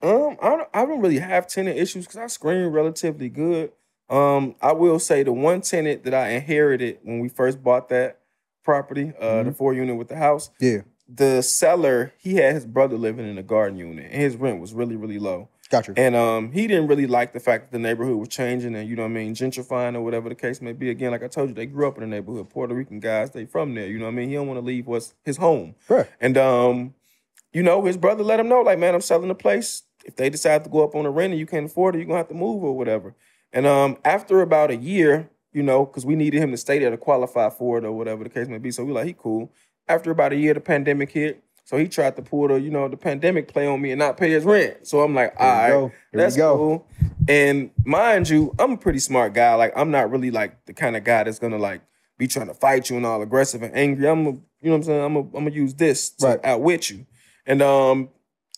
Um, 0.00 0.36
I 0.40 0.48
don't, 0.50 0.68
I 0.74 0.84
don't 0.84 1.00
really 1.00 1.18
have 1.18 1.48
tenant 1.48 1.76
issues 1.76 2.04
because 2.06 2.20
I 2.20 2.26
screen 2.28 2.66
relatively 2.66 3.28
good. 3.28 3.72
Um, 4.08 4.54
I 4.62 4.72
will 4.72 4.98
say 5.00 5.22
the 5.22 5.32
one 5.32 5.60
tenant 5.60 6.04
that 6.04 6.14
I 6.14 6.28
inherited 6.30 6.98
when 7.02 7.18
we 7.18 7.28
first 7.28 7.62
bought 7.62 7.88
that 7.88 8.20
property, 8.64 9.12
uh, 9.20 9.42
the 9.42 9.52
four 9.52 9.74
unit 9.74 9.96
with 9.96 10.08
the 10.08 10.16
house, 10.16 10.50
Yeah, 10.60 10.82
the 11.08 11.42
seller 11.42 12.12
he 12.18 12.34
had 12.34 12.54
his 12.54 12.66
brother 12.66 12.96
living 12.96 13.28
in 13.28 13.38
a 13.38 13.42
garden 13.42 13.78
unit, 13.78 14.06
and 14.10 14.22
his 14.22 14.36
rent 14.36 14.60
was 14.60 14.72
really 14.72 14.96
really 14.96 15.18
low. 15.18 15.48
got 15.70 15.88
you. 15.88 15.94
And 15.96 16.14
um, 16.14 16.52
he 16.52 16.66
didn't 16.66 16.88
really 16.88 17.06
like 17.06 17.32
the 17.32 17.40
fact 17.40 17.64
that 17.64 17.72
the 17.72 17.82
neighborhood 17.82 18.16
was 18.16 18.28
changing 18.28 18.74
and 18.74 18.88
you 18.88 18.96
know 18.96 19.02
what 19.02 19.10
I 19.10 19.14
mean, 19.14 19.34
gentrifying 19.34 19.94
or 19.94 20.02
whatever 20.02 20.28
the 20.28 20.34
case 20.34 20.60
may 20.60 20.72
be. 20.72 20.90
Again, 20.90 21.10
like 21.12 21.22
I 21.22 21.28
told 21.28 21.48
you, 21.48 21.54
they 21.54 21.66
grew 21.66 21.88
up 21.88 21.96
in 21.96 22.02
the 22.02 22.06
neighborhood. 22.06 22.50
Puerto 22.50 22.74
Rican 22.74 23.00
guys, 23.00 23.30
they 23.30 23.46
from 23.46 23.74
there. 23.74 23.86
You 23.86 23.98
know 23.98 24.04
what 24.04 24.12
I 24.12 24.14
mean. 24.14 24.28
He 24.28 24.34
don't 24.34 24.46
want 24.46 24.60
to 24.60 24.64
leave 24.64 24.86
what's 24.86 25.14
his 25.24 25.38
home. 25.38 25.74
Right. 25.88 26.06
And 26.20 26.36
um, 26.36 26.94
you 27.52 27.62
know, 27.62 27.84
his 27.84 27.96
brother 27.96 28.22
let 28.22 28.40
him 28.40 28.48
know, 28.48 28.60
like, 28.60 28.78
man, 28.78 28.94
I'm 28.94 29.00
selling 29.00 29.28
the 29.28 29.34
place. 29.34 29.82
If 30.04 30.16
they 30.16 30.30
decide 30.30 30.64
to 30.64 30.70
go 30.70 30.84
up 30.84 30.94
on 30.94 31.04
the 31.04 31.10
rent 31.10 31.32
and 31.32 31.40
you 31.40 31.46
can't 31.46 31.66
afford 31.66 31.94
it, 31.94 31.98
you're 31.98 32.06
gonna 32.06 32.18
have 32.18 32.28
to 32.28 32.34
move 32.34 32.62
or 32.62 32.76
whatever. 32.76 33.14
And 33.52 33.66
um, 33.66 33.96
after 34.04 34.40
about 34.42 34.70
a 34.70 34.76
year, 34.76 35.30
you 35.52 35.62
know, 35.62 35.86
because 35.86 36.04
we 36.04 36.14
needed 36.14 36.42
him 36.42 36.50
to 36.50 36.56
stay 36.56 36.78
there 36.78 36.90
to 36.90 36.96
qualify 36.96 37.50
for 37.50 37.78
it 37.78 37.84
or 37.84 37.92
whatever 37.92 38.22
the 38.24 38.30
case 38.30 38.48
may 38.48 38.58
be. 38.58 38.70
So 38.70 38.84
we're 38.84 38.92
like, 38.92 39.06
he 39.06 39.14
cool. 39.18 39.52
After 39.88 40.10
about 40.10 40.32
a 40.32 40.36
year, 40.36 40.54
the 40.54 40.60
pandemic 40.60 41.10
hit. 41.10 41.42
So 41.64 41.76
he 41.76 41.86
tried 41.86 42.16
to 42.16 42.22
pull 42.22 42.48
the, 42.48 42.54
you 42.54 42.70
know, 42.70 42.88
the 42.88 42.96
pandemic 42.96 43.48
play 43.48 43.66
on 43.66 43.80
me 43.82 43.90
and 43.92 43.98
not 43.98 44.16
pay 44.16 44.30
his 44.30 44.44
rent. 44.44 44.86
So 44.86 45.00
I'm 45.02 45.14
like, 45.14 45.34
all 45.38 45.46
right, 45.46 45.66
Here 45.68 45.76
we 45.78 45.82
right, 45.84 45.90
go. 45.90 46.18
That's 46.18 46.36
go. 46.36 46.56
cool. 46.56 46.86
And 47.28 47.70
mind 47.84 48.28
you, 48.30 48.54
I'm 48.58 48.72
a 48.72 48.76
pretty 48.78 49.00
smart 49.00 49.34
guy. 49.34 49.54
Like 49.54 49.74
I'm 49.76 49.90
not 49.90 50.10
really 50.10 50.30
like 50.30 50.64
the 50.64 50.72
kind 50.72 50.96
of 50.96 51.04
guy 51.04 51.24
that's 51.24 51.38
gonna 51.38 51.58
like 51.58 51.82
be 52.16 52.26
trying 52.26 52.46
to 52.48 52.54
fight 52.54 52.88
you 52.88 52.96
and 52.96 53.04
all 53.04 53.20
aggressive 53.20 53.62
and 53.62 53.76
angry. 53.76 54.08
I'm, 54.08 54.26
a, 54.26 54.30
you 54.30 54.40
know 54.62 54.70
what 54.70 54.76
I'm 54.76 54.82
saying. 54.84 55.04
I'm, 55.04 55.16
a, 55.16 55.20
I'm 55.20 55.30
gonna 55.30 55.50
use 55.50 55.74
this 55.74 56.08
to 56.10 56.26
Right. 56.26 56.40
outwit 56.42 56.88
you. 56.88 57.04
And 57.46 57.60
um, 57.60 58.08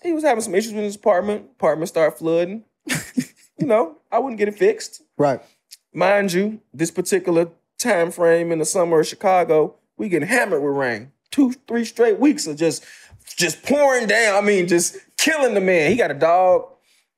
he 0.02 0.12
was 0.12 0.22
having 0.22 0.42
some 0.42 0.54
issues 0.54 0.72
with 0.72 0.84
his 0.84 0.94
apartment. 0.96 1.46
Apartment 1.56 1.88
started 1.88 2.16
flooding. 2.16 2.64
you 3.58 3.66
know, 3.66 3.98
I 4.12 4.18
wouldn't 4.20 4.38
get 4.38 4.46
it 4.48 4.54
fixed. 4.56 5.02
Right. 5.18 5.40
Mind 5.92 6.32
you, 6.32 6.60
this 6.72 6.90
particular 6.92 7.48
time 7.78 8.12
frame 8.12 8.52
in 8.52 8.60
the 8.60 8.64
summer 8.64 9.00
of 9.00 9.06
Chicago, 9.08 9.74
we 9.96 10.08
getting 10.08 10.28
hammered 10.28 10.62
with 10.62 10.74
rain. 10.76 11.10
Two, 11.30 11.52
three 11.68 11.84
straight 11.84 12.18
weeks 12.18 12.46
of 12.46 12.56
just 12.56 12.84
just 13.36 13.62
pouring 13.62 14.06
down. 14.06 14.36
I 14.36 14.46
mean, 14.46 14.66
just 14.66 14.96
killing 15.16 15.54
the 15.54 15.60
man. 15.60 15.90
He 15.90 15.96
got 15.96 16.10
a 16.10 16.14
dog, 16.14 16.66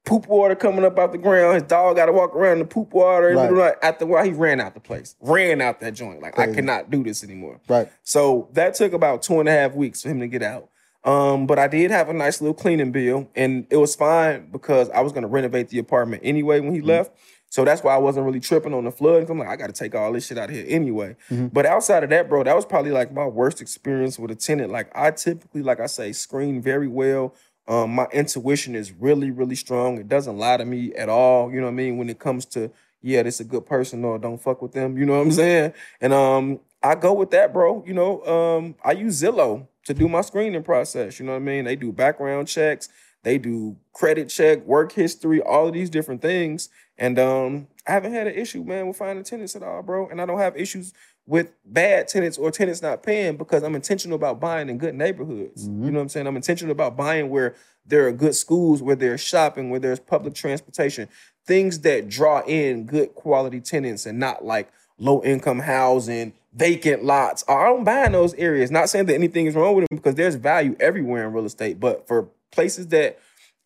poop 0.04 0.26
water 0.26 0.54
coming 0.54 0.84
up 0.84 0.98
out 0.98 1.12
the 1.12 1.18
ground. 1.18 1.54
His 1.54 1.62
dog 1.64 1.96
got 1.96 2.06
to 2.06 2.12
walk 2.12 2.34
around 2.34 2.58
the 2.58 2.64
poop 2.64 2.92
water. 2.92 3.34
Right. 3.34 3.74
After 3.82 4.04
a 4.04 4.08
while, 4.08 4.24
he 4.24 4.32
ran 4.32 4.60
out 4.60 4.74
the 4.74 4.80
place, 4.80 5.16
ran 5.20 5.60
out 5.60 5.80
that 5.80 5.94
joint. 5.94 6.20
Like 6.20 6.38
I 6.38 6.52
cannot 6.52 6.90
do 6.90 7.02
this 7.02 7.24
anymore. 7.24 7.60
Right. 7.68 7.90
So 8.02 8.48
that 8.52 8.74
took 8.74 8.92
about 8.92 9.22
two 9.22 9.40
and 9.40 9.48
a 9.48 9.52
half 9.52 9.74
weeks 9.74 10.02
for 10.02 10.08
him 10.08 10.20
to 10.20 10.28
get 10.28 10.42
out. 10.42 10.68
Um, 11.04 11.46
but 11.46 11.58
I 11.58 11.66
did 11.66 11.90
have 11.90 12.08
a 12.08 12.12
nice 12.12 12.40
little 12.40 12.54
cleaning 12.54 12.92
bill, 12.92 13.28
and 13.34 13.66
it 13.70 13.76
was 13.76 13.96
fine 13.96 14.50
because 14.52 14.88
I 14.90 15.00
was 15.00 15.12
gonna 15.12 15.26
renovate 15.26 15.68
the 15.68 15.78
apartment 15.78 16.22
anyway 16.24 16.60
when 16.60 16.74
he 16.74 16.80
left. 16.80 17.16
So 17.52 17.66
that's 17.66 17.82
why 17.82 17.94
I 17.94 17.98
wasn't 17.98 18.24
really 18.24 18.40
tripping 18.40 18.72
on 18.72 18.84
the 18.84 18.90
flood. 18.90 19.28
I'm 19.28 19.38
like, 19.38 19.48
I 19.48 19.56
gotta 19.56 19.74
take 19.74 19.94
all 19.94 20.10
this 20.10 20.26
shit 20.26 20.38
out 20.38 20.48
of 20.48 20.56
here 20.56 20.64
anyway. 20.66 21.16
But 21.52 21.66
outside 21.66 22.02
of 22.02 22.08
that, 22.08 22.26
bro, 22.26 22.42
that 22.44 22.56
was 22.56 22.64
probably 22.64 22.92
like 22.92 23.12
my 23.12 23.26
worst 23.26 23.60
experience 23.60 24.18
with 24.18 24.30
a 24.30 24.34
tenant. 24.34 24.72
Like 24.72 24.90
I 24.94 25.10
typically, 25.10 25.62
like 25.62 25.78
I 25.78 25.84
say, 25.84 26.12
screen 26.12 26.62
very 26.62 26.88
well. 26.88 27.34
Um, 27.68 27.94
my 27.94 28.06
intuition 28.06 28.74
is 28.74 28.90
really, 28.92 29.30
really 29.30 29.54
strong. 29.54 29.98
It 29.98 30.08
doesn't 30.08 30.38
lie 30.38 30.56
to 30.56 30.64
me 30.64 30.94
at 30.94 31.10
all. 31.10 31.52
You 31.52 31.58
know 31.60 31.66
what 31.66 31.72
I 31.72 31.74
mean? 31.74 31.98
When 31.98 32.08
it 32.08 32.18
comes 32.18 32.46
to, 32.46 32.70
yeah, 33.02 33.22
this 33.22 33.34
is 33.34 33.40
a 33.42 33.50
good 33.50 33.66
person 33.66 34.02
or 34.02 34.18
don't 34.18 34.38
fuck 34.40 34.62
with 34.62 34.72
them. 34.72 34.96
You 34.96 35.04
know 35.04 35.18
what 35.18 35.26
I'm 35.26 35.32
saying? 35.32 35.74
And 36.00 36.14
um, 36.14 36.58
I 36.82 36.94
go 36.94 37.12
with 37.12 37.32
that, 37.32 37.52
bro. 37.52 37.84
You 37.86 37.92
know, 37.92 38.24
um, 38.24 38.76
I 38.82 38.92
use 38.92 39.20
Zillow 39.20 39.68
to 39.84 39.92
do 39.92 40.08
my 40.08 40.22
screening 40.22 40.62
process. 40.62 41.20
You 41.20 41.26
know 41.26 41.32
what 41.32 41.42
I 41.42 41.44
mean? 41.44 41.66
They 41.66 41.76
do 41.76 41.92
background 41.92 42.48
checks, 42.48 42.88
they 43.24 43.36
do 43.36 43.76
credit 43.92 44.30
check, 44.30 44.64
work 44.64 44.92
history, 44.92 45.42
all 45.42 45.66
of 45.66 45.74
these 45.74 45.90
different 45.90 46.22
things. 46.22 46.70
And 47.02 47.18
um, 47.18 47.66
I 47.84 47.92
haven't 47.94 48.12
had 48.12 48.28
an 48.28 48.34
issue, 48.36 48.62
man, 48.62 48.86
with 48.86 48.96
finding 48.96 49.24
tenants 49.24 49.56
at 49.56 49.64
all, 49.64 49.82
bro. 49.82 50.06
And 50.08 50.22
I 50.22 50.24
don't 50.24 50.38
have 50.38 50.56
issues 50.56 50.92
with 51.26 51.50
bad 51.64 52.06
tenants 52.06 52.38
or 52.38 52.52
tenants 52.52 52.80
not 52.80 53.02
paying 53.02 53.36
because 53.36 53.64
I'm 53.64 53.74
intentional 53.74 54.14
about 54.14 54.38
buying 54.38 54.68
in 54.68 54.78
good 54.78 54.94
neighborhoods. 54.94 55.66
You 55.66 55.72
know 55.72 55.98
what 55.98 56.02
I'm 56.02 56.08
saying? 56.08 56.28
I'm 56.28 56.36
intentional 56.36 56.70
about 56.70 56.96
buying 56.96 57.28
where 57.28 57.56
there 57.84 58.06
are 58.06 58.12
good 58.12 58.36
schools, 58.36 58.84
where 58.84 58.94
there's 58.94 59.20
shopping, 59.20 59.68
where 59.68 59.80
there's 59.80 59.98
public 59.98 60.34
transportation, 60.34 61.08
things 61.44 61.80
that 61.80 62.08
draw 62.08 62.40
in 62.46 62.86
good 62.86 63.16
quality 63.16 63.60
tenants 63.60 64.06
and 64.06 64.20
not 64.20 64.44
like 64.44 64.70
low 64.96 65.24
income 65.24 65.58
housing, 65.58 66.32
vacant 66.54 67.02
lots. 67.02 67.42
I 67.48 67.64
don't 67.64 67.82
buy 67.82 68.06
in 68.06 68.12
those 68.12 68.34
areas. 68.34 68.70
Not 68.70 68.88
saying 68.88 69.06
that 69.06 69.14
anything 69.14 69.46
is 69.46 69.56
wrong 69.56 69.74
with 69.74 69.88
them 69.88 69.96
because 69.96 70.14
there's 70.14 70.36
value 70.36 70.76
everywhere 70.78 71.26
in 71.26 71.32
real 71.32 71.46
estate, 71.46 71.80
but 71.80 72.06
for 72.06 72.28
places 72.52 72.86
that 72.88 73.18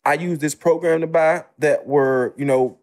I 0.03 0.15
use 0.15 0.39
this 0.39 0.55
program 0.55 1.01
to 1.01 1.07
buy 1.07 1.45
that 1.59 1.85
were, 1.85 2.33
you 2.35 2.45
know, 2.45 2.79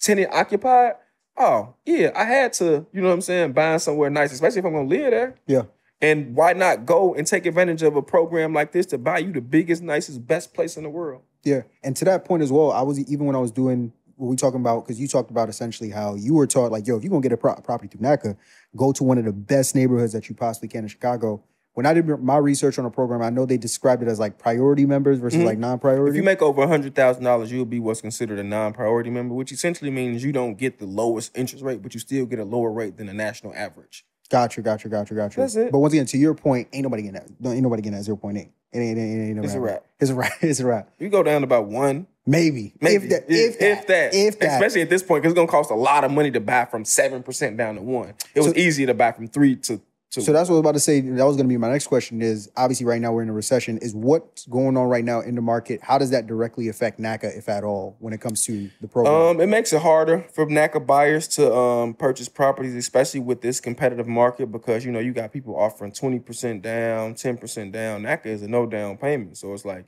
tenant 0.00 0.32
occupied. 0.32 0.94
Oh, 1.36 1.74
yeah, 1.84 2.10
I 2.14 2.24
had 2.24 2.52
to, 2.54 2.86
you 2.92 3.00
know 3.00 3.08
what 3.08 3.14
I'm 3.14 3.20
saying, 3.20 3.52
buying 3.52 3.78
somewhere 3.78 4.10
nice, 4.10 4.32
especially 4.32 4.58
if 4.58 4.64
I'm 4.64 4.72
gonna 4.72 4.88
live 4.88 5.10
there. 5.10 5.36
Yeah. 5.46 5.62
And 6.00 6.34
why 6.34 6.52
not 6.52 6.86
go 6.86 7.14
and 7.14 7.26
take 7.26 7.46
advantage 7.46 7.82
of 7.82 7.96
a 7.96 8.02
program 8.02 8.52
like 8.52 8.72
this 8.72 8.86
to 8.86 8.98
buy 8.98 9.18
you 9.18 9.32
the 9.32 9.40
biggest, 9.40 9.82
nicest, 9.82 10.26
best 10.26 10.54
place 10.54 10.76
in 10.76 10.82
the 10.84 10.90
world? 10.90 11.22
Yeah, 11.44 11.62
and 11.82 11.96
to 11.96 12.04
that 12.06 12.24
point 12.24 12.42
as 12.42 12.50
well, 12.50 12.72
I 12.72 12.82
was 12.82 12.98
even 13.10 13.26
when 13.26 13.36
I 13.36 13.40
was 13.40 13.50
doing 13.50 13.92
what 14.16 14.28
we 14.28 14.36
talking 14.36 14.60
about 14.60 14.84
because 14.84 15.00
you 15.00 15.06
talked 15.06 15.30
about 15.30 15.48
essentially 15.48 15.90
how 15.90 16.14
you 16.14 16.34
were 16.34 16.46
taught 16.46 16.72
like, 16.72 16.86
yo, 16.86 16.96
if 16.96 17.04
you're 17.04 17.10
gonna 17.10 17.22
get 17.22 17.32
a 17.32 17.36
pro- 17.36 17.54
property 17.56 17.88
through 17.88 18.00
NACA, 18.00 18.36
go 18.76 18.92
to 18.92 19.04
one 19.04 19.18
of 19.18 19.24
the 19.24 19.32
best 19.32 19.74
neighborhoods 19.74 20.12
that 20.12 20.28
you 20.28 20.34
possibly 20.34 20.68
can 20.68 20.84
in 20.84 20.88
Chicago. 20.88 21.42
When 21.78 21.86
I 21.86 21.94
did 21.94 22.08
my 22.08 22.38
research 22.38 22.76
on 22.78 22.84
the 22.84 22.90
program, 22.90 23.22
I 23.22 23.30
know 23.30 23.46
they 23.46 23.56
described 23.56 24.02
it 24.02 24.08
as 24.08 24.18
like 24.18 24.36
priority 24.36 24.84
members 24.84 25.20
versus 25.20 25.38
mm-hmm. 25.38 25.46
like 25.46 25.58
non-priority. 25.58 26.10
If 26.10 26.16
you 26.16 26.24
make 26.24 26.42
over 26.42 26.66
hundred 26.66 26.96
thousand 26.96 27.22
dollars, 27.22 27.52
you'll 27.52 27.66
be 27.66 27.78
what's 27.78 28.00
considered 28.00 28.40
a 28.40 28.42
non-priority 28.42 29.10
member, 29.10 29.32
which 29.32 29.52
essentially 29.52 29.92
means 29.92 30.24
you 30.24 30.32
don't 30.32 30.58
get 30.58 30.80
the 30.80 30.86
lowest 30.86 31.38
interest 31.38 31.64
rate, 31.64 31.80
but 31.80 31.94
you 31.94 32.00
still 32.00 32.26
get 32.26 32.40
a 32.40 32.44
lower 32.44 32.72
rate 32.72 32.96
than 32.96 33.06
the 33.06 33.14
national 33.14 33.54
average. 33.54 34.04
Gotcha, 34.28 34.60
gotcha, 34.60 34.88
gotcha, 34.88 35.14
gotcha. 35.14 35.38
That's 35.38 35.54
it. 35.54 35.70
But 35.70 35.78
once 35.78 35.92
again, 35.92 36.06
to 36.06 36.18
your 36.18 36.34
point, 36.34 36.66
ain't 36.72 36.82
nobody 36.82 37.04
getting 37.04 37.20
that. 37.38 37.48
Ain't 37.48 37.62
nobody 37.62 37.80
getting 37.80 37.96
that 37.96 38.02
zero 38.02 38.16
point 38.16 38.38
eight. 38.38 38.50
It 38.72 38.80
ain't, 38.80 38.98
it 38.98 39.00
ain't, 39.00 39.20
it 39.20 39.24
ain't 39.26 39.36
no 39.36 39.42
It's 39.44 39.54
a 39.54 39.60
wrap. 39.60 39.84
It's 40.00 40.10
a 40.10 40.14
wrap. 40.16 40.32
It's 40.42 40.58
a 40.58 40.66
wrap. 40.66 40.90
You 40.98 41.08
go 41.10 41.22
down 41.22 41.42
to 41.42 41.44
about 41.44 41.66
one, 41.66 42.08
Maybe, 42.28 42.74
maybe 42.82 43.04
if 43.04 43.10
that, 43.10 43.24
if 43.28 43.58
that, 43.58 43.64
if 43.64 43.86
that, 43.86 44.14
if 44.14 44.38
that. 44.40 44.52
especially 44.52 44.82
at 44.82 44.90
this 44.90 45.02
point, 45.02 45.22
because 45.22 45.32
it's 45.32 45.38
gonna 45.38 45.48
cost 45.48 45.70
a 45.70 45.74
lot 45.74 46.04
of 46.04 46.10
money 46.10 46.30
to 46.32 46.40
buy 46.40 46.66
from 46.66 46.84
seven 46.84 47.22
percent 47.22 47.56
down 47.56 47.76
to 47.76 47.80
one. 47.80 48.12
It 48.34 48.40
was 48.40 48.48
So- 48.48 48.54
easier 48.54 48.86
to 48.88 48.92
buy 48.92 49.12
from 49.12 49.28
three 49.28 49.56
to 49.56 49.80
two. 50.10 50.20
So 50.20 50.32
that's 50.32 50.48
what 50.48 50.54
I 50.54 50.58
was 50.58 50.60
about 50.60 50.74
to 50.74 50.80
say. 50.80 51.00
That 51.00 51.24
was 51.24 51.36
going 51.36 51.46
to 51.46 51.52
be 51.52 51.56
my 51.56 51.70
next 51.70 51.86
question. 51.86 52.22
Is 52.22 52.50
obviously 52.56 52.86
right 52.86 53.00
now 53.00 53.12
we're 53.12 53.22
in 53.22 53.28
a 53.28 53.32
recession. 53.34 53.78
Is 53.78 53.94
what's 53.94 54.46
going 54.46 54.76
on 54.76 54.88
right 54.88 55.04
now 55.04 55.20
in 55.20 55.34
the 55.34 55.40
market? 55.40 55.80
How 55.82 55.98
does 55.98 56.10
that 56.10 56.26
directly 56.26 56.68
affect 56.68 56.98
NACA, 56.98 57.36
if 57.36 57.48
at 57.48 57.64
all, 57.64 57.96
when 57.98 58.12
it 58.12 58.20
comes 58.20 58.44
to 58.46 58.70
the 58.80 58.88
program? 58.88 59.14
Um, 59.14 59.40
it 59.40 59.46
makes 59.46 59.72
it 59.72 59.82
harder 59.82 60.26
for 60.32 60.46
NACA 60.46 60.86
buyers 60.86 61.28
to 61.28 61.54
um, 61.54 61.94
purchase 61.94 62.28
properties, 62.28 62.74
especially 62.74 63.20
with 63.20 63.40
this 63.40 63.60
competitive 63.60 64.06
market, 64.08 64.50
because 64.52 64.84
you 64.84 64.92
know 64.92 65.00
you 65.00 65.12
got 65.12 65.32
people 65.32 65.56
offering 65.56 65.92
twenty 65.92 66.18
percent 66.18 66.62
down, 66.62 67.14
ten 67.14 67.36
percent 67.36 67.72
down. 67.72 68.02
NACA 68.02 68.26
is 68.26 68.42
a 68.42 68.48
no 68.48 68.66
down 68.66 68.96
payment, 68.96 69.36
so 69.36 69.52
it's 69.52 69.64
like 69.64 69.86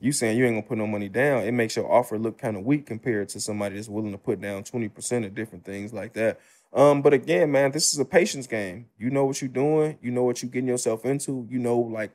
you 0.00 0.12
saying 0.12 0.38
you 0.38 0.44
ain't 0.44 0.54
gonna 0.54 0.66
put 0.66 0.78
no 0.78 0.86
money 0.86 1.08
down. 1.08 1.42
It 1.42 1.52
makes 1.52 1.76
your 1.76 1.90
offer 1.90 2.18
look 2.18 2.38
kind 2.38 2.56
of 2.56 2.64
weak 2.64 2.86
compared 2.86 3.28
to 3.30 3.40
somebody 3.40 3.74
that's 3.74 3.88
willing 3.88 4.12
to 4.12 4.18
put 4.18 4.40
down 4.40 4.62
twenty 4.64 4.88
percent 4.88 5.24
of 5.24 5.34
different 5.34 5.64
things 5.64 5.92
like 5.92 6.12
that. 6.14 6.38
Um, 6.72 7.02
but 7.02 7.12
again, 7.14 7.50
man, 7.50 7.72
this 7.72 7.92
is 7.92 7.98
a 7.98 8.04
patience 8.04 8.46
game. 8.46 8.86
You 8.98 9.10
know 9.10 9.24
what 9.24 9.40
you're 9.40 9.48
doing. 9.48 9.98
You 10.02 10.10
know 10.10 10.22
what 10.22 10.42
you're 10.42 10.50
getting 10.50 10.68
yourself 10.68 11.04
into. 11.04 11.46
You 11.50 11.58
know 11.58 11.78
like 11.78 12.12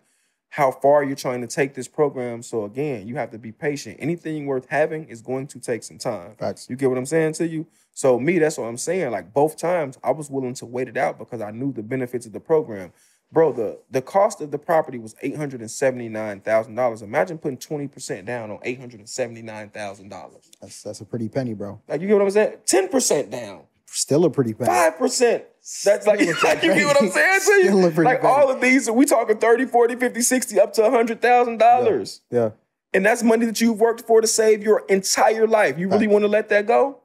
how 0.49 0.69
far 0.69 1.03
you're 1.03 1.15
trying 1.15 1.41
to 1.41 1.47
take 1.47 1.73
this 1.73 1.87
program. 1.87 2.43
So 2.43 2.63
again, 2.63 3.07
you 3.07 3.15
have 3.15 3.31
to 3.31 3.39
be 3.39 3.51
patient. 3.51 3.97
Anything 3.99 4.45
worth 4.45 4.67
having 4.69 5.05
is 5.05 5.19
going 5.19 5.47
to 5.47 5.59
take 5.59 5.81
some 5.81 5.97
time. 5.97 6.35
Facts. 6.35 6.69
You 6.69 6.75
get 6.75 6.89
what 6.89 6.97
I'm 6.99 7.07
saying 7.07 7.33
to 7.33 7.47
you? 7.47 7.65
So 7.91 8.19
me, 8.19 8.37
that's 8.37 8.59
what 8.59 8.65
I'm 8.65 8.77
saying. 8.77 9.11
Like 9.11 9.33
both 9.33 9.57
times, 9.57 9.97
I 10.03 10.11
was 10.11 10.29
willing 10.29 10.53
to 10.55 10.67
wait 10.67 10.87
it 10.87 10.97
out 10.97 11.17
because 11.17 11.41
I 11.41 11.49
knew 11.49 11.73
the 11.73 11.81
benefits 11.81 12.27
of 12.27 12.33
the 12.33 12.39
program. 12.39 12.93
Bro, 13.31 13.53
the 13.53 13.79
the 13.89 14.03
cost 14.03 14.41
of 14.41 14.51
the 14.51 14.59
property 14.59 14.99
was 14.99 15.15
eight 15.23 15.35
hundred 15.35 15.61
and 15.61 15.71
seventy 15.71 16.07
nine 16.07 16.39
thousand 16.41 16.75
dollars. 16.75 17.01
Imagine 17.01 17.39
putting 17.39 17.57
twenty 17.57 17.87
percent 17.87 18.27
down 18.27 18.51
on 18.51 18.59
eight 18.61 18.79
hundred 18.79 18.99
and 18.99 19.09
seventy 19.09 19.41
nine 19.41 19.71
thousand 19.71 20.09
dollars. 20.09 20.51
That's 20.61 20.83
that's 20.83 21.01
a 21.01 21.05
pretty 21.05 21.29
penny, 21.29 21.55
bro. 21.55 21.81
Like 21.87 21.99
you 22.01 22.07
get 22.07 22.13
what 22.13 22.21
I'm 22.21 22.29
saying? 22.29 22.57
Ten 22.67 22.89
percent 22.89 23.31
down, 23.31 23.61
Still 23.95 24.25
a 24.25 24.29
pretty 24.29 24.53
penny. 24.53 24.67
five 24.67 24.97
percent. 24.97 25.43
That's 25.85 26.07
like, 26.07 26.19
like 26.19 26.27
you 26.63 26.73
get 26.73 26.85
what 26.85 27.01
I'm 27.01 27.09
saying 27.09 27.39
to 27.39 27.41
Still 27.41 27.85
a 27.85 27.91
you? 27.91 28.03
Like 28.03 28.21
penny. 28.21 28.33
all 28.33 28.51
of 28.51 28.59
these, 28.59 28.89
we 28.89 29.05
talking 29.05 29.37
30, 29.37 29.65
40, 29.67 29.95
50, 29.95 30.21
60, 30.21 30.59
up 30.59 30.73
to 30.73 30.89
hundred 30.89 31.21
thousand 31.21 31.59
dollars. 31.59 32.21
Yeah. 32.31 32.49
And 32.93 33.05
that's 33.05 33.23
money 33.23 33.45
that 33.45 33.61
you've 33.61 33.79
worked 33.79 34.01
for 34.01 34.19
to 34.19 34.27
save 34.27 34.61
your 34.63 34.83
entire 34.89 35.47
life. 35.47 35.77
You 35.77 35.89
really 35.89 36.07
want 36.07 36.23
to 36.23 36.27
let 36.27 36.49
that 36.49 36.67
go? 36.67 37.01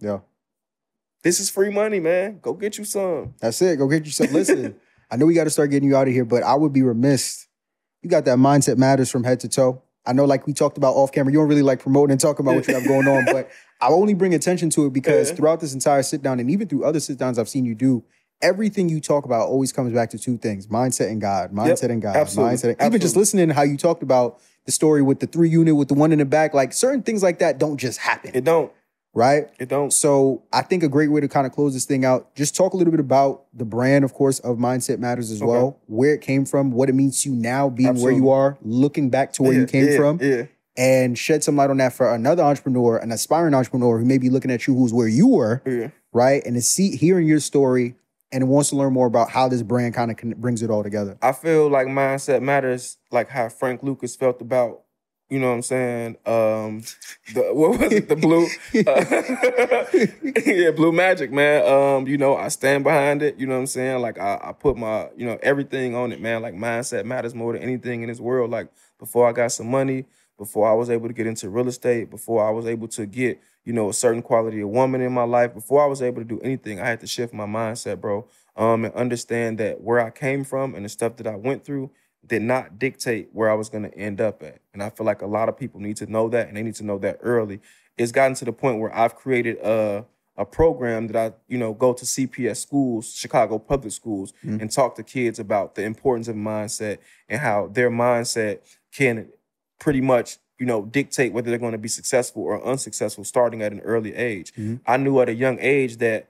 Yeah. 0.00 0.20
This 1.22 1.40
is 1.40 1.50
free 1.50 1.70
money, 1.70 1.98
man. 1.98 2.38
Go 2.40 2.52
get 2.52 2.78
you 2.78 2.84
some. 2.84 3.34
That's 3.40 3.60
it. 3.60 3.76
Go 3.76 3.88
get 3.88 4.04
yourself. 4.06 4.30
Listen, 4.30 4.76
I 5.10 5.16
know 5.16 5.26
we 5.26 5.34
got 5.34 5.44
to 5.44 5.50
start 5.50 5.70
getting 5.70 5.88
you 5.88 5.96
out 5.96 6.08
of 6.08 6.14
here, 6.14 6.24
but 6.24 6.42
I 6.42 6.54
would 6.54 6.72
be 6.72 6.82
remiss. 6.82 7.46
You 8.02 8.08
got 8.10 8.24
that 8.26 8.38
mindset 8.38 8.76
matters 8.78 9.10
from 9.10 9.24
head 9.24 9.40
to 9.40 9.48
toe. 9.48 9.82
I 10.08 10.12
know, 10.14 10.24
like 10.24 10.46
we 10.46 10.54
talked 10.54 10.78
about 10.78 10.94
off 10.94 11.12
camera, 11.12 11.32
you 11.32 11.38
don't 11.38 11.48
really 11.48 11.62
like 11.62 11.80
promoting 11.80 12.12
and 12.12 12.20
talking 12.20 12.44
about 12.44 12.54
what 12.56 12.66
you 12.66 12.74
have 12.74 12.86
going 12.86 13.06
on, 13.06 13.26
but 13.26 13.50
I 13.80 13.88
only 13.88 14.14
bring 14.14 14.34
attention 14.34 14.70
to 14.70 14.86
it 14.86 14.92
because 14.92 15.28
Yeah. 15.30 15.36
throughout 15.36 15.60
this 15.60 15.74
entire 15.74 16.02
sit 16.02 16.22
down 16.22 16.40
and 16.40 16.50
even 16.50 16.66
through 16.66 16.84
other 16.84 16.98
sit 16.98 17.18
downs 17.18 17.38
I've 17.38 17.48
seen 17.48 17.64
you 17.66 17.74
do, 17.74 18.02
everything 18.40 18.88
you 18.88 19.00
talk 19.00 19.24
about 19.24 19.48
always 19.48 19.70
comes 19.72 19.92
back 19.92 20.10
to 20.10 20.18
two 20.18 20.38
things 20.38 20.66
mindset 20.68 21.10
and 21.10 21.20
God. 21.20 21.52
Mindset 21.52 21.90
and 21.90 22.00
God. 22.00 22.16
absolutely, 22.16 22.56
Mindset. 22.56 22.84
Even 22.86 23.00
just 23.00 23.16
listening 23.16 23.48
to 23.48 23.54
how 23.54 23.62
you 23.62 23.76
talked 23.76 24.02
about 24.02 24.40
the 24.64 24.72
story 24.72 25.02
with 25.02 25.20
the 25.20 25.26
three 25.26 25.48
unit, 25.48 25.76
with 25.76 25.88
the 25.88 25.94
one 25.94 26.12
in 26.12 26.18
the 26.18 26.24
back, 26.24 26.54
like 26.54 26.72
certain 26.72 27.02
things 27.02 27.22
like 27.22 27.38
that 27.40 27.58
don't 27.58 27.76
just 27.76 27.98
happen, 27.98 28.30
It 28.34 28.44
don't. 28.44 28.72
Right? 29.18 29.48
It 29.58 29.68
don't. 29.68 29.92
So 29.92 30.42
I 30.52 30.62
think 30.62 30.82
a 30.84 30.88
great 30.88 31.10
way 31.10 31.20
to 31.20 31.28
kind 31.28 31.44
of 31.46 31.52
close 31.52 31.74
this 31.74 31.84
thing 31.84 32.04
out, 32.04 32.32
just 32.36 32.54
talk 32.54 32.72
a 32.72 32.76
little 32.76 32.92
bit 32.92 33.00
about 33.00 33.42
the 33.52 33.64
brand, 33.64 34.04
of 34.04 34.14
course, 34.14 34.38
of 34.38 34.56
Mindset 34.58 34.98
Matters 35.00 35.30
as 35.32 35.42
Okay. 35.42 35.46
well, 35.50 35.78
where 35.86 36.14
it 36.14 36.20
came 36.20 36.44
from, 36.44 36.70
what 36.70 36.88
it 36.88 36.94
means 36.94 37.22
to 37.22 37.30
you 37.30 37.34
now 37.34 37.68
being 37.68 38.00
where 38.00 38.12
you 38.12 38.30
are, 38.30 38.56
looking 38.62 39.10
back 39.10 39.32
to 39.34 39.42
where 39.42 39.52
Yeah, 39.52 39.58
you 39.60 39.66
came 39.66 39.88
yeah, 39.88 39.96
from, 39.96 40.18
Yeah. 40.22 40.42
and 40.76 41.18
shed 41.18 41.42
some 41.42 41.56
light 41.56 41.68
on 41.68 41.78
that 41.78 41.92
for 41.92 42.14
another 42.14 42.44
entrepreneur, 42.44 42.96
an 42.98 43.10
aspiring 43.10 43.54
entrepreneur 43.54 43.98
who 43.98 44.04
may 44.04 44.18
be 44.18 44.30
looking 44.30 44.52
at 44.52 44.66
you 44.68 44.74
who's 44.76 44.94
where 44.94 45.08
you 45.08 45.26
were, 45.26 45.60
Yeah. 45.66 45.88
right? 46.12 46.40
And 46.46 46.54
to 46.54 46.62
see 46.62 46.94
hearing 46.96 47.26
your 47.26 47.40
story 47.40 47.96
and 48.30 48.48
wants 48.48 48.70
to 48.70 48.76
learn 48.76 48.92
more 48.92 49.06
about 49.08 49.30
how 49.30 49.48
this 49.48 49.62
brand 49.62 49.94
kind 49.94 50.10
of 50.12 50.16
brings 50.40 50.62
it 50.62 50.70
all 50.70 50.82
together. 50.84 51.16
I 51.22 51.32
feel 51.32 51.68
like 51.68 51.88
mindset 51.88 52.42
matters, 52.42 52.98
like 53.10 53.30
how 53.30 53.48
Frank 53.48 53.82
Lucas 53.82 54.14
felt 54.14 54.40
about, 54.40 54.82
you 55.30 55.38
know 55.38 55.48
what 55.48 55.54
I'm 55.54 55.62
saying? 55.62 56.16
Um 56.26 56.82
the 57.34 57.42
what 57.52 57.78
was 57.78 57.92
it? 57.92 58.08
The 58.08 58.16
blue 58.16 58.46
uh, 58.86 59.84
Yeah, 60.46 60.70
blue 60.70 60.92
magic, 60.92 61.30
man. 61.30 61.66
Um, 61.66 62.06
you 62.06 62.16
know, 62.16 62.36
I 62.36 62.48
stand 62.48 62.84
behind 62.84 63.22
it, 63.22 63.38
you 63.38 63.46
know 63.46 63.54
what 63.54 63.60
I'm 63.60 63.66
saying? 63.66 64.00
Like 64.00 64.18
I, 64.18 64.38
I 64.42 64.52
put 64.52 64.76
my, 64.76 65.08
you 65.16 65.26
know, 65.26 65.38
everything 65.42 65.94
on 65.94 66.12
it, 66.12 66.20
man. 66.20 66.42
Like 66.42 66.54
mindset 66.54 67.04
matters 67.04 67.34
more 67.34 67.52
than 67.52 67.62
anything 67.62 68.02
in 68.02 68.08
this 68.08 68.20
world. 68.20 68.50
Like 68.50 68.68
before 68.98 69.28
I 69.28 69.32
got 69.32 69.52
some 69.52 69.70
money, 69.70 70.06
before 70.38 70.70
I 70.70 70.74
was 70.74 70.88
able 70.88 71.08
to 71.08 71.14
get 71.14 71.26
into 71.26 71.50
real 71.50 71.68
estate, 71.68 72.10
before 72.10 72.46
I 72.46 72.50
was 72.50 72.66
able 72.66 72.88
to 72.88 73.06
get, 73.06 73.40
you 73.64 73.72
know, 73.72 73.90
a 73.90 73.94
certain 73.94 74.22
quality 74.22 74.60
of 74.60 74.68
woman 74.68 75.00
in 75.00 75.12
my 75.12 75.24
life, 75.24 75.52
before 75.52 75.82
I 75.82 75.86
was 75.86 76.00
able 76.00 76.22
to 76.22 76.28
do 76.28 76.40
anything, 76.40 76.80
I 76.80 76.86
had 76.86 77.00
to 77.00 77.06
shift 77.06 77.34
my 77.34 77.46
mindset, 77.46 78.00
bro. 78.00 78.26
Um, 78.56 78.84
and 78.84 78.94
understand 78.94 79.58
that 79.58 79.80
where 79.80 80.00
I 80.00 80.10
came 80.10 80.44
from 80.44 80.74
and 80.74 80.84
the 80.84 80.88
stuff 80.88 81.16
that 81.16 81.26
I 81.26 81.36
went 81.36 81.64
through 81.64 81.90
did 82.28 82.42
not 82.42 82.78
dictate 82.78 83.28
where 83.32 83.50
I 83.50 83.54
was 83.54 83.68
gonna 83.68 83.88
end 83.88 84.20
up 84.20 84.42
at. 84.42 84.60
And 84.72 84.82
I 84.82 84.90
feel 84.90 85.06
like 85.06 85.22
a 85.22 85.26
lot 85.26 85.48
of 85.48 85.56
people 85.56 85.80
need 85.80 85.96
to 85.96 86.06
know 86.06 86.28
that 86.28 86.48
and 86.48 86.56
they 86.56 86.62
need 86.62 86.76
to 86.76 86.84
know 86.84 86.98
that 86.98 87.18
early. 87.22 87.60
It's 87.96 88.12
gotten 88.12 88.34
to 88.36 88.44
the 88.44 88.52
point 88.52 88.78
where 88.80 88.94
I've 88.96 89.16
created 89.16 89.58
a 89.58 90.04
a 90.36 90.44
program 90.46 91.08
that 91.08 91.16
I, 91.16 91.34
you 91.48 91.58
know, 91.58 91.74
go 91.74 91.92
to 91.92 92.04
CPS 92.04 92.58
schools, 92.58 93.12
Chicago 93.12 93.58
public 93.58 93.92
schools, 93.92 94.32
Mm-hmm. 94.44 94.60
and 94.60 94.70
talk 94.70 94.94
to 94.94 95.02
kids 95.02 95.40
about 95.40 95.74
the 95.74 95.82
importance 95.82 96.28
of 96.28 96.36
mindset 96.36 96.98
and 97.28 97.40
how 97.40 97.66
their 97.66 97.90
mindset 97.90 98.60
can 98.92 99.28
pretty 99.80 100.00
much, 100.00 100.36
you 100.60 100.64
know, 100.64 100.84
dictate 100.84 101.32
whether 101.32 101.50
they're 101.50 101.58
going 101.58 101.72
to 101.72 101.78
be 101.78 101.88
successful 101.88 102.44
or 102.44 102.64
unsuccessful 102.64 103.24
starting 103.24 103.62
at 103.62 103.72
an 103.72 103.80
early 103.80 104.14
age. 104.14 104.52
Mm-hmm. 104.52 104.76
I 104.86 104.96
knew 104.96 105.18
at 105.20 105.28
a 105.28 105.34
young 105.34 105.58
age 105.60 105.96
that 105.96 106.28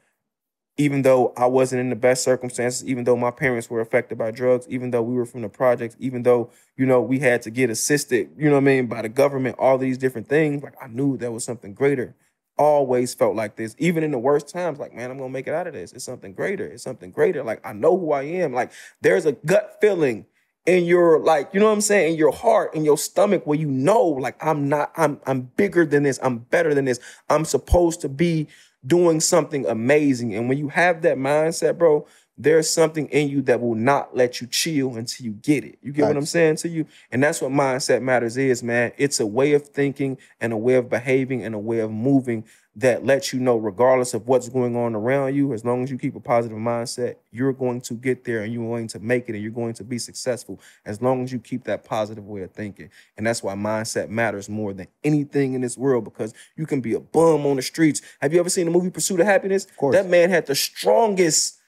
even 0.79 1.03
though 1.03 1.33
I 1.37 1.47
wasn't 1.47 1.81
in 1.81 1.91
the 1.91 1.97
best 1.97 2.23
circumstances, 2.23 2.87
even 2.87 3.03
though 3.03 3.17
my 3.17 3.33
parents 3.33 3.69
were 3.69 3.81
affected 3.81 4.17
by 4.17 4.31
drugs, 4.31 4.67
even 4.69 4.93
though 4.93 5.03
we 5.03 5.17
were 5.17 5.27
from 5.27 5.43
the 5.43 5.49
projects, 5.49 5.97
even 5.99 6.23
though, 6.23 6.51
you 6.77 6.87
know, 6.87 7.01
we 7.01 7.19
had 7.19 7.43
to 7.43 7.51
get 7.51 7.69
assisted, 7.69 8.31
you 8.39 8.47
know 8.47 8.53
what 8.53 8.63
I 8.63 8.65
mean, 8.65 8.87
by 8.87 9.03
the 9.03 9.09
government, 9.09 9.57
all 9.59 9.77
these 9.77 9.99
different 9.99 10.29
things, 10.29 10.63
like 10.63 10.75
I 10.81 10.87
knew 10.87 11.17
there 11.17 11.33
was 11.33 11.43
something 11.43 11.75
greater. 11.75 12.15
Always 12.57 13.13
felt 13.13 13.35
like 13.35 13.57
this, 13.57 13.75
even 13.79 14.05
in 14.05 14.13
the 14.13 14.19
worst 14.19 14.49
times, 14.49 14.79
like, 14.79 14.95
man, 14.95 15.11
I'm 15.11 15.19
gonna 15.19 15.31
make 15.31 15.49
it 15.49 15.55
out 15.55 15.67
of 15.67 15.75
this. 15.75 15.93
It's 15.93 16.05
something 16.05 16.33
greater. 16.33 16.67
It's 16.67 16.85
something 16.85 17.11
greater. 17.11 17.43
Like, 17.43 17.61
I 17.67 17.73
know 17.73 17.99
who 17.99 18.13
I 18.13 18.23
am. 18.23 18.53
Like, 18.53 18.73
there's 19.01 19.27
a 19.27 19.33
gut 19.33 19.79
feeling 19.81 20.27
in 20.67 20.85
your 20.85 21.19
like 21.21 21.49
you 21.55 21.61
know 21.61 21.65
what 21.65 21.73
i'm 21.73 21.81
saying 21.81 22.13
in 22.13 22.19
your 22.19 22.31
heart 22.31 22.75
in 22.75 22.85
your 22.85 22.99
stomach 22.99 23.47
where 23.47 23.59
you 23.59 23.71
know 23.71 24.03
like 24.03 24.37
i'm 24.45 24.69
not 24.69 24.93
i'm 24.99 25.19
i'm 25.27 25.41
bigger 25.57 25.87
than 25.87 26.03
this 26.03 26.19
i'm 26.23 26.37
better 26.37 26.75
than 26.75 26.85
this 26.85 27.01
i'm 27.31 27.47
supposed 27.47 28.03
to 28.03 28.09
be 28.09 28.47
doing 28.89 29.21
something 29.21 29.67
amazing. 29.67 30.35
And 30.35 30.49
when 30.49 30.59
you 30.59 30.69
have 30.69 31.03
that 31.03 31.17
mindset 31.17 31.79
bro 31.79 32.07
there's 32.39 32.71
something 32.71 33.09
in 33.09 33.29
you 33.29 33.43
that 33.43 33.61
will 33.61 33.75
not 33.75 34.17
let 34.17 34.41
you 34.41 34.47
chill 34.47 34.97
until 34.97 35.27
you 35.27 35.33
get 35.33 35.65
it. 35.65 35.77
You 35.83 35.93
get 35.93 36.07
what 36.07 36.17
i'm 36.17 36.25
saying 36.25 36.57
to 36.57 36.69
you? 36.69 36.87
And 37.11 37.23
that's 37.23 37.43
what 37.43 37.51
mindset 37.51 38.01
matters 38.01 38.37
is 38.37 38.63
man. 38.63 38.93
It's 38.97 39.19
a 39.19 39.27
way 39.27 39.55
of 39.55 39.67
thinking 39.67 40.19
and 40.41 40.53
a 40.53 40.57
way 40.57 40.75
of 40.75 40.89
behaving 40.89 41.43
and 41.43 41.55
a 41.55 41.59
way 41.59 41.81
of 41.81 41.91
moving 41.91 42.45
that 42.79 43.05
lets 43.05 43.33
you 43.33 43.41
know 43.41 43.57
regardless 43.57 44.15
of 44.15 44.29
what's 44.29 44.49
going 44.49 44.77
on 44.77 44.95
around 44.95 45.35
you 45.35 45.53
as 45.53 45.65
long 45.65 45.83
as 45.83 45.91
you 45.91 45.99
keep 45.99 46.15
a 46.15 46.21
positive 46.21 46.57
mindset 46.57 47.17
you're 47.33 47.53
going 47.53 47.81
to 47.81 47.95
get 47.95 48.25
there 48.25 48.43
and 48.43 48.53
you're 48.53 48.69
going 48.69 48.87
to 48.87 49.01
make 49.01 49.29
it 49.29 49.35
and 49.35 49.43
you're 49.43 49.51
going 49.51 49.75
to 49.75 49.83
be 49.83 49.99
successful 49.99 50.61
as 50.85 51.03
long 51.03 51.25
as 51.25 51.33
you 51.33 51.41
keep 51.41 51.65
that 51.65 51.85
positive 51.85 52.27
way 52.27 52.43
of 52.43 52.53
thinking. 52.53 52.89
And 53.17 53.27
that's 53.27 53.43
why 53.43 53.55
mindset 53.55 54.09
matters 54.09 54.49
more 54.49 54.73
than 54.73 54.87
anything 55.03 55.55
in 55.55 55.61
this 55.61 55.77
world 55.77 56.05
because 56.05 56.33
you 56.57 56.67
can 56.67 56.81
be 56.81 56.95
a 56.95 57.01
bum 57.01 57.47
on 57.47 57.57
the 57.57 57.63
streets. 57.63 58.01
Have 58.21 58.33
you 58.33 58.41
ever 58.41 58.49
seen 58.49 58.67
the 58.67 58.71
movie 58.71 58.91
pursuit 58.91 59.21
of 59.21 59.27
happiness? 59.27 59.65
Of 59.65 59.77
course. 59.77 59.97
that 59.97 60.09
man 60.09 60.31
had 60.31 60.47
the 60.47 60.55
strongest 60.55 61.59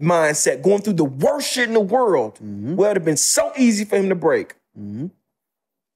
mindset 0.00 0.62
going 0.62 0.82
through 0.82 0.94
the 0.94 1.04
worst 1.04 1.52
shit 1.52 1.68
in 1.68 1.74
the 1.74 1.80
world. 1.80 2.36
Mm-hmm. 2.36 2.76
well 2.76 2.90
it'd 2.90 2.98
have 2.98 3.04
been 3.04 3.16
so 3.16 3.52
easy 3.56 3.84
for 3.84 3.96
him 3.96 4.08
to 4.08 4.14
break. 4.14 4.54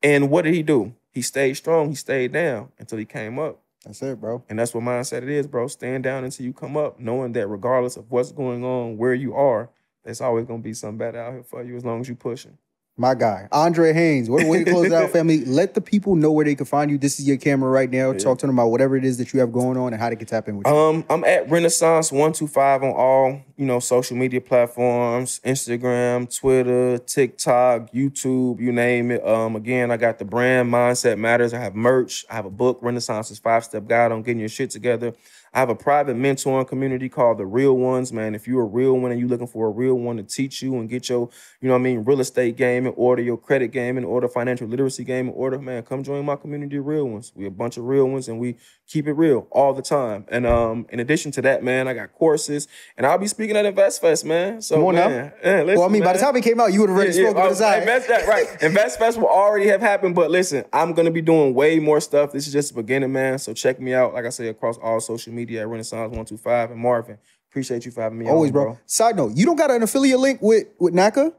And 0.03 0.31
what 0.31 0.45
did 0.45 0.55
he 0.55 0.63
do? 0.63 0.95
He 1.13 1.23
stayed 1.23 1.55
strong. 1.55 1.91
He 1.91 1.95
stayed 1.95 2.33
down 2.33 2.71
until 2.79 2.99
he 2.99 3.05
came 3.05 3.39
up 3.39 3.61
That's 3.85 4.03
it, 4.03 4.21
bro. 4.21 4.43
and 4.49 4.59
that's 4.59 4.75
what 4.75 4.85
mindset 4.85 5.23
it 5.23 5.29
is, 5.29 5.47
bro. 5.47 5.67
Stand 5.69 6.05
down 6.05 6.25
until 6.25 6.47
you 6.47 6.53
come 6.53 6.77
up, 6.77 6.99
knowing 6.99 7.33
that 7.33 7.49
regardless 7.49 7.97
of 7.97 8.11
what's 8.11 8.33
going 8.33 8.65
on, 8.65 8.97
where 8.97 9.15
you 9.15 9.35
are, 9.35 9.71
there's 10.05 10.21
always 10.21 10.47
gonna 10.47 10.63
be 10.63 10.75
something 10.75 10.99
better 10.99 11.19
out 11.21 11.33
here 11.35 11.43
for 11.43 11.63
you 11.63 11.77
as 11.77 11.85
long 11.85 12.01
as 12.01 12.09
you 12.09 12.15
pushing. 12.15 12.59
My 12.97 13.17
guy, 13.17 13.49
Andre 13.51 13.93
Haynes. 13.93 14.31
What 14.31 14.45
a 14.45 14.47
way 14.47 14.63
to 14.63 14.71
close 14.71 14.87
it 14.87 14.93
out, 14.93 15.11
family. 15.13 15.45
Let 15.45 15.75
the 15.75 15.81
people 15.81 16.15
know 16.15 16.31
where 16.31 16.45
they 16.45 16.55
can 16.55 16.65
find 16.65 16.89
you. 16.89 16.97
This 16.97 17.19
is 17.19 17.27
your 17.27 17.37
camera 17.37 17.69
right 17.69 17.91
now. 17.91 18.13
Talk 18.13 18.39
to 18.39 18.47
them 18.47 18.57
about 18.57 18.69
whatever 18.69 18.97
it 18.97 19.05
is 19.05 19.19
that 19.19 19.33
you 19.33 19.41
have 19.41 19.53
going 19.53 19.77
on 19.77 19.93
and 19.93 20.01
how 20.01 20.11
they 20.11 20.15
can 20.15 20.29
tap 20.29 20.47
in 20.47 20.59
with 20.59 20.69
you. 20.69 20.73
Um, 20.73 21.05
I'm 21.11 21.25
at 21.25 21.51
Renaissance 21.51 22.13
one 22.13 22.33
two 22.33 22.47
five 22.47 22.85
on 22.85 22.91
all 22.91 23.41
you 23.57 23.67
know 23.67 23.81
social 23.81 24.17
media 24.17 24.41
platforms: 24.41 25.41
Instagram, 25.45 26.33
Twitter, 26.39 26.99
TikTok, 26.99 27.91
YouTube, 27.91 28.61
you 28.61 28.71
name 28.71 29.11
it. 29.11 29.27
Um, 29.27 29.57
again, 29.57 29.91
I 29.91 29.97
got 29.97 30.21
the 30.21 30.25
brand 30.25 30.73
Mindset 30.73 31.19
Matters. 31.19 31.53
I 31.53 31.59
have 31.59 31.75
merch. 31.75 32.25
I 32.31 32.35
have 32.35 32.47
a 32.47 32.51
book, 32.51 32.79
Renaissance's 32.81 33.41
Five 33.41 33.65
Step 33.65 33.89
Guide 33.89 34.13
on 34.13 34.23
Getting 34.23 34.39
Your 34.39 34.49
Shit 34.49 34.71
Together. 34.71 35.15
I 35.55 35.61
have 35.61 35.69
a 35.69 35.75
private 35.77 36.17
mentoring 36.17 36.67
community 36.67 37.09
called 37.09 37.39
the 37.39 37.47
Real 37.47 37.75
Ones, 37.77 38.13
man. 38.13 38.35
If 38.35 38.49
you're 38.49 38.63
a 38.63 38.67
real 38.67 38.95
one 38.99 39.13
and 39.13 39.21
you're 39.21 39.29
looking 39.29 39.47
for 39.47 39.69
a 39.69 39.71
real 39.71 39.95
one 39.95 40.17
to 40.17 40.25
teach 40.25 40.61
you 40.61 40.75
and 40.81 40.89
get 40.89 41.09
your, 41.09 41.31
you 41.61 41.69
know 41.69 41.75
what 41.75 41.79
I 41.81 41.83
mean, 41.83 42.03
real 42.05 42.19
estate 42.19 42.57
game 42.57 42.89
in 42.89 42.93
order, 42.97 43.23
your 43.23 43.37
credit 43.39 43.69
game 43.69 43.97
in 43.97 44.05
order, 44.05 44.27
financial 44.27 44.67
literacy 44.67 45.05
game 45.05 45.29
in 45.29 45.35
order, 45.35 45.61
man, 45.61 45.85
come 45.85 46.03
join 46.03 46.25
my 46.25 46.35
community 46.35 46.77
of 46.79 46.87
real 46.87 47.05
ones. 47.05 47.31
We 47.37 47.47
a 47.47 47.53
bunch 47.53 47.77
of 47.77 47.85
real 47.85 48.07
ones 48.09 48.27
and 48.27 48.41
we 48.41 48.57
keep 48.89 49.07
it 49.07 49.13
real 49.13 49.47
all 49.53 49.73
the 49.73 49.81
time. 49.81 50.27
And 50.29 50.45
um, 50.45 50.87
in 50.91 50.99
addition 50.99 51.31
to 51.33 51.43
that, 51.43 51.63
man, 51.63 51.87
I 51.87 51.95
got 51.95 52.13
courses 52.13 52.67
and 52.97 53.07
I'll 53.07 53.17
be 53.19 53.29
speaking 53.29 53.57
at 53.57 53.65
InvestFest, 53.65 54.25
man. 54.25 54.61
So 54.61 54.75
Come 54.75 54.87
on 54.87 54.95
now. 54.97 55.09
yeah, 55.09 55.63
listen, 55.63 55.79
well, 55.79 55.85
I 55.85 55.89
mean, 55.89 56.03
by 56.03 56.15
the 56.15 56.19
time 56.19 56.35
it 56.35 56.43
came 56.43 56.59
out, 56.59 56.73
you 56.73 56.81
would 56.81 56.89
have 56.91 56.99
already 56.99 57.13
Yeah, 57.17 57.23
yeah, 57.23 57.31
spoken 57.31 57.45
to 57.45 57.49
the 57.51 57.55
side. 57.55 57.79
Invest 57.83 58.09
that 58.09 58.27
right. 58.27 58.47
Invest 58.61 58.99
Fest 58.99 59.19
will 59.19 59.29
already 59.29 59.69
have 59.69 59.81
happened, 59.81 60.17
but 60.17 60.33
listen, 60.33 60.65
I'm 60.73 60.95
gonna 60.95 61.13
be 61.13 61.23
doing 61.23 61.55
way 61.55 61.79
more 61.79 62.01
stuff. 62.01 62.33
This 62.33 62.49
is 62.49 62.53
just 62.53 62.75
the 62.75 62.83
beginning, 62.83 63.13
man. 63.13 63.39
So 63.39 63.55
check 63.55 63.79
me 63.79 63.95
out, 63.95 64.15
like 64.15 64.25
I 64.25 64.31
say, 64.31 64.49
across 64.49 64.79
all 64.79 64.99
social 64.99 65.33
media 65.33 65.44
at 65.53 65.69
Renaissance 65.69 66.15
One 66.15 66.25
Two 66.25 66.37
Five 66.37 66.71
and 66.71 66.81
Marvin. 66.81 67.19
Appreciate 67.51 67.85
you 67.85 67.93
for 67.93 68.03
having 68.03 68.19
me. 68.19 68.29
Always, 68.29 68.51
on, 68.51 68.53
bro. 68.53 68.79
Side 68.87 69.17
note, 69.17 69.37
you 69.37 69.47
don't 69.47 69.57
got 69.57 69.71
an 69.71 69.83
affiliate 69.83 70.19
link 70.19 70.41
with 70.43 70.67
with 70.79 70.95
NACA? 70.95 71.33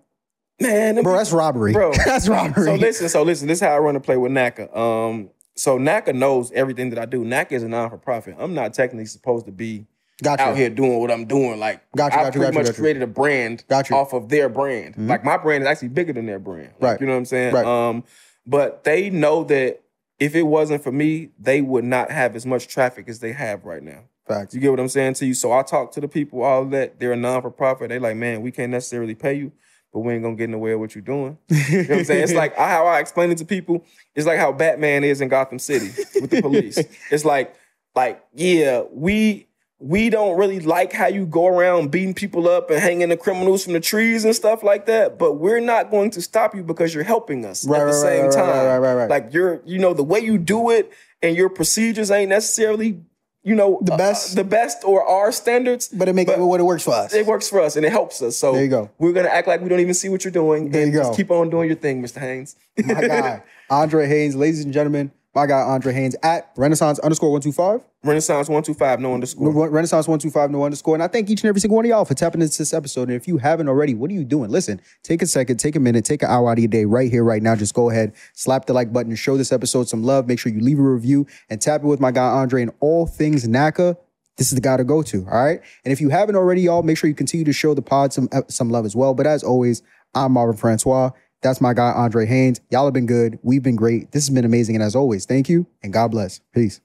Man, 0.62 1.04
Bro, 1.04 1.18
that's 1.18 1.34
robbery. 1.34 1.74
Bro, 1.74 1.94
that's 2.06 2.30
robbery. 2.30 2.66
So 2.66 2.76
listen, 2.76 3.10
so 3.10 3.24
listen. 3.24 3.48
This 3.48 3.58
is 3.58 3.62
how 3.68 3.76
I 3.76 3.80
run 3.80 3.96
to 3.96 4.00
play 4.00 4.16
with 4.16 4.32
NACA. 4.32 4.76
Um, 4.76 5.30
so 5.56 5.78
NACA 5.78 6.16
knows 6.16 6.52
everything 6.54 6.90
that 6.92 7.00
I 7.00 7.06
do. 7.06 7.26
NACA 7.26 7.52
is 7.54 7.64
a 7.64 7.68
non 7.68 7.90
for 7.90 7.98
profit. 7.98 8.36
I'm 8.40 8.54
not 8.54 8.74
technically 8.74 9.06
supposed 9.06 9.46
to 9.48 9.52
be 9.52 9.86
Gotcha. 10.24 10.44
out 10.44 10.56
here 10.56 10.70
doing 10.70 11.00
what 11.00 11.12
I'm 11.12 11.26
doing. 11.26 11.60
Like 11.60 11.82
Gotcha, 11.96 12.16
I 12.18 12.24
gotcha, 12.24 12.40
pretty 12.40 12.54
gotcha, 12.54 12.70
much 12.70 12.76
created 12.78 13.02
a 13.02 13.08
brand. 13.08 13.66
Mm-hmm. 13.68 13.94
off 13.94 14.14
of 14.14 14.30
their 14.30 14.48
brand. 14.48 14.96
Like 14.98 15.26
my 15.26 15.36
brand 15.38 15.64
is 15.64 15.68
actually 15.68 15.90
bigger 15.90 16.14
than 16.14 16.26
their 16.26 16.40
brand. 16.40 16.72
Like, 16.80 16.92
Right. 16.92 17.02
You 17.02 17.08
know 17.08 17.14
what 17.14 17.20
I'm 17.20 17.26
saying? 17.26 17.54
Right. 17.54 17.66
Um, 17.66 18.06
but 18.48 18.86
they 18.86 19.10
know 19.10 19.44
that 19.46 19.82
if 20.20 20.36
it 20.36 20.44
wasn't 20.44 20.84
for 20.84 20.92
me, 20.92 21.30
they 21.40 21.62
would 21.62 21.84
not 21.84 22.12
have 22.12 22.36
as 22.36 22.46
much 22.46 22.68
traffic 22.68 23.10
as 23.10 23.20
they 23.20 23.34
have 23.34 23.66
right 23.66 23.84
now. 23.84 24.04
Facts. 24.28 24.56
You 24.56 24.62
get 24.62 24.72
what 24.72 24.80
I'm 24.80 24.90
saying 24.90 25.16
to 25.16 25.26
you? 25.26 25.34
So 25.34 25.52
I 25.52 25.62
talk 25.62 25.92
to 25.94 26.02
the 26.02 26.08
people, 26.08 26.42
all 26.44 26.64
of 26.64 26.72
that. 26.72 27.00
They're 27.00 27.12
a 27.14 27.18
non 27.18 27.42
for 27.42 27.52
profit. 27.52 27.90
They 27.90 28.00
like, 28.00 28.16
man, 28.16 28.42
we 28.42 28.52
can't 28.52 28.72
necessarily 28.72 29.14
pay 29.14 29.34
you, 29.36 29.52
but 29.94 30.00
we 30.00 30.14
ain't 30.14 30.24
gonna 30.24 30.36
get 30.36 30.46
in 30.46 30.52
the 30.52 30.58
way 30.58 30.72
of 30.72 30.80
what 30.80 30.96
you're 30.96 31.04
doing. 31.04 31.38
You 31.50 31.58
know 31.58 31.90
what 31.90 31.98
I'm 32.00 32.06
saying? 32.06 32.24
It's 32.24 32.34
like 32.44 32.58
I- 32.58 32.70
how 32.70 32.88
I 32.88 33.00
explain 33.00 33.30
it 33.32 33.38
to 33.40 33.46
people. 33.46 33.86
It's 34.16 34.26
like 34.26 34.40
how 34.40 34.52
Batman 34.52 35.04
is 35.04 35.22
in 35.22 35.28
Gotham 35.28 35.60
City 35.60 35.92
with 36.20 36.32
the 36.32 36.42
police. 36.42 36.78
it's 37.12 37.26
like, 37.26 37.56
like, 37.94 38.24
yeah, 38.34 38.84
we 38.92 39.48
we 39.88 40.10
don't 40.10 40.36
really 40.38 40.60
like 40.60 40.92
how 40.94 41.06
you 41.08 41.28
go 41.28 41.46
around 41.46 41.92
beating 41.92 42.16
people 42.16 42.50
up 42.50 42.72
and 42.72 42.80
hanging 42.80 43.10
the 43.10 43.18
criminals 43.18 43.64
from 43.64 43.74
the 43.74 43.80
trees 43.80 44.26
and 44.26 44.36
stuff 44.36 44.64
like 44.64 44.88
that. 44.88 45.20
But 45.20 45.34
we're 45.34 45.60
not 45.60 45.92
going 45.92 46.10
to 46.12 46.22
stop 46.24 46.56
you 46.56 46.64
because 46.64 46.94
you're 46.96 47.04
helping 47.04 47.46
us 47.46 47.68
Right, 47.68 47.82
at 47.82 47.86
the 47.86 47.92
right, 47.92 47.94
same 48.02 48.24
right, 48.26 48.34
time. 48.34 48.66
right, 48.66 48.78
right, 48.80 48.94
right. 48.96 49.10
Like 49.10 49.30
you're, 49.32 49.62
you 49.66 49.78
know, 49.78 49.94
the 49.94 50.04
way 50.04 50.20
you 50.20 50.40
do 50.40 50.72
it 50.72 50.92
and 51.22 51.36
your 51.38 51.50
procedures 51.50 52.10
ain't 52.10 52.30
necessarily, 52.30 53.00
you 53.44 53.54
know, 53.54 53.78
The 53.84 53.94
uh, 53.94 53.98
best. 53.98 54.36
the 54.36 54.44
best 54.44 54.84
or 54.84 55.04
our 55.08 55.32
standards. 55.32 55.88
But 55.90 56.08
it 56.10 56.14
makes 56.16 56.32
it 56.32 56.40
what 56.40 56.60
it 56.60 56.64
works 56.64 56.84
for 56.84 56.96
us. 56.96 57.14
It 57.14 57.28
works 57.28 57.48
for 57.48 57.62
us 57.62 57.76
and 57.76 57.86
it 57.86 57.92
helps 57.92 58.24
us. 58.24 58.36
So 58.38 58.54
There 58.54 58.64
you 58.64 58.70
go. 58.70 58.90
we're 58.98 59.14
gonna 59.14 59.30
act 59.30 59.48
like 59.48 59.62
we 59.62 59.70
don't 59.70 59.82
even 59.82 59.94
see 59.94 60.10
what 60.10 60.24
you're 60.26 60.32
doing. 60.32 60.72
There 60.72 60.82
and 60.82 60.92
you 60.92 60.98
just 61.00 61.12
go. 61.12 61.16
keep 61.16 61.30
on 61.30 61.52
doing 61.52 61.68
your 61.68 61.78
thing, 61.78 62.02
Mr. 62.02 62.20
Haynes. 62.20 62.56
my 62.84 62.94
guy, 63.08 63.44
Andre 63.70 64.08
Haynes, 64.08 64.36
ladies 64.36 64.64
and 64.64 64.74
gentlemen, 64.74 65.12
my 65.36 65.46
guy 65.46 65.60
Andre 65.60 65.94
Haynes 65.94 66.16
at 66.24 66.50
Renaissance 66.56 66.98
underscore 67.00 67.32
one 67.32 67.42
two 67.42 67.52
five. 67.52 67.82
Renaissance 68.04 68.48
one 68.48 68.64
two 68.64 68.74
five 68.74 69.02
no 69.02 69.14
underscore. 69.14 69.70
Renaissance 69.70 70.08
one 70.08 70.18
two 70.18 70.32
five 70.32 70.50
no 70.50 70.64
underscore. 70.64 70.96
And 70.96 71.04
I 71.04 71.08
thank 71.10 71.30
each 71.30 71.42
and 71.44 71.50
every 71.50 71.60
single 71.60 71.76
one 71.76 71.84
of 71.84 71.90
y'all 71.90 72.06
for 72.06 72.14
tapping 72.14 72.42
into 72.42 72.58
this 72.58 72.74
episode. 72.74 73.10
And 73.10 73.18
if 73.18 73.28
you 73.28 73.38
haven't 73.38 73.68
already, 73.68 73.94
what 73.94 74.10
are 74.10 74.14
you 74.14 74.24
doing? 74.24 74.50
Listen, 74.50 74.80
take 75.04 75.22
a 75.22 75.28
second, 75.28 75.58
take 75.58 75.76
a 75.76 75.80
minute, 75.80 76.06
take 76.06 76.24
an 76.24 76.30
hour 76.30 76.50
out 76.50 76.54
of 76.54 76.60
your 76.60 76.70
day 76.70 76.86
right 76.86 77.12
here, 77.12 77.24
right 77.24 77.44
now. 77.44 77.56
Just 77.56 77.74
go 77.74 77.90
ahead, 77.90 78.14
slap 78.34 78.66
the 78.66 78.74
like 78.74 78.94
button, 78.94 79.14
show 79.16 79.36
this 79.36 79.52
episode 79.52 79.90
some 79.90 80.04
love. 80.04 80.26
Make 80.26 80.40
sure 80.40 80.52
you 80.52 80.62
leave 80.62 80.80
a 80.80 80.84
review 80.84 81.28
and 81.50 81.62
tap 81.62 81.84
it 81.84 81.88
with 81.88 82.00
my 82.00 82.12
guy 82.12 82.26
Andre 82.26 82.62
and 82.62 82.72
all 82.80 83.06
things 83.06 83.46
NACA. 83.46 83.98
This 84.38 84.48
is 84.48 84.56
the 84.56 84.62
guy 84.62 84.78
to 84.78 84.84
go 84.84 85.02
to. 85.02 85.26
All 85.30 85.44
right. 85.44 85.62
And 85.84 85.92
if 85.92 86.00
you 86.00 86.10
haven't 86.10 86.36
already, 86.36 86.62
y'all, 86.62 86.84
make 86.84 86.98
sure 86.98 87.10
you 87.10 87.16
continue 87.16 87.46
to 87.46 87.54
show 87.54 87.74
the 87.74 87.82
pod 87.82 88.14
some 88.14 88.30
uh, 88.32 88.42
some 88.48 88.70
love 88.70 88.86
as 88.86 88.96
well. 88.96 89.14
But 89.14 89.28
as 89.28 89.44
always, 89.44 89.82
I'm 90.14 90.32
Marvin 90.34 90.56
Francois. 90.56 91.12
That's 91.46 91.62
my 91.62 91.76
guy 91.76 91.92
Andre 91.92 92.26
Haynes. 92.26 92.60
Y'all 92.72 92.86
have 92.86 92.94
been 92.94 93.06
good. 93.06 93.38
We've 93.44 93.62
been 93.62 93.76
great. 93.76 94.12
This 94.12 94.26
has 94.28 94.34
been 94.34 94.46
amazing. 94.46 94.76
And 94.76 94.84
as 94.84 94.96
always, 94.96 95.26
thank 95.26 95.48
you 95.48 95.68
and 95.84 95.94
God 95.94 96.10
bless. 96.10 96.42
Peace. 96.54 96.82